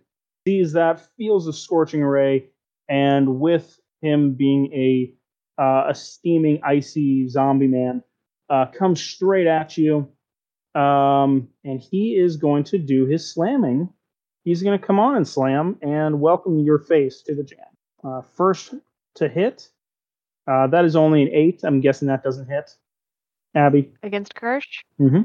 sees 0.47 0.73
that, 0.73 1.01
feels 1.17 1.47
a 1.47 1.53
scorching 1.53 2.03
ray, 2.03 2.47
and 2.89 3.39
with 3.39 3.79
him 4.01 4.33
being 4.33 4.71
a 4.73 5.13
uh, 5.61 5.87
a 5.89 5.95
steaming, 5.95 6.59
icy 6.65 7.29
zombie 7.29 7.67
man, 7.67 8.03
uh, 8.49 8.65
comes 8.67 9.01
straight 9.01 9.47
at 9.47 9.77
you, 9.77 10.09
um, 10.75 11.47
and 11.63 11.79
he 11.79 12.15
is 12.15 12.37
going 12.37 12.63
to 12.65 12.77
do 12.77 13.05
his 13.05 13.31
slamming. 13.31 13.89
He's 14.43 14.61
going 14.61 14.77
to 14.79 14.85
come 14.85 14.99
on 14.99 15.15
and 15.15 15.27
slam 15.27 15.77
and 15.81 16.19
welcome 16.19 16.59
your 16.59 16.79
face 16.79 17.21
to 17.23 17.33
the 17.35 17.43
jam. 17.43 17.59
Uh, 18.03 18.21
first 18.21 18.75
to 19.15 19.27
hit, 19.27 19.69
uh, 20.47 20.67
that 20.67 20.85
is 20.85 20.95
only 20.95 21.23
an 21.23 21.29
eight. 21.33 21.61
I'm 21.63 21.81
guessing 21.81 22.07
that 22.09 22.23
doesn't 22.23 22.47
hit. 22.47 22.75
Abby. 23.55 23.91
Against 24.03 24.35
Kirsch? 24.35 24.83
Mm-hmm. 24.99 25.23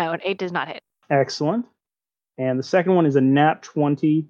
No, 0.00 0.12
an 0.12 0.20
8 0.22 0.38
does 0.38 0.52
not 0.52 0.68
hit. 0.68 0.80
Excellent. 1.10 1.66
And 2.38 2.58
the 2.58 2.62
second 2.62 2.94
one 2.94 3.06
is 3.06 3.16
a 3.16 3.20
nat 3.20 3.62
20, 3.62 4.28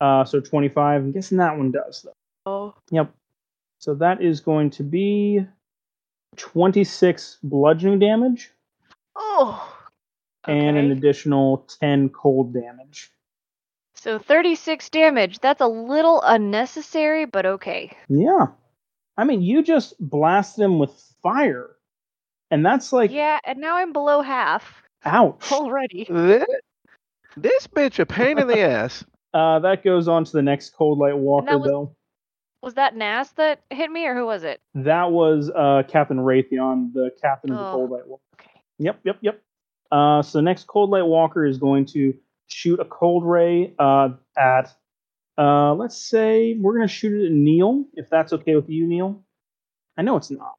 uh, 0.00 0.24
so 0.24 0.40
25. 0.40 1.02
I'm 1.02 1.12
guessing 1.12 1.38
that 1.38 1.56
one 1.56 1.72
does, 1.72 2.02
though. 2.02 2.12
Oh. 2.46 2.74
Yep. 2.90 3.12
So 3.80 3.94
that 3.96 4.22
is 4.22 4.40
going 4.40 4.70
to 4.70 4.82
be 4.82 5.44
26 6.36 7.38
bludgeoning 7.42 7.98
damage 7.98 8.50
Oh. 9.16 9.76
And 10.46 10.76
an 10.76 10.90
additional 10.90 11.66
10 11.80 12.08
cold 12.10 12.54
damage. 12.54 13.10
So 13.94 14.18
36 14.18 14.88
damage. 14.90 15.38
That's 15.40 15.60
a 15.60 15.66
little 15.66 16.22
unnecessary, 16.24 17.26
but 17.26 17.44
okay. 17.46 17.96
Yeah. 18.08 18.46
I 19.16 19.24
mean, 19.24 19.42
you 19.42 19.62
just 19.62 19.94
blast 20.00 20.56
them 20.56 20.78
with 20.78 20.90
fire. 21.22 21.70
And 22.50 22.64
that's 22.64 22.92
like, 22.92 23.10
yeah, 23.10 23.38
and 23.44 23.58
now 23.60 23.76
I'm 23.76 23.92
below 23.92 24.22
half 24.22 24.82
ouch. 25.04 25.52
already. 25.52 26.06
This, 26.08 26.44
this 27.36 27.66
bitch 27.66 27.98
a 27.98 28.06
pain 28.06 28.38
in 28.38 28.46
the 28.48 28.60
ass. 28.68 29.04
Uh, 29.32 29.58
that 29.60 29.84
goes 29.84 30.08
on 30.08 30.24
to 30.24 30.32
the 30.32 30.42
next 30.42 30.70
cold 30.70 30.98
light 30.98 31.16
walker, 31.16 31.58
was- 31.58 31.68
though. 31.68 31.94
Was 32.62 32.74
that 32.74 32.94
Nas 32.94 33.30
that 33.36 33.60
hit 33.70 33.90
me, 33.90 34.04
or 34.06 34.14
who 34.14 34.26
was 34.26 34.42
it? 34.44 34.60
That 34.74 35.12
was 35.12 35.50
uh, 35.54 35.82
Captain 35.88 36.18
Raytheon, 36.18 36.92
the 36.92 37.10
captain 37.22 37.52
of 37.52 37.56
the 37.58 37.64
Oh. 37.64 37.72
cold 37.72 37.90
light 37.90 38.06
walker. 38.06 38.22
Okay. 38.38 38.50
Yep, 38.78 39.00
yep, 39.04 39.16
yep. 39.22 39.42
Uh, 39.90 40.22
so 40.22 40.40
next 40.40 40.66
cold 40.66 40.90
light 40.90 41.06
walker 41.06 41.44
is 41.44 41.58
going 41.58 41.86
to 41.86 42.14
shoot 42.46 42.80
a 42.80 42.84
cold 42.84 43.24
ray 43.24 43.74
uh, 43.78 44.10
at. 44.36 44.74
Uh, 45.38 45.74
let's 45.74 45.96
say 45.96 46.54
we're 46.58 46.74
going 46.74 46.86
to 46.86 46.92
shoot 46.92 47.22
it 47.22 47.26
at 47.26 47.32
Neil, 47.32 47.84
if 47.94 48.10
that's 48.10 48.32
okay 48.32 48.56
with 48.56 48.68
you, 48.68 48.86
Neil. 48.86 49.22
I 49.96 50.02
know 50.02 50.16
it's 50.16 50.30
not, 50.30 50.54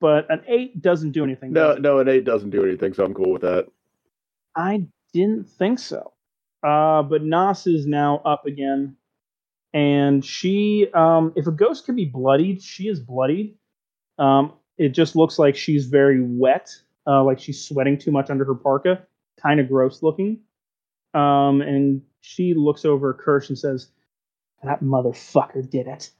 but 0.00 0.26
an 0.30 0.42
eight 0.48 0.82
doesn't 0.82 1.12
do 1.12 1.22
anything. 1.22 1.52
No, 1.52 1.74
does 1.74 1.82
no, 1.82 1.98
an 2.00 2.08
eight 2.08 2.24
doesn't 2.24 2.50
do 2.50 2.64
anything, 2.64 2.94
so 2.94 3.04
I'm 3.04 3.14
cool 3.14 3.32
with 3.32 3.42
that. 3.42 3.66
I 4.56 4.86
didn't 5.12 5.48
think 5.48 5.78
so. 5.78 6.12
Uh, 6.62 7.02
but 7.02 7.22
Nas 7.22 7.66
is 7.66 7.86
now 7.86 8.20
up 8.24 8.44
again, 8.46 8.96
and 9.72 10.24
she, 10.24 10.88
um, 10.92 11.32
if 11.36 11.46
a 11.46 11.52
ghost 11.52 11.86
can 11.86 11.94
be 11.94 12.04
bloodied, 12.04 12.62
she 12.62 12.88
is 12.88 12.98
bloodied. 12.98 13.54
Um, 14.18 14.52
it 14.76 14.90
just 14.90 15.14
looks 15.14 15.38
like 15.38 15.54
she's 15.54 15.86
very 15.86 16.20
wet, 16.20 16.74
uh, 17.08 17.24
like 17.24 17.40
she's 17.40 17.66
sweating 17.66 17.98
too 17.98 18.12
much 18.12 18.30
under 18.30 18.44
her 18.44 18.54
parka, 18.54 19.06
kind 19.42 19.60
of 19.60 19.68
gross 19.68 20.02
looking. 20.02 20.40
Um, 21.14 21.62
and 21.62 22.02
she 22.20 22.54
looks 22.54 22.84
over 22.84 23.14
Kirsch 23.14 23.48
and 23.48 23.58
says, 23.58 23.88
"That 24.62 24.82
motherfucker 24.82 25.68
did 25.68 25.86
it. 25.88 26.10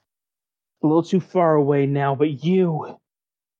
A 0.82 0.86
little 0.86 1.02
too 1.02 1.20
far 1.20 1.54
away 1.54 1.86
now, 1.86 2.14
but 2.14 2.44
you, 2.44 2.98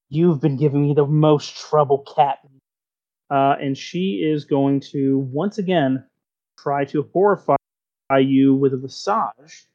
you've 0.09 0.41
been 0.41 0.57
giving 0.57 0.83
me 0.83 0.95
the 0.95 1.07
most 1.07 1.57
trouble, 1.57 2.05
cat." 2.17 2.39
uh, 3.31 3.57
and 3.61 3.77
she 3.77 4.23
is 4.25 4.45
going 4.45 4.81
to 4.81 5.19
once 5.19 5.59
again 5.59 6.05
try 6.59 6.85
to 6.87 7.09
horrify 7.13 7.57
you 8.19 8.55
with 8.55 8.73
a 8.73 8.77
visage, 8.77 9.67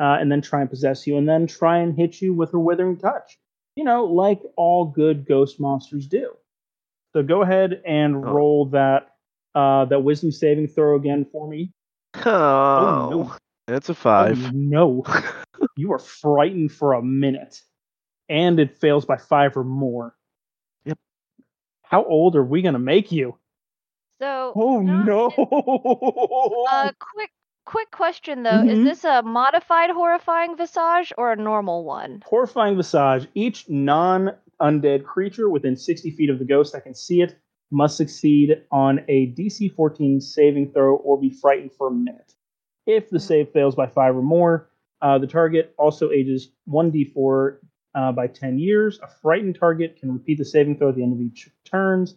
uh, 0.00 0.16
and 0.18 0.32
then 0.32 0.40
try 0.40 0.60
and 0.60 0.70
possess 0.70 1.06
you, 1.06 1.16
and 1.16 1.28
then 1.28 1.46
try 1.46 1.78
and 1.78 1.96
hit 1.96 2.20
you 2.20 2.32
with 2.32 2.52
her 2.52 2.58
withering 2.58 2.96
touch. 2.96 3.38
You 3.76 3.84
know, 3.84 4.04
like 4.04 4.40
all 4.56 4.86
good 4.86 5.26
ghost 5.26 5.60
monsters 5.60 6.06
do. 6.06 6.34
So 7.14 7.22
go 7.22 7.42
ahead 7.42 7.82
and 7.86 8.16
Oh. 8.16 8.20
roll 8.20 8.66
that 8.66 9.08
uh, 9.54 9.84
that 9.86 10.00
wisdom 10.00 10.32
saving 10.32 10.66
throw 10.68 10.96
again 10.96 11.26
for 11.30 11.46
me. 11.46 11.72
Oh, 12.24 13.08
no. 13.68 13.74
it's 13.74 13.88
a 13.90 13.94
five. 13.94 14.42
Oh, 14.42 14.50
no, 14.54 15.04
you 15.76 15.92
are 15.92 15.98
frightened 15.98 16.72
for 16.72 16.94
a 16.94 17.02
minute, 17.02 17.60
and 18.30 18.58
it 18.58 18.78
fails 18.78 19.04
by 19.04 19.16
five 19.18 19.56
or 19.56 19.64
more. 19.64 20.16
Yep. 20.86 20.98
How 21.82 22.04
old 22.04 22.34
are 22.36 22.44
we 22.44 22.62
gonna 22.62 22.78
make 22.78 23.12
you? 23.12 23.36
So. 24.20 24.52
Oh 24.56 24.80
no! 24.80 25.28
is- 25.28 26.68
Uh, 26.72 26.92
quick, 26.98 27.30
quick 27.66 27.90
question 27.90 28.42
though: 28.44 28.62
Is 28.62 28.78
Mhm. 28.78 28.84
this 28.84 29.04
a 29.04 29.22
modified 29.22 29.90
horrifying 29.90 30.56
visage 30.56 31.12
or 31.18 31.32
a 31.32 31.36
normal 31.36 31.84
one? 31.84 32.22
Horrifying 32.24 32.76
visage. 32.76 33.28
Each 33.34 33.68
non-undead 34.62 35.04
creature 35.04 35.48
within 35.50 35.76
60 35.76 36.10
feet 36.10 36.30
of 36.30 36.38
the 36.38 36.44
ghost 36.44 36.72
that 36.72 36.84
can 36.84 36.94
see 36.94 37.20
it 37.22 37.36
must 37.70 37.96
succeed 37.96 38.62
on 38.70 39.00
a 39.08 39.28
DC 39.28 39.74
14 39.74 40.20
saving 40.20 40.72
throw 40.72 40.96
or 40.96 41.18
be 41.20 41.30
frightened 41.30 41.72
for 41.72 41.88
a 41.88 41.90
minute. 41.90 42.34
If 42.86 43.10
the 43.10 43.20
save 43.20 43.50
fails 43.50 43.74
by 43.74 43.86
five 43.86 44.16
or 44.16 44.22
more, 44.22 44.68
uh, 45.00 45.18
the 45.18 45.26
target 45.26 45.74
also 45.78 46.10
ages 46.10 46.50
1d4 46.68 47.56
uh, 47.94 48.12
by 48.12 48.26
10 48.26 48.58
years. 48.58 49.00
A 49.02 49.08
frightened 49.08 49.58
target 49.58 49.96
can 49.98 50.12
repeat 50.12 50.38
the 50.38 50.44
saving 50.44 50.76
throw 50.76 50.90
at 50.90 50.96
the 50.96 51.02
end 51.02 51.12
of 51.12 51.20
each 51.20 51.48
turns, 51.64 52.16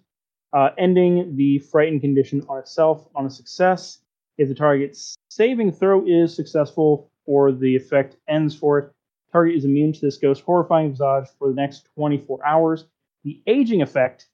uh, 0.53 0.69
ending 0.77 1.35
the 1.35 1.59
frightened 1.59 2.01
condition 2.01 2.45
on 2.49 2.59
itself 2.59 3.07
on 3.15 3.26
a 3.26 3.30
success. 3.30 3.99
If 4.38 4.49
the 4.49 4.55
target's 4.55 5.15
saving 5.30 5.72
throw 5.72 6.05
is 6.05 6.35
successful 6.35 7.09
or 7.26 7.51
the 7.51 7.76
effect 7.76 8.17
ends 8.27 8.55
for 8.55 8.80
it, 8.80 8.94
target 9.35 9.55
is 9.57 9.65
immune 9.65 9.91
to 9.91 9.99
this 9.99 10.17
ghost 10.17 10.43
horrifying 10.43 10.91
visage 10.91 11.29
for 11.37 11.49
the 11.49 11.55
next 11.55 11.89
24 11.95 12.45
hours. 12.45 12.85
The 13.25 13.41
aging 13.47 13.81
effect 13.81 14.27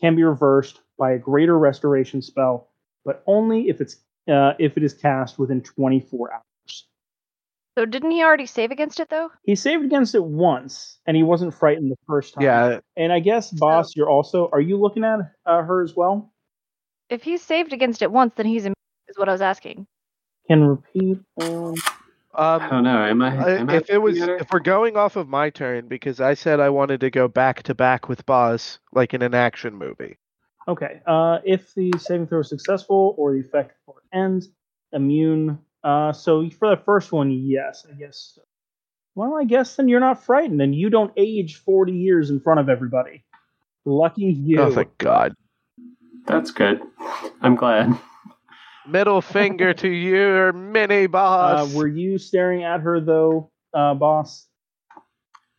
can 0.00 0.16
be 0.16 0.22
reversed 0.22 0.80
by 0.98 1.12
a 1.12 1.18
greater 1.18 1.58
restoration 1.58 2.22
spell, 2.22 2.70
but 3.04 3.22
only 3.26 3.68
if 3.68 3.82
it's 3.82 3.96
uh, 4.28 4.54
if 4.58 4.78
it 4.78 4.84
is 4.84 4.94
cast 4.94 5.38
within 5.38 5.60
24 5.60 6.32
hours. 6.32 6.86
So 7.76 7.84
didn't 7.84 8.12
he 8.12 8.22
already 8.22 8.46
save 8.46 8.70
against 8.70 9.00
it 9.00 9.10
though? 9.10 9.30
He 9.42 9.54
saved 9.54 9.84
against 9.84 10.14
it 10.14 10.24
once, 10.24 10.98
and 11.06 11.14
he 11.14 11.22
wasn't 11.22 11.52
frightened 11.52 11.90
the 11.90 11.96
first 12.06 12.34
time. 12.34 12.44
Yeah, 12.44 12.78
And 12.96 13.12
I 13.12 13.18
guess, 13.18 13.50
boss, 13.50 13.94
you're 13.94 14.08
also 14.08 14.48
are 14.52 14.60
you 14.60 14.78
looking 14.78 15.04
at 15.04 15.20
uh, 15.44 15.62
her 15.62 15.82
as 15.82 15.94
well? 15.94 16.32
If 17.10 17.22
he 17.22 17.36
saved 17.36 17.74
against 17.74 18.00
it 18.00 18.10
once, 18.10 18.32
then 18.36 18.46
he's 18.46 18.62
immune. 18.62 18.74
Is 19.08 19.18
what 19.18 19.28
I 19.28 19.32
was 19.32 19.42
asking. 19.42 19.86
Can 20.48 20.64
repeat. 20.64 21.18
Um, 21.38 21.74
I 22.34 22.54
um, 22.54 22.70
don't 22.70 22.84
know. 22.84 23.04
Am 23.04 23.22
I? 23.22 23.36
I- 23.36 23.50
Am 23.56 23.70
I 23.70 23.76
if 23.76 23.90
it 23.90 23.98
was, 23.98 24.18
looking 24.18 24.36
if 24.38 24.50
we're 24.50 24.60
going 24.60 24.96
off 24.96 25.16
of 25.16 25.28
my 25.28 25.50
turn, 25.50 25.88
because 25.88 26.20
I 26.20 26.34
said 26.34 26.60
I 26.60 26.70
wanted 26.70 27.00
to 27.00 27.10
go 27.10 27.28
back 27.28 27.62
to 27.64 27.74
back 27.74 28.08
with 28.08 28.24
Boz, 28.24 28.78
like 28.92 29.14
in 29.14 29.22
an 29.22 29.34
action 29.34 29.74
movie. 29.74 30.18
Okay. 30.68 31.00
Uh, 31.06 31.38
if 31.44 31.74
the 31.74 31.92
saving 31.98 32.26
throw 32.26 32.40
is 32.40 32.48
successful 32.48 33.14
or 33.18 33.32
the 33.32 33.40
effect 33.40 33.74
before 33.80 34.00
it 34.00 34.16
ends, 34.16 34.48
immune. 34.92 35.58
Uh, 35.82 36.12
so 36.12 36.48
for 36.50 36.70
the 36.70 36.82
first 36.82 37.12
one, 37.12 37.32
yes, 37.32 37.84
I 37.90 37.94
guess. 37.94 38.38
Well, 39.14 39.36
I 39.36 39.44
guess 39.44 39.76
then 39.76 39.88
you're 39.88 40.00
not 40.00 40.24
frightened, 40.24 40.62
and 40.62 40.74
you 40.74 40.88
don't 40.88 41.12
age 41.16 41.56
40 41.56 41.92
years 41.92 42.30
in 42.30 42.40
front 42.40 42.60
of 42.60 42.68
everybody. 42.68 43.24
Lucky 43.84 44.24
you. 44.24 44.60
Oh, 44.60 44.70
thank 44.70 44.96
God! 44.98 45.34
That's 46.26 46.52
good. 46.52 46.80
I'm 47.42 47.56
glad. 47.56 47.98
Middle 48.86 49.20
finger 49.20 49.72
to 49.74 49.88
your 49.88 50.52
mini 50.52 51.04
uh, 51.04 51.08
boss. 51.08 51.74
were 51.74 51.86
you 51.86 52.18
staring 52.18 52.64
at 52.64 52.80
her 52.80 53.00
though, 53.00 53.50
uh, 53.74 53.94
boss? 53.94 54.48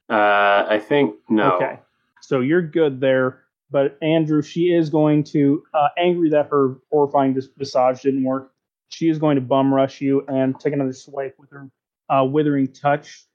Uh, 0.09 0.65
I 0.69 0.79
think 0.79 1.15
no. 1.29 1.53
Okay. 1.55 1.79
So 2.21 2.41
you're 2.41 2.61
good 2.61 2.99
there. 2.99 3.39
but 3.71 3.97
Andrew, 4.01 4.41
she 4.41 4.71
is 4.73 4.89
going 4.89 5.23
to, 5.23 5.63
uh, 5.73 5.87
angry 5.97 6.29
that 6.29 6.47
her 6.51 6.75
horrifying 6.91 7.33
vis- 7.33 7.47
visage 7.57 8.01
didn't 8.03 8.23
work, 8.23 8.51
she 8.89 9.09
is 9.09 9.17
going 9.17 9.35
to 9.35 9.41
bum 9.41 9.73
rush 9.73 9.99
you 10.01 10.23
and 10.27 10.59
take 10.59 10.73
another 10.73 10.93
swipe 10.93 11.35
with 11.39 11.49
her 11.49 11.69
uh, 12.09 12.23
withering 12.23 12.67
touch. 12.71 13.25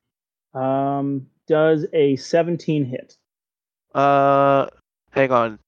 Um, 0.55 1.27
does 1.49 1.87
a 1.93 2.15
17 2.17 2.85
hit? 2.85 3.17
Uh, 3.95 4.67
hang 5.11 5.33
on, 5.33 5.59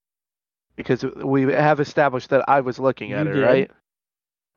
because 0.76 1.02
we 1.16 1.42
have 1.52 1.80
established 1.80 2.30
that 2.30 2.44
I 2.48 2.60
was 2.60 2.78
looking 2.78 3.12
at 3.12 3.26
You 3.26 3.32
it, 3.32 3.34
did. 3.34 3.42
right? 3.42 3.70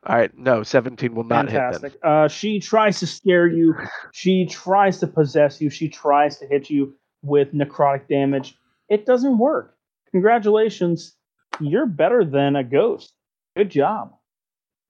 All 0.06 0.16
right, 0.16 0.38
no, 0.38 0.64
seventeen 0.64 1.16
will 1.16 1.24
not 1.24 1.50
hit 1.50 1.58
Fantastic. 1.60 1.94
Uh, 2.04 2.28
she 2.28 2.60
tries 2.60 3.00
to 3.00 3.08
scare 3.08 3.48
you. 3.48 3.74
She 4.12 4.46
tries 4.46 5.00
to 5.00 5.08
possess 5.08 5.62
you. 5.62 5.70
She 5.70 5.88
tries 5.88 6.38
to 6.40 6.48
hit 6.48 6.70
you 6.70 6.96
with 7.22 7.54
necrotic 7.54 8.08
damage. 8.10 8.58
It 8.90 9.06
doesn't 9.06 9.38
work. 9.38 9.78
Congratulations. 10.12 11.16
You're 11.60 11.86
better 11.86 12.26
than 12.26 12.56
a 12.56 12.64
ghost. 12.64 13.14
Good 13.56 13.72
job. 13.72 14.14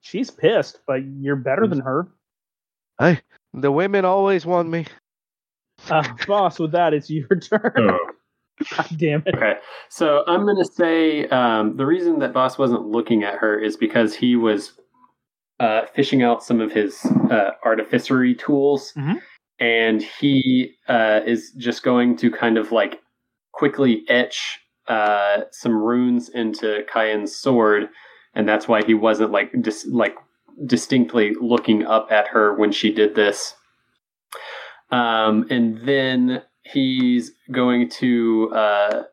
She's 0.02 0.32
pissed, 0.32 0.80
but 0.88 1.02
you're 1.20 1.36
better 1.36 1.68
than 1.68 1.80
her. 1.82 2.08
Hey, 3.00 3.22
The 3.54 3.72
women 3.72 4.06
always 4.06 4.46
want 4.46 4.70
me. 4.70 4.88
Uh, 5.90 6.08
boss, 6.28 6.60
with 6.60 6.72
that, 6.72 6.94
it's 6.94 7.10
your 7.10 7.28
turn. 7.28 7.74
Oh. 7.78 7.98
God 8.72 8.88
damn 8.98 9.24
it. 9.26 9.36
Okay, 9.36 9.54
so 9.90 10.24
I'm 10.28 10.46
gonna 10.46 10.66
say 10.66 11.28
um, 11.28 11.76
the 11.76 11.86
reason 11.86 12.20
that 12.20 12.34
Boss 12.34 12.58
wasn't 12.58 12.86
looking 12.88 13.24
at 13.24 13.36
her 13.40 13.60
is 13.60 13.76
because 13.76 14.16
he 14.16 14.36
was 14.36 14.74
uh, 15.64 15.86
fishing 15.96 16.22
out 16.28 16.44
some 16.44 16.60
of 16.66 16.72
his 16.72 16.92
uh, 17.32 17.52
artificery 17.64 18.36
tools, 18.36 18.92
Mhm. 18.98 19.22
and 19.60 20.02
he 20.20 20.76
uh, 20.90 21.22
is 21.26 21.52
just 21.68 21.84
going 21.84 22.18
to 22.18 22.30
kind 22.44 22.58
of 22.58 22.72
like 22.72 22.94
quickly 23.52 24.04
etch 24.10 24.60
uh, 24.88 25.44
some 25.52 25.76
runes 25.90 26.28
into 26.30 26.84
Kyan's 26.92 27.34
sword, 27.44 27.84
and 28.36 28.48
that's 28.50 28.68
why 28.68 28.84
he 28.84 28.94
wasn't 28.94 29.32
like 29.32 29.50
dis- 29.62 29.88
like 30.04 30.16
distinctly 30.66 31.34
looking 31.40 31.86
up 31.86 32.12
at 32.12 32.28
her 32.28 32.54
when 32.60 32.72
she 32.72 32.92
did 32.94 33.16
this. 33.16 33.56
Um, 34.92 35.48
and 35.50 35.80
then 35.88 36.44
he's 36.64 37.32
going 37.52 37.90
to 38.02 38.52
uh, 38.54 39.04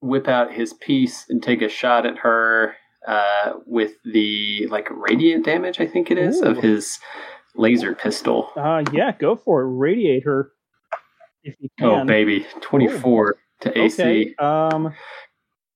whip 0.00 0.28
out 0.28 0.52
his 0.52 0.72
piece 0.74 1.24
and 1.30 1.42
take 1.42 1.62
a 1.62 1.68
shot 1.68 2.04
at 2.06 2.18
her 2.18 2.74
uh, 3.06 3.54
with 3.66 3.92
the 4.04 4.66
like 4.70 4.88
radiant 4.90 5.44
damage, 5.44 5.80
I 5.80 5.86
think 5.86 6.10
it 6.10 6.18
is, 6.18 6.40
of 6.40 6.58
his 6.58 6.98
laser 7.56 7.94
pistol. 7.94 8.50
Uh, 8.56 8.82
yeah, 8.92 9.12
go 9.18 9.36
for 9.36 9.62
it. 9.62 9.66
Radiate 9.70 10.24
her. 10.24 10.50
If 11.44 11.56
you 11.60 11.68
can. 11.78 11.88
Oh 11.88 12.04
baby, 12.04 12.46
twenty 12.60 12.88
four 12.88 13.36
to 13.62 13.76
AC. 13.78 14.02
Okay. 14.02 14.34
Um, 14.38 14.94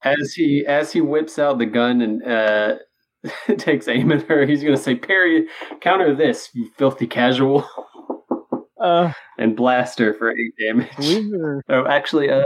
As 0.02 0.32
he 0.34 0.64
as 0.66 0.92
he 0.92 1.00
whips 1.00 1.38
out 1.38 1.58
the 1.58 1.66
gun 1.66 2.00
and 2.00 2.22
uh, 2.24 2.76
takes 3.58 3.88
aim 3.88 4.12
at 4.12 4.22
her, 4.28 4.46
he's 4.46 4.62
going 4.62 4.76
to 4.76 4.82
say, 4.82 4.94
"Parry, 4.94 5.48
counter 5.80 6.14
this, 6.14 6.50
you 6.54 6.70
filthy 6.76 7.06
casual," 7.08 7.68
uh, 8.80 9.12
and 9.38 9.56
blast 9.56 9.98
her 9.98 10.14
for 10.14 10.30
eight 10.30 10.52
damage. 10.64 10.94
believe 10.96 11.34
it 11.34 11.40
or 11.40 11.62
Oh, 11.68 11.86
actually, 11.86 12.30
uh, 12.30 12.42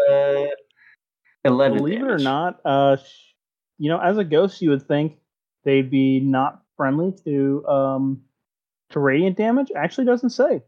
eleven. 1.44 1.77
believe 1.78 2.01
it 2.01 2.11
or 2.11 2.19
not, 2.19 2.61
uh, 2.65 2.97
you 3.81 3.90
know, 3.90 3.98
as 4.01 4.19
a 4.19 4.24
ghost, 4.24 4.62
you 4.62 4.70
would 4.70 4.86
think 4.86 5.19
they'd 5.65 5.90
be 5.90 6.20
not 6.20 6.62
friendly 6.77 7.15
to 7.24 7.66
um 7.66 8.23
to 8.90 9.01
radiant 9.01 9.36
damage. 9.36 9.73
Actually, 9.77 10.07
doesn't 10.07 10.31
say. 10.31 10.62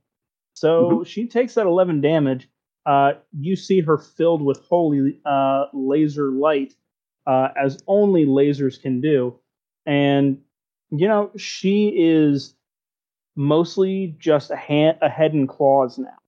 So 0.55 1.03
Mm-hmm. 1.03 1.05
she 1.05 1.29
takes 1.29 1.55
that 1.55 1.67
eleven 1.67 2.01
damage. 2.01 2.49
Uh, 2.87 3.15
you 3.39 3.57
see 3.57 3.81
her 3.81 3.99
filled 3.99 4.43
with 4.43 4.61
holy 4.69 5.21
uh 5.27 5.67
laser 5.75 6.31
light, 6.33 6.75
uh, 7.27 7.49
as 7.57 7.83
only 7.87 8.27
lasers 8.27 8.81
can 8.81 9.01
do, 9.01 9.39
and 9.87 10.43
you 10.91 11.09
know 11.09 11.31
she 11.37 11.89
is 11.97 12.55
mostly 13.37 14.17
just 14.19 14.51
a 14.51 14.57
hand, 14.57 14.99
a 15.03 15.09
head 15.11 15.35
and 15.35 15.49
claws 15.49 15.99
now, 15.99 16.19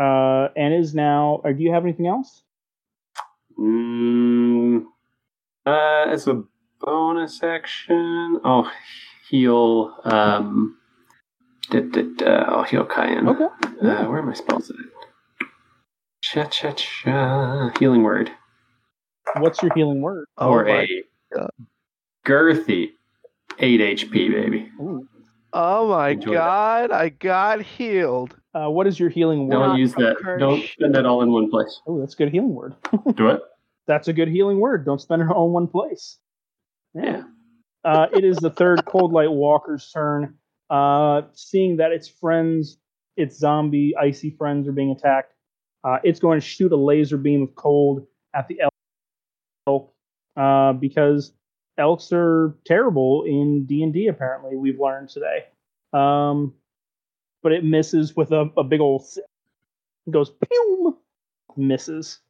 uh, 0.00 0.48
and 0.56 0.74
is 0.74 0.94
now. 0.94 1.40
Or 1.44 1.52
do 1.52 1.62
you 1.62 1.72
have 1.72 1.84
anything 1.84 2.06
else? 2.08 2.42
Mm, 3.58 4.86
uh, 5.66 6.06
as 6.08 6.26
a 6.28 6.42
bonus 6.80 7.42
action, 7.42 8.40
I'll 8.44 8.70
heal. 9.28 9.94
Um, 10.04 10.76
da, 11.70 11.80
da, 11.80 12.02
da, 12.16 12.30
I'll 12.48 12.64
heal 12.64 12.84
Kyan. 12.84 13.28
Okay. 13.28 13.44
Uh, 13.44 14.04
where 14.04 14.18
are 14.18 14.22
my 14.22 14.34
spells 14.34 14.70
at? 14.70 14.76
Cha 16.22 16.44
cha 16.44 16.72
cha. 16.72 17.70
Healing 17.78 18.02
word. 18.02 18.30
What's 19.38 19.62
your 19.62 19.72
healing 19.74 20.00
word? 20.00 20.26
Oh 20.38 20.48
or 20.50 20.64
my 20.64 20.82
a 20.82 21.02
God. 21.34 21.50
girthy 22.26 22.90
8 23.58 23.80
HP, 23.80 24.10
baby. 24.32 24.70
Ooh. 24.80 25.06
Oh 25.52 25.88
my 25.88 26.10
Enjoy 26.10 26.32
it. 26.32 26.34
god, 26.34 26.90
I 26.90 27.08
got 27.10 27.62
healed. 27.62 28.34
Uh, 28.54 28.68
what 28.68 28.86
is 28.86 28.98
your 28.98 29.08
healing 29.08 29.46
word? 29.46 29.52
Don't 29.52 29.76
use 29.78 29.94
that. 29.94 30.16
Kirsch. 30.20 30.40
Don't 30.40 30.64
spend 30.68 30.94
that 30.96 31.06
all 31.06 31.22
in 31.22 31.30
one 31.32 31.48
place. 31.50 31.80
Oh, 31.86 32.00
that's 32.00 32.14
a 32.14 32.16
good 32.16 32.30
healing 32.30 32.54
word. 32.54 32.74
Do 33.14 33.28
it. 33.28 33.40
That's 33.86 34.08
a 34.08 34.12
good 34.12 34.28
healing 34.28 34.60
word. 34.60 34.84
Don't 34.84 35.00
spend 35.00 35.22
it 35.22 35.28
all 35.30 35.46
in 35.46 35.52
one 35.52 35.66
place. 35.66 36.18
Yeah. 36.94 37.24
Uh, 37.84 38.06
it 38.14 38.24
is 38.24 38.38
the 38.38 38.50
third 38.50 38.84
Cold 38.86 39.12
Light 39.12 39.30
Walker's 39.30 39.90
turn. 39.90 40.34
Uh, 40.70 41.22
seeing 41.34 41.76
that 41.76 41.92
its 41.92 42.08
friends, 42.08 42.78
its 43.16 43.38
zombie 43.38 43.94
icy 44.00 44.30
friends, 44.30 44.66
are 44.66 44.72
being 44.72 44.90
attacked, 44.90 45.34
uh, 45.84 45.98
it's 46.02 46.18
going 46.18 46.40
to 46.40 46.46
shoot 46.46 46.72
a 46.72 46.76
laser 46.76 47.18
beam 47.18 47.42
of 47.42 47.54
cold 47.54 48.06
at 48.34 48.48
the 48.48 48.62
elk 49.66 49.92
uh, 50.36 50.72
because 50.72 51.32
elks 51.76 52.10
are 52.12 52.56
terrible 52.64 53.24
in 53.24 53.66
D 53.66 53.82
and 53.82 53.92
D. 53.92 54.06
Apparently, 54.06 54.56
we've 54.56 54.80
learned 54.80 55.10
today. 55.10 55.44
Um, 55.92 56.54
but 57.42 57.52
it 57.52 57.62
misses 57.64 58.16
with 58.16 58.32
a, 58.32 58.50
a 58.56 58.64
big 58.64 58.80
old. 58.80 59.04
It 60.06 60.10
goes 60.10 60.30
pew, 60.30 60.98
misses. 61.56 62.20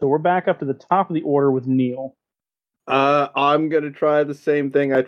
So 0.00 0.08
we're 0.08 0.18
back 0.18 0.48
up 0.48 0.58
to 0.58 0.64
the 0.64 0.74
top 0.74 1.08
of 1.08 1.14
the 1.14 1.22
order 1.22 1.50
with 1.50 1.66
Neil. 1.66 2.16
Uh, 2.86 3.28
I'm 3.34 3.68
gonna 3.68 3.90
try 3.90 4.24
the 4.24 4.34
same 4.34 4.70
thing 4.70 4.92
I 4.92 5.04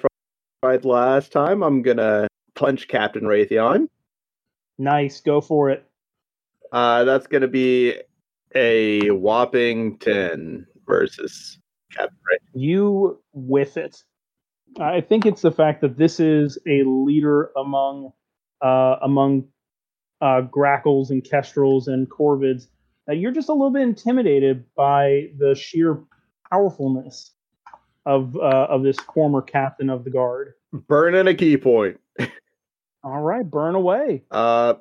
tried 0.63 0.85
last 0.85 1.33
time. 1.33 1.63
I'm 1.63 1.83
gonna 1.83 2.29
punch 2.55 2.89
Captain 2.89 3.25
Raytheon. 3.25 3.89
Nice, 4.79 5.21
go 5.21 5.41
for 5.41 5.71
it. 5.71 5.85
Uh, 6.73 7.05
that's 7.05 7.27
gonna 7.27 7.49
be 7.49 7.95
a 8.55 9.11
whopping 9.11 9.99
ten 9.99 10.67
versus 10.87 11.59
Captain 11.93 12.19
Ray. 12.31 12.39
You 12.55 13.21
with 13.33 13.77
it. 13.77 14.03
I 14.79 15.01
think 15.01 15.27
it's 15.27 15.43
the 15.43 15.53
fact 15.53 15.81
that 15.81 15.97
this 15.97 16.21
is 16.21 16.59
a 16.67 16.85
leader 16.85 17.51
among 17.57 18.13
uh, 18.63 18.97
among 19.03 19.49
uh, 20.21 20.43
grackles 20.43 21.11
and 21.11 21.23
kestrels 21.23 21.89
and 21.89 22.09
corvids 22.09 22.69
that 23.07 23.17
you're 23.17 23.33
just 23.33 23.49
a 23.49 23.53
little 23.53 23.71
bit 23.71 23.83
intimidated 23.83 24.65
by 24.75 25.29
the 25.39 25.55
sheer 25.55 25.99
powerfulness 26.51 27.33
of 28.05 28.37
uh, 28.37 28.67
of 28.69 28.83
this 28.83 28.97
former 29.15 29.43
captain 29.43 29.91
of 29.91 30.05
the 30.05 30.11
guard. 30.11 30.55
Burning 30.73 31.27
a 31.27 31.35
ki 31.35 31.57
point. 31.57 31.99
All 33.03 33.23
right, 33.23 33.49
burn 33.49 33.75
away. 33.75 34.25
Uh, 34.31 34.75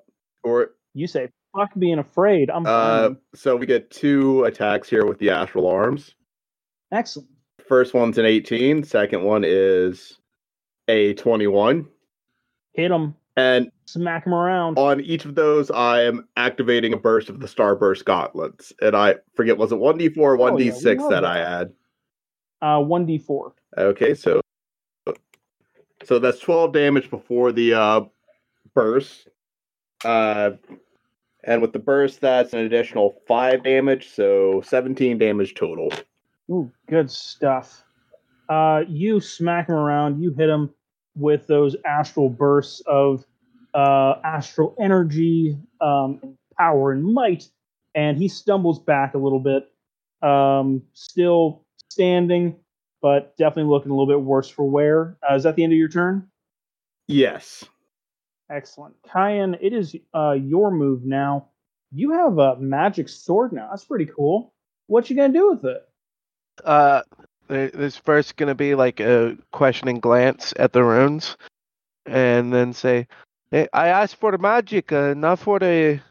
or 0.43 0.71
You 0.93 1.07
say, 1.07 1.29
"Fuck 1.55 1.71
being 1.77 1.99
afraid." 1.99 2.49
I'm 2.49 2.65
uh, 2.65 3.01
burning." 3.09 3.17
so 3.35 3.55
we 3.55 3.65
get 3.65 3.91
two 3.91 4.43
attacks 4.45 4.89
here 4.89 5.05
with 5.05 5.19
the 5.19 5.29
astral 5.31 5.67
arms. 5.67 6.15
excellent. 6.91 7.29
First 7.67 7.95
one's 7.95 8.19
an 8.19 8.25
18. 8.25 8.83
Second 8.83 9.23
one 9.23 9.43
is 9.43 10.19
a 10.87 11.15
21. 11.15 11.87
Hit 12.73 12.91
him, 12.91 13.15
And 13.37 13.69
smack 13.85 14.25
him 14.25 14.33
around. 14.33 14.77
on 14.77 15.01
each 15.01 15.25
of 15.25 15.35
those, 15.35 15.69
I 15.69 16.03
am 16.03 16.27
activating 16.37 16.93
a 16.93 16.97
burst 16.97 17.29
of 17.29 17.39
the 17.41 17.47
Starburst 17.47 18.05
Gauntlets. 18.05 18.71
And 18.81 18.95
I 18.95 19.15
forget, 19.35 19.57
was 19.57 19.71
it 19.73 19.75
1d4 19.75 20.17
or 20.17 20.39
Oh, 20.39 20.53
we 20.53 20.67
1d6 20.69 20.99
love 20.99 21.09
that, 21.11 21.21
that. 21.21 21.25
I 21.25 21.37
had? 21.37 21.73
Uh, 22.61 22.79
one 22.81 23.05
d 23.05 23.17
four. 23.17 23.53
Okay, 23.77 24.13
so 24.15 24.39
so 26.03 26.19
that's 26.19 26.39
12 26.39 26.71
damage 26.71 27.09
before 27.09 27.51
the 27.51 27.73
uh, 27.73 28.01
burst. 28.73 29.27
Uh, 30.03 30.51
and 31.43 31.61
with 31.61 31.73
the 31.73 31.79
burst, 31.79 32.21
that's 32.21 32.53
an 32.53 32.59
additional 32.59 33.15
5 33.27 33.63
damage, 33.63 34.09
so 34.09 34.61
17 34.65 35.17
damage 35.17 35.53
total. 35.55 35.91
Ooh, 36.49 36.71
good 36.87 37.09
stuff. 37.11 37.83
Uh, 38.49 38.83
you 38.87 39.19
smack 39.19 39.67
him 39.67 39.75
around. 39.75 40.21
You 40.21 40.31
hit 40.33 40.49
him 40.49 40.69
with 41.15 41.47
those 41.47 41.75
astral 41.85 42.29
bursts 42.29 42.81
of 42.85 43.25
uh, 43.73 44.15
astral 44.23 44.75
energy, 44.79 45.57
um, 45.81 46.37
power, 46.57 46.91
and 46.91 47.03
might, 47.03 47.47
and 47.93 48.17
he 48.17 48.27
stumbles 48.27 48.79
back 48.79 49.13
a 49.13 49.17
little 49.17 49.39
bit. 49.39 49.69
Um, 50.21 50.83
still 50.93 51.63
standing, 51.89 52.55
but 53.01 53.35
definitely 53.37 53.69
looking 53.69 53.91
a 53.91 53.95
little 53.95 54.07
bit 54.07 54.21
worse 54.21 54.49
for 54.49 54.69
wear. 54.69 55.17
Uh, 55.29 55.35
is 55.35 55.43
that 55.43 55.55
the 55.55 55.63
end 55.63 55.73
of 55.73 55.77
your 55.77 55.89
turn? 55.89 56.27
Yes. 57.07 57.63
Excellent. 58.49 58.95
Kyan, 59.11 59.55
it 59.61 59.73
is 59.73 59.95
uh, 60.13 60.31
your 60.31 60.71
move 60.71 61.03
now. 61.03 61.49
You 61.91 62.11
have 62.11 62.37
a 62.37 62.57
magic 62.57 63.09
sword 63.09 63.53
now. 63.53 63.69
That's 63.69 63.85
pretty 63.85 64.05
cool. 64.05 64.53
What 64.87 65.09
you 65.09 65.15
gonna 65.15 65.33
do 65.33 65.51
with 65.51 65.65
it? 65.65 65.87
Uh, 66.63 67.01
there- 67.17 67.25
there's 67.47 67.97
first 67.97 68.35
gonna 68.37 68.55
be 68.55 68.75
like 68.75 68.99
a 68.99 69.37
questioning 69.51 69.99
glance 69.99 70.53
at 70.57 70.73
the 70.73 70.83
runes, 70.83 71.37
and 72.05 72.53
then 72.53 72.73
say, 72.73 73.07
"Hey, 73.51 73.67
I 73.73 73.87
asked 73.87 74.17
for 74.17 74.31
the 74.31 74.37
magic, 74.37 74.91
uh, 74.91 75.13
not 75.13 75.39
for 75.39 75.59
the, 75.59 76.01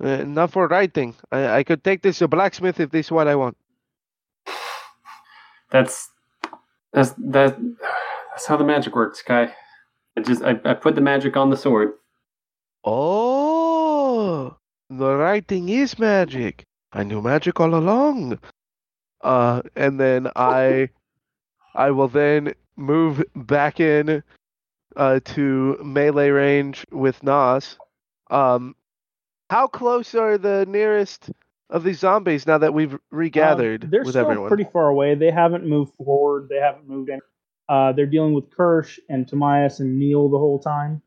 uh, 0.00 0.24
not 0.24 0.52
for 0.52 0.66
writing. 0.68 1.14
I, 1.32 1.58
I 1.58 1.64
could 1.64 1.82
take 1.82 2.02
this 2.02 2.18
to 2.18 2.26
a 2.26 2.28
blacksmith 2.28 2.80
if 2.80 2.90
this 2.90 3.06
is 3.06 3.12
what 3.12 3.28
I 3.28 3.34
want." 3.36 3.56
That's 5.70 6.10
that's 6.92 7.10
that. 7.18 7.58
That's 8.30 8.46
how 8.46 8.56
the 8.56 8.64
magic 8.64 8.94
works, 8.94 9.22
Kai. 9.22 9.52
I 10.16 10.20
just 10.20 10.42
I, 10.42 10.60
I 10.64 10.74
put 10.74 10.94
the 10.94 11.00
magic 11.00 11.36
on 11.36 11.50
the 11.50 11.56
sword. 11.56 11.92
Oh, 12.84 14.56
the 14.90 15.16
writing 15.16 15.68
is 15.68 15.98
magic. 15.98 16.64
I 16.92 17.02
knew 17.02 17.20
magic 17.20 17.58
all 17.58 17.74
along. 17.74 18.38
Uh, 19.24 19.62
and 19.74 19.98
then 19.98 20.30
I, 20.36 20.90
I 21.74 21.90
will 21.90 22.08
then 22.08 22.54
move 22.76 23.24
back 23.34 23.80
in, 23.80 24.22
uh, 24.96 25.20
to 25.24 25.78
melee 25.82 26.28
range 26.28 26.84
with 26.92 27.22
Nas. 27.22 27.78
Um, 28.30 28.76
how 29.50 29.66
close 29.66 30.14
are 30.14 30.38
the 30.38 30.66
nearest 30.66 31.30
of 31.70 31.82
these 31.82 31.98
zombies 31.98 32.46
now 32.46 32.58
that 32.58 32.74
we've 32.74 32.96
regathered 33.10 33.84
Uh, 33.84 33.86
they're 33.90 34.00
with 34.02 34.10
still 34.10 34.22
everyone? 34.22 34.48
pretty 34.48 34.68
far 34.72 34.88
away. 34.88 35.14
They 35.14 35.30
haven't 35.30 35.66
moved 35.66 35.94
forward. 35.94 36.48
They 36.48 36.58
haven't 36.58 36.88
moved 36.88 37.10
any. 37.10 37.20
Uh, 37.68 37.92
they're 37.92 38.06
dealing 38.06 38.34
with 38.34 38.50
Kirsch 38.54 38.98
and 39.08 39.26
Tomias 39.26 39.80
and 39.80 39.98
Neil 39.98 40.28
the 40.28 40.38
whole 40.38 40.58
time. 40.58 41.00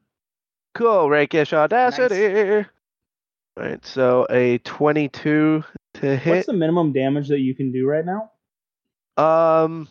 Cool, 0.74 1.10
rakish 1.10 1.54
audacity. 1.54 2.66
All 3.56 3.64
right, 3.64 3.86
so 3.86 4.26
a 4.30 4.58
twenty-two 4.60 5.64
to 5.98 6.16
hit. 6.18 6.36
What's 6.36 6.48
the 6.48 6.54
minimum 6.54 6.94
damage 6.94 7.28
that 7.30 7.40
you 7.40 7.56
can 7.56 7.72
do 7.72 7.88
right 7.88 8.06
now? 8.06 8.32
Um, 9.18 9.88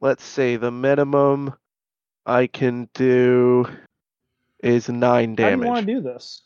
let's 0.00 0.24
see. 0.24 0.56
The 0.56 0.70
minimum 0.70 1.54
I 2.26 2.46
can 2.46 2.88
do 2.94 3.66
is 4.62 4.88
nine 4.88 5.36
How 5.36 5.50
do 5.50 5.56
you 5.56 5.68
want 5.68 5.86
to 5.86 5.94
do 5.94 6.00
this? 6.00 6.42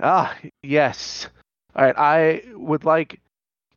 Ah, 0.00 0.36
yes. 0.62 1.28
All 1.74 1.84
right. 1.84 1.96
I 1.96 2.42
would 2.54 2.84
like 2.84 3.20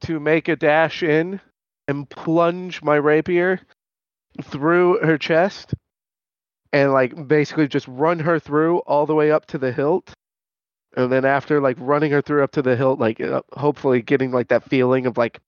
to 0.01 0.19
make 0.19 0.47
a 0.47 0.55
dash 0.55 1.03
in 1.03 1.39
and 1.87 2.09
plunge 2.09 2.81
my 2.81 2.95
rapier 2.95 3.61
through 4.43 4.99
her 4.99 5.17
chest, 5.17 5.73
and 6.73 6.91
like 6.91 7.27
basically 7.27 7.67
just 7.67 7.87
run 7.87 8.19
her 8.19 8.39
through 8.39 8.79
all 8.79 9.05
the 9.05 9.15
way 9.15 9.31
up 9.31 9.45
to 9.47 9.57
the 9.57 9.71
hilt. 9.71 10.11
And 10.95 11.11
then 11.11 11.25
after 11.25 11.59
like 11.59 11.77
running 11.79 12.11
her 12.11 12.21
through 12.21 12.43
up 12.43 12.51
to 12.51 12.61
the 12.61 12.75
hilt, 12.75 12.99
like 12.99 13.19
uh, 13.19 13.41
hopefully 13.53 14.01
getting 14.01 14.31
like 14.31 14.47
that 14.49 14.69
feeling 14.69 15.05
of 15.05 15.17
like 15.17 15.39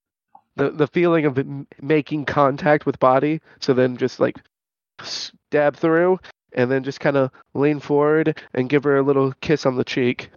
the 0.56 0.72
the 0.72 0.88
feeling 0.88 1.26
of 1.26 1.40
making 1.82 2.26
contact 2.26 2.86
with 2.86 3.00
body. 3.00 3.42
So 3.60 3.74
then 3.74 3.98
just 3.98 4.20
like 4.20 4.36
stab 5.02 5.76
through, 5.76 6.20
and 6.54 6.70
then 6.70 6.84
just 6.84 7.00
kind 7.00 7.18
of 7.18 7.32
lean 7.54 7.80
forward 7.80 8.42
and 8.54 8.70
give 8.70 8.84
her 8.84 8.98
a 8.98 9.04
little 9.04 9.34
kiss 9.42 9.66
on 9.66 9.76
the 9.76 9.86
cheek. 9.86 10.30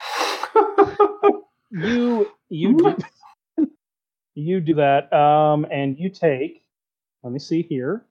You 1.70 2.30
you 2.48 2.76
do, 2.76 3.66
you 4.34 4.60
do 4.60 4.74
that, 4.74 5.12
um, 5.12 5.66
and 5.70 5.98
you 5.98 6.08
take. 6.08 6.62
Let 7.22 7.32
me 7.32 7.38
see 7.38 7.62
here. 7.62 8.04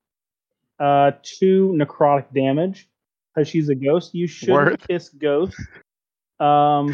Uh, 0.77 1.11
two 1.23 1.73
necrotic 1.77 2.33
damage 2.33 2.89
because 3.33 3.47
she's 3.47 3.69
a 3.69 3.75
ghost. 3.75 4.13
You 4.13 4.27
should 4.27 4.49
Worth. 4.49 4.87
kiss 4.87 5.09
ghost. 5.09 5.55
Um, 6.39 6.93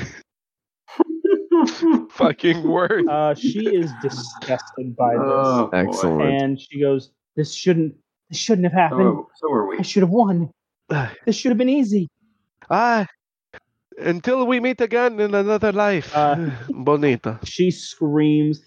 Fucking 2.12 2.64
word. 2.64 3.08
uh, 3.08 3.34
she 3.36 3.68
is 3.68 3.92
disgusted 4.02 4.96
by 4.96 5.14
this, 5.14 5.22
Oh. 5.24 5.70
Excellent. 5.74 6.42
and 6.42 6.60
she 6.60 6.80
goes, 6.80 7.12
"This 7.36 7.54
shouldn't. 7.54 7.96
This 8.30 8.40
shouldn't 8.40 8.66
have 8.66 8.74
happened. 8.74 9.02
Oh, 9.02 9.28
so 9.36 9.52
are 9.52 9.68
we. 9.68 9.78
I 9.80 9.82
should 9.82 10.04
have 10.04 10.10
won. 10.10 10.50
This 11.26 11.36
should 11.36 11.50
have 11.52 11.58
been 11.58 11.70
easy." 11.70 12.08
Ah, 12.70 13.06
until 13.98 14.46
we 14.46 14.60
meet 14.60 14.80
again 14.82 15.20
in 15.20 15.34
another 15.36 15.72
life. 15.72 16.12
Uh, 16.16 16.50
Bonita. 16.70 17.40
She 17.44 17.72
screams 17.72 18.62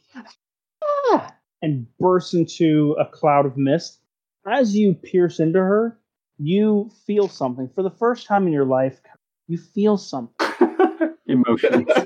"Ah!" 1.13 1.35
and 1.63 1.87
bursts 1.99 2.35
into 2.35 2.97
a 2.99 3.07
cloud 3.07 3.47
of 3.47 3.57
mist. 3.57 4.01
As 4.47 4.77
you 4.77 4.93
pierce 4.95 5.41
into 5.41 5.59
her, 5.59 5.99
you 6.39 6.91
feel 7.07 7.29
something. 7.29 7.69
For 7.75 7.83
the 7.83 7.91
first 7.91 8.27
time 8.27 8.47
in 8.47 8.53
your 8.53 8.67
life, 8.67 9.01
you 9.47 9.59
feel 9.59 9.97
something. 9.97 10.49
Emotions. 11.27 11.89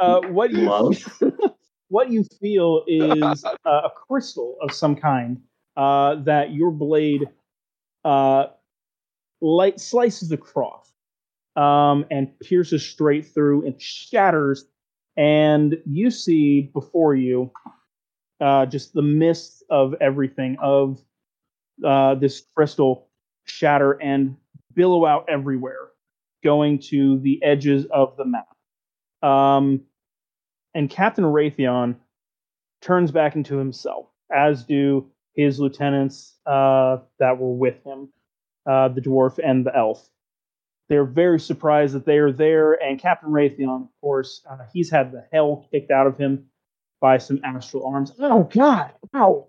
Uh, 0.00 0.20
what 0.30 0.50
you 0.50 0.68
Love. 0.68 0.96
what 1.88 2.10
you 2.10 2.24
feel 2.40 2.82
is 2.88 3.44
uh, 3.64 3.82
a 3.84 3.90
crystal 4.08 4.56
of 4.60 4.72
some 4.72 4.96
kind 4.96 5.40
uh, 5.76 6.16
that 6.24 6.52
your 6.52 6.72
blade 6.72 7.28
uh, 8.04 8.46
light 9.40 9.78
slices 9.78 10.32
across 10.32 10.92
um, 11.54 12.04
and 12.10 12.36
pierces 12.40 12.84
straight 12.84 13.26
through 13.26 13.64
and 13.64 13.80
shatters. 13.80 14.64
And 15.16 15.76
you 15.86 16.10
see 16.10 16.62
before 16.74 17.14
you 17.14 17.52
uh, 18.40 18.66
just 18.66 18.92
the 18.92 19.02
mist 19.02 19.62
of 19.70 19.94
everything 20.00 20.56
of 20.60 21.00
uh, 21.86 22.16
this 22.16 22.42
crystal 22.56 23.08
shatter 23.44 23.92
and 23.92 24.36
billow 24.74 25.06
out 25.06 25.26
everywhere, 25.28 25.88
going 26.42 26.78
to 26.78 27.18
the 27.20 27.42
edges 27.42 27.86
of 27.90 28.16
the 28.16 28.24
map. 28.24 28.48
Um, 29.28 29.82
and 30.74 30.88
Captain 30.88 31.24
Raytheon 31.24 31.96
turns 32.80 33.10
back 33.10 33.36
into 33.36 33.56
himself, 33.56 34.06
as 34.34 34.64
do 34.64 35.10
his 35.34 35.60
lieutenants 35.60 36.36
uh, 36.46 36.98
that 37.18 37.38
were 37.38 37.54
with 37.54 37.82
him, 37.84 38.08
uh, 38.66 38.88
the 38.88 39.00
dwarf 39.00 39.38
and 39.42 39.64
the 39.64 39.76
elf. 39.76 40.08
They're 40.88 41.04
very 41.04 41.40
surprised 41.40 41.94
that 41.94 42.04
they 42.04 42.18
are 42.18 42.32
there, 42.32 42.74
and 42.74 42.98
Captain 42.98 43.30
Raytheon, 43.30 43.82
of 43.82 43.88
course, 44.00 44.44
uh, 44.50 44.58
he's 44.72 44.90
had 44.90 45.12
the 45.12 45.24
hell 45.32 45.66
kicked 45.70 45.90
out 45.90 46.06
of 46.06 46.18
him 46.18 46.46
by 47.00 47.18
some 47.18 47.40
astral 47.44 47.86
arms. 47.86 48.12
Oh 48.18 48.44
God! 48.44 48.92
Ow! 49.14 49.48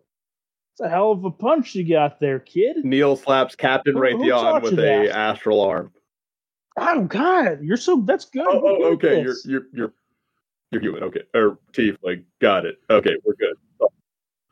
It's 0.74 0.82
a 0.82 0.90
hell 0.90 1.12
of 1.12 1.24
a 1.24 1.30
punch 1.30 1.76
you 1.76 1.88
got 1.88 2.20
there, 2.20 2.40
kid. 2.40 2.84
Neil 2.84 3.16
slaps 3.16 3.56
Captain 3.56 3.94
Raytheon 3.94 4.64
with 4.64 4.74
a 4.74 4.78
that? 4.78 5.10
astral 5.10 5.62
arm. 5.62 5.92
Oh 6.80 7.04
God! 7.04 7.60
You're 7.62 7.78
so 7.78 8.02
that's 8.04 8.26
good. 8.26 8.48
Oh, 8.48 8.62
oh 8.64 8.84
okay. 8.94 9.22
You're 9.22 9.36
you're 9.46 9.68
you're 9.72 9.94
you're 10.72 10.82
human. 10.82 11.04
Okay, 11.04 11.22
or 11.36 11.60
tiefling. 11.74 12.24
Got 12.42 12.66
it. 12.66 12.80
Okay, 12.90 13.16
we're 13.24 13.36
good. 13.36 13.56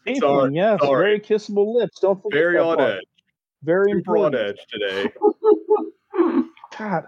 Tiefling, 0.05 0.19
sorry, 0.19 0.53
yes, 0.53 0.79
sorry. 0.79 1.03
very 1.03 1.19
kissable 1.19 1.73
lips. 1.73 1.99
Don't 1.99 2.21
forget 2.21 2.37
Very 2.37 2.57
on 2.59 2.77
part. 2.77 2.91
edge. 2.97 3.03
Very 3.63 3.91
Super 3.93 4.17
on 4.17 4.35
edge 4.35 4.59
today. 4.71 5.11
God. 6.77 7.07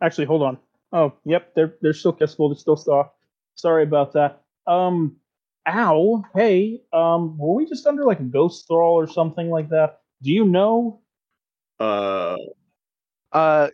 Actually, 0.00 0.26
hold 0.26 0.42
on. 0.42 0.58
Oh, 0.92 1.14
yep, 1.24 1.52
they're 1.56 1.74
they're 1.82 1.92
still 1.92 2.12
kissable. 2.12 2.48
They're 2.50 2.60
still 2.60 2.76
soft. 2.76 3.16
Sorry 3.56 3.82
about 3.82 4.12
that. 4.12 4.42
Um, 4.68 5.16
ow. 5.68 6.24
Hey, 6.34 6.82
um, 6.92 7.36
were 7.38 7.54
we 7.54 7.66
just 7.66 7.86
under 7.86 8.04
like 8.04 8.20
a 8.20 8.24
ghost 8.24 8.66
thrall 8.66 8.94
or 8.94 9.06
something 9.06 9.50
like 9.50 9.68
that? 9.70 10.00
Do 10.22 10.30
you 10.30 10.44
know? 10.44 11.00
Uh, 11.80 12.36
Uh, 13.32 13.68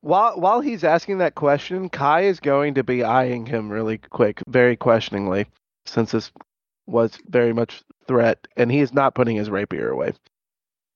while 0.00 0.38
while 0.38 0.60
he's 0.60 0.84
asking 0.84 1.18
that 1.18 1.34
question, 1.34 1.88
Kai 1.88 2.22
is 2.22 2.40
going 2.40 2.74
to 2.74 2.84
be 2.84 3.02
eyeing 3.04 3.46
him 3.46 3.70
really 3.70 3.98
quick, 3.98 4.42
very 4.48 4.76
questioningly, 4.76 5.46
since 5.86 6.10
this 6.10 6.30
was 6.86 7.18
very 7.28 7.54
much 7.54 7.82
threat, 8.06 8.46
and 8.56 8.70
he 8.70 8.80
is 8.80 8.92
not 8.92 9.14
putting 9.14 9.36
his 9.36 9.48
rapier 9.48 9.88
away. 9.90 10.12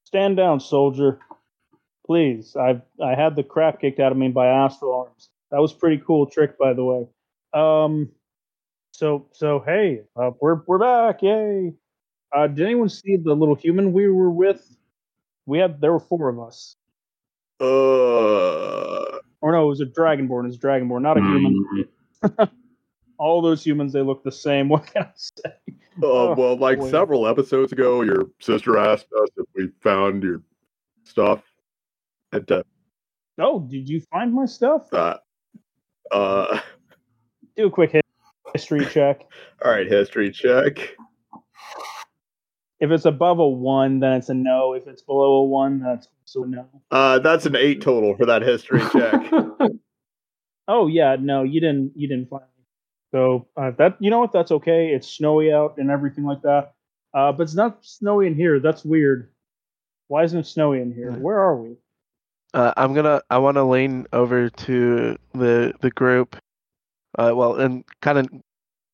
Stand 0.05 0.37
down, 0.37 0.61
soldier. 0.61 1.21
Please. 2.07 2.57
I've 2.57 2.83
I 3.03 3.15
had 3.15 3.37
the 3.37 3.43
crap 3.43 3.81
kicked 3.81 4.01
out 4.01 4.13
of 4.13 4.19
me 4.19 4.29
by 4.29 4.47
astral 4.49 4.95
arms. 5.07 5.31
That 5.51 5.61
was 5.61 5.73
pretty 5.73 6.03
cool 6.07 6.27
trick, 6.27 6.59
by 6.59 6.75
the 6.75 6.85
way. 6.85 7.07
Um, 7.55 8.11
so 8.99 9.29
so 9.33 9.61
hey, 9.65 10.01
uh, 10.17 10.33
we're 10.41 10.61
we're 10.67 10.79
back! 10.79 11.23
Yay! 11.23 11.73
Uh, 12.35 12.49
did 12.49 12.67
anyone 12.67 12.89
see 12.89 13.17
the 13.17 13.33
little 13.33 13.55
human 13.55 13.93
we 13.93 14.09
were 14.09 14.29
with? 14.31 14.77
We 15.47 15.59
had 15.59 15.81
there 15.81 15.93
were 15.93 16.01
four 16.01 16.29
of 16.29 16.41
us. 16.41 16.75
uh, 17.61 17.65
Or 19.41 19.53
no, 19.53 19.65
it 19.65 19.69
was 19.69 19.81
a 19.81 19.87
dragonborn. 19.87 20.47
It's 20.49 20.57
a 20.57 20.59
dragonborn, 20.59 21.03
not 21.03 21.17
a 21.17 21.21
human. 21.21 21.89
Mm, 22.25 22.51
All 23.19 23.41
those 23.41 23.65
humans, 23.65 23.93
they 23.93 24.03
look 24.03 24.25
the 24.25 24.33
same. 24.33 24.69
What 24.75 24.87
can 24.93 25.05
I 25.05 25.11
say? 25.15 25.53
uh, 26.03 26.07
Oh, 26.07 26.35
well, 26.37 26.57
like 26.57 26.81
boy. 26.81 26.91
several 26.91 27.27
episodes 27.29 27.71
ago, 27.73 28.03
your 28.03 28.25
sister 28.41 28.79
asked 28.79 29.07
us 29.23 29.29
if 29.37 29.47
we 29.55 29.69
found 29.81 30.23
your 30.25 30.43
stuff. 31.05 31.43
And 32.33 32.51
uh, 32.51 32.63
Oh, 33.39 33.61
did 33.61 33.89
you 33.89 34.01
find 34.13 34.35
my 34.35 34.45
stuff? 34.47 34.93
uh, 34.93 35.17
uh, 36.11 36.61
Do 37.57 37.67
a 37.69 37.71
quick 37.71 37.93
hit- 37.93 38.05
history 38.53 38.87
check. 38.87 39.23
all 39.65 39.71
right, 39.71 39.87
history 39.87 40.31
check. 40.31 40.97
If 42.81 42.91
it's 42.91 43.07
above 43.07 43.41
a 43.41 43.49
one, 43.49 44.01
then 44.01 44.13
it's 44.13 44.29
a 44.29 44.35
no. 44.35 44.75
If 44.75 44.87
it's 44.87 45.03
below 45.03 45.37
a 45.37 45.45
one, 45.45 45.81
that's 45.81 46.09
also 46.23 46.45
a 46.45 46.47
no. 46.47 46.67
Uh, 46.91 47.19
that's 47.19 47.47
an 47.47 47.57
eight 47.57 47.81
total 47.83 48.17
for 48.17 48.27
that 48.27 48.43
history 48.43 48.83
check. 48.93 49.31
Oh 50.69 50.87
yeah, 50.87 51.17
no, 51.19 51.43
you 51.43 51.61
didn't. 51.61 51.93
You 51.97 52.07
didn't 52.07 52.29
find 52.29 52.43
me. 52.43 52.65
So 53.11 53.49
uh, 53.57 53.71
that 53.79 53.97
you 54.01 54.11
know 54.11 54.21
what? 54.21 54.33
That's 54.33 54.53
okay. 54.53 54.89
It's 54.89 55.09
snowy 55.09 55.51
out 55.51 55.79
and 55.79 55.91
everything 55.91 56.25
like 56.25 56.43
that. 56.43 56.75
Uh, 57.15 57.33
but 57.33 57.45
it's 57.45 57.55
not 57.55 57.79
snowy 57.81 58.27
in 58.27 58.35
here. 58.35 58.61
That's 58.61 58.85
weird. 58.85 59.31
Why 60.09 60.25
isn't 60.25 60.41
it 60.41 60.47
snowy 60.47 60.83
in 60.83 60.93
here? 60.93 61.13
Where 61.13 61.39
are 61.39 61.57
we? 61.57 61.77
Uh, 62.53 62.75
I'm 62.77 62.93
gonna. 62.93 63.23
I 63.31 63.39
want 63.39 63.57
to 63.57 63.65
lean 63.65 64.07
over 64.13 64.51
to 64.51 65.17
the 65.33 65.73
the 65.81 65.91
group. 65.91 66.37
Uh, 67.17 67.33
well, 67.35 67.57
and 67.57 67.85
kind 68.03 68.19
of 68.19 68.29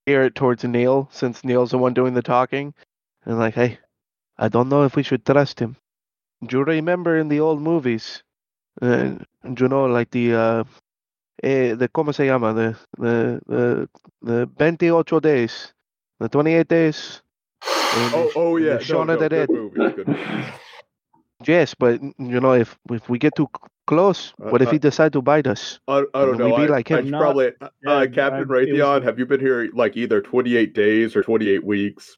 gear 0.07 0.25
it 0.25 0.35
towards 0.35 0.65
Neil 0.65 1.09
since 1.13 1.43
Neil's 1.45 1.71
the 1.71 1.79
one 1.79 1.95
doing 1.95 2.15
the 2.15 2.23
talking, 2.23 2.75
and 3.25 3.39
like, 3.39 3.55
hey, 3.55 3.79
I 4.39 4.49
don't 4.49 4.69
know 4.69 4.85
if 4.85 4.97
we 4.97 5.03
should 5.03 5.25
trust 5.25 5.61
him. 5.61 5.77
Do 6.47 6.59
you 6.59 6.65
remember 6.65 7.19
in 7.19 7.29
the 7.29 7.41
old 7.41 7.61
movies? 7.61 8.23
Uh, 8.83 9.15
do 9.55 9.65
you 9.65 9.69
know 9.69 9.87
like 9.87 10.11
the 10.11 10.35
uh, 10.35 10.65
eh, 11.43 11.75
the 11.75 11.89
cómo 11.89 12.15
se 12.15 12.27
llama 12.27 12.53
the 12.53 12.77
the 12.99 13.41
the 13.47 13.89
the 14.23 14.47
28 14.59 15.23
days, 15.23 15.73
the 16.19 16.29
28 16.29 16.69
days. 16.69 17.23
Oh, 17.97 18.33
oh 18.35 18.57
yeah. 18.57 18.79
Shaun 18.79 19.07
no, 19.07 19.15
of 19.15 19.21
no, 19.21 19.23
the 19.23 19.29
Dead. 19.29 19.51
movie. 19.51 19.79
Movie. 19.79 20.53
Yes, 21.47 21.75
but 21.75 22.03
you 22.03 22.41
know 22.41 22.53
if 22.53 22.77
if 22.91 23.09
we 23.09 23.19
get 23.19 23.35
too 23.37 23.49
c- 23.85 23.95
close, 23.95 24.33
Uh, 24.43 24.51
what 24.51 24.63
if 24.63 24.69
uh, 24.69 24.73
he 24.73 24.79
decide 24.79 25.13
to 25.13 25.23
bite 25.23 25.47
us? 25.47 25.79
I, 25.89 25.99
I 25.99 26.03
don't 26.25 26.37
Would 26.37 26.39
we 26.41 26.49
know. 26.51 26.57
be 26.57 26.63
I, 26.65 26.67
like 26.67 26.89
him? 26.89 27.05
should 27.05 27.11
Not- 27.13 27.21
probably, 27.21 27.47
uh, 27.61 27.69
yeah, 27.85 28.07
Captain 28.07 28.43
I- 28.51 28.55
Raytheon, 28.55 28.95
was- 29.01 29.05
have 29.05 29.19
you 29.19 29.27
been 29.27 29.41
here 29.41 29.71
like 29.75 29.97
either 29.97 30.21
28 30.21 30.75
days 30.75 31.17
or 31.17 31.23
28 31.23 31.65
weeks? 31.65 32.17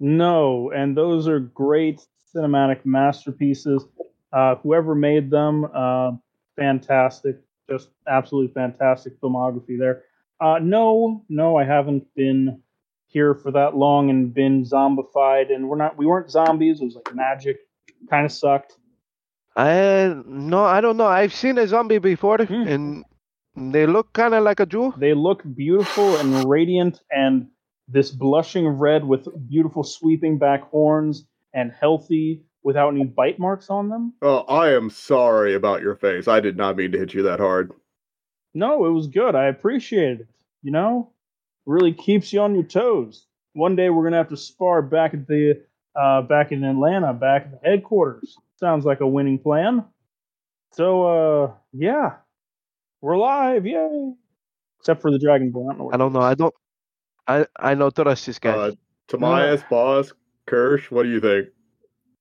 No, 0.00 0.70
and 0.70 0.96
those 0.96 1.28
are 1.28 1.40
great 1.40 2.00
cinematic 2.34 2.84
masterpieces. 2.86 3.84
Uh, 4.32 4.54
whoever 4.56 4.94
made 4.94 5.30
them, 5.30 5.66
uh, 5.74 6.12
fantastic, 6.56 7.36
just 7.68 7.90
absolutely 8.08 8.52
fantastic 8.54 9.20
filmography 9.20 9.78
there. 9.78 10.04
Uh, 10.40 10.58
no, 10.62 11.22
no, 11.28 11.56
I 11.56 11.64
haven't 11.64 12.06
been 12.14 12.62
here 13.08 13.34
for 13.34 13.50
that 13.50 13.76
long 13.76 14.08
and 14.08 14.32
been 14.32 14.64
zombified, 14.64 15.52
and 15.54 15.68
we're 15.68 15.76
not. 15.76 15.98
We 15.98 16.06
weren't 16.06 16.30
zombies. 16.30 16.80
It 16.80 16.84
was 16.84 16.94
like 16.94 17.14
magic. 17.14 17.58
Kind 18.08 18.24
of 18.24 18.32
sucked. 18.32 18.78
I 19.60 20.14
no, 20.26 20.64
I 20.64 20.80
don't 20.80 20.96
know. 20.96 21.06
I've 21.06 21.34
seen 21.34 21.58
a 21.58 21.66
zombie 21.66 21.98
before, 21.98 22.38
Hmm. 22.38 22.68
and 22.68 23.04
they 23.72 23.86
look 23.86 24.12
kind 24.12 24.34
of 24.34 24.42
like 24.42 24.60
a 24.60 24.66
Jew. 24.66 24.94
They 24.96 25.14
look 25.14 25.42
beautiful 25.54 26.16
and 26.16 26.48
radiant, 26.48 27.00
and 27.10 27.48
this 27.88 28.10
blushing 28.10 28.66
red 28.68 29.04
with 29.04 29.28
beautiful 29.48 29.82
sweeping 29.82 30.38
back 30.38 30.62
horns 30.70 31.26
and 31.52 31.72
healthy 31.72 32.44
without 32.62 32.90
any 32.94 33.04
bite 33.04 33.38
marks 33.38 33.70
on 33.70 33.88
them. 33.88 34.12
Oh, 34.22 34.40
I 34.48 34.72
am 34.74 34.90
sorry 34.90 35.54
about 35.54 35.82
your 35.82 35.96
face. 35.96 36.28
I 36.28 36.40
did 36.40 36.56
not 36.56 36.76
mean 36.76 36.92
to 36.92 36.98
hit 36.98 37.14
you 37.14 37.22
that 37.24 37.40
hard. 37.40 37.72
No, 38.54 38.84
it 38.86 38.90
was 38.90 39.06
good. 39.08 39.34
I 39.34 39.46
appreciated 39.46 40.20
it. 40.20 40.28
You 40.62 40.72
know, 40.72 41.10
really 41.66 41.92
keeps 41.92 42.32
you 42.32 42.40
on 42.40 42.54
your 42.54 42.64
toes. 42.64 43.26
One 43.54 43.76
day 43.76 43.90
we're 43.90 44.04
gonna 44.04 44.18
have 44.18 44.28
to 44.28 44.36
spar 44.36 44.82
back 44.82 45.14
at 45.14 45.26
the 45.26 45.62
uh, 45.96 46.22
back 46.22 46.52
in 46.52 46.62
Atlanta, 46.64 47.12
back 47.12 47.46
at 47.46 47.50
the 47.62 47.68
headquarters. 47.68 48.36
Sounds 48.60 48.84
like 48.84 49.00
a 49.00 49.06
winning 49.06 49.38
plan. 49.38 49.84
So, 50.72 51.04
uh, 51.04 51.52
yeah, 51.72 52.16
we're 53.00 53.16
live, 53.16 53.66
yay! 53.66 54.12
Except 54.78 55.00
for 55.02 55.10
the 55.10 55.18
Dragon 55.18 55.50
Ball. 55.50 55.70
I 55.70 55.74
don't 55.74 55.78
know. 55.82 55.90
I 55.90 55.96
don't 55.96 56.10
it 56.10 56.12
know. 56.14 56.20
is. 56.20 56.24
I 56.24 56.34
don't. 56.34 56.54
I 57.26 57.46
I 57.56 57.74
don't 57.74 58.38
guy. 58.38 58.50
Uh, 58.50 58.72
Tomias, 59.08 59.68
Boss, 59.68 60.12
Kirsch, 60.46 60.90
what 60.90 61.04
do 61.04 61.08
you 61.08 61.20
think? 61.20 61.48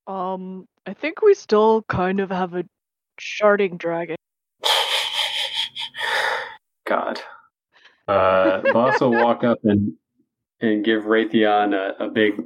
Um, 0.08 0.68
I 0.88 0.94
think 0.94 1.22
we 1.22 1.34
still 1.34 1.84
kind 1.84 2.20
of 2.20 2.32
have 2.32 2.56
a 2.56 2.64
Chardalyn 3.20 3.78
dragon. 3.78 4.16
God. 6.86 7.22
Uh, 8.08 8.62
Boss 8.74 9.00
will 9.02 9.12
walk 9.12 9.44
up 9.44 9.60
and 9.64 9.94
and 10.62 10.84
give 10.84 11.04
Raytheon 11.04 11.74
a, 11.76 12.06
a 12.06 12.10
big 12.10 12.42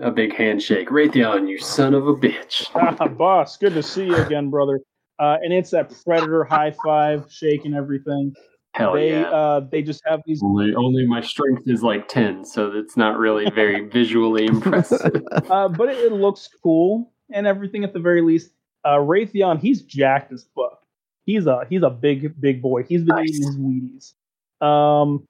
a 0.00 0.10
big 0.10 0.34
handshake. 0.34 0.88
Raytheon, 0.88 1.48
you 1.48 1.58
son 1.58 1.94
of 1.94 2.06
a 2.06 2.14
bitch. 2.14 2.68
Ah, 2.74 3.08
boss, 3.08 3.56
good 3.56 3.74
to 3.74 3.82
see 3.82 4.06
you 4.06 4.16
again, 4.16 4.50
brother. 4.50 4.80
Uh, 5.18 5.36
and 5.42 5.52
it's 5.52 5.70
that 5.70 5.92
predator 6.04 6.44
high 6.44 6.74
five, 6.84 7.26
shaking 7.30 7.74
everything. 7.74 8.34
Hell 8.74 8.92
they 8.92 9.10
yeah. 9.10 9.30
uh, 9.30 9.60
they 9.60 9.80
just 9.80 10.02
have 10.06 10.20
these. 10.26 10.42
only, 10.42 10.74
only 10.74 11.06
my 11.06 11.22
strength 11.22 11.62
is 11.66 11.82
like 11.82 12.08
10, 12.08 12.44
so 12.44 12.70
it's 12.72 12.96
not 12.96 13.16
really 13.16 13.48
very 13.50 13.88
visually 13.88 14.46
impressive. 14.46 15.22
Uh, 15.50 15.68
but 15.68 15.88
it, 15.88 15.96
it 15.98 16.12
looks 16.12 16.48
cool 16.62 17.12
and 17.32 17.46
everything 17.46 17.84
at 17.84 17.92
the 17.92 17.98
very 17.98 18.20
least. 18.20 18.50
Uh, 18.84 18.96
Raytheon, 18.96 19.60
he's 19.60 19.82
jacked 19.82 20.32
as 20.32 20.46
fuck. 20.54 20.82
He's 21.24 21.46
a 21.46 21.62
he's 21.68 21.82
a 21.82 21.90
big 21.90 22.38
big 22.40 22.60
boy. 22.60 22.84
He's 22.84 23.02
been 23.02 23.16
Nice. 23.16 23.30
eating 23.30 23.42
his 23.42 23.56
Wheaties. 23.58 24.66
Um, 24.66 25.26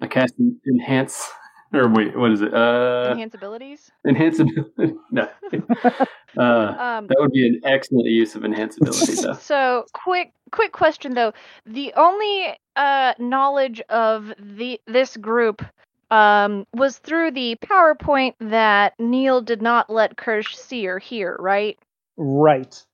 I 0.00 0.06
cast 0.06 0.34
enhance, 0.66 1.28
or 1.72 1.88
wait, 1.88 2.16
what 2.16 2.32
is 2.32 2.40
it? 2.42 2.52
Uh, 2.54 3.08
Enhance 3.12 3.34
abilities. 3.34 3.90
enhance 4.06 4.38
ability. 4.38 4.94
no. 5.10 5.28
Uh, 6.36 6.74
Um, 6.78 7.06
that 7.08 7.16
would 7.18 7.32
be 7.32 7.46
an 7.46 7.60
excellent 7.64 8.06
use 8.06 8.34
of 8.34 8.44
enhance 8.44 8.76
ability, 8.76 9.14
though. 9.22 9.38
So, 9.40 9.86
quick, 9.94 10.32
quick 10.52 10.72
question 10.72 11.14
though. 11.14 11.32
The 11.66 11.92
only 11.96 12.54
uh, 12.76 13.14
knowledge 13.18 13.80
of 13.88 14.32
the 14.38 14.80
this 14.86 15.16
group 15.16 15.64
um, 16.10 16.66
was 16.74 16.98
through 16.98 17.32
the 17.32 17.56
PowerPoint 17.64 18.34
that 18.40 18.94
Neil 18.98 19.40
did 19.40 19.62
not 19.62 19.90
let 19.90 20.16
Kirsch 20.16 20.54
see 20.56 20.86
or 20.86 20.98
hear, 20.98 21.36
right? 21.40 21.78
right. 22.16 22.84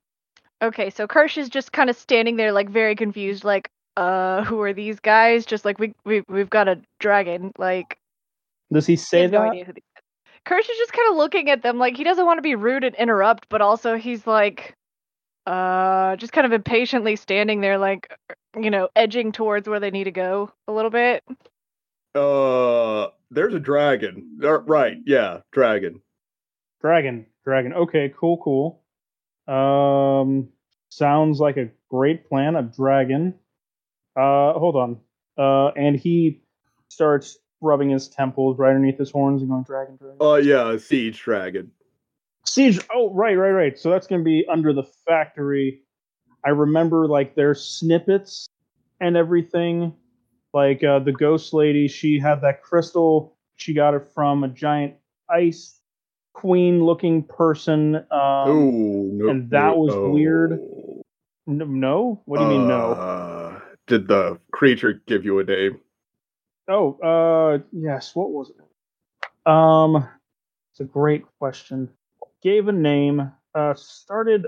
Okay, 0.63 0.91
so 0.91 1.07
Kirsch 1.07 1.37
is 1.37 1.49
just 1.49 1.73
kind 1.73 1.91
of 1.91 1.97
standing 1.97 2.37
there, 2.37 2.53
like 2.53 2.71
very 2.71 2.95
confused, 2.95 3.45
like, 3.45 3.69
uh, 3.97 4.43
who 4.45 4.61
are 4.63 4.73
these 4.73 5.01
guys? 5.01 5.45
Just 5.45 5.65
like 5.65 5.79
we 5.79 5.93
we 6.05 6.23
we've 6.29 6.51
got 6.51 6.69
a 6.69 6.81
dragon, 7.01 7.53
like. 7.59 7.99
Does 8.75 8.87
he 8.87 8.93
he 8.93 8.97
say 8.97 9.23
has 9.23 9.31
no 9.31 9.41
that? 9.41 9.51
idea 9.53 9.65
who 9.65 9.73
these 9.73 9.83
Kirsch 10.45 10.69
is 10.69 10.77
just 10.77 10.93
kind 10.93 11.11
of 11.11 11.17
looking 11.17 11.49
at 11.49 11.63
them, 11.63 11.79
like 11.79 11.97
he 11.97 12.05
doesn't 12.05 12.27
want 12.27 12.37
to 12.39 12.43
be 12.43 12.55
rude 12.55 12.85
and 12.85 12.95
interrupt, 12.97 13.49
but 13.49 13.63
also 13.63 13.97
he's 13.97 14.27
like, 14.27 14.75
uh, 15.47 16.17
just 16.17 16.33
kind 16.35 16.47
of 16.47 16.53
impatiently 16.53 17.17
standing 17.17 17.63
there, 17.63 17.79
like, 17.79 18.13
you 18.59 18.71
know, 18.71 18.89
edging 18.95 19.33
towards 19.33 19.69
where 19.69 19.81
they 19.81 19.91
need 19.91 20.05
to 20.05 20.11
go 20.11 20.51
a 20.69 20.73
little 20.73 20.91
bit. 20.91 21.25
Uh, 22.15 23.09
there's 23.31 23.55
a 23.55 23.61
dragon. 23.61 24.39
Uh, 24.43 24.61
right, 24.61 24.99
yeah, 25.07 25.41
dragon. 25.51 26.03
Dragon, 26.83 27.25
dragon. 27.45 27.73
Okay, 27.73 28.13
cool, 28.19 28.37
cool. 28.39 28.83
Um, 29.49 30.49
sounds 30.91 31.41
like 31.41 31.57
a 31.57 31.71
great 31.91 32.29
plan. 32.29 32.55
A 32.57 32.63
dragon. 32.63 33.35
Uh, 34.15 34.53
hold 34.53 34.77
on. 34.77 35.01
Uh, 35.39 35.69
and 35.69 35.97
he 35.97 36.43
starts 36.89 37.39
rubbing 37.65 37.91
his 37.91 38.09
temples 38.09 38.59
right 38.59 38.71
underneath 38.71 38.99
his 38.99 39.11
horns 39.11 39.43
and 39.43 39.51
going 39.51 39.65
dragon, 39.65 39.97
dragon. 39.97 40.19
Uh, 40.21 40.37
yeah, 40.37 40.77
siege 40.77 41.21
dragon. 41.21 41.71
Siege. 42.47 42.79
Oh, 42.95 43.13
right, 43.13 43.35
right, 43.35 43.51
right. 43.51 43.79
So 43.79 43.91
that's 43.91 44.07
going 44.07 44.21
to 44.21 44.25
be 44.25 44.45
under 44.51 44.73
the 44.73 44.85
factory. 45.07 45.83
I 46.45 46.51
remember 46.51 47.09
like 47.09 47.35
there's 47.35 47.65
snippets 47.65 48.47
and 49.01 49.17
everything. 49.17 49.95
Like 50.53 50.85
uh, 50.85 51.01
the 51.01 51.13
ghost 51.13 51.53
lady, 51.53 51.89
she 51.89 52.19
had 52.19 52.43
that 52.43 52.63
crystal. 52.63 53.37
She 53.57 53.75
got 53.75 53.95
it 53.95 54.07
from 54.15 54.45
a 54.45 54.49
giant 54.49 54.95
ice 55.29 55.81
queen 56.33 56.85
looking 56.85 57.23
person. 57.23 57.97
Um, 58.11 58.49
Ooh, 58.51 59.11
no, 59.13 59.29
and 59.31 59.51
that 59.51 59.77
was 59.77 59.95
no. 59.95 60.11
weird. 60.11 60.61
no? 61.47 62.23
What 62.27 62.39
do 62.39 62.45
you 62.45 62.51
mean 62.51 62.69
no? 62.69 62.93
Uh, 62.93 63.61
Did 63.87 64.07
the 64.07 64.39
creature 64.53 65.03
give 65.07 65.25
you 65.25 65.39
a 65.39 65.45
name? 65.45 65.81
Oh, 66.69 66.99
uh, 67.01 67.59
yes. 67.73 68.15
What 68.15 68.31
was 68.31 68.51
it? 68.51 69.51
Um, 69.51 70.09
it's 70.73 70.81
a 70.81 70.85
great 70.85 71.25
question. 71.39 71.91
Gave 72.43 72.69
a 72.69 72.73
name. 72.73 73.33
Uh, 73.55 73.75
started. 73.75 74.47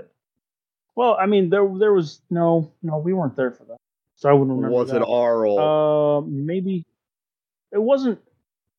Well, 0.95 1.15
I 1.19 1.27
mean, 1.27 1.49
there 1.49 1.67
there 1.77 1.93
was 1.93 2.21
no 2.29 2.71
no. 2.81 2.97
We 2.97 3.13
weren't 3.13 3.35
there 3.35 3.51
for 3.51 3.65
that, 3.65 3.77
so 4.15 4.29
I 4.29 4.33
wouldn't 4.33 4.55
remember. 4.55 4.75
Was 4.75 4.89
it 4.89 4.99
that. 4.99 5.05
Auril? 5.07 6.17
Uh, 6.17 6.25
maybe 6.27 6.85
it 7.71 7.81
wasn't. 7.81 8.19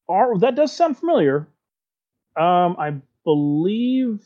Ar- 0.09 0.39
that 0.39 0.55
does 0.57 0.73
sound 0.73 0.99
familiar. 0.99 1.49
Um, 2.37 2.77
I 2.79 2.95
believe 3.25 4.25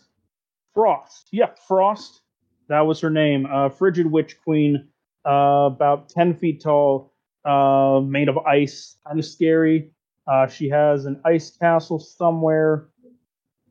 Frost. 0.74 1.28
Yeah, 1.32 1.50
Frost. 1.68 2.22
That 2.68 2.86
was 2.86 3.00
her 3.00 3.10
name. 3.10 3.46
Uh, 3.46 3.68
frigid 3.68 4.10
witch 4.10 4.36
queen. 4.42 4.88
Uh, 5.24 5.68
about 5.70 6.08
ten 6.08 6.34
feet 6.34 6.62
tall. 6.62 7.11
Uh, 7.44 8.00
made 8.04 8.28
of 8.28 8.38
ice. 8.38 8.96
Kind 9.06 9.18
of 9.18 9.24
scary. 9.24 9.90
Uh, 10.30 10.46
she 10.46 10.68
has 10.68 11.06
an 11.06 11.20
ice 11.24 11.50
castle 11.50 11.98
somewhere. 11.98 12.88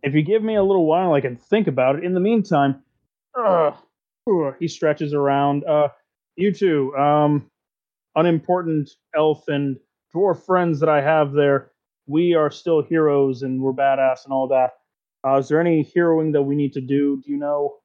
If 0.04 0.14
you 0.14 0.24
give 0.24 0.44
me 0.44 0.56
a 0.56 0.64
little 0.64 0.86
while, 0.86 1.14
I 1.14 1.22
can 1.22 1.38
think 1.38 1.68
about 1.68 1.96
it. 1.96 2.04
In 2.04 2.14
the 2.14 2.20
meantime, 2.20 2.84
ugh, 3.38 3.76
he 4.60 4.68
stretches 4.68 5.14
around. 5.14 5.64
Uh, 5.64 5.90
you 6.36 6.52
two, 6.52 6.96
um, 6.96 7.50
unimportant 8.16 8.90
elf 9.16 9.48
and 9.48 9.78
dwarf 10.14 10.46
friends 10.46 10.80
that 10.80 10.90
I 10.90 11.02
have 11.02 11.32
there, 11.34 11.72
we 12.08 12.34
are 12.34 12.52
still 12.52 12.82
heroes 12.82 13.44
and 13.44 13.62
we're 13.62 13.74
badass 13.74 14.26
and 14.26 14.34
all 14.34 14.48
that. 14.50 14.72
Uh, 15.26 15.38
is 15.38 15.48
there 15.48 15.62
any 15.62 15.84
heroing 15.84 16.34
that 16.34 16.42
we 16.42 16.56
need 16.56 16.74
to 16.74 16.82
do? 16.82 17.22
Do 17.24 17.32
you 17.32 17.38
know? 17.38 17.78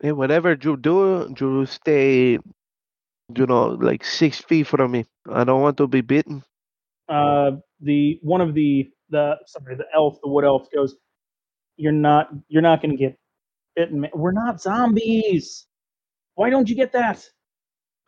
Hey, 0.00 0.12
whatever 0.12 0.56
you 0.60 0.76
do, 0.76 1.34
you 1.38 1.66
stay, 1.66 2.38
you 3.36 3.46
know, 3.46 3.68
like 3.68 4.04
six 4.04 4.40
feet 4.40 4.66
from 4.66 4.92
me. 4.92 5.04
I 5.30 5.44
don't 5.44 5.62
want 5.62 5.76
to 5.78 5.86
be 5.88 6.00
bitten. 6.02 6.44
uh, 7.08 7.52
the 7.80 8.18
one 8.22 8.40
of 8.40 8.54
the 8.54 8.90
the 9.10 9.36
sorry 9.46 9.76
the 9.76 9.86
elf 9.94 10.18
the 10.22 10.28
wood 10.28 10.44
elf 10.44 10.68
goes, 10.74 10.96
"You're 11.76 11.92
not 11.92 12.30
you're 12.48 12.62
not 12.62 12.82
going 12.82 12.92
to 12.92 12.96
get 12.96 13.18
bitten. 13.76 14.00
man. 14.00 14.10
We're 14.14 14.32
not 14.32 14.60
zombies. 14.60 15.66
Why 16.34 16.50
don't 16.50 16.68
you 16.68 16.76
get 16.76 16.92
that?" 16.92 17.24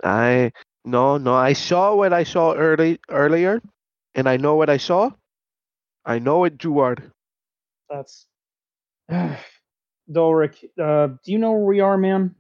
I 0.05 0.53
no 0.85 1.19
no. 1.19 1.35
I 1.35 1.53
saw 1.55 1.94
what 1.94 2.12
I 2.12 2.24
saw 2.24 2.55
early 2.55 3.01
earlier, 3.11 3.62
and 4.15 4.28
I 4.28 4.36
know 4.36 4.55
what 4.57 4.70
I 4.70 4.77
saw. 4.78 5.11
I 6.05 6.19
know 6.19 6.44
it, 6.44 6.59
Duard. 6.59 7.12
That's 7.90 8.27
Dolric. 10.11 10.65
Uh, 10.78 11.09
do 11.24 11.32
you 11.32 11.39
know 11.39 11.53
where 11.53 11.65
we 11.65 11.81
are, 11.81 11.97
man? 11.99 12.35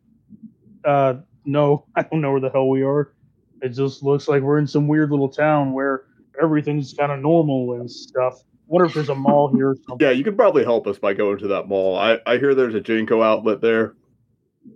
Uh, 0.84 1.14
no, 1.44 1.86
I 1.96 2.02
don't 2.02 2.20
know 2.20 2.32
where 2.32 2.40
the 2.40 2.50
hell 2.50 2.68
we 2.68 2.82
are. 2.82 3.12
It 3.60 3.70
just 3.70 4.02
looks 4.02 4.26
like 4.28 4.42
we're 4.42 4.58
in 4.58 4.66
some 4.66 4.88
weird 4.88 5.10
little 5.10 5.28
town 5.28 5.72
where 5.72 6.04
everything's 6.42 6.94
kind 6.94 7.12
of 7.12 7.20
normal 7.20 7.74
and 7.74 7.90
stuff. 7.90 8.42
What 8.66 8.84
if 8.86 8.94
there's 8.94 9.08
a 9.08 9.14
mall 9.14 9.52
here 9.54 9.70
or 9.70 9.76
something? 9.86 10.04
Yeah, 10.06 10.12
you 10.12 10.24
could 10.24 10.36
probably 10.36 10.64
help 10.64 10.86
us 10.86 10.98
by 10.98 11.12
going 11.14 11.38
to 11.38 11.48
that 11.48 11.68
mall. 11.68 11.96
I, 11.96 12.18
I 12.26 12.38
hear 12.38 12.54
there's 12.54 12.74
a 12.74 12.80
Jinko 12.80 13.22
outlet 13.22 13.60
there. 13.60 13.94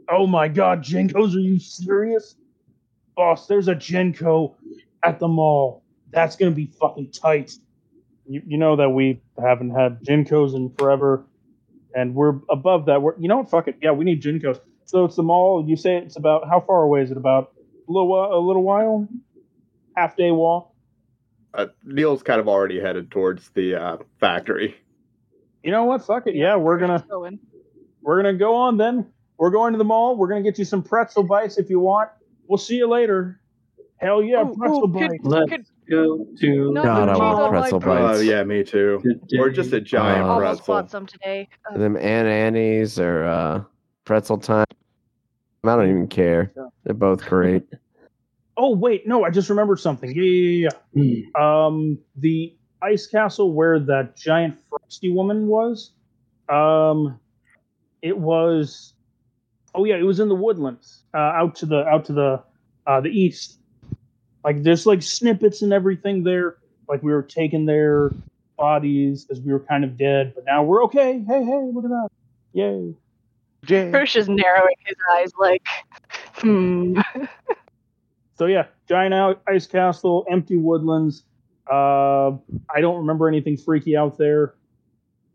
Oh 0.08 0.26
my 0.26 0.48
god, 0.48 0.82
Genkos, 0.82 1.34
are 1.34 1.40
you 1.40 1.58
serious? 1.58 2.36
Boss, 3.16 3.46
there's 3.46 3.68
a 3.68 3.74
Genko 3.74 4.54
at 5.02 5.18
the 5.18 5.28
mall. 5.28 5.82
That's 6.10 6.36
gonna 6.36 6.50
be 6.50 6.66
fucking 6.66 7.10
tight. 7.12 7.52
You, 8.28 8.42
you 8.46 8.58
know 8.58 8.76
that 8.76 8.90
we 8.90 9.20
haven't 9.40 9.70
had 9.70 10.02
Genkos 10.02 10.54
in 10.54 10.70
forever, 10.76 11.24
and 11.94 12.14
we're 12.14 12.40
above 12.50 12.86
that. 12.86 13.00
We're 13.00 13.18
you 13.18 13.28
know 13.28 13.38
what? 13.38 13.50
Fuck 13.50 13.68
it. 13.68 13.76
Yeah, 13.80 13.92
we 13.92 14.04
need 14.04 14.22
Genkos. 14.22 14.60
So 14.86 15.04
it's 15.04 15.16
the 15.16 15.22
mall. 15.22 15.64
You 15.68 15.76
say 15.76 15.96
it's 15.96 16.16
about 16.16 16.48
how 16.48 16.60
far 16.60 16.82
away 16.82 17.02
is 17.02 17.10
it? 17.10 17.16
About 17.16 17.52
a 17.88 17.92
little 17.92 18.08
while, 18.08 18.32
a 18.32 18.38
little 18.40 18.62
while, 18.62 19.08
half 19.96 20.16
day 20.16 20.30
walk. 20.30 20.72
Uh, 21.54 21.66
Neil's 21.84 22.22
kind 22.22 22.40
of 22.40 22.48
already 22.48 22.80
headed 22.80 23.10
towards 23.10 23.48
the 23.50 23.74
uh, 23.74 23.96
factory. 24.20 24.76
You 25.62 25.70
know 25.72 25.84
what? 25.84 26.04
Fuck 26.04 26.26
it. 26.26 26.34
Yeah, 26.36 26.56
we're 26.56 26.78
gonna 26.78 27.04
we're 28.02 28.22
gonna 28.22 28.34
go 28.38 28.54
on 28.54 28.76
then. 28.76 29.06
We're 29.38 29.50
going 29.50 29.72
to 29.72 29.78
the 29.78 29.84
mall. 29.84 30.16
We're 30.16 30.28
gonna 30.28 30.42
get 30.42 30.58
you 30.58 30.64
some 30.64 30.82
pretzel 30.82 31.24
bites 31.24 31.58
if 31.58 31.68
you 31.68 31.80
want. 31.80 32.10
We'll 32.46 32.58
see 32.58 32.76
you 32.76 32.88
later. 32.88 33.40
Hell 33.98 34.22
yeah, 34.22 34.42
Ooh, 34.44 34.54
pretzel 34.56 34.78
ooh, 34.84 34.92
could- 34.92 35.08
bites. 35.10 35.24
Let's 35.24 35.50
Could- 35.50 35.66
go 35.90 36.26
to. 36.40 36.72
No, 36.72 36.82
God, 36.82 37.08
I 37.08 37.16
want 37.16 37.52
pretzel 37.52 37.80
bread. 37.80 38.02
Oh 38.02 38.06
bites. 38.08 38.22
yeah, 38.24 38.44
me 38.44 38.62
too. 38.62 39.02
Or 39.38 39.50
just 39.50 39.72
a 39.72 39.80
giant 39.80 40.24
Uh, 40.26 40.28
Almost 40.34 40.58
pretzel. 40.58 40.74
bought 40.74 40.90
some 40.90 41.06
today. 41.06 41.48
Uh, 41.68 41.78
Them 41.78 41.96
Aunt 41.96 42.28
Annie's 42.28 42.98
or 43.00 43.24
uh, 43.24 43.62
pretzel 44.04 44.36
time. 44.38 44.66
I 45.68 45.76
don't 45.76 45.88
even 45.88 46.08
care. 46.08 46.52
They're 46.84 46.94
both 46.94 47.24
great. 47.24 47.64
Oh 48.58 48.74
wait, 48.74 49.06
no, 49.06 49.22
I 49.22 49.28
just 49.28 49.50
remembered 49.50 49.80
something. 49.80 50.14
Yeah, 50.16 50.22
yeah, 50.22 50.70
yeah. 50.94 51.22
Yeah. 51.34 51.66
Um, 51.66 51.98
the 52.16 52.56
ice 52.80 53.06
castle 53.06 53.52
where 53.52 53.78
that 53.80 54.16
giant 54.16 54.56
frosty 54.70 55.10
woman 55.10 55.46
was. 55.46 55.90
Um, 56.48 57.20
it 58.00 58.16
was. 58.16 58.94
Oh 59.74 59.84
yeah, 59.84 59.96
it 59.96 60.04
was 60.04 60.20
in 60.20 60.30
the 60.30 60.34
woodlands, 60.34 61.02
uh, 61.12 61.18
out 61.18 61.54
to 61.56 61.66
the 61.66 61.84
out 61.86 62.06
to 62.06 62.14
the 62.14 62.42
uh, 62.86 63.02
the 63.02 63.10
east. 63.10 63.58
Like 64.42 64.62
there's 64.62 64.86
like 64.86 65.02
snippets 65.02 65.60
and 65.60 65.74
everything 65.74 66.22
there. 66.22 66.56
Like 66.88 67.02
we 67.02 67.12
were 67.12 67.22
taking 67.22 67.66
their 67.66 68.10
bodies 68.56 69.24
because 69.26 69.42
we 69.42 69.52
were 69.52 69.60
kind 69.60 69.84
of 69.84 69.98
dead, 69.98 70.32
but 70.34 70.46
now 70.46 70.62
we're 70.62 70.82
okay. 70.84 71.22
Hey, 71.28 71.44
hey, 71.44 71.70
look 71.74 71.84
at 71.84 71.90
that! 71.90 72.08
Yay! 72.54 72.94
Jay. 73.64 73.90
Kirsch 73.90 74.16
is 74.16 74.28
narrowing 74.28 74.76
his 74.84 74.96
eyes 75.12 75.32
like, 75.38 75.62
hmm. 76.36 77.00
So 78.38 78.46
yeah, 78.46 78.66
giant 78.88 79.38
ice 79.48 79.66
castle, 79.66 80.26
empty 80.30 80.56
woodlands. 80.56 81.24
Uh, 81.70 82.32
I 82.74 82.80
don't 82.80 82.98
remember 82.98 83.28
anything 83.28 83.56
freaky 83.56 83.96
out 83.96 84.18
there 84.18 84.54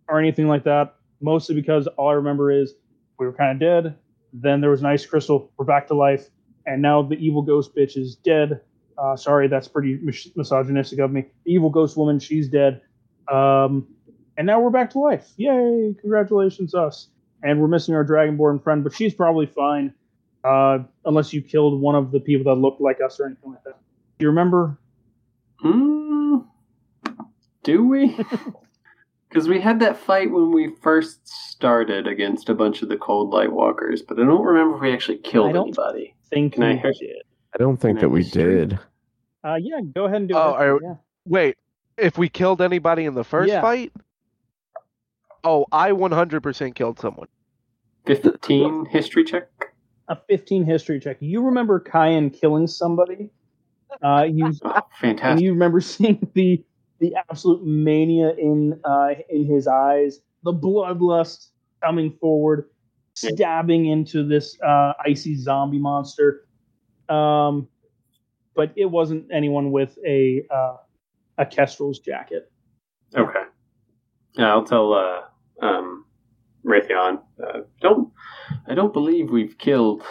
or 0.08 0.20
anything 0.20 0.48
like 0.48 0.64
that. 0.66 0.96
Mostly 1.20 1.56
because 1.56 1.88
all 1.88 2.10
I 2.10 2.14
remember 2.14 2.52
is 2.52 2.74
we 3.20 3.26
were 3.26 3.34
kind 3.34 3.52
of 3.52 3.60
dead. 3.60 3.96
Then 4.34 4.62
there 4.62 4.70
was 4.70 4.82
an 4.82 4.86
ice 4.88 5.06
crystal. 5.06 5.52
We're 5.58 5.66
back 5.66 5.88
to 5.88 5.94
life, 5.94 6.30
and 6.66 6.82
now 6.82 7.02
the 7.02 7.16
evil 7.16 7.42
ghost 7.42 7.76
bitch 7.76 7.98
is 7.98 8.16
dead. 8.16 8.62
Uh, 8.98 9.16
sorry, 9.16 9.48
that's 9.48 9.68
pretty 9.68 10.00
mis- 10.02 10.30
misogynistic 10.36 11.00
of 11.00 11.12
me. 11.12 11.26
The 11.46 11.54
evil 11.54 11.70
ghost 11.70 11.98
woman, 11.98 12.20
she's 12.20 12.48
dead. 12.48 12.82
Um, 13.32 13.88
and 14.38 14.48
now 14.48 14.60
we're 14.60 14.70
back 14.70 14.92
to 14.92 15.00
life. 15.00 15.32
Yay! 15.38 15.96
Congratulations, 16.00 16.74
us. 16.74 17.08
And 17.44 17.60
we're 17.60 17.68
missing 17.68 17.96
our 17.96 18.06
dragonborn 18.06 18.64
friend, 18.64 18.84
but 18.84 18.94
she's 18.94 19.14
probably 19.14 19.46
fine. 19.48 19.94
Uh, 20.44 20.80
unless 21.06 21.34
you 21.34 21.42
killed 21.42 21.80
one 21.82 21.96
of 21.96 22.12
the 22.12 22.20
people 22.20 22.54
that 22.54 22.60
looked 22.60 22.82
like 22.82 23.00
us 23.06 23.20
or 23.20 23.26
anything 23.28 23.52
like 23.52 23.64
that. 23.64 23.78
Do 24.20 24.24
you 24.26 24.30
remember? 24.30 24.80
Mm, 25.64 26.46
do 27.64 27.88
we? 27.88 28.18
Because 29.30 29.48
we 29.48 29.62
had 29.62 29.80
that 29.80 29.96
fight 29.96 30.30
when 30.30 30.52
we 30.52 30.74
first 30.82 31.26
started 31.26 32.06
against 32.06 32.50
a 32.50 32.54
bunch 32.54 32.82
of 32.82 32.90
the 32.90 32.98
Cold 32.98 33.30
Light 33.30 33.50
Walkers, 33.54 34.02
but 34.02 34.20
I 34.20 34.26
don't 34.26 34.44
remember 34.44 34.76
if 34.76 34.82
we 34.82 34.92
actually 34.92 35.20
killed 35.20 35.52
I 35.52 35.54
killed 35.54 35.74
don't- 35.76 35.86
anybody. 35.88 36.16
Think 36.30 36.54
Can 36.56 36.64
I 36.64 36.74
we 36.74 36.80
hear- 36.80 36.92
did. 37.00 37.22
I 37.56 37.58
don't 37.58 37.78
think 37.78 38.02
that 38.02 38.10
we 38.10 38.24
did. 38.30 38.78
Uh, 39.42 39.56
yeah, 39.62 39.80
go 39.96 40.04
ahead 40.04 40.18
and 40.18 40.28
do 40.28 40.36
Oh, 40.36 40.50
it. 40.50 40.56
are- 40.62 40.80
yeah. 40.84 40.96
Wait, 41.26 41.58
if 41.98 42.18
we 42.18 42.28
killed 42.28 42.62
anybody 42.62 43.06
in 43.06 43.14
the 43.14 43.24
first 43.24 43.48
Yeah. 43.48 43.62
fight? 43.62 43.94
Oh, 45.44 45.66
I 45.72 45.92
100% 45.92 46.76
killed 46.76 47.00
someone. 47.00 47.28
15 48.06 48.86
history 48.86 49.24
check? 49.24 49.48
A 50.08 50.18
15 50.28 50.66
history 50.66 51.00
check. 51.00 51.18
You 51.20 51.42
remember 51.42 51.80
Kyan 51.80 52.30
killing 52.30 52.68
somebody? 52.68 53.30
Uh, 54.04 54.24
you 54.30 54.54
Oh, 54.64 54.74
and 54.74 54.84
fantastic. 55.00 55.44
you 55.44 55.52
remember 55.54 55.82
seeing 55.82 56.28
the 56.34 56.64
the 57.00 57.16
absolute 57.30 57.66
mania 57.66 58.34
in 58.38 58.80
uh, 58.84 59.10
in 59.30 59.46
his 59.46 59.68
eyes, 59.68 60.20
the 60.44 60.54
bloodlust 60.54 61.48
coming 61.84 62.12
forward, 62.20 62.70
stabbing 63.16 63.88
into 63.88 64.24
this 64.28 64.58
uh, 64.62 64.94
icy 65.04 65.36
zombie 65.36 65.80
monster. 65.80 66.46
Um, 67.10 67.68
but 68.56 68.72
it 68.76 68.86
wasn't 68.86 69.26
anyone 69.34 69.72
with 69.72 69.98
a 70.06 70.44
uh, 70.54 70.78
a 71.38 71.46
Kestrel's 71.46 72.00
jacket. 72.00 72.52
Okay. 73.16 73.44
Yeah, 74.34 74.52
I'll 74.52 74.64
tell 74.64 74.94
uh, 74.94 75.22
um, 75.62 76.06
Raytheon. 76.66 77.22
Uh, 77.42 77.60
don't 77.82 78.12
I 78.68 78.76
don't 78.76 78.94
believe 78.94 79.30
we've 79.30 79.58
killed 79.58 80.04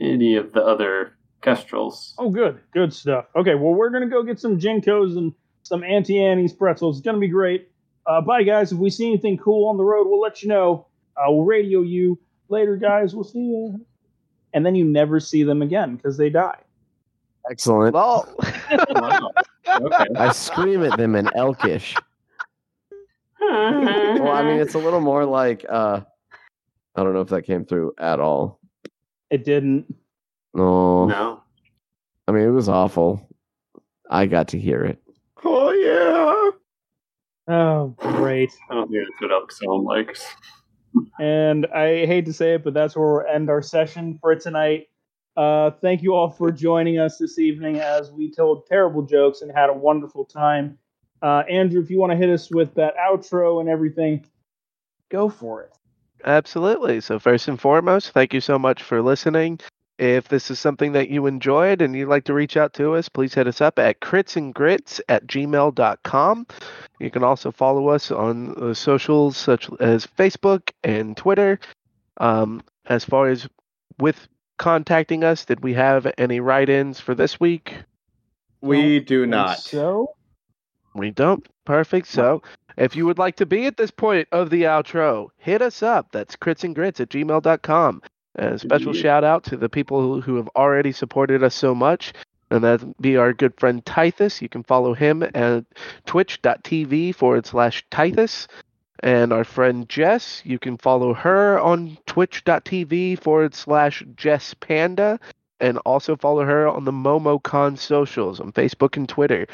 any 0.00 0.36
of 0.36 0.52
the 0.52 0.62
other 0.62 1.16
Kestrels. 1.42 2.14
Oh, 2.18 2.30
good, 2.30 2.60
good 2.72 2.92
stuff. 2.92 3.26
Okay, 3.36 3.54
well, 3.54 3.74
we're 3.74 3.90
gonna 3.90 4.08
go 4.08 4.22
get 4.22 4.40
some 4.40 4.58
Jinkos 4.58 5.16
and 5.16 5.32
some 5.62 5.84
Auntie 5.84 6.22
Annie's 6.22 6.52
pretzels. 6.52 6.98
It's 6.98 7.04
gonna 7.04 7.18
be 7.18 7.28
great. 7.28 7.68
Uh, 8.06 8.20
bye, 8.20 8.42
guys. 8.42 8.72
If 8.72 8.78
we 8.78 8.90
see 8.90 9.06
anything 9.06 9.36
cool 9.38 9.68
on 9.68 9.76
the 9.76 9.84
road, 9.84 10.06
we'll 10.08 10.20
let 10.20 10.42
you 10.42 10.48
know. 10.48 10.86
Uh, 11.16 11.24
we'll 11.28 11.44
radio 11.44 11.82
you 11.82 12.18
later, 12.48 12.76
guys. 12.76 13.14
We'll 13.14 13.24
see 13.24 13.38
you. 13.38 13.84
And 14.54 14.64
then 14.64 14.74
you 14.74 14.84
never 14.84 15.20
see 15.20 15.42
them 15.42 15.60
again 15.60 15.96
because 15.96 16.16
they 16.16 16.30
die. 16.30 16.58
Excellent. 17.50 17.94
Lol. 17.94 18.26
Wow. 18.90 19.30
Okay. 19.68 20.06
I 20.16 20.32
scream 20.32 20.84
at 20.84 20.96
them 20.96 21.14
in 21.14 21.28
Elkish. 21.36 21.94
Well, 24.20 24.32
I 24.32 24.42
mean, 24.42 24.60
it's 24.60 24.74
a 24.74 24.78
little 24.78 25.00
more 25.00 25.24
like 25.24 25.64
uh, 25.68 26.00
I 26.94 27.02
don't 27.02 27.12
know 27.12 27.20
if 27.20 27.28
that 27.28 27.42
came 27.42 27.64
through 27.64 27.92
at 27.98 28.18
all. 28.20 28.60
It 29.30 29.44
didn't. 29.44 29.94
No, 30.54 31.06
no. 31.06 31.42
I 32.26 32.32
mean 32.32 32.44
it 32.44 32.50
was 32.50 32.68
awful. 32.68 33.28
I 34.10 34.26
got 34.26 34.48
to 34.48 34.58
hear 34.58 34.84
it. 34.84 34.98
Oh 35.44 35.70
yeah. 35.70 36.50
Oh, 37.48 37.94
great. 37.98 38.50
I 38.70 38.74
don't 38.74 38.90
think 38.90 39.04
that's 39.04 39.22
what 39.22 39.32
elk 39.32 39.52
sound 39.52 39.84
like. 39.84 40.18
And 41.20 41.66
I 41.66 42.06
hate 42.06 42.24
to 42.26 42.32
say 42.32 42.54
it, 42.54 42.64
but 42.64 42.74
that's 42.74 42.96
where 42.96 43.06
we'll 43.06 43.26
end 43.32 43.50
our 43.50 43.62
session 43.62 44.18
for 44.20 44.34
tonight. 44.34 44.86
Uh, 45.36 45.70
thank 45.82 46.02
you 46.02 46.14
all 46.14 46.30
for 46.30 46.50
joining 46.50 46.98
us 46.98 47.18
this 47.18 47.38
evening 47.38 47.78
as 47.78 48.10
we 48.10 48.32
told 48.32 48.66
terrible 48.66 49.02
jokes 49.02 49.42
and 49.42 49.52
had 49.52 49.68
a 49.68 49.74
wonderful 49.74 50.24
time. 50.24 50.78
Uh, 51.26 51.42
Andrew, 51.50 51.82
if 51.82 51.90
you 51.90 51.98
want 51.98 52.12
to 52.12 52.16
hit 52.16 52.30
us 52.30 52.52
with 52.52 52.72
that 52.74 52.94
outro 52.96 53.58
and 53.58 53.68
everything, 53.68 54.24
go 55.08 55.28
for 55.28 55.62
it. 55.62 55.72
Absolutely. 56.24 57.00
So, 57.00 57.18
first 57.18 57.48
and 57.48 57.60
foremost, 57.60 58.12
thank 58.12 58.32
you 58.32 58.40
so 58.40 58.60
much 58.60 58.84
for 58.84 59.02
listening. 59.02 59.58
If 59.98 60.28
this 60.28 60.52
is 60.52 60.60
something 60.60 60.92
that 60.92 61.10
you 61.10 61.26
enjoyed 61.26 61.82
and 61.82 61.96
you'd 61.96 62.08
like 62.08 62.22
to 62.26 62.32
reach 62.32 62.56
out 62.56 62.74
to 62.74 62.94
us, 62.94 63.08
please 63.08 63.34
hit 63.34 63.48
us 63.48 63.60
up 63.60 63.80
at 63.80 63.98
critsandgrits 63.98 65.00
at 65.08 65.26
gmail.com. 65.26 66.46
You 67.00 67.10
can 67.10 67.24
also 67.24 67.50
follow 67.50 67.88
us 67.88 68.12
on 68.12 68.54
the 68.54 68.76
socials 68.76 69.36
such 69.36 69.68
as 69.80 70.06
Facebook 70.06 70.70
and 70.84 71.16
Twitter. 71.16 71.58
Um, 72.18 72.62
as 72.84 73.04
far 73.04 73.26
as 73.30 73.48
with 73.98 74.28
contacting 74.58 75.24
us, 75.24 75.44
did 75.44 75.64
we 75.64 75.74
have 75.74 76.06
any 76.18 76.38
write 76.38 76.68
ins 76.68 77.00
for 77.00 77.16
this 77.16 77.40
week? 77.40 77.74
We 78.60 79.00
do 79.00 79.26
not. 79.26 79.58
So, 79.58 80.15
We 80.96 81.10
don't. 81.10 81.46
Perfect. 81.64 82.06
So, 82.08 82.42
if 82.76 82.96
you 82.96 83.06
would 83.06 83.18
like 83.18 83.36
to 83.36 83.46
be 83.46 83.66
at 83.66 83.76
this 83.76 83.90
point 83.90 84.28
of 84.32 84.50
the 84.50 84.62
outro, 84.64 85.28
hit 85.38 85.62
us 85.62 85.82
up. 85.82 86.08
That's 86.12 86.36
crits 86.36 86.64
and 86.64 86.74
critsandgrits 86.76 87.00
at 87.00 87.08
gmail.com. 87.10 88.02
And 88.36 88.54
a 88.54 88.58
special 88.58 88.92
Indeed. 88.92 89.02
shout 89.02 89.24
out 89.24 89.44
to 89.44 89.56
the 89.56 89.68
people 89.68 90.00
who, 90.00 90.20
who 90.20 90.36
have 90.36 90.48
already 90.56 90.92
supported 90.92 91.42
us 91.42 91.54
so 91.54 91.74
much. 91.74 92.12
and 92.50 92.62
that'd 92.62 92.94
be 93.00 93.16
our 93.16 93.32
good 93.32 93.58
friend 93.58 93.84
Tithus. 93.84 94.40
You 94.42 94.48
can 94.48 94.62
follow 94.62 94.94
him 94.94 95.22
at 95.34 95.64
twitch.tv 96.06 97.14
forward 97.14 97.46
slash 97.46 97.84
Tithus. 97.90 98.46
And 99.00 99.32
our 99.32 99.44
friend 99.44 99.88
Jess, 99.88 100.42
you 100.44 100.58
can 100.58 100.78
follow 100.78 101.12
her 101.12 101.60
on 101.60 101.98
twitch.tv 102.06 103.18
forward 103.20 103.54
slash 103.54 104.02
Jess 104.16 104.54
Panda. 104.54 105.18
And 105.60 105.78
also 105.78 106.16
follow 106.16 106.44
her 106.44 106.68
on 106.68 106.84
the 106.84 106.92
MomoCon 106.92 107.78
socials 107.78 108.40
on 108.40 108.52
Facebook 108.52 108.96
and 108.96 109.08
Twitter. 109.08 109.46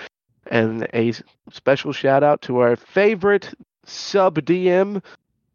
And 0.53 0.87
a 0.93 1.15
special 1.51 1.93
shout 1.93 2.23
out 2.23 2.43
to 2.43 2.59
our 2.59 2.77
favorite 2.77 3.55
sub 3.87 4.39
DM. 4.41 5.03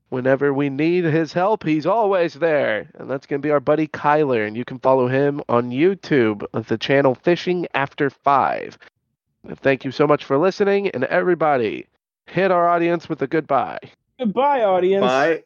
Whenever 0.10 0.52
we 0.52 0.70
need 0.70 1.04
his 1.04 1.34
help, 1.34 1.64
he's 1.64 1.86
always 1.86 2.34
there. 2.34 2.90
And 2.96 3.08
that's 3.08 3.28
going 3.28 3.40
to 3.40 3.46
be 3.46 3.52
our 3.52 3.60
buddy 3.60 3.88
Kyler. 3.88 4.48
And 4.48 4.58
you 4.58 4.66
can 4.66 4.80
follow 4.80 5.08
him 5.08 5.44
on 5.50 5.70
YouTube 5.70 6.44
at 6.56 6.66
the 6.66 6.80
channel 6.80 7.14
Fishing 7.14 7.68
After 7.76 8.10
Five. 8.10 8.80
Thank 9.58 9.86
you 9.86 9.92
so 9.92 10.08
much 10.08 10.26
for 10.26 10.40
listening. 10.40 10.90
And 10.90 11.04
everybody, 11.04 11.86
hit 12.26 12.50
our 12.50 12.68
audience 12.68 13.08
with 13.08 13.22
a 13.22 13.28
goodbye. 13.28 13.80
Goodbye, 14.18 14.64
audience. 14.64 15.06
Bye. 15.06 15.44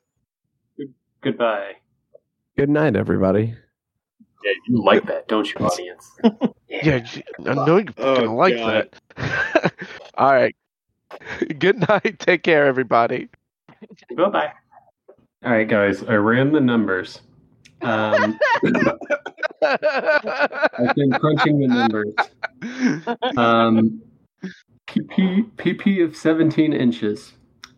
Goodbye. 1.21 1.73
Good 2.55 2.69
night, 2.69 2.95
everybody. 2.95 3.55
Yeah, 4.43 4.51
you 4.67 4.83
like 4.83 5.05
that, 5.07 5.27
don't 5.27 5.51
you, 5.53 5.65
audience? 5.65 6.11
Yeah, 6.83 6.99
j- 6.99 7.23
I 7.45 7.53
know 7.53 7.77
you're 7.77 7.85
Oh, 7.97 8.15
going 8.15 8.27
to 8.27 8.31
like 8.31 8.55
God. 8.57 8.89
that. 9.17 9.73
All 10.15 10.31
right. 10.33 10.55
Good 11.59 11.87
night. 11.87 12.17
Take 12.17 12.41
care, 12.43 12.65
everybody. 12.65 13.29
Bye 14.17 14.29
bye. 14.29 14.51
All 15.45 15.51
right, 15.51 15.67
guys, 15.67 16.03
I 16.03 16.13
ran 16.13 16.51
the 16.53 16.59
numbers. 16.61 17.21
Um, 17.83 18.39
I've 19.63 20.95
been 20.95 21.13
crunching 21.19 21.59
the 21.59 21.67
numbers. 21.67 22.29
Um, 23.37 24.01
PP, 24.87 25.51
PP 25.57 26.03
of 26.03 26.15
17 26.15 26.73
inches. 26.73 27.33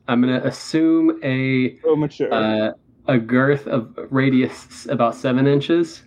I'm 0.08 0.22
going 0.22 0.40
to 0.40 0.48
assume 0.48 1.20
a 1.24 1.78
So 1.84 1.96
mature. 1.96 2.32
uh, 2.34 2.72
a 3.08 3.18
girth 3.18 3.68
of 3.68 3.98
radius 4.12 4.86
about 4.90 5.16
seven 5.16 5.48
inches. 5.48 6.04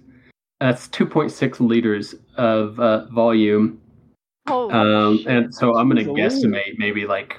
That's 0.60 0.88
2.6 0.88 1.60
liters 1.60 2.14
of 2.36 2.80
uh, 2.80 3.06
volume. 3.06 3.80
Holy 4.48 4.72
Um, 4.72 5.18
shit. 5.18 5.26
and 5.26 5.54
so 5.54 5.76
I'm 5.76 5.88
going 5.90 6.04
to 6.04 6.10
guesstimate 6.12 6.78
maybe 6.78 7.06
like 7.06 7.36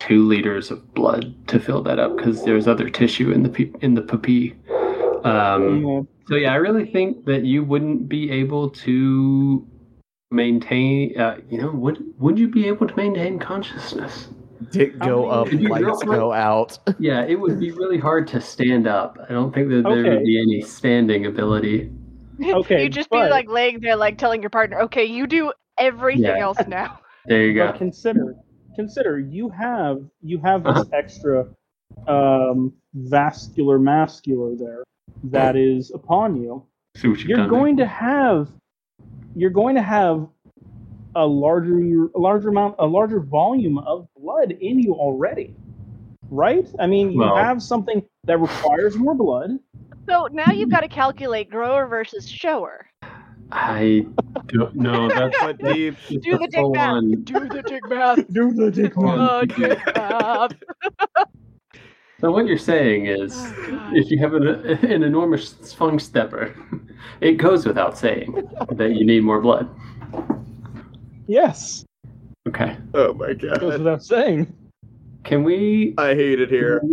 two 0.00 0.26
liters 0.26 0.70
of 0.70 0.92
blood 0.94 1.34
to 1.48 1.58
fill 1.60 1.82
that 1.82 1.98
up 1.98 2.16
because 2.16 2.44
there's 2.44 2.66
other 2.68 2.88
tissue 2.90 3.30
in 3.30 3.42
the 3.42 3.48
pe- 3.48 3.70
in 3.80 3.94
the 3.94 4.02
puppy. 4.02 4.56
Um, 5.24 5.84
Yeah. 5.86 6.02
so 6.28 6.34
yeah, 6.36 6.52
I 6.52 6.56
really 6.56 6.86
think 6.86 7.24
that 7.26 7.44
you 7.44 7.62
wouldn't 7.64 8.08
be 8.08 8.30
able 8.30 8.68
to 8.70 9.66
maintain. 10.30 11.18
Uh, 11.18 11.36
you 11.48 11.58
know, 11.60 11.70
would 11.70 12.02
would 12.18 12.38
you 12.38 12.48
be 12.48 12.66
able 12.66 12.86
to 12.88 12.96
maintain 12.96 13.38
consciousness? 13.38 14.28
Dick 14.72 14.94
How 14.98 15.06
go 15.06 15.44
many- 15.44 15.66
up, 15.66 15.70
lights 15.82 16.02
go 16.04 16.32
out. 16.32 16.78
Yeah, 16.98 17.22
it 17.24 17.38
would 17.38 17.58
be 17.60 17.70
really 17.70 17.98
hard 17.98 18.26
to 18.28 18.40
stand 18.40 18.86
up. 18.86 19.18
I 19.28 19.32
don't 19.32 19.54
think 19.54 19.68
that 19.70 19.82
there 19.84 19.92
Okay. 20.00 20.10
would 20.16 20.24
be 20.24 20.40
any 20.40 20.60
standing 20.62 21.26
ability. 21.26 21.90
Okay, 22.60 22.82
you 22.84 22.88
just 22.88 23.10
be 23.10 23.18
like 23.18 23.48
laying 23.48 23.80
there, 23.80 23.96
like 23.96 24.18
telling 24.18 24.40
your 24.40 24.50
partner, 24.50 24.80
"Okay, 24.82 25.04
you 25.04 25.26
do 25.26 25.52
everything 25.78 26.22
Yeah. 26.24 26.38
else 26.38 26.58
now." 26.66 26.98
There 27.26 27.42
you 27.46 27.58
But 27.58 27.72
go. 27.72 27.78
consider, 27.78 28.34
consider 28.74 29.18
you 29.20 29.50
have 29.50 30.02
you 30.22 30.38
have 30.38 30.64
this 30.64 30.78
Uh-huh. 30.78 30.84
extra 30.92 31.46
um, 32.08 32.72
vascular 32.94 33.78
mascular 33.78 34.54
there 34.56 34.82
that 35.24 35.54
is 35.56 35.90
upon 35.90 36.40
you. 36.42 36.64
See 36.96 37.08
what 37.08 37.18
you've 37.20 37.28
You're 37.28 37.38
done. 37.38 37.48
going 37.48 37.76
to 37.76 37.86
have 37.86 38.48
you're 39.36 39.50
going 39.50 39.74
to 39.76 39.82
have 39.82 40.26
a 41.14 41.26
larger 41.26 41.76
a 42.14 42.18
larger 42.18 42.48
amount 42.48 42.76
a 42.78 42.86
larger 42.86 43.20
volume 43.20 43.78
of 43.78 44.08
blood 44.16 44.52
in 44.52 44.78
you 44.78 44.94
already. 44.94 45.54
Right? 46.30 46.66
I 46.78 46.86
mean, 46.86 47.10
you 47.12 47.18
Well- 47.20 47.36
have 47.36 47.62
something 47.62 48.02
that 48.24 48.38
requires 48.40 48.96
more 48.96 49.14
blood. 49.14 49.58
So 50.10 50.28
now 50.32 50.50
you've 50.52 50.70
got 50.70 50.80
to 50.80 50.88
calculate 50.88 51.48
grower 51.50 51.86
versus 51.86 52.28
shower. 52.28 52.86
I 53.52 54.04
don't 54.48 54.74
know. 54.74 55.08
That's 55.14 55.36
But 55.38 55.58
Dave, 55.58 55.98
just 56.08 56.22
Do 56.24 56.36
the 56.36 56.48
dick 56.48 56.64
math. 56.72 57.00
full-on- 57.00 57.22
Do 57.22 57.48
the 57.48 57.62
dick 57.62 57.82
math. 57.88 58.32
Do 58.32 58.52
the 58.52 58.70
dick 58.72 58.94
Come 58.94 59.04
on. 59.04 59.18
Uh, 59.20 59.40
dick 59.44 59.78
math. 59.94 60.52
So 62.20 62.30
what 62.32 62.46
you're 62.46 62.58
saying 62.58 63.06
is, 63.06 63.32
Oh, 63.36 63.90
if 63.94 64.10
you 64.10 64.18
have 64.18 64.34
an, 64.34 64.46
an 64.48 65.02
enormous 65.04 65.50
sphinx 65.62 66.04
stepper, 66.04 66.54
it 67.20 67.34
goes 67.38 67.64
without 67.64 67.96
saying 67.96 68.48
that 68.72 68.96
you 68.96 69.06
need 69.06 69.22
more 69.22 69.40
blood. 69.40 69.68
Yes. 71.28 71.84
Okay. 72.48 72.76
oh 72.94 73.12
my 73.14 73.32
god. 73.34 73.60
Goes 73.60 73.78
without 73.78 74.02
saying. 74.02 74.52
Can 75.22 75.44
we 75.44 75.94
I 75.98 76.14
hate 76.14 76.40
it 76.40 76.50
here. 76.50 76.80
can 76.80 76.82
we 76.82 76.88